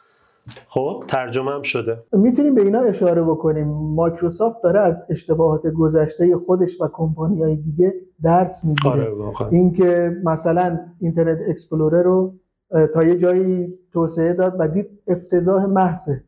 خب 0.68 1.04
ترجمه 1.08 1.50
هم 1.50 1.62
شده. 1.62 1.98
می‌تونیم 2.12 2.54
به 2.54 2.62
اینا 2.62 2.80
اشاره 2.80 3.22
بکنیم. 3.22 3.68
مایکروسافت 3.68 4.62
داره 4.62 4.80
از 4.80 5.06
اشتباهات 5.10 5.66
گذشته 5.66 6.36
خودش 6.36 6.80
و 6.80 6.88
کمپانی 6.92 7.42
های 7.42 7.56
دیگه 7.56 7.94
درس 8.22 8.64
می‌گیره. 8.64 8.90
آره 8.90 9.48
اینکه 9.50 10.16
مثلا 10.24 10.78
اینترنت 11.00 11.38
اکسپلورر 11.48 12.02
رو 12.02 12.34
تا 12.94 13.02
یه 13.02 13.18
جایی 13.18 13.74
توسعه 13.92 14.32
داد 14.32 14.56
و 14.58 14.68
دید 14.68 14.88
افتضاح 15.06 15.66
محضه. 15.66 16.22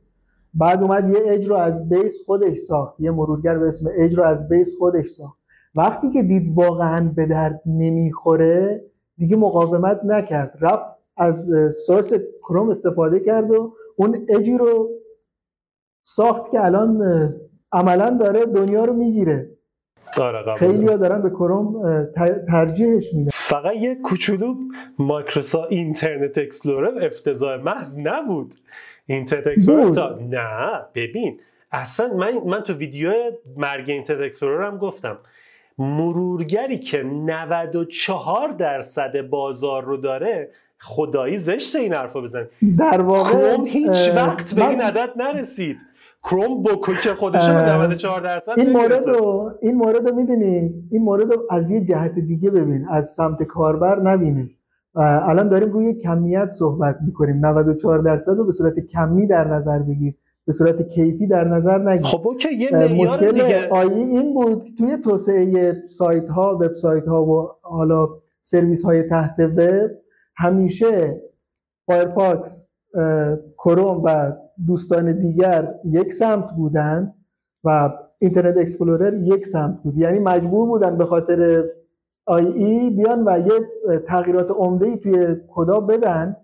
بعد 0.55 0.83
اومد 0.83 1.11
یه 1.11 1.19
اج 1.27 1.49
رو 1.49 1.57
از 1.57 1.89
بیس 1.89 2.19
خودش 2.27 2.59
ساخت. 2.59 3.01
یه 3.01 3.11
مرورگر 3.11 3.59
به 3.59 3.67
اسم 3.67 3.91
اج 3.97 4.17
رو 4.17 4.23
از 4.23 4.49
بیس 4.49 4.73
خودش 4.79 5.07
ساخت. 5.07 5.39
وقتی 5.75 6.11
که 6.11 6.23
دید 6.23 6.59
واقعا 6.59 7.13
به 7.17 7.27
درد 7.27 7.63
نمی‌خوره 7.67 8.85
دیگه 9.19 9.37
مقاومت 9.37 10.01
نکرد. 10.05 10.59
رفت 10.61 10.85
از 11.17 11.51
سورس 11.87 12.13
کروم 12.43 12.71
استفاده 12.71 13.21
کرد 13.21 13.51
و 13.51 13.73
اون 14.03 14.15
اجی 14.39 14.59
رو 14.59 14.91
ساخت 16.03 16.51
که 16.51 16.65
الان 16.65 17.03
عملا 17.73 18.11
داره 18.21 18.47
دنیا 18.47 18.85
رو 18.85 18.93
می‌گیره. 18.93 19.51
آره 20.21 20.55
خیلی 20.55 20.87
ها 20.87 20.97
دارن 20.97 21.23
به 21.23 21.31
کروم 21.31 21.83
ترجیحش 22.49 23.15
میدن. 23.15 23.31
فقط 23.33 23.75
یه 23.77 23.95
کوچولو 23.95 24.55
مایکروسافت 24.99 25.73
اینترنت 25.73 26.39
اکسپلورر 26.39 27.05
افتضاح 27.05 27.57
محض 27.57 27.99
نبود. 27.99 28.55
اینترنت 29.07 29.47
اکسپلورر 29.47 30.23
نه 30.23 30.81
ببین 30.95 31.41
اصلا 31.73 32.15
من 32.15 32.33
من 32.47 32.61
تو 32.61 32.73
ویدیو 32.73 33.13
مرگ 33.57 33.91
اینترنت 33.91 34.21
اکسپلورر 34.21 34.67
هم 34.67 34.79
گفتم. 34.79 35.19
مرورگری 35.79 36.79
که 36.79 37.03
94 37.03 38.49
درصد 38.49 39.21
بازار 39.21 39.85
رو 39.85 39.97
داره 39.97 40.51
خدایی 40.83 41.39
زشته 41.39 41.77
این 41.77 41.93
حرفا 41.93 42.21
بزن 42.21 42.49
در 42.79 43.01
واقع 43.01 43.31
کروم 43.31 43.67
هیچ 43.67 44.11
وقت 44.17 44.55
به 44.55 44.69
این 44.69 44.81
عدد 44.81 45.11
نرسید. 45.17 45.77
کروم 46.25 46.63
با 46.63 46.75
کوچه 46.75 47.15
خودش 47.15 47.49
به 47.49 47.55
94 47.55 48.21
درصد 48.21 48.53
این 48.57 48.73
مورد 48.73 49.09
رو 49.09 49.51
این 49.63 49.75
مورد 49.75 50.09
رو 50.09 50.17
می‌دونی؟ 50.17 50.75
این 50.91 51.03
مورد 51.03 51.33
رو 51.33 51.47
از 51.51 51.71
یه 51.71 51.81
جهت 51.81 52.15
دیگه 52.15 52.51
ببین. 52.51 52.87
از 52.89 53.09
سمت 53.09 53.43
کاربر 53.43 54.01
نبینید 54.01 54.59
الان 54.95 55.49
داریم 55.49 55.73
روی 55.73 55.95
کمیت 55.95 56.49
صحبت 56.49 56.99
می‌کنیم. 57.07 57.47
94 57.47 57.99
درصد 57.99 58.37
رو 58.37 58.45
به 58.45 58.53
صورت 58.53 58.81
کمی 58.81 59.27
در 59.27 59.49
نظر 59.49 59.79
بگیر. 59.79 60.15
به 60.47 60.53
صورت 60.53 60.89
کیفی 60.89 61.27
در 61.27 61.45
نظر 61.45 61.79
نگیر. 61.79 62.07
خب 62.07 62.29
okay 62.29 62.55
یه 62.55 62.95
مشکل 62.95 63.33
دیگه. 63.33 63.69
IE 63.69 64.03
این 64.03 64.35
بود 64.35 64.67
توی 64.79 64.97
توسعه 64.97 65.83
سایت 65.87 66.29
ها 66.29 66.55
وبسایت 66.55 67.09
ها 67.09 67.25
و 67.25 67.49
حالا 67.63 68.09
سرویس 68.41 68.85
های 68.85 69.03
تحت 69.03 69.41
وب 69.41 69.91
همیشه 70.37 71.23
فایرفاکس 71.87 72.67
کروم 73.59 74.03
و 74.05 74.33
دوستان 74.67 75.21
دیگر 75.21 75.75
یک 75.85 76.13
سمت 76.13 76.53
بودن 76.57 77.15
و 77.65 77.91
Internet 78.19 78.59
Explorer 78.59 79.15
یک 79.15 79.47
سمت 79.47 79.83
بود. 79.83 79.99
یعنی 79.99 80.19
مجبور 80.19 80.69
بودن 80.69 80.99
به 80.99 81.05
خاطر 81.05 81.65
IE 82.27 82.91
بیان 82.91 83.25
و 83.27 83.39
یه 83.39 83.99
تغییرات 84.07 84.51
عمده 84.51 84.87
ای 84.87 84.97
توی 84.97 85.37
کدا 85.49 85.81
بدن 85.81 86.37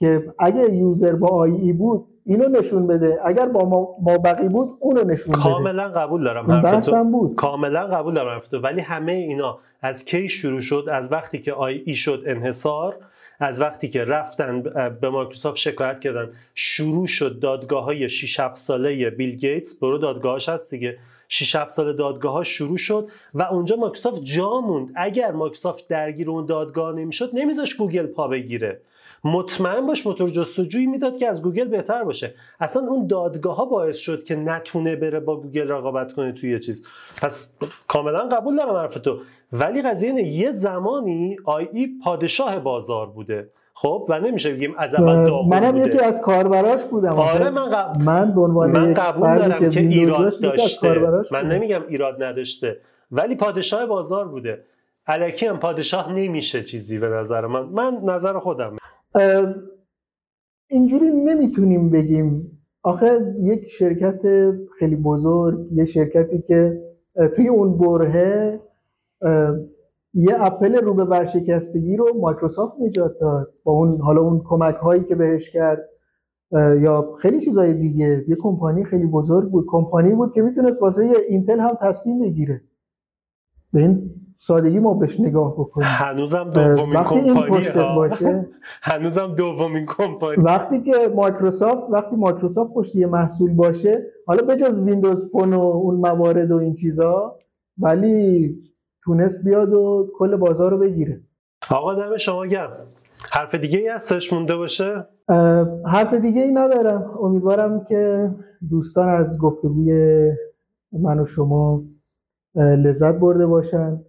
که 0.00 0.34
اگه 0.38 0.74
user 0.74 1.16
با 1.16 1.28
IE 1.28 1.72
بود 1.72 2.06
اینو 2.24 2.48
نشون 2.48 2.86
بده. 2.86 3.18
اگر 3.24 3.48
با 3.48 3.64
مابقی 3.68 4.48
بود 4.48 4.70
اونو 4.80 5.04
نشون 5.04 5.32
بده. 5.32 5.42
کاملا 5.42 5.88
قبول 5.88 6.24
دارم. 6.24 6.50
حرفتو 6.50 7.04
بود. 7.04 7.34
کاملا 7.34 7.86
قبول 7.86 8.14
دارم 8.14 8.28
حرفتو. 8.28 8.58
ولی 8.58 8.80
همه 8.80 9.12
اینا 9.12 9.58
از 9.82 10.04
کی 10.04 10.28
شروع 10.28 10.60
شد؟ 10.60 10.84
از 10.92 11.12
وقتی 11.12 11.38
که 11.38 11.52
IE 11.52 11.94
شد 11.94 12.22
انحصار 12.26 12.96
از 13.38 13.60
وقتی 13.60 13.88
که 13.88 14.04
رفتن 14.04 14.62
به 15.00 15.08
مایکروسافت 15.08 15.56
شکایت 15.56 16.00
کردن 16.00 16.30
شروع 16.54 17.06
شد 17.06 17.40
دادگاه 17.40 17.84
های 17.84 18.08
6 18.08 18.40
7 18.40 18.56
ساله 18.56 19.10
بیل 19.10 19.36
گیتس. 19.36 19.78
برو 19.78 19.98
دادگاهاش 19.98 20.48
هست 20.48 20.70
دیگه. 20.70 20.98
6 21.28 21.56
7 21.56 21.70
سال 21.70 21.96
دادگاه 21.96 22.32
ها 22.32 22.42
شروع 22.42 22.76
شد 22.76 23.08
و 23.34 23.42
اونجا 23.42 23.76
مایکروسافت 23.76 24.24
جا 24.24 24.60
موند. 24.60 24.92
اگر 24.96 25.30
مایکروسافت 25.32 25.88
درگیر 25.88 26.30
اون 26.30 26.46
دادگاه 26.46 26.94
نمی‌شد 26.94 27.30
نمیذاش 27.32 27.74
گوگل 27.74 28.06
پا 28.06 28.28
بگیره. 28.28 28.80
مطمئن 29.24 29.86
باش 29.86 30.06
موتور 30.06 30.30
جستجویی 30.30 30.86
می‌داد 30.86 31.16
که 31.16 31.28
از 31.28 31.42
گوگل 31.42 31.64
بهتر 31.64 32.04
باشه. 32.04 32.34
اصلا 32.60 32.82
اون 32.82 33.06
دادگاه 33.06 33.56
ها 33.56 33.64
باعث 33.64 33.96
شد 33.96 34.24
که 34.24 34.36
نتونه 34.36 34.96
بره 34.96 35.20
با 35.20 35.36
گوگل 35.36 35.68
رقابت 35.68 36.12
کنه 36.12 36.32
توی 36.32 36.50
یه 36.50 36.58
چیز. 36.58 36.86
پس 37.22 37.56
کاملا 37.88 38.28
قبول 38.28 38.56
دارم 38.56 38.76
حرف 38.76 38.94
تو. 38.94 39.18
ولی 39.52 39.82
قضیه 39.82 40.10
اینه 40.10 40.22
یه 40.22 40.50
زمانی 40.50 41.36
آی 41.44 41.68
ای 41.72 41.88
پادشاه 42.04 42.60
بازار 42.60 43.06
بوده. 43.06 43.50
خب 43.74 44.06
و 44.08 44.20
نمیشه 44.20 44.52
بگیم 44.52 44.74
از 44.78 44.94
اول 44.94 45.24
داغون 45.24 45.48
منم 45.48 45.76
یکی 45.76 45.98
از 45.98 46.20
کاربراش 46.20 46.84
بودم. 46.84 47.12
آره 47.12 47.50
من 47.50 47.70
قب... 47.70 47.96
من 48.00 48.34
به 48.34 48.40
عنوان 48.40 48.70
من 48.70 48.94
قبول 48.94 49.38
دارم 49.38 49.58
که, 49.58 49.70
که 49.70 49.80
ایراد 49.80 50.40
داشته. 50.40 51.10
من 51.32 51.48
نمیگم 51.48 51.82
ایراد 51.88 52.22
نداشته. 52.22 52.80
ولی 53.12 53.36
پادشاه 53.36 53.86
بازار 53.86 54.28
بوده. 54.28 54.64
الکی 55.06 55.46
هم 55.46 55.58
پادشاه 55.58 56.12
نمیشه 56.12 56.62
چیزی 56.62 56.98
به 56.98 57.08
نظر 57.08 57.46
من. 57.46 57.62
من 57.62 57.98
نظر 58.02 58.38
خودم. 58.38 58.76
اینجوری 60.70 61.10
نمی‌تونیم 61.10 61.90
بگیم. 61.90 62.58
آخه 62.82 63.34
یک 63.42 63.68
شرکت 63.68 64.22
خیلی 64.78 64.96
بزرگ 64.96 65.72
یه 65.72 65.84
شرکتی 65.84 66.42
که 66.42 66.82
توی 67.36 67.48
اون 67.48 67.78
برهه 67.78 68.60
یه 70.14 70.44
اپل 70.44 70.74
رو 70.74 70.94
به 70.94 71.04
ورشکستگی 71.04 71.96
رو 71.96 72.06
مایکروسافت 72.20 72.74
نجات 72.80 73.18
داد. 73.20 73.54
با 73.64 73.72
اون 73.72 74.00
حالا 74.00 74.20
اون 74.20 74.42
کمک 74.44 74.74
هایی 74.74 75.04
که 75.04 75.14
بهش 75.14 75.50
کرد 75.50 75.88
یا 76.52 77.12
خیلی 77.20 77.40
چیزای 77.40 77.74
دیگه. 77.74 78.24
یه 78.28 78.36
کمپانی 78.40 78.84
خیلی 78.84 79.06
بزرگ 79.06 79.50
بود. 79.50 79.64
کمپانی 79.68 80.14
بود 80.14 80.32
که 80.34 80.42
می‌تونست 80.42 80.82
واسه 80.82 81.10
اینتل 81.28 81.60
هم 81.60 81.78
تصمیم 81.80 82.20
بگیره. 82.20 82.62
به 83.74 83.80
این 83.80 84.10
سادگی 84.34 84.78
ما 84.78 84.94
بهش 84.94 85.20
نگاه 85.20 85.52
بکنیم. 85.52 85.86
هنوزم 85.90 86.50
دومین 86.50 86.92
وقتی 86.94 87.18
این 87.18 87.94
باشه 87.96 88.46
هنوزم 88.82 89.34
دومین 89.34 89.86
کمپانی. 89.86 90.42
وقتی 90.42 90.82
که 90.82 90.92
مایکروسافت 91.14 91.82
وقتی 91.90 92.16
مایکروسافت 92.16 92.74
پشت 92.74 92.94
یه 92.96 93.06
محصول 93.06 93.54
باشه 93.54 94.06
حالا 94.26 94.42
بجز 94.46 94.80
ویندوز 94.80 95.30
فون 95.32 95.54
و 95.54 95.60
اون 95.60 95.94
موارد 95.94 96.50
و 96.52 96.56
این 96.56 96.74
چیزا 96.74 97.38
ولی 97.78 98.54
تونست 99.04 99.44
بیاد 99.44 99.72
و 99.74 100.10
کل 100.18 100.36
بازار 100.36 100.70
رو 100.70 100.78
بگیره. 100.78 101.20
آقا 101.70 101.94
دم 101.94 102.16
شما 102.16 102.46
گرم. 102.46 102.86
حرف 103.30 103.54
دیگه 103.54 103.78
ای 103.78 103.88
هستش 103.88 104.32
مونده 104.32 104.56
باشه؟ 104.56 105.06
حرف 105.86 106.14
دیگه 106.14 106.42
ای 106.42 106.52
ندارم. 106.52 107.18
امیدوارم 107.22 107.84
که 107.84 108.30
دوستان 108.70 109.08
از 109.08 109.38
گفتگوی 109.38 109.92
من 110.92 111.20
و 111.20 111.26
شما 111.26 111.82
لذت 112.56 113.14
برده 113.14 113.46
باشن. 113.46 114.00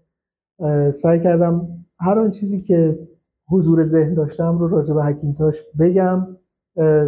سعی 0.93 1.19
کردم 1.19 1.85
هر 1.99 2.19
آن 2.19 2.31
چیزی 2.31 2.61
که 2.61 3.07
حضور 3.49 3.83
ذهن 3.83 4.13
داشتم 4.13 4.57
رو 4.57 4.67
راجع 4.67 4.93
به 4.93 5.03
هکینتاش 5.03 5.61
بگم. 5.79 6.37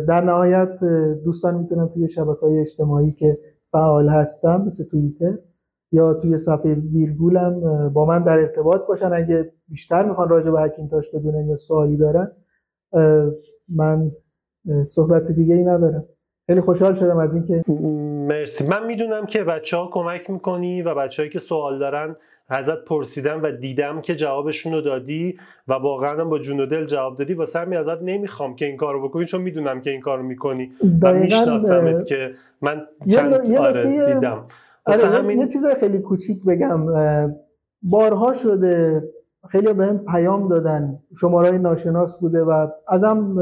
در 0.07 0.22
نهایت 0.23 0.84
دوستان 1.23 1.57
می‌تونن 1.57 1.88
توی 1.88 2.07
شبکه 2.07 2.39
های 2.41 2.59
اجتماعی 2.59 3.11
که 3.11 3.39
فعال 3.72 4.09
هستم 4.09 4.64
مثل 4.65 4.84
توییتر 4.84 5.38
یا 5.91 6.14
توی 6.14 6.38
صفحه 6.38 6.73
ویرگولم 6.73 7.89
با 7.89 8.05
من 8.05 8.23
در 8.23 8.39
ارتباط 8.39 8.81
باشن. 8.88 9.14
اگه 9.14 9.53
بیشتر 9.68 10.09
می‌خوان 10.09 10.30
راجع 10.30 10.51
به 10.51 10.61
هکینتاش 10.61 11.09
بدونن 11.09 11.47
یا 11.47 11.55
سوالی 11.55 11.97
دارن 11.97 12.31
من 13.69 14.11
صحبت 14.85 15.31
دیگه 15.31 15.55
ای 15.55 15.64
ندارم. 15.64 16.05
خیلی 16.48 16.61
خوشحال 16.61 16.94
شدم 16.94 17.18
از 17.18 17.36
اینکه 17.36 17.64
مرسی. 18.28 18.68
من 18.68 18.86
می‌دونم 18.86 19.26
که 19.26 19.44
بچه 19.44 19.78
ها 19.78 19.90
کمک 19.91 20.30
می‌کنی 20.30 20.82
و 20.82 20.95
بچههایی 20.95 21.32
که 21.32 21.40
سوال 21.40 21.80
دارن 21.80 22.15
ازت 22.49 22.86
پرسیدم 22.86 23.44
و 23.44 23.52
دیدم 23.52 24.02
که 24.02 24.15
جوابشون 24.15 24.74
رو 24.74 24.82
دادی 24.82 25.38
و 25.68 25.74
واقعا 25.74 26.26
با 26.26 26.40
جون 26.40 26.60
و 26.60 26.65
دل 26.65 26.86
جواب 26.86 27.18
دادی. 27.18 27.34
واسه 27.34 27.60
همین 27.60 27.80
ازت 27.80 28.02
نمی‌خوام 28.02 28.56
که 28.56 28.65
این 28.65 28.78
کارو 28.78 29.07
بکنی 29.07 29.26
چون 29.26 29.41
می‌دونم 29.41 29.82
که 29.82 29.90
این 29.90 30.02
کارو 30.02 30.24
می‌کنی. 30.24 30.72
و 31.02 31.14
میشناسمت 31.14 32.06
که 32.06 32.32
من 32.61 32.82
چند 33.11 33.45
یه 33.45 33.60
آره 33.60 34.14
دیدم. 34.14 34.45
آره 34.86 35.06
همین... 35.06 35.40
یه 35.40 35.48
چیز 35.48 35.65
خیلی 35.65 35.99
کوچیک 35.99 36.44
بگم. 36.44 36.86
بارها 37.82 38.34
شده 38.34 39.03
خیلی 39.49 39.74
به 39.74 39.86
هم 39.86 39.98
پیام 39.98 40.49
دادن. 40.49 40.99
شماره 41.22 41.57
ناشناس 41.57 42.19
بوده 42.19 42.44
و 42.44 42.68
ازم 42.88 43.36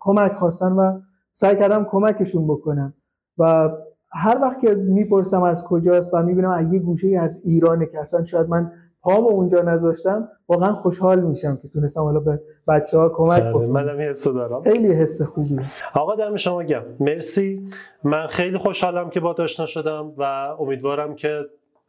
کمک 0.00 0.32
خواستن 0.32 0.72
و 0.72 1.00
سعی 1.36 1.56
کردم 1.56 1.84
کمکشون 1.84 2.46
بکنم. 2.46 2.94
و 3.38 3.70
هر 4.12 4.38
وقت 4.42 4.60
که 4.60 4.74
می‌پرسم 4.74 5.42
از 5.42 5.64
کجاست 5.64 6.10
و 6.14 6.22
می‌بینم 6.22 6.50
از 6.50 6.72
یه 6.72 6.78
گوشه 6.78 7.18
از 7.20 7.42
ایرانه 7.46 7.86
که 7.86 7.98
اصلا 8.00 8.24
شاید 8.24 8.48
من 8.48 8.72
پامو 9.02 9.28
اونجا 9.28 9.60
نذاشتم 9.60 10.28
واقعا 10.48 10.72
خوشحال 10.74 11.20
میشم 11.20 11.56
که 11.62 11.68
تونستم 11.68 12.00
حالا 12.00 12.20
به 12.20 12.40
بچه 12.68 12.98
ها 12.98 13.08
کمک 13.08 13.30
آره، 13.42 13.50
بکنم. 13.50 13.70
منم 13.70 14.10
حس 14.10 14.24
دارم. 14.28 14.62
خیلی 14.62 14.92
حس 14.92 15.22
خوبی. 15.22 15.60
آقا 15.94 16.14
دم 16.14 16.36
شما 16.36 16.62
گم 16.62 16.82
مرسی. 17.00 17.68
من 18.04 18.26
خیلی 18.26 18.58
خوشحالم 18.58 19.10
که 19.10 19.20
با 19.20 19.34
آشنا 19.38 19.66
شدم 19.66 20.12
و 20.18 20.22
امیدوارم 20.60 21.14
که 21.14 21.40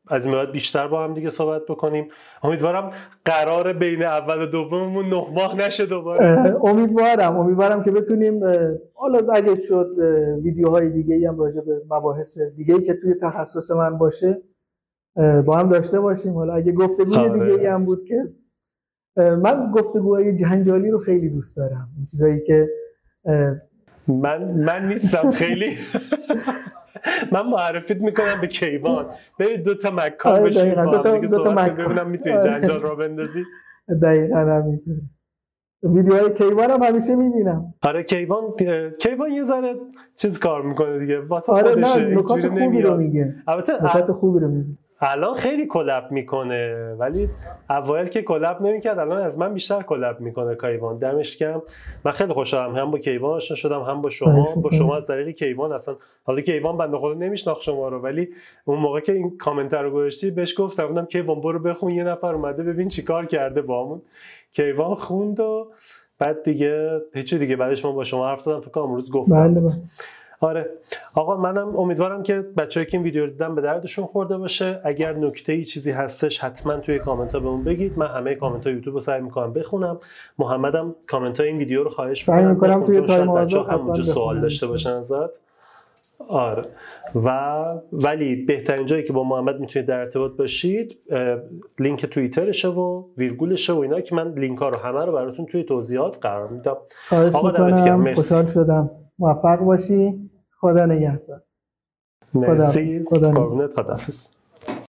از 0.07 0.25
این 0.25 0.35
بعد 0.35 0.51
بیشتر 0.51 0.87
با 0.87 1.03
هم 1.03 1.13
دیگه 1.13 1.29
صحبت 1.29 1.61
بکنیم. 1.69 2.07
امیدوارم 2.43 2.91
قرار 3.25 3.73
بین 3.73 4.03
اول 4.03 4.41
و 4.41 4.45
دوممون 4.45 5.09
نه 5.09 5.27
ماه 5.33 5.55
نشه 5.55 5.85
دوباره. 5.85 6.55
امیدوارم. 6.65 7.37
امیدوارم 7.37 7.83
که 7.83 7.91
بتونیم 7.91 8.41
حالا 8.93 9.33
اگه 9.33 9.61
شد 9.61 9.89
ویدیوهای 10.43 10.89
دیگه 10.89 11.29
هم 11.29 11.39
راجع 11.39 11.61
به 11.61 11.81
مباحث 11.89 12.37
دیگه 12.37 12.81
که 12.81 12.93
توی 12.93 13.13
تخصص 13.13 13.71
من 13.71 13.97
باشه 13.97 14.41
با 15.45 15.57
هم 15.57 15.69
داشته 15.69 15.99
باشیم. 15.99 16.33
حالا 16.33 16.53
اگه 16.53 16.71
گفتگوی 16.71 17.17
آره. 17.17 17.55
دیگه 17.57 17.73
هم 17.73 17.85
بود 17.85 18.05
که 18.05 18.33
من 19.17 19.71
گفتگوهای 19.71 20.35
جنجالی 20.35 20.91
رو 20.91 20.99
خیلی 20.99 21.29
دوست 21.29 21.57
دارم. 21.57 21.89
این 21.97 22.05
چیزایی 22.05 22.41
که 22.41 22.69
من 24.07 24.43
من 24.51 24.87
نیستم. 24.87 25.31
خیلی. 25.31 25.77
من 27.31 27.47
معرفیت 27.49 28.01
می‌کنم 28.01 28.41
به 28.41 28.47
کیوان. 28.47 29.05
برید 29.39 29.63
دو 29.63 29.75
تا 29.75 29.91
مکان 29.91 30.33
آره 30.33 30.43
بشین 30.43 30.85
با 30.85 30.97
دو 30.97 31.09
هم 31.09 31.15
دیگه 31.15 31.27
صحبت. 31.27 31.71
ببینم 31.71 32.09
می‌تونی 32.09 32.35
آره. 32.35 32.51
جنجال 32.51 32.81
را 32.81 32.95
بندازی. 32.95 33.43
دقیقا 34.01 34.37
همینطور 34.37 34.95
ویدیوهای 35.83 36.33
کیوان 36.33 36.71
هم 36.71 36.83
همیشه 36.83 37.15
می‌بینم. 37.15 37.73
آره 37.81 38.03
کیوان 38.03 38.43
کیوان 38.99 39.31
یه 39.31 39.43
ذره 39.43 39.75
چیز 40.15 40.39
کار 40.39 40.61
می‌کنه 40.61 40.99
دیگه. 40.99 41.19
واسه 41.19 41.53
آره 41.53 41.71
خودشه. 41.71 41.99
نه 41.99 42.15
نکات 42.15 42.47
خوبی 42.47 42.81
رو. 42.81 42.97
میگه. 42.97 43.35
البته 43.47 43.83
نکات 43.83 44.11
خوبی 44.11 44.39
رو 44.39 44.47
میگه. 44.47 44.69
الان 45.05 45.35
خیلی 45.35 45.65
کلپ 45.65 46.11
می‌کنه 46.11 46.93
ولی 46.99 47.29
اوایل 47.69 48.07
که 48.07 48.21
کلپ 48.21 48.61
نمی‌کرد 48.61 48.99
الان 48.99 49.21
از 49.21 49.37
من 49.37 49.53
بیشتر 49.53 49.81
کلپ 49.81 50.19
می‌کنه 50.19 50.55
کیوان. 50.55 50.97
دمش 50.97 51.37
گرم. 51.37 51.61
من 52.05 52.11
خیلی 52.11 52.33
خوشحالم. 52.33 52.75
هم 52.75 52.91
با 52.91 52.97
کیوان 52.97 53.35
آشنا 53.35 53.57
شدم 53.57 53.81
هم 53.81 54.01
با 54.01 54.09
شما. 54.09 54.31
خواهش 54.31 54.47
با 54.47 54.55
می‌کنم. 54.55 54.79
شما 54.79 54.95
از 54.97 55.07
طریق 55.07 55.35
کیوان 55.35 55.71
اصلا. 55.71 55.95
حالا 56.23 56.41
کیوان 56.41 56.77
بنده 56.77 56.97
خدا 56.97 57.13
نمیشناخت 57.13 57.61
شما 57.61 57.89
رو 57.89 57.99
ولی 57.99 58.29
اون 58.65 58.79
موقع 58.79 58.99
که 58.99 59.13
این 59.13 59.37
کامنت 59.37 59.73
رو 59.73 59.91
گذاشتی 59.91 60.31
بهش 60.31 60.55
گفتم. 60.57 60.87
گفتم 60.87 61.05
کیوان 61.05 61.41
برو 61.41 61.59
بخون. 61.59 61.91
یه 61.91 62.03
نفر 62.03 62.33
اومده 62.33 62.63
ببین 62.63 62.89
چیکار 62.89 63.25
کرده 63.25 63.61
بامون. 63.61 64.01
کیوان 64.51 64.95
خوند 64.95 65.39
و 65.39 65.67
بعد 66.19 66.43
دیگه 66.43 67.01
هیچی 67.13 67.37
دیگه. 67.37 67.55
بعدش 67.55 67.85
ما 67.85 67.91
با 67.91 68.03
شما 68.03 68.27
حرف 68.27 68.41
زدم. 68.41 68.59
فکر 68.61 68.69
کنم 68.69 68.83
امروز 68.83 69.11
گفتم. 69.11 69.47
بله 69.47 69.59
بله. 69.59 69.73
آره. 70.45 70.69
آقا 71.15 71.37
منم 71.37 71.77
امیدوارم 71.77 72.23
که 72.23 72.41
بچه‌هایی 72.57 72.85
که 72.85 72.97
این 72.97 73.03
ویدیو 73.03 73.25
رو 73.25 73.31
دیدن 73.31 73.55
به 73.55 73.61
دردشون 73.61 74.05
خورده 74.05 74.37
باشه. 74.37 74.81
اگر 74.83 75.13
نکته 75.13 75.53
ای 75.53 75.63
چیزی 75.63 75.91
هستش 75.91 76.39
حتما 76.39 76.77
توی 76.77 76.99
کامنت 76.99 77.33
ها 77.33 77.39
بهمون 77.39 77.63
بگید. 77.63 77.97
من 77.97 78.07
همه 78.07 78.35
کامنت 78.35 78.67
های 78.67 78.75
یوتیوب 78.75 78.95
رو 78.95 78.99
سعی 78.99 79.21
می‌کنم 79.21 79.53
بخونم. 79.53 79.99
محمدم 80.39 80.95
کامنت 81.07 81.39
های 81.39 81.49
این 81.49 81.57
ویدیو 81.57 81.83
رو 81.83 81.89
خواهش 81.89 82.23
سعی 82.23 82.45
می‌کنم 82.45 82.83
توی 82.85 83.01
time 83.01 83.29
همونجا 83.29 84.03
سوال. 84.03 84.41
داشته 84.41 84.67
باشن 84.67 84.93
ازت. 84.93 85.45
آره. 86.27 86.63
و 87.25 87.29
ولی 87.91 88.35
بهترین 88.35 88.85
جایی 88.85 89.03
که 89.03 89.13
با 89.13 89.23
محمد 89.23 89.59
می‌تونید 89.59 89.87
در 89.87 89.99
ارتباط 89.99 90.31
باشید 90.31 90.97
لینک 91.79 92.05
توییترشه 92.05 92.67
و 92.67 93.03
ویرگولشه 93.17 93.73
و 93.73 93.79
اینا 93.79 94.01
که 94.01 94.15
من 94.15 94.33
لینک 94.33 94.59
ها 94.59 94.69
رو 94.69 94.77
همه 94.77 95.05
رو 95.05 95.11
براتون 95.11 95.45
توی 95.45 95.63
توضیحات 95.63 96.17
قرار 96.21 96.47
میدم. 96.47 96.77
خواهش 97.09 97.35
آقا 97.35 97.51
دمت 97.51 97.85
گرم، 97.85 97.99
می‌کنم 97.99 98.37
مرسی. 98.37 98.53
شدم. 98.53 98.91
موفق 99.19 99.59
باشی. 99.59 100.29
خدا 100.65 100.85
نگهدار. 100.85 101.41
مرسی. 102.33 103.05
خدا. 103.09 103.31
قربونت 103.31 103.73
خداحافظ. 103.73 104.34